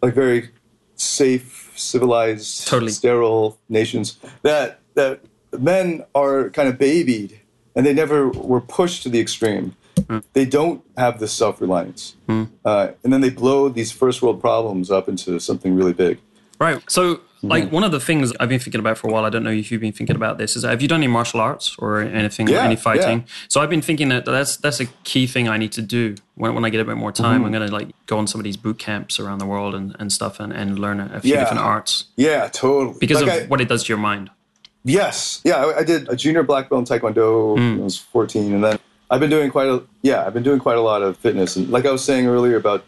like 0.02 0.16
very 0.16 0.50
safe, 0.96 1.67
civilized, 1.78 2.68
Totally. 2.68 2.92
sterile 2.92 3.58
nations. 3.70 4.18
That 4.42 4.80
that 4.96 5.22
men 5.58 6.04
are 6.16 6.50
kind 6.50 6.70
of 6.70 6.78
babied, 6.78 7.40
and 7.76 7.86
they 7.86 7.94
never 7.94 8.30
were 8.30 8.62
pushed 8.62 9.04
to 9.04 9.10
the 9.10 9.20
extreme. 9.20 9.76
They 10.34 10.46
don't 10.46 10.84
have 10.96 11.20
this 11.20 11.34
self 11.34 11.60
reliance, 11.60 12.16
uh, 12.30 12.90
and 13.04 13.12
then 13.12 13.22
they 13.22 13.30
blow 13.32 13.68
these 13.70 13.92
first 13.92 14.22
world 14.22 14.40
problems 14.40 14.92
up 14.92 15.10
into 15.10 15.40
something 15.40 15.74
really 15.76 15.94
big. 15.94 16.20
Right. 16.60 16.82
So, 16.90 17.22
like, 17.48 17.72
one 17.72 17.84
of 17.84 17.92
the 17.92 18.00
things 18.00 18.34
I've 18.40 18.50
been 18.50 18.60
thinking 18.60 18.80
about 18.80 18.98
for 18.98 19.08
a 19.08 19.12
while, 19.12 19.26
I 19.26 19.30
don't 19.30 19.44
know 19.44 19.52
if 19.52 19.72
you've 19.72 19.82
been 19.82 19.92
thinking 19.94 20.16
about 20.16 20.38
this, 20.38 20.56
is 20.56 20.64
have 20.64 20.82
you 20.82 20.88
done 20.88 21.00
any 21.04 21.08
martial 21.12 21.40
arts 21.40 21.76
or 21.80 22.00
anything, 22.02 22.48
Yeah, 22.48 22.64
any 22.64 22.76
fighting? 22.76 23.20
yeah. 23.20 23.26
So, 23.50 23.62
I've 23.62 23.70
been 23.70 23.82
thinking 23.82 24.10
that 24.10 24.26
that's 24.26 24.58
that's 24.58 24.80
a 24.80 24.86
key 25.04 25.28
thing 25.28 25.48
I 25.48 25.58
need 25.58 25.72
to 25.74 25.82
do 25.82 26.16
when, 26.36 26.54
when 26.56 26.66
I 26.66 26.70
get 26.70 26.82
a 26.82 26.86
bit 26.86 26.98
more 26.98 27.12
time. 27.12 27.38
Mm-hmm. 27.38 27.46
I'm 27.46 27.52
going 27.52 27.68
to 27.68 27.74
like 27.74 27.88
go 28.06 28.18
on 28.18 28.28
some 28.28 28.40
of 28.40 28.44
these 28.46 28.58
boot 28.58 28.78
camps 28.80 29.20
around 29.20 29.40
the 29.40 29.46
world 29.46 29.74
and, 29.76 29.96
and 30.00 30.12
stuff 30.12 30.40
and, 30.40 30.52
and 30.54 30.78
learn 30.80 31.00
a, 31.00 31.20
few 31.22 31.34
Yeah. 31.34 31.40
different 31.42 31.62
arts 31.64 32.06
Yeah, 32.16 32.48
totally. 32.50 32.98
because 33.00 33.22
Like 33.24 33.42
of 33.42 33.44
I- 33.44 33.48
what 33.48 33.62
it 33.62 33.68
does 33.70 33.84
to 33.86 33.90
your 33.90 33.98
mind. 34.00 34.30
Yes, 34.84 35.42
yeah, 35.44 35.56
I, 35.66 35.80
I 35.80 35.84
did 35.84 36.08
a 36.08 36.16
junior 36.16 36.44
black 36.44 36.70
belt 36.70 36.90
in 36.90 37.00
Taekwondo 37.00 37.56
when 37.56 37.80
I 37.82 37.84
was 37.84 37.98
14, 37.98 38.54
and 38.54 38.64
then 38.64 38.80
I've 39.10 39.20
been 39.20 39.30
doing 39.30 39.50
quite 39.52 39.68
a 39.68 39.84
yeah, 40.02 40.26
I've 40.26 40.34
been 40.34 40.44
doing 40.44 40.60
quite 40.60 40.78
a 40.78 40.82
lot 40.82 41.02
of 41.02 41.18
fitness, 41.18 41.56
and 41.58 41.70
like 41.70 41.86
I 41.86 41.92
was 41.92 42.04
saying 42.04 42.26
earlier 42.28 42.56
about 42.56 42.86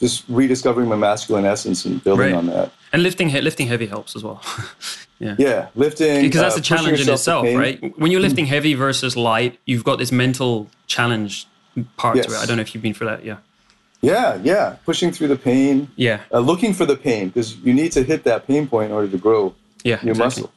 just 0.00 0.24
rediscovering 0.28 0.88
my 0.88 0.96
masculine 0.96 1.44
essence 1.44 1.84
and 1.84 2.02
building 2.04 2.26
Right. 2.26 2.34
on 2.34 2.46
that. 2.46 2.70
And 2.92 3.02
lifting 3.02 3.30
lifting 3.32 3.66
heavy 3.66 3.86
helps 3.86 4.14
as 4.16 4.22
well. 4.24 4.40
yeah. 5.18 5.34
Yeah, 5.38 5.68
lifting 5.74 6.22
Because 6.22 6.40
that's 6.40 6.56
uh, 6.56 6.60
a 6.60 6.62
challenge 6.62 7.00
in 7.00 7.08
itself, 7.08 7.44
yourself 7.44 7.44
to 7.44 7.48
pain. 7.50 7.58
right? 7.58 7.98
When 7.98 8.10
you're 8.12 8.20
lifting 8.20 8.46
heavy 8.46 8.74
versus 8.74 9.16
light, 9.16 9.58
you've 9.66 9.84
got 9.84 9.98
this 9.98 10.12
mental 10.12 10.68
challenge 10.86 11.46
part 11.96 12.16
to 12.16 12.22
it. 12.22 12.30
I 12.32 12.46
don't 12.46 12.56
know 12.56 12.62
if 12.62 12.74
you've 12.74 12.82
been 12.82 12.94
through 12.94 13.08
that. 13.08 13.24
Yeah. 13.24 13.38
Yeah, 14.00 14.38
yeah, 14.44 14.76
pushing 14.86 15.10
through 15.10 15.26
the 15.28 15.36
pain, 15.36 15.88
Yeah. 15.96 16.20
uh, 16.32 16.38
looking 16.38 16.72
for 16.72 16.86
the 16.86 16.94
pain 16.96 17.28
because 17.28 17.56
you 17.56 17.74
need 17.74 17.90
to 17.92 18.04
hit 18.04 18.22
that 18.24 18.46
pain 18.46 18.68
point 18.68 18.90
in 18.90 18.92
order 18.92 19.08
to 19.08 19.18
grow 19.18 19.54
Yeah. 19.82 19.98
your 20.02 20.12
exactly. 20.12 20.42
muscle. 20.44 20.52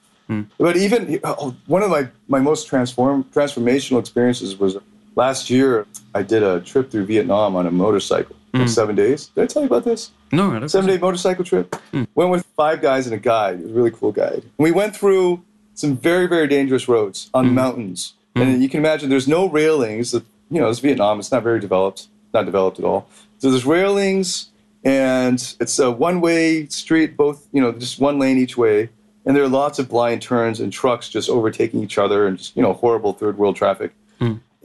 But 0.60 0.78
even 0.78 1.20
oh, 1.26 1.54
one 1.68 1.84
of 1.84 1.89
my, 1.89 2.08
my 2.30 2.39
most 2.39 2.68
transform 2.68 3.26
transformational 3.36 4.00
experiences 4.00 4.58
was 4.58 4.78
last 5.16 5.50
year. 5.50 5.86
I 6.16 6.22
did 6.22 6.42
a 6.44 6.62
trip 6.62 6.89
through 6.92 7.06
Vietnam 7.08 7.56
on 7.58 7.66
a 7.68 7.72
motorcycle, 7.72 8.36
Mm. 8.54 8.70
seven 8.70 8.95
days. 8.95 9.28
Did 9.28 9.43
I 9.43 9.47
tell 9.47 9.62
you 9.62 9.68
about 9.68 9.86
this? 9.86 10.12
No, 10.32 10.52
I 10.52 10.60
don't. 10.60 10.70
seven 10.70 10.89
day 10.89 10.97
motorcycle 10.97 11.45
trip. 11.45 11.72
Mm. 11.93 12.08
Went 12.16 12.32
with 12.32 12.45
five 12.56 12.82
guys 12.82 13.08
and 13.08 13.16
a 13.16 13.20
guide. 13.20 13.60
It 13.60 13.64
was 13.64 13.72
a 13.72 13.76
really 13.76 13.91
cool 13.91 14.12
guide. 14.12 14.43
And 14.43 14.52
we 14.58 14.72
went 14.72 14.95
through 14.95 15.43
some 15.74 15.95
very, 15.95 16.28
very 16.28 16.47
dangerous 16.47 16.88
roads 16.88 17.30
on 17.34 17.49
mm. 17.49 17.54
mountains. 17.54 18.14
Mm. 18.36 18.41
And 18.41 18.64
you 18.64 18.70
can 18.70 18.80
imagine 18.80 19.10
there's 19.10 19.28
no 19.28 19.47
railings. 19.47 20.14
You 20.14 20.22
know, 20.49 20.70
it's 20.70 20.80
Vietnam. 20.80 21.20
It's 21.20 21.32
not 21.32 21.43
very 21.43 21.60
developed. 21.60 22.08
Not 22.34 22.45
developed 22.45 22.80
at 22.80 22.86
all. 22.86 23.08
So 23.39 23.49
there's 23.49 23.66
railings, 23.66 24.49
and 24.84 25.56
it's 25.60 25.80
a 25.80 25.91
one 25.91 26.22
way 26.22 26.68
street, 26.68 27.18
both, 27.18 27.47
you 27.52 27.62
know, 27.62 27.72
just 27.72 27.99
one 27.99 28.20
lane 28.20 28.38
each 28.38 28.56
way. 28.58 28.89
And 29.26 29.36
there 29.36 29.43
are 29.43 29.49
lots 29.49 29.80
of 29.80 29.88
blind 29.89 30.22
turns 30.22 30.60
and 30.60 30.74
trucks 30.74 31.10
just 31.10 31.30
overtaking 31.30 31.84
each 31.84 31.97
other 31.97 32.28
and 32.28 32.38
just, 32.38 32.56
you 32.56 32.62
know, 32.62 32.74
horrible 32.74 33.14
third 33.14 33.38
world 33.38 33.56
traffic. 33.56 33.93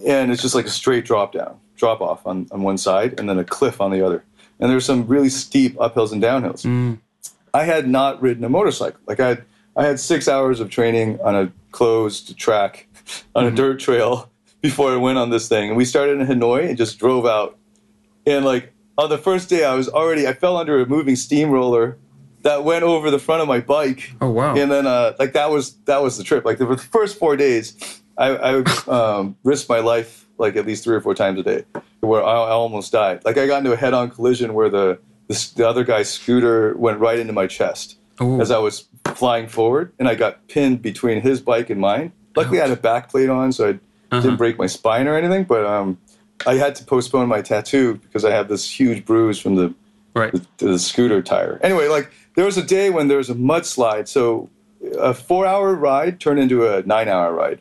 And 0.07 0.31
it's 0.31 0.43
just 0.43 0.55
like 0.55 0.67
a 0.67 0.71
straight 0.71 1.07
drop 1.07 1.33
down, 1.33 1.59
drop 1.77 2.01
off 2.01 2.27
on, 2.27 2.47
on 2.51 2.63
one 2.63 2.79
side, 2.79 3.19
and 3.19 3.29
then 3.29 3.39
a 3.39 3.45
cliff 3.45 3.81
on 3.81 3.91
the 3.91 4.05
other. 4.05 4.25
And 4.59 4.71
there's 4.71 4.85
some 4.85 5.07
really 5.07 5.29
steep 5.29 5.77
uphills 5.77 6.13
and 6.13 6.23
downhills. 6.23 6.65
I 7.53 7.65
had 7.65 7.89
not 7.89 8.21
ridden 8.21 8.45
a 8.45 8.49
motorcycle. 8.49 9.01
Like 9.07 9.21
I 9.21 9.29
had, 9.29 9.45
I 9.77 9.85
had 9.85 10.01
six 10.01 10.29
hours 10.29 10.61
of 10.61 10.71
training 10.71 11.21
on 11.21 11.35
a 11.35 11.53
closed 11.73 12.37
track 12.39 12.87
on 13.35 13.47
a 13.47 13.51
dirt 13.51 13.81
trail 13.81 14.31
before 14.61 14.93
I 14.93 14.97
went 14.97 15.19
on 15.19 15.31
this 15.31 15.49
thing. 15.49 15.69
And 15.69 15.77
we 15.77 15.85
started 15.85 16.21
in 16.21 16.27
Hanoi 16.27 16.69
and 16.69 16.77
just 16.77 16.99
drove 16.99 17.27
out. 17.27 17.59
And 18.27 18.45
like 18.45 18.73
on 18.99 19.11
the 19.11 19.19
first 19.19 19.49
day, 19.49 19.65
I 19.65 19.75
was 19.75 19.89
already 19.89 20.27
I 20.27 20.33
fell 20.33 20.57
under 20.57 20.81
a 20.81 20.87
moving 20.87 21.17
steamroller 21.17 21.99
that 22.43 22.65
went 22.65 22.85
over 22.85 23.11
the 23.11 23.19
front 23.19 23.43
of 23.43 23.49
my 23.49 23.61
bike. 23.61 24.13
Oh, 24.21 24.31
wow. 24.31 24.55
And 24.55 24.71
then 24.71 24.87
uh, 24.87 25.15
like 25.19 25.33
that 25.33 25.51
was 25.51 25.75
that 25.85 26.03
was 26.03 26.17
the 26.17 26.25
trip. 26.25 26.45
Like 26.45 26.59
the, 26.59 26.67
the 26.67 26.77
first 26.79 27.19
four 27.19 27.37
days, 27.37 28.03
I, 28.17 28.37
I 28.37 28.63
um, 28.89 29.37
risked 29.45 29.69
my 29.69 29.81
life 29.81 30.26
like 30.39 30.57
at 30.57 30.67
least 30.67 30.85
three 30.85 30.95
or 30.97 31.01
four 31.01 31.15
times 31.15 31.39
a 31.41 31.43
day, 31.43 31.65
where 32.01 32.23
I, 32.23 32.33
I 32.33 32.51
almost 32.51 32.93
died. 32.93 33.25
Like 33.25 33.39
I 33.39 33.47
got 33.47 33.59
into 33.59 33.73
a 33.73 33.77
head-on 33.77 34.11
collision 34.11 34.55
where 34.55 34.69
the 34.69 34.99
the, 35.29 35.53
the 35.57 35.69
other 35.69 35.83
guy's 35.85 36.09
scooter 36.11 36.75
went 36.77 37.01
right 37.01 37.19
into 37.19 37.33
my 37.33 37.47
chest 37.47 37.99
Ooh. 38.23 38.41
as 38.41 38.51
I 38.51 38.59
was 38.59 38.87
flying 39.15 39.49
forward, 39.49 39.93
and 39.99 40.09
I 40.09 40.15
got 40.15 40.47
pinned 40.49 40.83
between 40.83 41.21
his 41.21 41.41
bike 41.41 41.69
and 41.71 41.81
mine. 41.81 42.13
Luckily, 42.37 42.61
I 42.61 42.69
had 42.69 42.77
a 42.77 42.81
back 42.81 43.11
plate 43.11 43.29
on, 43.31 43.53
so 43.53 43.69
I 43.69 43.71
Uh-huh. 44.13 44.21
didn't 44.21 44.37
break 44.37 44.57
my 44.59 44.67
spine 44.69 45.09
or 45.09 45.17
anything. 45.17 45.45
But 45.45 45.65
um, 45.67 45.99
I 46.47 46.55
had 46.55 46.77
to 46.77 46.85
postpone 46.85 47.27
my 47.29 47.43
tattoo 47.43 47.95
because 47.95 48.25
I 48.25 48.31
have 48.31 48.47
this 48.49 48.71
huge 48.79 49.05
bruise 49.05 49.39
from 49.41 49.57
the 49.57 49.75
Right. 50.15 50.33
the, 50.33 50.47
the 50.59 50.79
scooter 50.79 51.21
tire. 51.23 51.59
Anyway, 51.63 51.89
like 51.89 52.11
there 52.37 52.45
was 52.45 52.57
a 52.57 52.63
day 52.63 52.89
when 52.91 53.09
there 53.09 53.19
was 53.19 53.29
a 53.31 53.35
mudslide, 53.35 54.07
so 54.07 54.49
a 54.99 55.13
four-hour 55.13 55.75
ride 55.75 56.21
turned 56.21 56.39
into 56.39 56.67
a 56.67 56.83
nine-hour 56.83 57.33
ride. 57.35 57.61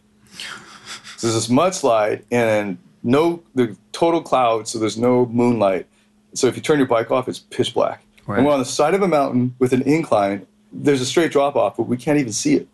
There's 1.26 1.34
this 1.34 1.47
mudslide 1.47 2.23
and 2.32 2.78
no 3.01 3.41
the 3.55 3.76
total 3.93 4.21
cloud, 4.21 4.67
so 4.67 4.78
there's 4.78 4.97
no 4.97 5.26
moonlight. 5.26 5.88
So 6.36 6.45
if 6.47 6.55
you 6.55 6.61
turn 6.61 6.78
your 6.78 6.88
bike 6.88 7.09
off, 7.09 7.28
it's 7.28 7.39
pitch 7.39 7.73
black. 7.73 8.03
Right. 8.28 8.38
And 8.38 8.45
we're 8.45 8.53
on 8.53 8.59
the 8.59 8.65
side 8.65 8.93
of 8.93 9.01
a 9.01 9.07
mountain 9.07 9.55
with 9.57 9.73
an 9.73 9.82
incline. 9.84 10.45
There's 10.71 11.01
a 11.01 11.05
straight 11.05 11.32
drop 11.32 11.55
off, 11.55 11.78
but 11.78 11.84
we 11.84 11.97
can't 11.97 12.19
even 12.19 12.34
see 12.34 12.55
it. 12.55 12.67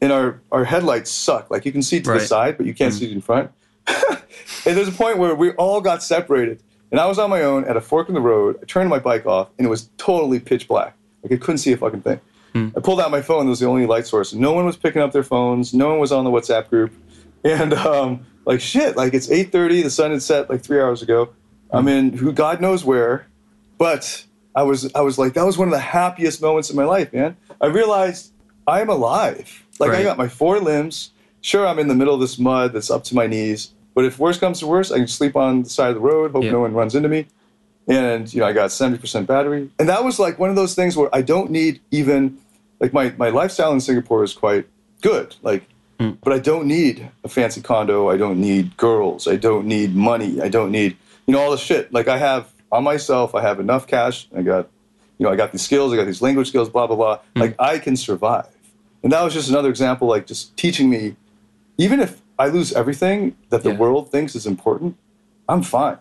And 0.00 0.12
our, 0.12 0.40
our 0.52 0.64
headlights 0.64 1.10
suck. 1.10 1.50
Like 1.50 1.64
you 1.64 1.72
can 1.72 1.82
see 1.82 2.00
to 2.00 2.10
Right. 2.10 2.20
the 2.20 2.26
side, 2.26 2.56
but 2.56 2.66
you 2.66 2.74
can't 2.74 2.94
mm. 2.94 2.98
see 2.98 3.06
it 3.06 3.12
in 3.12 3.20
front. 3.20 3.50
and 3.86 4.76
there's 4.76 4.88
a 4.88 4.92
point 4.92 5.18
where 5.18 5.34
we 5.34 5.50
all 5.52 5.80
got 5.80 6.02
separated. 6.02 6.62
And 6.90 7.00
I 7.00 7.06
was 7.06 7.18
on 7.18 7.30
my 7.30 7.42
own 7.42 7.64
at 7.64 7.76
a 7.76 7.80
fork 7.80 8.08
in 8.08 8.14
the 8.14 8.20
road. 8.20 8.58
I 8.62 8.64
turned 8.64 8.88
my 8.88 8.98
bike 8.98 9.26
off, 9.26 9.48
and 9.58 9.66
it 9.66 9.70
was 9.70 9.90
totally 9.98 10.40
pitch 10.40 10.68
black. 10.68 10.94
Like 11.22 11.32
I 11.32 11.36
couldn't 11.36 11.58
see 11.58 11.72
a 11.72 11.76
fucking 11.76 12.02
thing. 12.02 12.20
Hmm. 12.52 12.68
I 12.76 12.80
pulled 12.80 13.00
out 13.00 13.10
my 13.10 13.22
phone. 13.22 13.46
It 13.46 13.50
was 13.50 13.60
the 13.60 13.66
only 13.66 13.86
light 13.86 14.06
source. 14.06 14.32
No 14.32 14.52
one 14.52 14.64
was 14.64 14.76
picking 14.76 15.02
up 15.02 15.12
their 15.12 15.22
phones. 15.22 15.74
No 15.74 15.88
one 15.90 15.98
was 15.98 16.12
on 16.12 16.24
the 16.24 16.30
WhatsApp 16.30 16.70
group. 16.70 16.92
And 17.44 17.72
um, 17.74 18.26
like 18.44 18.60
shit, 18.60 18.96
like 18.96 19.14
it's 19.14 19.28
8:30. 19.28 19.84
The 19.84 19.90
sun 19.90 20.10
had 20.10 20.22
set 20.22 20.50
like 20.50 20.62
three 20.62 20.80
hours 20.80 21.02
ago. 21.02 21.30
I'm 21.70 21.86
in 21.88 22.12
who 22.14 22.32
God 22.32 22.60
knows 22.60 22.84
where, 22.84 23.26
but 23.76 24.24
I 24.54 24.62
was 24.62 24.92
I 24.94 25.02
was 25.02 25.18
like 25.18 25.34
that 25.34 25.44
was 25.44 25.58
one 25.58 25.68
of 25.68 25.72
the 25.72 25.78
happiest 25.80 26.40
moments 26.42 26.70
of 26.70 26.76
my 26.76 26.84
life, 26.84 27.12
man. 27.12 27.36
I 27.60 27.66
realized 27.66 28.32
I 28.66 28.80
am 28.80 28.88
alive. 28.88 29.64
Like 29.78 29.90
I 29.90 30.02
got 30.02 30.18
my 30.18 30.28
four 30.28 30.58
limbs. 30.60 31.10
Sure, 31.40 31.66
I'm 31.66 31.78
in 31.78 31.88
the 31.88 31.94
middle 31.94 32.14
of 32.14 32.20
this 32.20 32.38
mud 32.38 32.72
that's 32.72 32.90
up 32.90 33.04
to 33.04 33.14
my 33.14 33.26
knees. 33.26 33.72
But 33.94 34.04
if 34.04 34.18
worse 34.18 34.38
comes 34.38 34.60
to 34.60 34.66
worse, 34.66 34.90
I 34.90 34.98
can 34.98 35.08
sleep 35.08 35.36
on 35.36 35.62
the 35.62 35.68
side 35.70 35.88
of 35.90 35.94
the 35.94 36.00
road. 36.00 36.32
Hope 36.32 36.44
Yeah. 36.44 36.52
no 36.52 36.60
one 36.60 36.72
runs 36.74 36.94
into 36.94 37.08
me 37.08 37.26
and 37.88 38.32
you 38.32 38.40
know 38.40 38.46
I 38.46 38.52
got 38.52 38.70
seventy 38.70 38.98
percent 38.98 39.26
battery, 39.26 39.70
and 39.78 39.88
that 39.88 40.04
was 40.04 40.18
like 40.18 40.38
one 40.38 40.50
of 40.50 40.56
those 40.56 40.74
things 40.74 40.96
where 40.96 41.08
I 41.12 41.22
don't 41.22 41.50
need 41.50 41.80
even 41.90 42.38
like 42.80 42.92
my 42.92 43.14
my 43.16 43.30
lifestyle 43.30 43.72
in 43.72 43.80
Singapore 43.80 44.22
is 44.22 44.34
quite 44.34 44.66
good, 45.00 45.34
like, 45.42 45.64
Mm. 45.98 46.16
but 46.22 46.32
I 46.32 46.38
don't 46.38 46.66
need 46.66 47.10
a 47.24 47.28
fancy 47.28 47.60
condo, 47.60 48.08
I 48.08 48.16
don't 48.16 48.40
need 48.40 48.76
girls, 48.76 49.26
I 49.26 49.34
don't 49.36 49.66
need 49.66 49.96
money, 49.96 50.40
I 50.40 50.48
don't 50.48 50.70
need 50.70 50.96
you 51.26 51.32
know 51.32 51.40
all 51.40 51.50
the 51.50 51.58
shit. 51.58 51.92
Like 51.92 52.06
I 52.08 52.16
have 52.18 52.48
on 52.70 52.84
myself, 52.84 53.34
I 53.34 53.42
have 53.42 53.58
enough 53.58 53.86
cash, 53.86 54.28
I 54.36 54.42
got 54.42 54.68
you 55.18 55.24
know 55.24 55.32
I 55.32 55.36
got 55.36 55.50
these 55.52 55.62
skills, 55.62 55.92
I 55.92 55.96
got 55.96 56.06
these 56.06 56.22
language 56.22 56.48
skills, 56.48 56.68
blah 56.68 56.86
blah 56.86 56.96
blah. 56.96 57.18
Mm. 57.34 57.40
Like 57.40 57.56
I 57.58 57.78
can 57.80 57.96
survive, 57.96 58.46
and 59.02 59.10
that 59.12 59.22
was 59.22 59.34
just 59.34 59.48
another 59.48 59.68
example, 59.70 60.06
like 60.06 60.26
just 60.26 60.56
teaching 60.56 60.88
me, 60.88 61.16
even 61.78 61.98
if 62.00 62.22
I 62.38 62.46
lose 62.46 62.72
everything 62.72 63.36
that 63.50 63.64
the 63.64 63.70
Yeah. 63.70 63.78
world 63.78 64.12
thinks 64.12 64.36
is 64.36 64.46
important, 64.46 64.96
I'm 65.48 65.62
fine. 65.62 65.98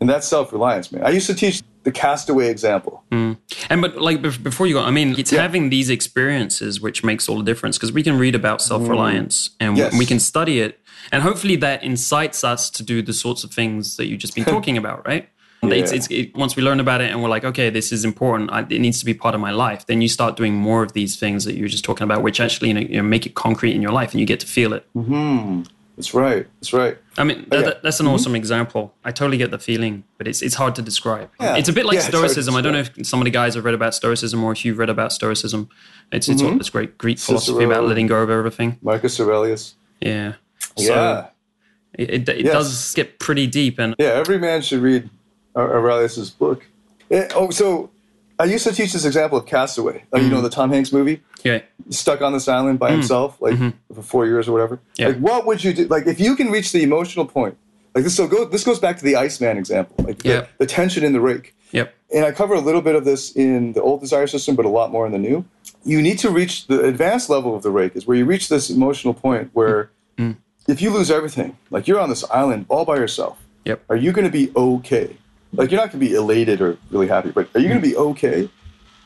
And 0.00 0.08
that's 0.08 0.26
self 0.26 0.50
reliance, 0.50 0.90
man. 0.90 1.04
I 1.04 1.10
used 1.10 1.26
to 1.26 1.34
teach 1.34 1.62
the 1.82 1.92
castaway 1.92 2.50
example. 2.50 3.02
Mm. 3.10 3.38
And 3.70 3.80
but 3.80 3.96
like 4.00 4.20
before 4.22 4.66
you 4.66 4.74
go, 4.74 4.82
I 4.82 4.90
mean, 4.90 5.14
it's 5.18 5.32
Yeah. 5.32 5.42
having 5.42 5.70
these 5.70 5.88
experiences 5.90 6.80
which 6.80 7.02
makes 7.02 7.28
all 7.28 7.38
the 7.38 7.44
difference 7.44 7.78
because 7.78 7.92
we 7.92 8.02
can 8.02 8.18
read 8.18 8.34
about 8.34 8.60
self 8.60 8.88
reliance 8.88 9.48
mm. 9.48 9.54
and 9.60 9.78
Yes. 9.78 9.96
we 9.98 10.04
can 10.06 10.20
study 10.20 10.60
it, 10.60 10.78
and 11.12 11.22
hopefully 11.22 11.56
that 11.56 11.82
incites 11.82 12.44
us 12.44 12.70
to 12.70 12.82
do 12.82 13.02
the 13.02 13.12
sorts 13.12 13.44
of 13.44 13.50
things 13.52 13.96
that 13.96 14.06
you've 14.06 14.20
just 14.20 14.34
been 14.34 14.44
talking 14.56 14.76
about, 14.76 15.06
right? 15.06 15.28
It's, 15.62 15.90
Yeah. 15.92 15.96
it's, 15.96 16.10
it, 16.10 16.34
once 16.34 16.56
we 16.56 16.62
learn 16.62 16.80
about 16.80 17.00
it 17.02 17.10
and 17.10 17.22
we're 17.22 17.28
like, 17.28 17.44
okay, 17.44 17.68
this 17.68 17.92
is 17.92 18.02
important. 18.04 18.50
I, 18.50 18.60
it 18.60 18.78
needs 18.80 18.98
to 19.00 19.04
be 19.04 19.12
part 19.12 19.34
of 19.34 19.42
my 19.42 19.50
life. 19.50 19.84
Then 19.86 20.00
you 20.00 20.08
start 20.08 20.36
doing 20.36 20.54
more 20.54 20.82
of 20.82 20.94
these 20.94 21.16
things 21.16 21.44
that 21.44 21.54
you 21.54 21.62
were 21.64 21.68
just 21.68 21.84
talking 21.84 22.04
about, 22.04 22.22
which 22.22 22.40
actually 22.40 22.68
you 22.68 22.74
know, 22.74 22.80
you 22.80 22.96
know, 22.96 23.02
make 23.02 23.26
it 23.26 23.34
concrete 23.34 23.74
in 23.74 23.82
your 23.82 23.92
life, 23.92 24.12
and 24.12 24.20
you 24.20 24.26
get 24.26 24.40
to 24.40 24.46
feel 24.46 24.72
it. 24.72 24.86
Mm-hmm. 24.96 25.62
That's 26.00 26.14
right. 26.14 26.46
That's 26.60 26.72
right. 26.72 26.96
I 27.18 27.24
mean, 27.24 27.46
that, 27.50 27.60
yeah. 27.60 27.72
that's 27.82 28.00
an 28.00 28.06
awesome 28.06 28.34
example. 28.34 28.94
I 29.04 29.12
totally 29.12 29.36
get 29.36 29.50
the 29.50 29.58
feeling, 29.58 30.04
but 30.16 30.26
it's 30.26 30.40
it's 30.40 30.54
hard 30.54 30.74
to 30.76 30.82
describe. 30.82 31.28
Yeah. 31.38 31.58
It's 31.58 31.68
a 31.68 31.74
bit 31.74 31.84
like 31.84 31.96
Yeah, 31.96 32.06
it's 32.06 32.08
hard 32.08 32.22
to 32.22 32.28
Stoicism. 32.30 32.56
I 32.56 32.62
don't 32.62 32.72
know 32.72 32.78
if 32.78 33.06
some 33.06 33.20
of 33.20 33.26
the 33.26 33.30
guys 33.30 33.54
have 33.54 33.66
read 33.66 33.74
about 33.74 33.94
Stoicism 33.94 34.42
or 34.42 34.52
if 34.52 34.64
you've 34.64 34.78
read 34.78 34.88
about 34.88 35.12
Stoicism. 35.12 35.68
It's 36.10 36.26
it's 36.26 36.40
all 36.40 36.56
this 36.56 36.70
great 36.70 36.96
Greek 36.96 37.18
philosophy 37.18 37.64
about 37.64 37.84
letting 37.84 38.06
go 38.06 38.22
of 38.22 38.30
everything. 38.30 38.78
Marcus 38.80 39.20
Aurelius. 39.20 39.74
Yeah. 40.00 40.36
So 40.78 40.94
yeah. 40.94 41.26
it, 41.92 42.10
it, 42.10 42.28
it 42.30 42.44
Yes. 42.46 42.52
does 42.54 42.94
get 42.94 43.18
pretty 43.18 43.46
deep, 43.46 43.78
and 43.78 43.94
Yeah, 43.98 44.12
every 44.22 44.38
man 44.38 44.62
should 44.62 44.80
read 44.80 45.10
Aurelius's 45.54 46.30
book. 46.30 46.64
Eh, 47.10 47.28
oh, 47.34 47.50
so 47.50 47.90
I 48.40 48.44
used 48.44 48.66
to 48.66 48.72
teach 48.72 48.92
this 48.94 49.04
example 49.04 49.36
of 49.36 49.44
Castaway. 49.46 50.04
Uh, 50.14 50.18
You 50.18 50.30
know 50.30 50.38
mm. 50.40 50.42
the 50.42 50.50
Tom 50.50 50.70
Hanks 50.72 50.92
movie? 50.92 51.20
yeah, 51.44 51.60
stuck 51.90 52.20
on 52.22 52.32
this 52.32 52.48
island 52.48 52.78
by 52.78 52.90
mm. 52.90 52.94
himself, 52.94 53.40
like 53.40 53.54
mm-hmm. 53.54 53.94
for 53.94 54.02
four 54.02 54.26
years 54.26 54.48
or 54.48 54.52
whatever. 54.52 54.80
Yeah. 54.96 55.08
Like, 55.08 55.18
what 55.18 55.46
would 55.46 55.62
you 55.62 55.72
do? 55.72 55.86
Like, 55.86 56.06
if 56.06 56.18
you 56.20 56.36
can 56.36 56.50
reach 56.50 56.72
the 56.72 56.82
emotional 56.82 57.26
point, 57.26 57.56
like 57.94 58.04
this. 58.04 58.16
So 58.16 58.26
go. 58.26 58.44
This 58.44 58.64
goes 58.64 58.78
back 58.78 58.96
to 58.98 59.04
the 59.04 59.16
Iceman 59.16 59.58
example, 59.58 60.04
like 60.04 60.18
the, 60.22 60.28
Yeah. 60.28 60.46
the 60.58 60.66
tension 60.66 61.04
in 61.04 61.12
the 61.12 61.20
rake. 61.20 61.54
yep, 61.72 61.94
And 62.14 62.24
I 62.24 62.32
cover 62.32 62.54
a 62.54 62.60
little 62.60 62.80
bit 62.80 62.94
of 62.94 63.04
this 63.04 63.32
in 63.32 63.72
the 63.74 63.82
old 63.82 64.00
desire 64.00 64.26
system, 64.26 64.56
but 64.56 64.64
a 64.64 64.68
lot 64.68 64.90
more 64.90 65.06
in 65.06 65.12
the 65.12 65.18
new. 65.18 65.44
You 65.84 66.00
need 66.02 66.18
to 66.20 66.30
reach 66.30 66.66
the 66.66 66.80
advanced 66.84 67.30
level 67.30 67.54
of 67.54 67.62
the 67.62 67.70
rake, 67.70 67.96
is 67.96 68.06
where 68.06 68.16
you 68.16 68.24
reach 68.24 68.48
this 68.48 68.70
emotional 68.70 69.14
point 69.14 69.50
where, 69.52 69.90
mm. 70.18 70.36
if 70.68 70.82
you 70.82 70.90
lose 70.90 71.10
everything, 71.10 71.56
like 71.70 71.86
you're 71.88 72.00
on 72.00 72.10
this 72.10 72.24
island 72.30 72.66
all 72.68 72.84
by 72.84 72.96
yourself, 72.96 73.38
yep, 73.64 73.82
are 73.88 73.96
you 73.96 74.12
going 74.12 74.26
to 74.26 74.32
be 74.32 74.52
okay? 74.54 75.16
Like 75.52 75.70
you're 75.70 75.80
not 75.80 75.90
going 75.92 76.00
to 76.00 76.08
be 76.10 76.14
elated 76.14 76.60
or 76.60 76.78
really 76.90 77.08
happy, 77.08 77.30
but 77.30 77.48
are 77.54 77.60
you 77.60 77.68
going 77.68 77.80
to 77.80 77.86
be 77.86 77.96
okay? 77.96 78.48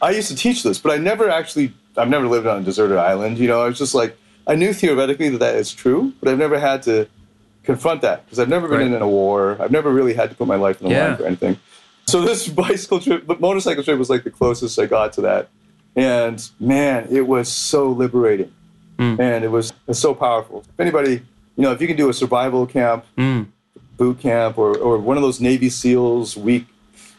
I 0.03 0.11
used 0.11 0.28
to 0.28 0.36
teach 0.36 0.62
this, 0.62 0.78
but 0.78 0.92
I 0.92 0.99
never 0.99 1.28
actually. 1.30 1.72
I've 1.97 2.09
never 2.11 2.26
lived 2.26 2.47
on 2.47 2.61
a 2.61 2.64
deserted 2.64 2.99
island. 2.99 3.38
You 3.38 3.47
know, 3.49 3.62
I 3.62 3.66
was 3.68 3.78
just 3.78 3.95
like 3.95 4.16
I 4.47 4.55
knew 4.57 4.72
theoretically 4.72 5.28
that 5.30 5.38
that 5.38 5.55
is 5.57 5.72
true, 5.72 6.12
but 6.20 6.28
I've 6.30 6.38
never 6.38 6.59
had 6.59 6.82
to 6.84 7.07
confront 7.62 8.03
that 8.03 8.24
because 8.26 8.38
I've 8.38 8.49
never 8.49 8.68
been 8.68 8.78
Right. 8.78 8.86
in 8.92 9.01
a 9.01 9.09
war. 9.09 9.57
I've 9.61 9.70
never 9.70 9.90
really 9.90 10.12
had 10.12 10.28
to 10.30 10.36
put 10.36 10.47
my 10.47 10.57
life 10.57 10.82
in 10.82 10.88
the 10.88 10.95
Yeah. 10.95 11.07
line 11.09 11.16
for 11.16 11.24
anything. 11.24 11.57
So 12.07 12.20
this 12.20 12.47
bicycle 12.62 13.01
trip, 13.01 13.26
but 13.26 13.40
motorcycle 13.40 13.82
trip 13.82 13.99
was 13.99 14.11
like 14.11 14.24
the 14.24 14.30
closest 14.30 14.78
I 14.78 14.84
got 14.86 15.12
to 15.14 15.22
that. 15.22 15.49
And 15.97 16.47
man, 16.61 17.07
it 17.11 17.26
was 17.26 17.49
so 17.49 17.88
liberating, 17.90 18.53
Mm. 18.99 19.18
and 19.18 19.45
it 19.45 19.51
was, 19.51 19.70
it 19.70 19.76
was 19.86 19.99
so 19.99 20.14
powerful. 20.14 20.64
If 20.74 20.78
anybody, 20.80 21.12
you 21.57 21.62
know, 21.62 21.72
if 21.72 21.80
you 21.80 21.86
can 21.86 21.97
do 21.97 22.09
a 22.11 22.12
survival 22.12 22.66
camp, 22.66 23.05
Mm. 23.16 23.47
Boot 23.97 24.20
camp, 24.20 24.59
or, 24.59 24.76
or 24.78 24.99
one 24.99 25.16
of 25.16 25.22
those 25.22 25.40
Navy 25.40 25.68
SEALs 25.70 26.36
week 26.36 26.66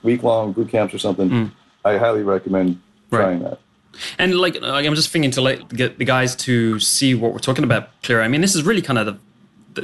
week 0.03 0.23
long 0.23 0.51
boot 0.51 0.69
camps 0.69 0.93
or 0.93 0.99
something, 0.99 1.51
I 1.83 1.97
highly 1.97 2.23
recommend 2.23 2.81
Mm. 3.11 3.17
Right. 3.17 3.23
trying 3.23 3.39
that. 3.43 3.59
And 4.17 4.35
like, 4.35 4.57
I'm 4.61 4.95
just 4.95 5.09
thinking 5.09 5.31
to 5.31 5.41
like 5.41 5.69
get 5.69 5.99
the 5.99 6.05
guys 6.05 6.35
to 6.37 6.79
see 6.79 7.15
what 7.15 7.31
we're 7.33 7.39
talking 7.39 7.63
about 7.63 7.89
clearer. 8.01 8.23
I 8.23 8.27
mean, 8.27 8.41
this 8.41 8.55
is 8.55 8.63
really 8.63 8.81
kind 8.81 8.99
of 8.99 9.05
the 9.05 9.17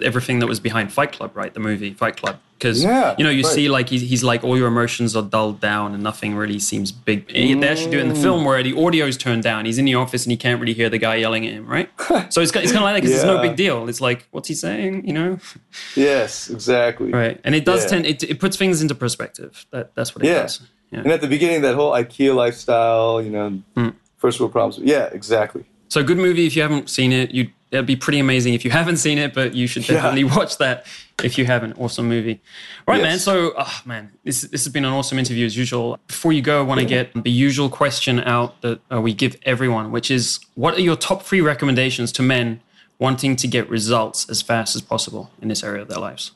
everything 0.03 0.39
that 0.39 0.47
was 0.47 0.59
behind 0.59 0.91
Fight 0.93 1.11
Club, 1.11 1.35
right? 1.35 1.53
The 1.53 1.59
movie 1.59 1.93
Fight 1.93 2.17
Club, 2.17 2.37
because 2.57 2.83
Yeah, 2.83 3.15
you 3.17 3.23
know 3.23 3.29
you 3.29 3.43
right. 3.43 3.53
see 3.53 3.69
like 3.69 3.89
he's, 3.89 4.01
he's 4.01 4.23
like 4.23 4.43
all 4.43 4.57
your 4.57 4.67
emotions 4.67 5.15
are 5.15 5.23
dulled 5.23 5.59
down 5.59 5.93
and 5.93 6.01
nothing 6.03 6.35
really 6.35 6.59
seems 6.59 6.91
big. 6.91 7.27
They 7.27 7.53
actually 7.67 7.91
do 7.91 7.97
it 7.97 8.01
in 8.01 8.09
the 8.09 8.13
Mm. 8.15 8.21
film 8.21 8.45
where 8.45 8.61
the 8.63 8.73
audio's 8.73 9.17
turned 9.17 9.43
down. 9.43 9.65
He's 9.65 9.77
in 9.77 9.85
the 9.85 9.95
office 9.95 10.23
and 10.25 10.31
he 10.31 10.37
can't 10.37 10.59
really 10.61 10.73
hear 10.73 10.89
the 10.89 10.97
guy 10.97 11.15
yelling 11.15 11.45
at 11.47 11.53
him, 11.53 11.65
right? 11.67 11.89
so 12.29 12.41
it's, 12.41 12.51
it's 12.55 12.71
kind 12.71 12.77
of 12.77 12.81
like 12.83 12.95
that 12.95 13.01
'cause 13.01 13.11
it's 13.11 13.23
no 13.23 13.41
big 13.41 13.55
deal. 13.55 13.87
It's 13.89 14.01
like 14.01 14.27
what's 14.31 14.47
he 14.47 14.53
saying, 14.55 15.07
you 15.07 15.13
know? 15.13 15.39
Yes, 15.95 16.49
exactly. 16.49 17.11
Right, 17.11 17.39
and 17.43 17.55
it 17.55 17.65
does 17.65 17.83
Yeah. 17.83 17.89
tend 17.89 18.05
it, 18.05 18.23
it 18.23 18.39
puts 18.39 18.57
things 18.57 18.81
into 18.81 18.95
perspective. 18.95 19.65
That 19.71 19.93
that's 19.95 20.15
what 20.15 20.23
it 20.23 20.27
Yeah. 20.29 20.43
does. 20.43 20.61
yeah. 20.91 20.99
And 20.99 21.11
at 21.11 21.21
the 21.21 21.27
beginning, 21.27 21.61
that 21.61 21.75
whole 21.75 21.91
IKEA 21.91 22.35
lifestyle, 22.35 23.21
you 23.21 23.29
know, 23.29 23.61
Mm. 23.77 23.93
first 24.17 24.39
world 24.39 24.51
problems. 24.51 24.77
Yeah, 24.83 25.05
exactly. 25.11 25.63
So 25.91 26.01
good 26.05 26.17
movie 26.17 26.45
if 26.47 26.55
you 26.55 26.61
haven't 26.61 26.89
seen 26.89 27.11
it. 27.11 27.31
You 27.31 27.49
it'd 27.69 27.85
be 27.85 27.97
pretty 27.97 28.19
amazing 28.19 28.53
if 28.53 28.63
you 28.63 28.71
haven't 28.79 28.95
seen 28.95 29.17
it, 29.17 29.33
but 29.33 29.53
you 29.53 29.67
should 29.67 29.83
Yeah. 29.89 29.95
definitely 29.95 30.23
watch 30.37 30.57
that 30.59 30.85
if 31.21 31.37
you 31.37 31.45
haven't. 31.45 31.73
Awesome 31.77 32.07
movie. 32.07 32.39
All 32.87 32.93
right, 32.95 33.01
Yes. 33.03 33.09
man. 33.09 33.19
So, 33.19 33.53
oh, 33.57 33.81
man, 33.85 34.09
this 34.23 34.39
this 34.43 34.63
has 34.63 34.71
been 34.71 34.85
an 34.85 34.93
awesome 34.93 35.19
interview 35.19 35.45
as 35.45 35.57
usual. 35.57 35.99
Before 36.07 36.31
you 36.31 36.41
go, 36.41 36.59
I 36.59 36.61
want 36.61 36.79
to 36.79 36.85
get 36.85 37.11
the 37.25 37.29
usual 37.29 37.67
question 37.69 38.21
out 38.21 38.61
that 38.61 38.79
uh, 38.89 39.01
we 39.01 39.13
give 39.13 39.35
everyone, 39.43 39.91
which 39.91 40.09
is, 40.09 40.39
what 40.55 40.75
are 40.77 40.81
your 40.81 40.95
top 40.95 41.23
three 41.23 41.41
recommendations 41.41 42.13
to 42.13 42.21
men 42.21 42.61
wanting 42.97 43.35
to 43.35 43.45
get 43.47 43.69
results 43.69 44.29
as 44.29 44.41
fast 44.41 44.77
as 44.77 44.81
possible 44.81 45.29
in 45.41 45.49
this 45.49 45.61
area 45.61 45.81
of 45.81 45.89
their 45.89 45.99
lives? 45.99 46.31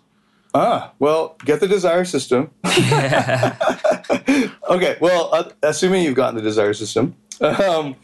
Ah, 0.53 0.91
well, 0.99 1.37
get 1.45 1.61
the 1.61 1.67
desire 1.67 2.03
system. 2.05 2.49
okay, 4.69 4.97
well, 4.99 5.33
uh, 5.33 5.49
assuming 5.63 6.03
you've 6.03 6.15
gotten 6.15 6.35
the 6.35 6.41
desire 6.41 6.73
system, 6.73 7.15
um, 7.41 7.95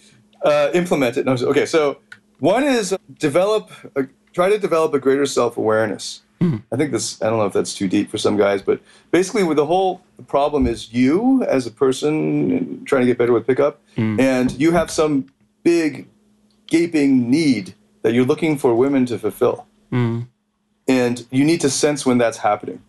uh, 0.44 0.70
implement 0.74 1.18
it. 1.18 1.26
No, 1.26 1.34
okay, 1.34 1.66
so 1.66 1.98
one 2.39 2.64
is 2.64 2.96
develop, 3.20 3.72
a, 3.96 4.08
try 4.34 4.50
to 4.50 4.58
develop 4.58 4.94
a 4.94 5.00
greater 5.00 5.26
self 5.26 5.58
awareness. 5.58 6.22
Hmm. 6.39 6.58
I 6.72 6.76
think 6.76 6.92
this, 6.92 7.22
I 7.22 7.30
don't 7.30 7.38
know 7.38 7.46
if 7.46 7.54
that's 7.54 7.76
too 7.76 7.88
deep 7.88 8.10
for 8.10 8.18
some 8.18 8.36
guys, 8.36 8.64
but 8.64 8.82
basically, 9.12 9.44
with 9.44 9.58
the 9.58 9.66
whole 9.66 10.02
problem 10.28 10.66
is 10.66 10.92
you 10.92 11.44
as 11.44 11.68
a 11.68 11.72
person 11.72 12.84
trying 12.86 13.02
to 13.02 13.06
get 13.06 13.18
better 13.18 13.34
with 13.34 13.46
pickup, 13.46 13.80
hmm. 13.96 14.20
and 14.20 14.52
you 14.54 14.72
have 14.72 14.89
some 14.89 15.28
big, 15.64 16.08
gaping 16.68 17.30
need 17.30 17.76
that 18.02 18.14
you're 18.14 18.26
looking 18.26 18.58
for 18.58 18.74
women 18.74 19.06
to 19.06 19.20
fulfill. 19.20 19.68
Hmm. 19.92 20.22
And 20.88 21.26
you 21.30 21.46
need 21.46 21.62
to 21.62 21.70
sense 21.70 22.06
when 22.06 22.18
that's 22.18 22.39
happening. 22.39 22.82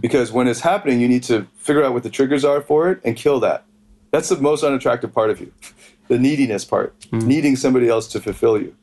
Because 0.00 0.30
when 0.30 0.46
it's 0.46 0.60
happening 0.60 1.00
you 1.00 1.08
need 1.08 1.22
to 1.24 1.46
figure 1.56 1.82
out 1.82 1.94
what 1.94 2.02
the 2.02 2.10
triggers 2.10 2.44
are 2.44 2.60
for 2.60 2.90
it 2.90 3.00
and 3.04 3.16
kill 3.16 3.40
that. 3.40 3.64
That's 4.10 4.28
the 4.28 4.36
most 4.36 4.62
unattractive 4.62 5.14
part 5.14 5.30
of 5.30 5.40
you 5.40 5.52
the 6.10 6.18
neediness 6.18 6.64
part 6.64 6.98
mm-hmm. 7.00 7.26
needing 7.26 7.56
somebody 7.56 7.88
else 7.88 8.06
to 8.08 8.20
fulfill 8.20 8.60
you, 8.60 8.74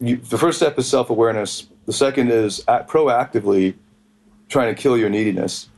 you 0.00 0.16
the 0.16 0.38
first 0.38 0.58
step 0.58 0.78
is 0.78 0.86
self-awareness. 0.86 1.66
The 1.86 1.92
second 1.92 2.30
is 2.30 2.62
act 2.68 2.88
proactively 2.90 3.74
trying 4.48 4.74
to 4.74 4.80
kill 4.80 4.96
your 4.96 5.10
neediness. 5.10 5.68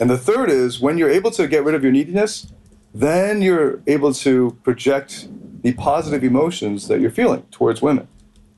And 0.00 0.08
the 0.08 0.18
third 0.18 0.50
is 0.50 0.80
when 0.80 0.98
you're 0.98 1.10
able 1.10 1.30
to 1.32 1.46
get 1.46 1.64
rid 1.64 1.74
of 1.74 1.82
your 1.82 1.92
neediness 1.92 2.52
then 2.94 3.42
you're 3.42 3.80
able 3.86 4.12
to 4.12 4.56
project 4.62 5.28
the 5.62 5.72
positive 5.72 6.24
emotions 6.24 6.88
that 6.88 7.00
you're 7.00 7.10
feeling 7.10 7.42
towards 7.50 7.82
women. 7.82 8.08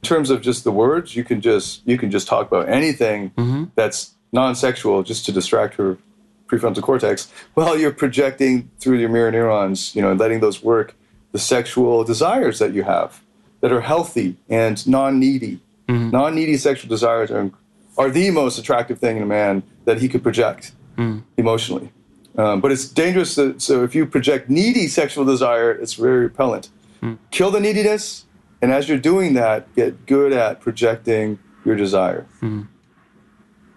In 0.03 0.07
terms 0.07 0.31
of 0.31 0.41
just 0.41 0.65
the 0.65 0.73
words, 0.73 1.15
you 1.15 1.25
can 1.25 1.41
just 1.41 1.87
you 1.87 1.99
can 1.99 2.11
just 2.11 2.27
talk 2.27 2.47
about 2.47 2.69
anything 2.69 3.31
mm-hmm. 3.31 3.65
that's 3.75 4.15
non-sexual 4.33 5.03
just 5.03 5.27
to 5.27 5.33
distract 5.33 5.75
her 5.75 5.99
prefrontal 6.47 6.83
cortex 6.83 7.31
while 7.55 7.79
you're 7.79 7.93
projecting 7.93 8.71
through 8.79 8.99
your 8.99 9.09
mirror 9.09 9.31
neurons, 9.31 9.95
you 9.95 10.03
know, 10.03 10.11
and 10.11 10.21
letting 10.21 10.41
those 10.41 10.63
work 10.63 10.95
the 11.33 11.39
sexual 11.39 12.05
desires 12.05 12.59
that 12.59 12.73
you 12.73 12.83
have 12.83 13.23
that 13.61 13.73
are 13.73 13.81
healthy 13.81 14.37
and 14.49 14.87
non-needy. 14.87 15.61
Mm-hmm. 15.89 16.11
Non-needy 16.11 16.57
sexual 16.57 16.89
desires 16.89 17.31
are 17.31 17.51
are 17.99 18.11
the 18.11 18.31
most 18.31 18.59
attractive 18.59 18.99
thing 18.99 19.17
in 19.17 19.23
a 19.23 19.27
man 19.27 19.63
that 19.85 20.01
he 20.01 20.09
could 20.09 20.23
project 20.23 20.73
mm-hmm. 20.97 21.21
emotionally. 21.37 21.93
Um, 22.39 22.61
but 22.61 22.73
it's 22.73 22.89
dangerous. 22.89 23.35
To, 23.35 23.59
so 23.59 23.85
if 23.85 23.95
you 23.95 24.07
project 24.07 24.49
needy 24.49 24.87
sexual 24.87 25.25
desire, 25.25 25.73
it's 25.73 25.95
very 25.95 26.21
repellent. 26.21 26.71
Mm-hmm. 27.03 27.17
Kill 27.31 27.51
the 27.51 27.61
neediness, 27.61 28.25
and 28.63 28.73
as 28.73 28.89
you're 28.89 28.99
doing 28.99 29.35
that, 29.35 29.75
get 29.75 30.07
good 30.07 30.33
at 30.33 30.61
projecting 30.61 31.39
your 31.65 31.77
desire. 31.77 32.27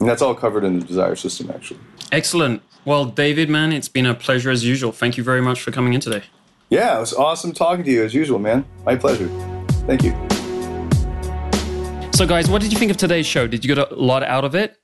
And 0.03 0.09
that's 0.09 0.21
all 0.21 0.35
covered 0.35 0.63
in 0.63 0.79
the 0.79 0.85
desire 0.85 1.15
system, 1.15 1.49
actually. 1.49 1.79
Excellent. 2.11 2.61
Well, 2.85 3.05
David, 3.05 3.49
man, 3.49 3.71
it's 3.71 3.87
been 3.87 4.05
a 4.05 4.13
pleasure 4.13 4.51
as 4.51 4.65
usual. 4.65 4.91
Thank 4.91 5.17
you 5.17 5.23
very 5.23 5.41
much 5.41 5.61
for 5.61 5.71
coming 5.71 5.93
in 5.93 6.01
today. 6.01 6.23
Yeah, 6.73 6.97
it 6.97 7.01
was 7.01 7.13
awesome 7.13 7.51
talking 7.53 7.85
to 7.85 7.91
you 7.91 8.03
as 8.03 8.15
usual, 8.15 8.39
man. 8.39 8.65
My 8.83 8.95
pleasure. 8.95 9.27
Thank 9.85 10.01
you. 10.01 10.09
So, 12.13 12.25
guys, 12.25 12.49
what 12.49 12.63
did 12.63 12.73
you 12.73 12.79
think 12.79 12.89
of 12.89 12.97
today's 12.97 13.27
show? 13.27 13.45
Did 13.45 13.63
you 13.63 13.75
get 13.75 13.91
a 13.91 13.93
lot 13.93 14.23
out 14.23 14.43
of 14.43 14.55
it? 14.55 14.79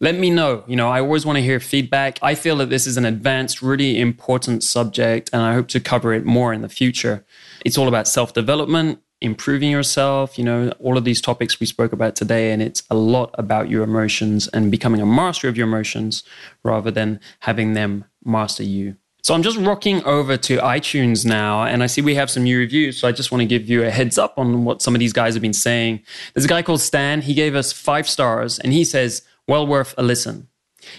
Let 0.00 0.14
me 0.14 0.30
know. 0.30 0.64
You 0.66 0.76
know, 0.76 0.88
I 0.88 0.98
always 1.00 1.26
want 1.26 1.36
to 1.36 1.42
hear 1.42 1.60
feedback. 1.60 2.18
I 2.22 2.34
feel 2.34 2.56
that 2.56 2.70
this 2.70 2.86
is 2.86 2.96
an 2.96 3.04
advanced, 3.04 3.60
really 3.60 4.00
important 4.00 4.64
subject, 4.64 5.28
and 5.30 5.42
I 5.42 5.52
hope 5.52 5.68
to 5.68 5.78
cover 5.78 6.14
it 6.14 6.24
more 6.24 6.54
in 6.54 6.62
the 6.62 6.70
future. 6.70 7.26
It's 7.66 7.76
all 7.76 7.86
about 7.86 8.08
self 8.08 8.32
development, 8.32 9.00
improving 9.20 9.70
yourself, 9.70 10.38
you 10.38 10.44
know, 10.44 10.70
all 10.80 10.96
of 10.96 11.04
these 11.04 11.20
topics 11.20 11.60
we 11.60 11.66
spoke 11.66 11.92
about 11.92 12.16
today. 12.16 12.50
And 12.50 12.62
it's 12.62 12.82
a 12.88 12.94
lot 12.94 13.34
about 13.34 13.68
your 13.68 13.84
emotions 13.84 14.48
and 14.48 14.70
becoming 14.70 15.02
a 15.02 15.06
master 15.06 15.48
of 15.48 15.58
your 15.58 15.66
emotions 15.66 16.24
rather 16.64 16.90
than 16.90 17.20
having 17.40 17.74
them 17.74 18.06
master 18.24 18.62
you. 18.62 18.96
So 19.26 19.34
I'm 19.34 19.42
just 19.42 19.58
rocking 19.58 20.04
over 20.04 20.36
to 20.36 20.58
iTunes 20.58 21.26
now, 21.26 21.64
and 21.64 21.82
I 21.82 21.88
see 21.88 22.00
we 22.00 22.14
have 22.14 22.30
some 22.30 22.44
new 22.44 22.58
reviews. 22.58 22.96
So 22.96 23.08
I 23.08 23.10
just 23.10 23.32
want 23.32 23.42
to 23.42 23.44
give 23.44 23.68
you 23.68 23.82
a 23.82 23.90
heads 23.90 24.18
up 24.18 24.38
on 24.38 24.64
what 24.64 24.80
some 24.80 24.94
of 24.94 25.00
these 25.00 25.12
guys 25.12 25.34
have 25.34 25.42
been 25.42 25.52
saying. 25.52 26.00
There's 26.32 26.44
a 26.44 26.48
guy 26.48 26.62
called 26.62 26.80
Stan. 26.80 27.22
He 27.22 27.34
gave 27.34 27.56
us 27.56 27.72
five 27.72 28.08
stars, 28.08 28.60
and 28.60 28.72
he 28.72 28.84
says, 28.84 29.22
well 29.48 29.66
worth 29.66 29.96
a 29.98 30.04
listen. 30.04 30.46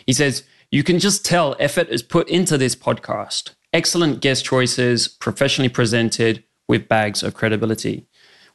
He 0.05 0.11
says, 0.11 0.43
you 0.71 0.83
can 0.83 0.99
just 0.99 1.23
tell 1.23 1.55
effort 1.57 1.87
is 1.87 2.03
put 2.03 2.27
into 2.27 2.57
this 2.57 2.75
podcast. 2.75 3.51
Excellent 3.71 4.19
guest 4.19 4.43
choices, 4.43 5.07
professionally 5.07 5.69
presented 5.69 6.43
with 6.67 6.89
bags 6.89 7.23
of 7.23 7.33
credibility. 7.33 8.07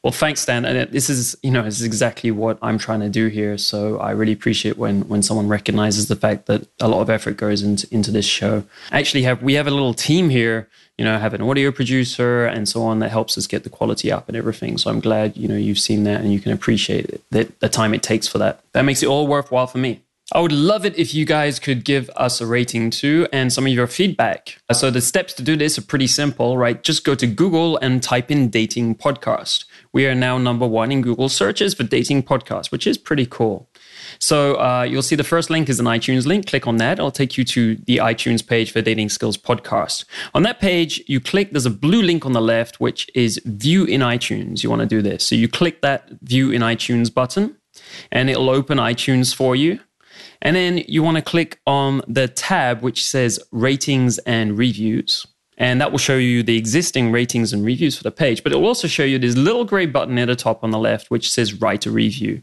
Well, 0.02 0.12
thanks, 0.12 0.40
Stan. 0.40 0.64
And 0.64 0.90
this 0.90 1.08
is, 1.08 1.36
you 1.44 1.50
know, 1.52 1.62
this 1.62 1.78
is 1.78 1.86
exactly 1.86 2.32
what 2.32 2.58
I'm 2.60 2.76
trying 2.76 3.00
to 3.00 3.08
do 3.08 3.28
here. 3.28 3.56
So 3.56 3.98
I 3.98 4.10
really 4.10 4.32
appreciate 4.32 4.76
when 4.76 5.02
when 5.08 5.22
someone 5.22 5.46
recognizes 5.46 6.08
the 6.08 6.16
fact 6.16 6.46
that 6.46 6.66
a 6.80 6.88
lot 6.88 7.02
of 7.02 7.08
effort 7.08 7.36
goes 7.36 7.62
into 7.62 7.86
into 7.92 8.10
this 8.10 8.26
show. 8.26 8.64
Actually, 8.90 9.22
have 9.22 9.42
we 9.42 9.54
have 9.54 9.68
a 9.68 9.70
little 9.70 9.94
team 9.94 10.28
here, 10.30 10.68
you 10.98 11.04
know, 11.04 11.18
have 11.18 11.34
an 11.34 11.42
audio 11.42 11.70
producer 11.70 12.46
and 12.46 12.68
so 12.68 12.82
on 12.82 12.98
that 12.98 13.10
helps 13.10 13.38
us 13.38 13.46
get 13.46 13.62
the 13.62 13.70
quality 13.70 14.10
up 14.10 14.28
and 14.28 14.36
everything. 14.36 14.76
So 14.76 14.90
I'm 14.90 15.00
glad, 15.00 15.36
you 15.36 15.46
know, 15.46 15.56
you've 15.56 15.78
seen 15.78 16.02
that 16.04 16.20
and 16.20 16.32
you 16.32 16.40
can 16.40 16.50
appreciate 16.50 17.04
it, 17.06 17.22
that 17.30 17.60
the 17.60 17.68
time 17.68 17.94
it 17.94 18.02
takes 18.02 18.26
for 18.26 18.38
that. 18.38 18.60
That 18.72 18.82
makes 18.82 19.04
it 19.04 19.06
all 19.06 19.28
worthwhile 19.28 19.68
for 19.68 19.78
me. 19.78 20.00
I 20.34 20.40
would 20.40 20.52
love 20.52 20.86
it 20.86 20.98
if 20.98 21.14
you 21.14 21.26
guys 21.26 21.58
could 21.58 21.84
give 21.84 22.08
us 22.16 22.40
a 22.40 22.46
rating 22.46 22.90
too 22.90 23.28
and 23.32 23.52
some 23.52 23.66
of 23.66 23.72
your 23.72 23.86
feedback. 23.86 24.58
So 24.72 24.90
the 24.90 25.02
steps 25.02 25.34
to 25.34 25.42
do 25.42 25.56
this 25.56 25.76
are 25.76 25.82
pretty 25.82 26.06
simple, 26.06 26.56
right? 26.56 26.82
Just 26.82 27.04
go 27.04 27.14
to 27.14 27.26
Google 27.26 27.76
and 27.78 28.02
type 28.02 28.30
in 28.30 28.48
dating 28.48 28.94
podcast. 28.94 29.64
We 29.92 30.06
are 30.06 30.14
now 30.14 30.38
number 30.38 30.66
one 30.66 30.90
in 30.90 31.02
Google 31.02 31.28
searches 31.28 31.74
for 31.74 31.82
dating 31.82 32.22
podcast, 32.22 32.72
which 32.72 32.86
is 32.86 32.96
pretty 32.96 33.26
cool. 33.26 33.68
So 34.18 34.54
uh, 34.54 34.86
you'll 34.88 35.02
see 35.02 35.16
the 35.16 35.24
first 35.24 35.50
link 35.50 35.68
is 35.68 35.78
an 35.80 35.86
iTunes 35.86 36.26
link. 36.26 36.46
Click 36.46 36.66
on 36.66 36.78
that. 36.78 36.98
It'll 36.98 37.10
take 37.10 37.36
you 37.36 37.44
to 37.44 37.76
the 37.76 37.98
iTunes 37.98 38.46
page 38.46 38.70
for 38.72 38.80
Dating 38.80 39.10
Skills 39.10 39.36
Podcast. 39.36 40.04
On 40.34 40.42
that 40.44 40.60
page, 40.60 41.02
you 41.06 41.20
click, 41.20 41.50
there's 41.50 41.66
a 41.66 41.70
blue 41.70 42.02
link 42.02 42.24
on 42.24 42.32
the 42.32 42.40
left, 42.40 42.80
which 42.80 43.10
is 43.14 43.40
View 43.44 43.84
in 43.84 44.00
iTunes. 44.00 44.62
You 44.62 44.70
want 44.70 44.80
to 44.80 44.86
do 44.86 45.02
this. 45.02 45.26
So 45.26 45.34
you 45.34 45.48
click 45.48 45.82
that 45.82 46.08
View 46.22 46.50
in 46.50 46.62
iTunes 46.62 47.12
button, 47.12 47.56
and 48.10 48.30
it'll 48.30 48.50
open 48.50 48.78
iTunes 48.78 49.34
for 49.34 49.54
you. 49.54 49.80
And 50.40 50.56
then 50.56 50.78
you 50.88 51.02
want 51.02 51.16
to 51.18 51.22
click 51.22 51.60
on 51.66 52.02
the 52.08 52.28
tab 52.28 52.82
which 52.82 53.04
says 53.04 53.38
ratings 53.52 54.18
and 54.18 54.58
reviews. 54.58 55.26
And 55.58 55.80
that 55.80 55.90
will 55.90 55.98
show 55.98 56.16
you 56.16 56.42
the 56.42 56.56
existing 56.56 57.12
ratings 57.12 57.52
and 57.52 57.64
reviews 57.64 57.96
for 57.96 58.02
the 58.02 58.10
page. 58.10 58.42
But 58.42 58.52
it 58.52 58.56
will 58.56 58.66
also 58.66 58.88
show 58.88 59.04
you 59.04 59.18
this 59.18 59.36
little 59.36 59.64
gray 59.64 59.86
button 59.86 60.18
at 60.18 60.26
the 60.26 60.36
top 60.36 60.64
on 60.64 60.70
the 60.70 60.78
left 60.78 61.10
which 61.10 61.30
says 61.30 61.54
write 61.54 61.86
a 61.86 61.90
review. 61.90 62.42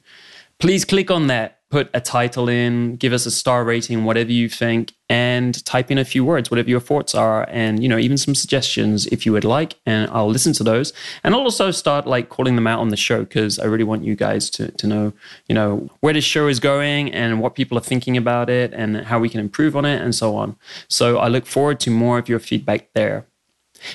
Please 0.60 0.86
click 0.86 1.10
on 1.10 1.28
that, 1.28 1.59
put 1.70 1.90
a 1.94 2.02
title 2.02 2.50
in, 2.50 2.96
give 2.96 3.14
us 3.14 3.26
a 3.26 3.32
star 3.32 3.64
rating, 3.64 4.04
whatever 4.04 4.32
you 4.32 4.50
think, 4.50 4.94
and 5.08 5.64
type 5.66 5.92
in 5.92 6.00
a 6.00 6.06
few 6.06 6.26
words, 6.26 6.50
whatever 6.50 6.70
your 6.70 6.80
thoughts 6.80 7.14
are, 7.14 7.48
and 7.50 7.84
you 7.84 7.88
know, 7.88 7.98
even 7.98 8.18
some 8.18 8.34
suggestions 8.34 9.06
if 9.08 9.26
you 9.26 9.32
would 9.32 9.44
like, 9.44 9.76
and 9.86 10.10
I'll 10.12 10.30
listen 10.30 10.54
to 10.54 10.64
those. 10.64 10.94
And 11.24 11.36
I'll 11.36 11.42
also 11.42 11.70
start 11.72 12.08
like 12.08 12.30
calling 12.30 12.56
them 12.56 12.66
out 12.66 12.80
on 12.80 12.90
the 12.90 12.98
show 12.98 13.20
because 13.20 13.60
I 13.60 13.66
really 13.66 13.84
want 13.84 14.04
you 14.04 14.16
guys 14.16 14.50
to 14.52 14.72
to 14.72 14.88
know, 14.88 15.14
you 15.48 15.54
know, 15.54 15.90
where 16.00 16.14
this 16.14 16.24
show 16.24 16.48
is 16.48 16.60
going 16.60 17.14
and 17.14 17.40
what 17.40 17.56
people 17.56 17.78
are 17.78 17.82
thinking 17.82 18.18
about 18.18 18.50
it 18.50 18.74
and 18.74 19.06
how 19.06 19.20
we 19.20 19.30
can 19.30 19.40
improve 19.40 19.76
on 19.76 19.86
it 19.86 20.02
and 20.02 20.16
so 20.16 20.36
on. 20.36 20.56
So 20.88 21.20
I 21.20 21.28
look 21.28 21.46
forward 21.46 21.80
to 21.82 21.92
more 21.92 22.18
of 22.18 22.28
your 22.28 22.40
feedback 22.40 22.90
there. 22.94 23.28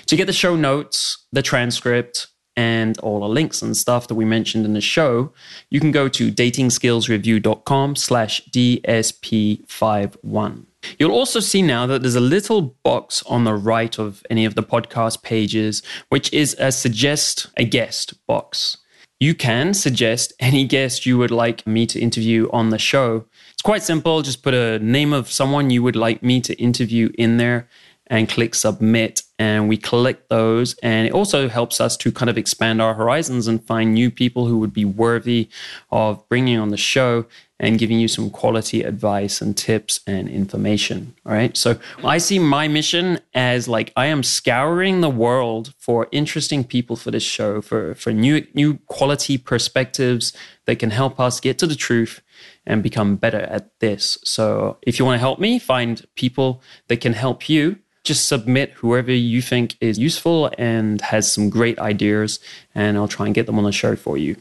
To 0.07 0.17
get 0.17 0.27
the 0.27 0.33
show 0.33 0.57
notes, 0.57 1.27
the 1.33 1.43
transcript, 1.43 2.29
and 2.57 2.97
all 2.99 3.21
the 3.21 3.29
links 3.29 3.63
and 3.63 3.77
stuff 3.77 4.09
that 4.09 4.15
we 4.15 4.25
mentioned 4.25 4.65
in 4.65 4.73
the 4.75 4.81
show, 4.81 5.33
you 5.71 5.81
can 5.81 5.91
go 5.91 6.09
to 6.09 6.31
datingskillsreview.com 6.31 7.97
slash 7.97 8.41
DSP51. 8.51 10.67
You'll 10.99 11.13
also 11.13 11.41
see 11.41 11.63
now 11.63 11.87
that 11.87 12.03
there's 12.03 12.15
a 12.15 12.21
little 12.21 12.77
box 12.83 13.23
on 13.25 13.45
the 13.45 13.55
right 13.55 13.99
of 13.99 14.23
any 14.29 14.45
of 14.45 14.55
the 14.55 14.63
podcast 14.63 15.23
pages, 15.23 15.83
which 16.11 16.31
is 16.33 16.55
a 16.59 16.71
suggest 16.71 17.47
a 17.57 17.65
guest 17.65 18.27
box. 18.27 18.77
You 19.21 19.35
can 19.35 19.75
suggest 19.75 20.33
any 20.41 20.67
guest 20.67 21.07
you 21.07 21.17
would 21.17 21.31
like 21.31 21.67
me 21.67 21.87
to 21.87 21.99
interview 21.99 22.49
on 22.53 22.71
the 22.71 22.79
show. 22.79 23.25
It's 23.53 23.63
quite 23.63 23.83
simple. 23.83 24.23
Just 24.23 24.43
put 24.43 24.55
a 24.55 24.79
name 24.81 25.13
of 25.13 25.31
someone 25.31 25.71
you 25.71 25.83
would 25.83 25.97
like 25.97 26.23
me 26.23 26.41
to 26.43 26.61
interview 26.61 27.11
in 27.17 27.39
there 27.39 27.69
and 28.09 28.29
click 28.29 28.55
submit 28.55 29.23
and 29.39 29.69
we 29.69 29.77
collect 29.77 30.29
those 30.29 30.75
and 30.83 31.07
it 31.07 31.13
also 31.13 31.49
helps 31.49 31.81
us 31.81 31.97
to 31.97 32.13
kind 32.13 32.29
of 32.29 32.37
expand 32.37 32.81
our 32.81 32.95
horizons 32.95 33.49
and 33.49 33.65
find 33.65 33.95
new 33.95 34.11
people 34.11 34.47
who 34.47 34.59
would 34.59 34.73
be 34.73 34.85
worthy 34.85 35.49
of 35.91 36.27
bringing 36.29 36.59
on 36.59 36.69
the 36.69 36.77
show 36.77 37.25
and 37.61 37.79
giving 37.79 38.01
you 38.01 38.09
some 38.09 38.31
quality 38.31 38.83
advice 38.83 39.41
and 39.41 39.57
tips 39.57 40.01
and 40.07 40.29
information. 40.29 41.15
All 41.25 41.33
right. 41.33 41.57
So 41.57 41.79
I 42.03 42.19
see 42.19 42.39
my 42.39 42.67
mission 42.67 43.21
as 43.33 43.69
like 43.69 43.93
I 43.97 44.07
am 44.07 44.23
scouring 44.23 45.01
the 45.01 45.11
world 45.11 45.73
for 45.79 46.09
interesting 46.11 46.65
people 46.65 46.97
for 46.97 47.11
this 47.11 47.23
show, 47.23 47.61
for, 47.61 47.95
for 47.95 48.13
new, 48.13 48.45
new 48.55 48.79
quality 48.87 49.39
perspectives 49.39 50.33
that 50.67 50.77
can 50.77 50.91
help 50.91 51.21
us 51.21 51.39
get 51.41 51.59
to 51.59 51.67
the 51.67 51.77
truth 51.77 52.23
and 52.67 52.83
become 52.83 53.17
better 53.17 53.41
at 53.41 53.71
this. 53.79 54.19
So 54.25 54.79
if 54.83 54.99
you 54.99 55.05
want 55.05 55.17
to 55.17 55.21
help 55.21 55.39
me 55.39 55.59
find 55.59 56.05
people 56.17 56.61
that 56.89 57.01
can 57.01 57.13
help 57.13 57.49
you, 57.49 57.79
just 58.05 58.27
submit 58.27 58.73
whoever 58.73 59.11
you 59.11 59.41
think 59.43 59.77
is 59.81 59.99
useful 59.99 60.51
and 60.59 61.01
has 61.01 61.31
some 61.33 61.51
great 61.51 61.79
ideas, 61.79 62.39
and 62.75 62.97
I'll 62.97 63.09
try 63.09 63.27
and 63.27 63.35
get 63.35 63.47
them 63.47 63.59
on 63.59 63.65
the 63.65 63.73
show 63.73 63.97
for 63.97 64.17
you. 64.17 64.37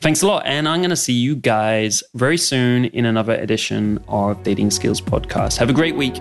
Thanks 0.00 0.22
a 0.22 0.26
lot. 0.26 0.46
And 0.46 0.68
I'm 0.68 0.80
going 0.80 0.90
to 0.90 0.96
see 0.96 1.12
you 1.12 1.34
guys 1.34 2.02
very 2.14 2.38
soon 2.38 2.86
in 2.86 3.04
another 3.04 3.34
edition 3.34 4.02
of 4.08 4.42
Dating 4.42 4.70
Skills 4.70 5.00
Podcast. 5.00 5.56
Have 5.58 5.70
a 5.70 5.72
great 5.72 5.96
week. 5.96 6.14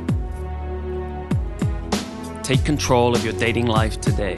Take 2.44 2.64
control 2.64 3.16
of 3.16 3.24
your 3.24 3.34
dating 3.34 3.68
life 3.68 4.00
today. 4.02 4.36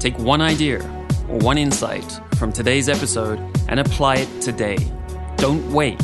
Take 0.00 0.18
one 0.18 0.40
idea 0.40 0.80
or 1.28 1.38
one 1.38 1.58
insight 1.58 2.20
from 2.38 2.52
today's 2.52 2.88
episode 2.88 3.38
and 3.68 3.78
apply 3.78 4.16
it 4.16 4.40
today. 4.40 4.78
Don't 5.36 5.70
wait, 5.72 6.00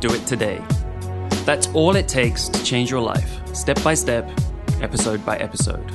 do 0.00 0.12
it 0.12 0.26
today. 0.26 0.62
That's 1.44 1.68
all 1.68 1.96
it 1.96 2.06
takes 2.06 2.48
to 2.48 2.62
change 2.64 2.90
your 2.90 3.00
life, 3.00 3.54
step 3.54 3.82
by 3.82 3.94
step, 3.94 4.30
episode 4.82 5.24
by 5.24 5.36
episode. 5.38 5.90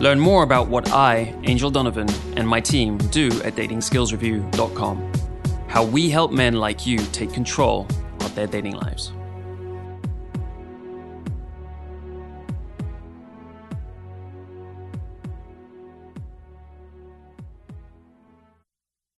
Learn 0.00 0.20
more 0.20 0.42
about 0.42 0.68
what 0.68 0.92
I, 0.92 1.34
Angel 1.44 1.70
Donovan, 1.70 2.08
and 2.36 2.46
my 2.46 2.60
team 2.60 2.98
do 2.98 3.28
at 3.44 3.54
datingskillsreview.com 3.54 5.12
how 5.68 5.84
we 5.84 6.08
help 6.08 6.32
men 6.32 6.54
like 6.54 6.86
you 6.86 6.96
take 7.12 7.32
control 7.32 7.86
of 8.20 8.34
their 8.34 8.46
dating 8.46 8.76
lives. 8.76 9.12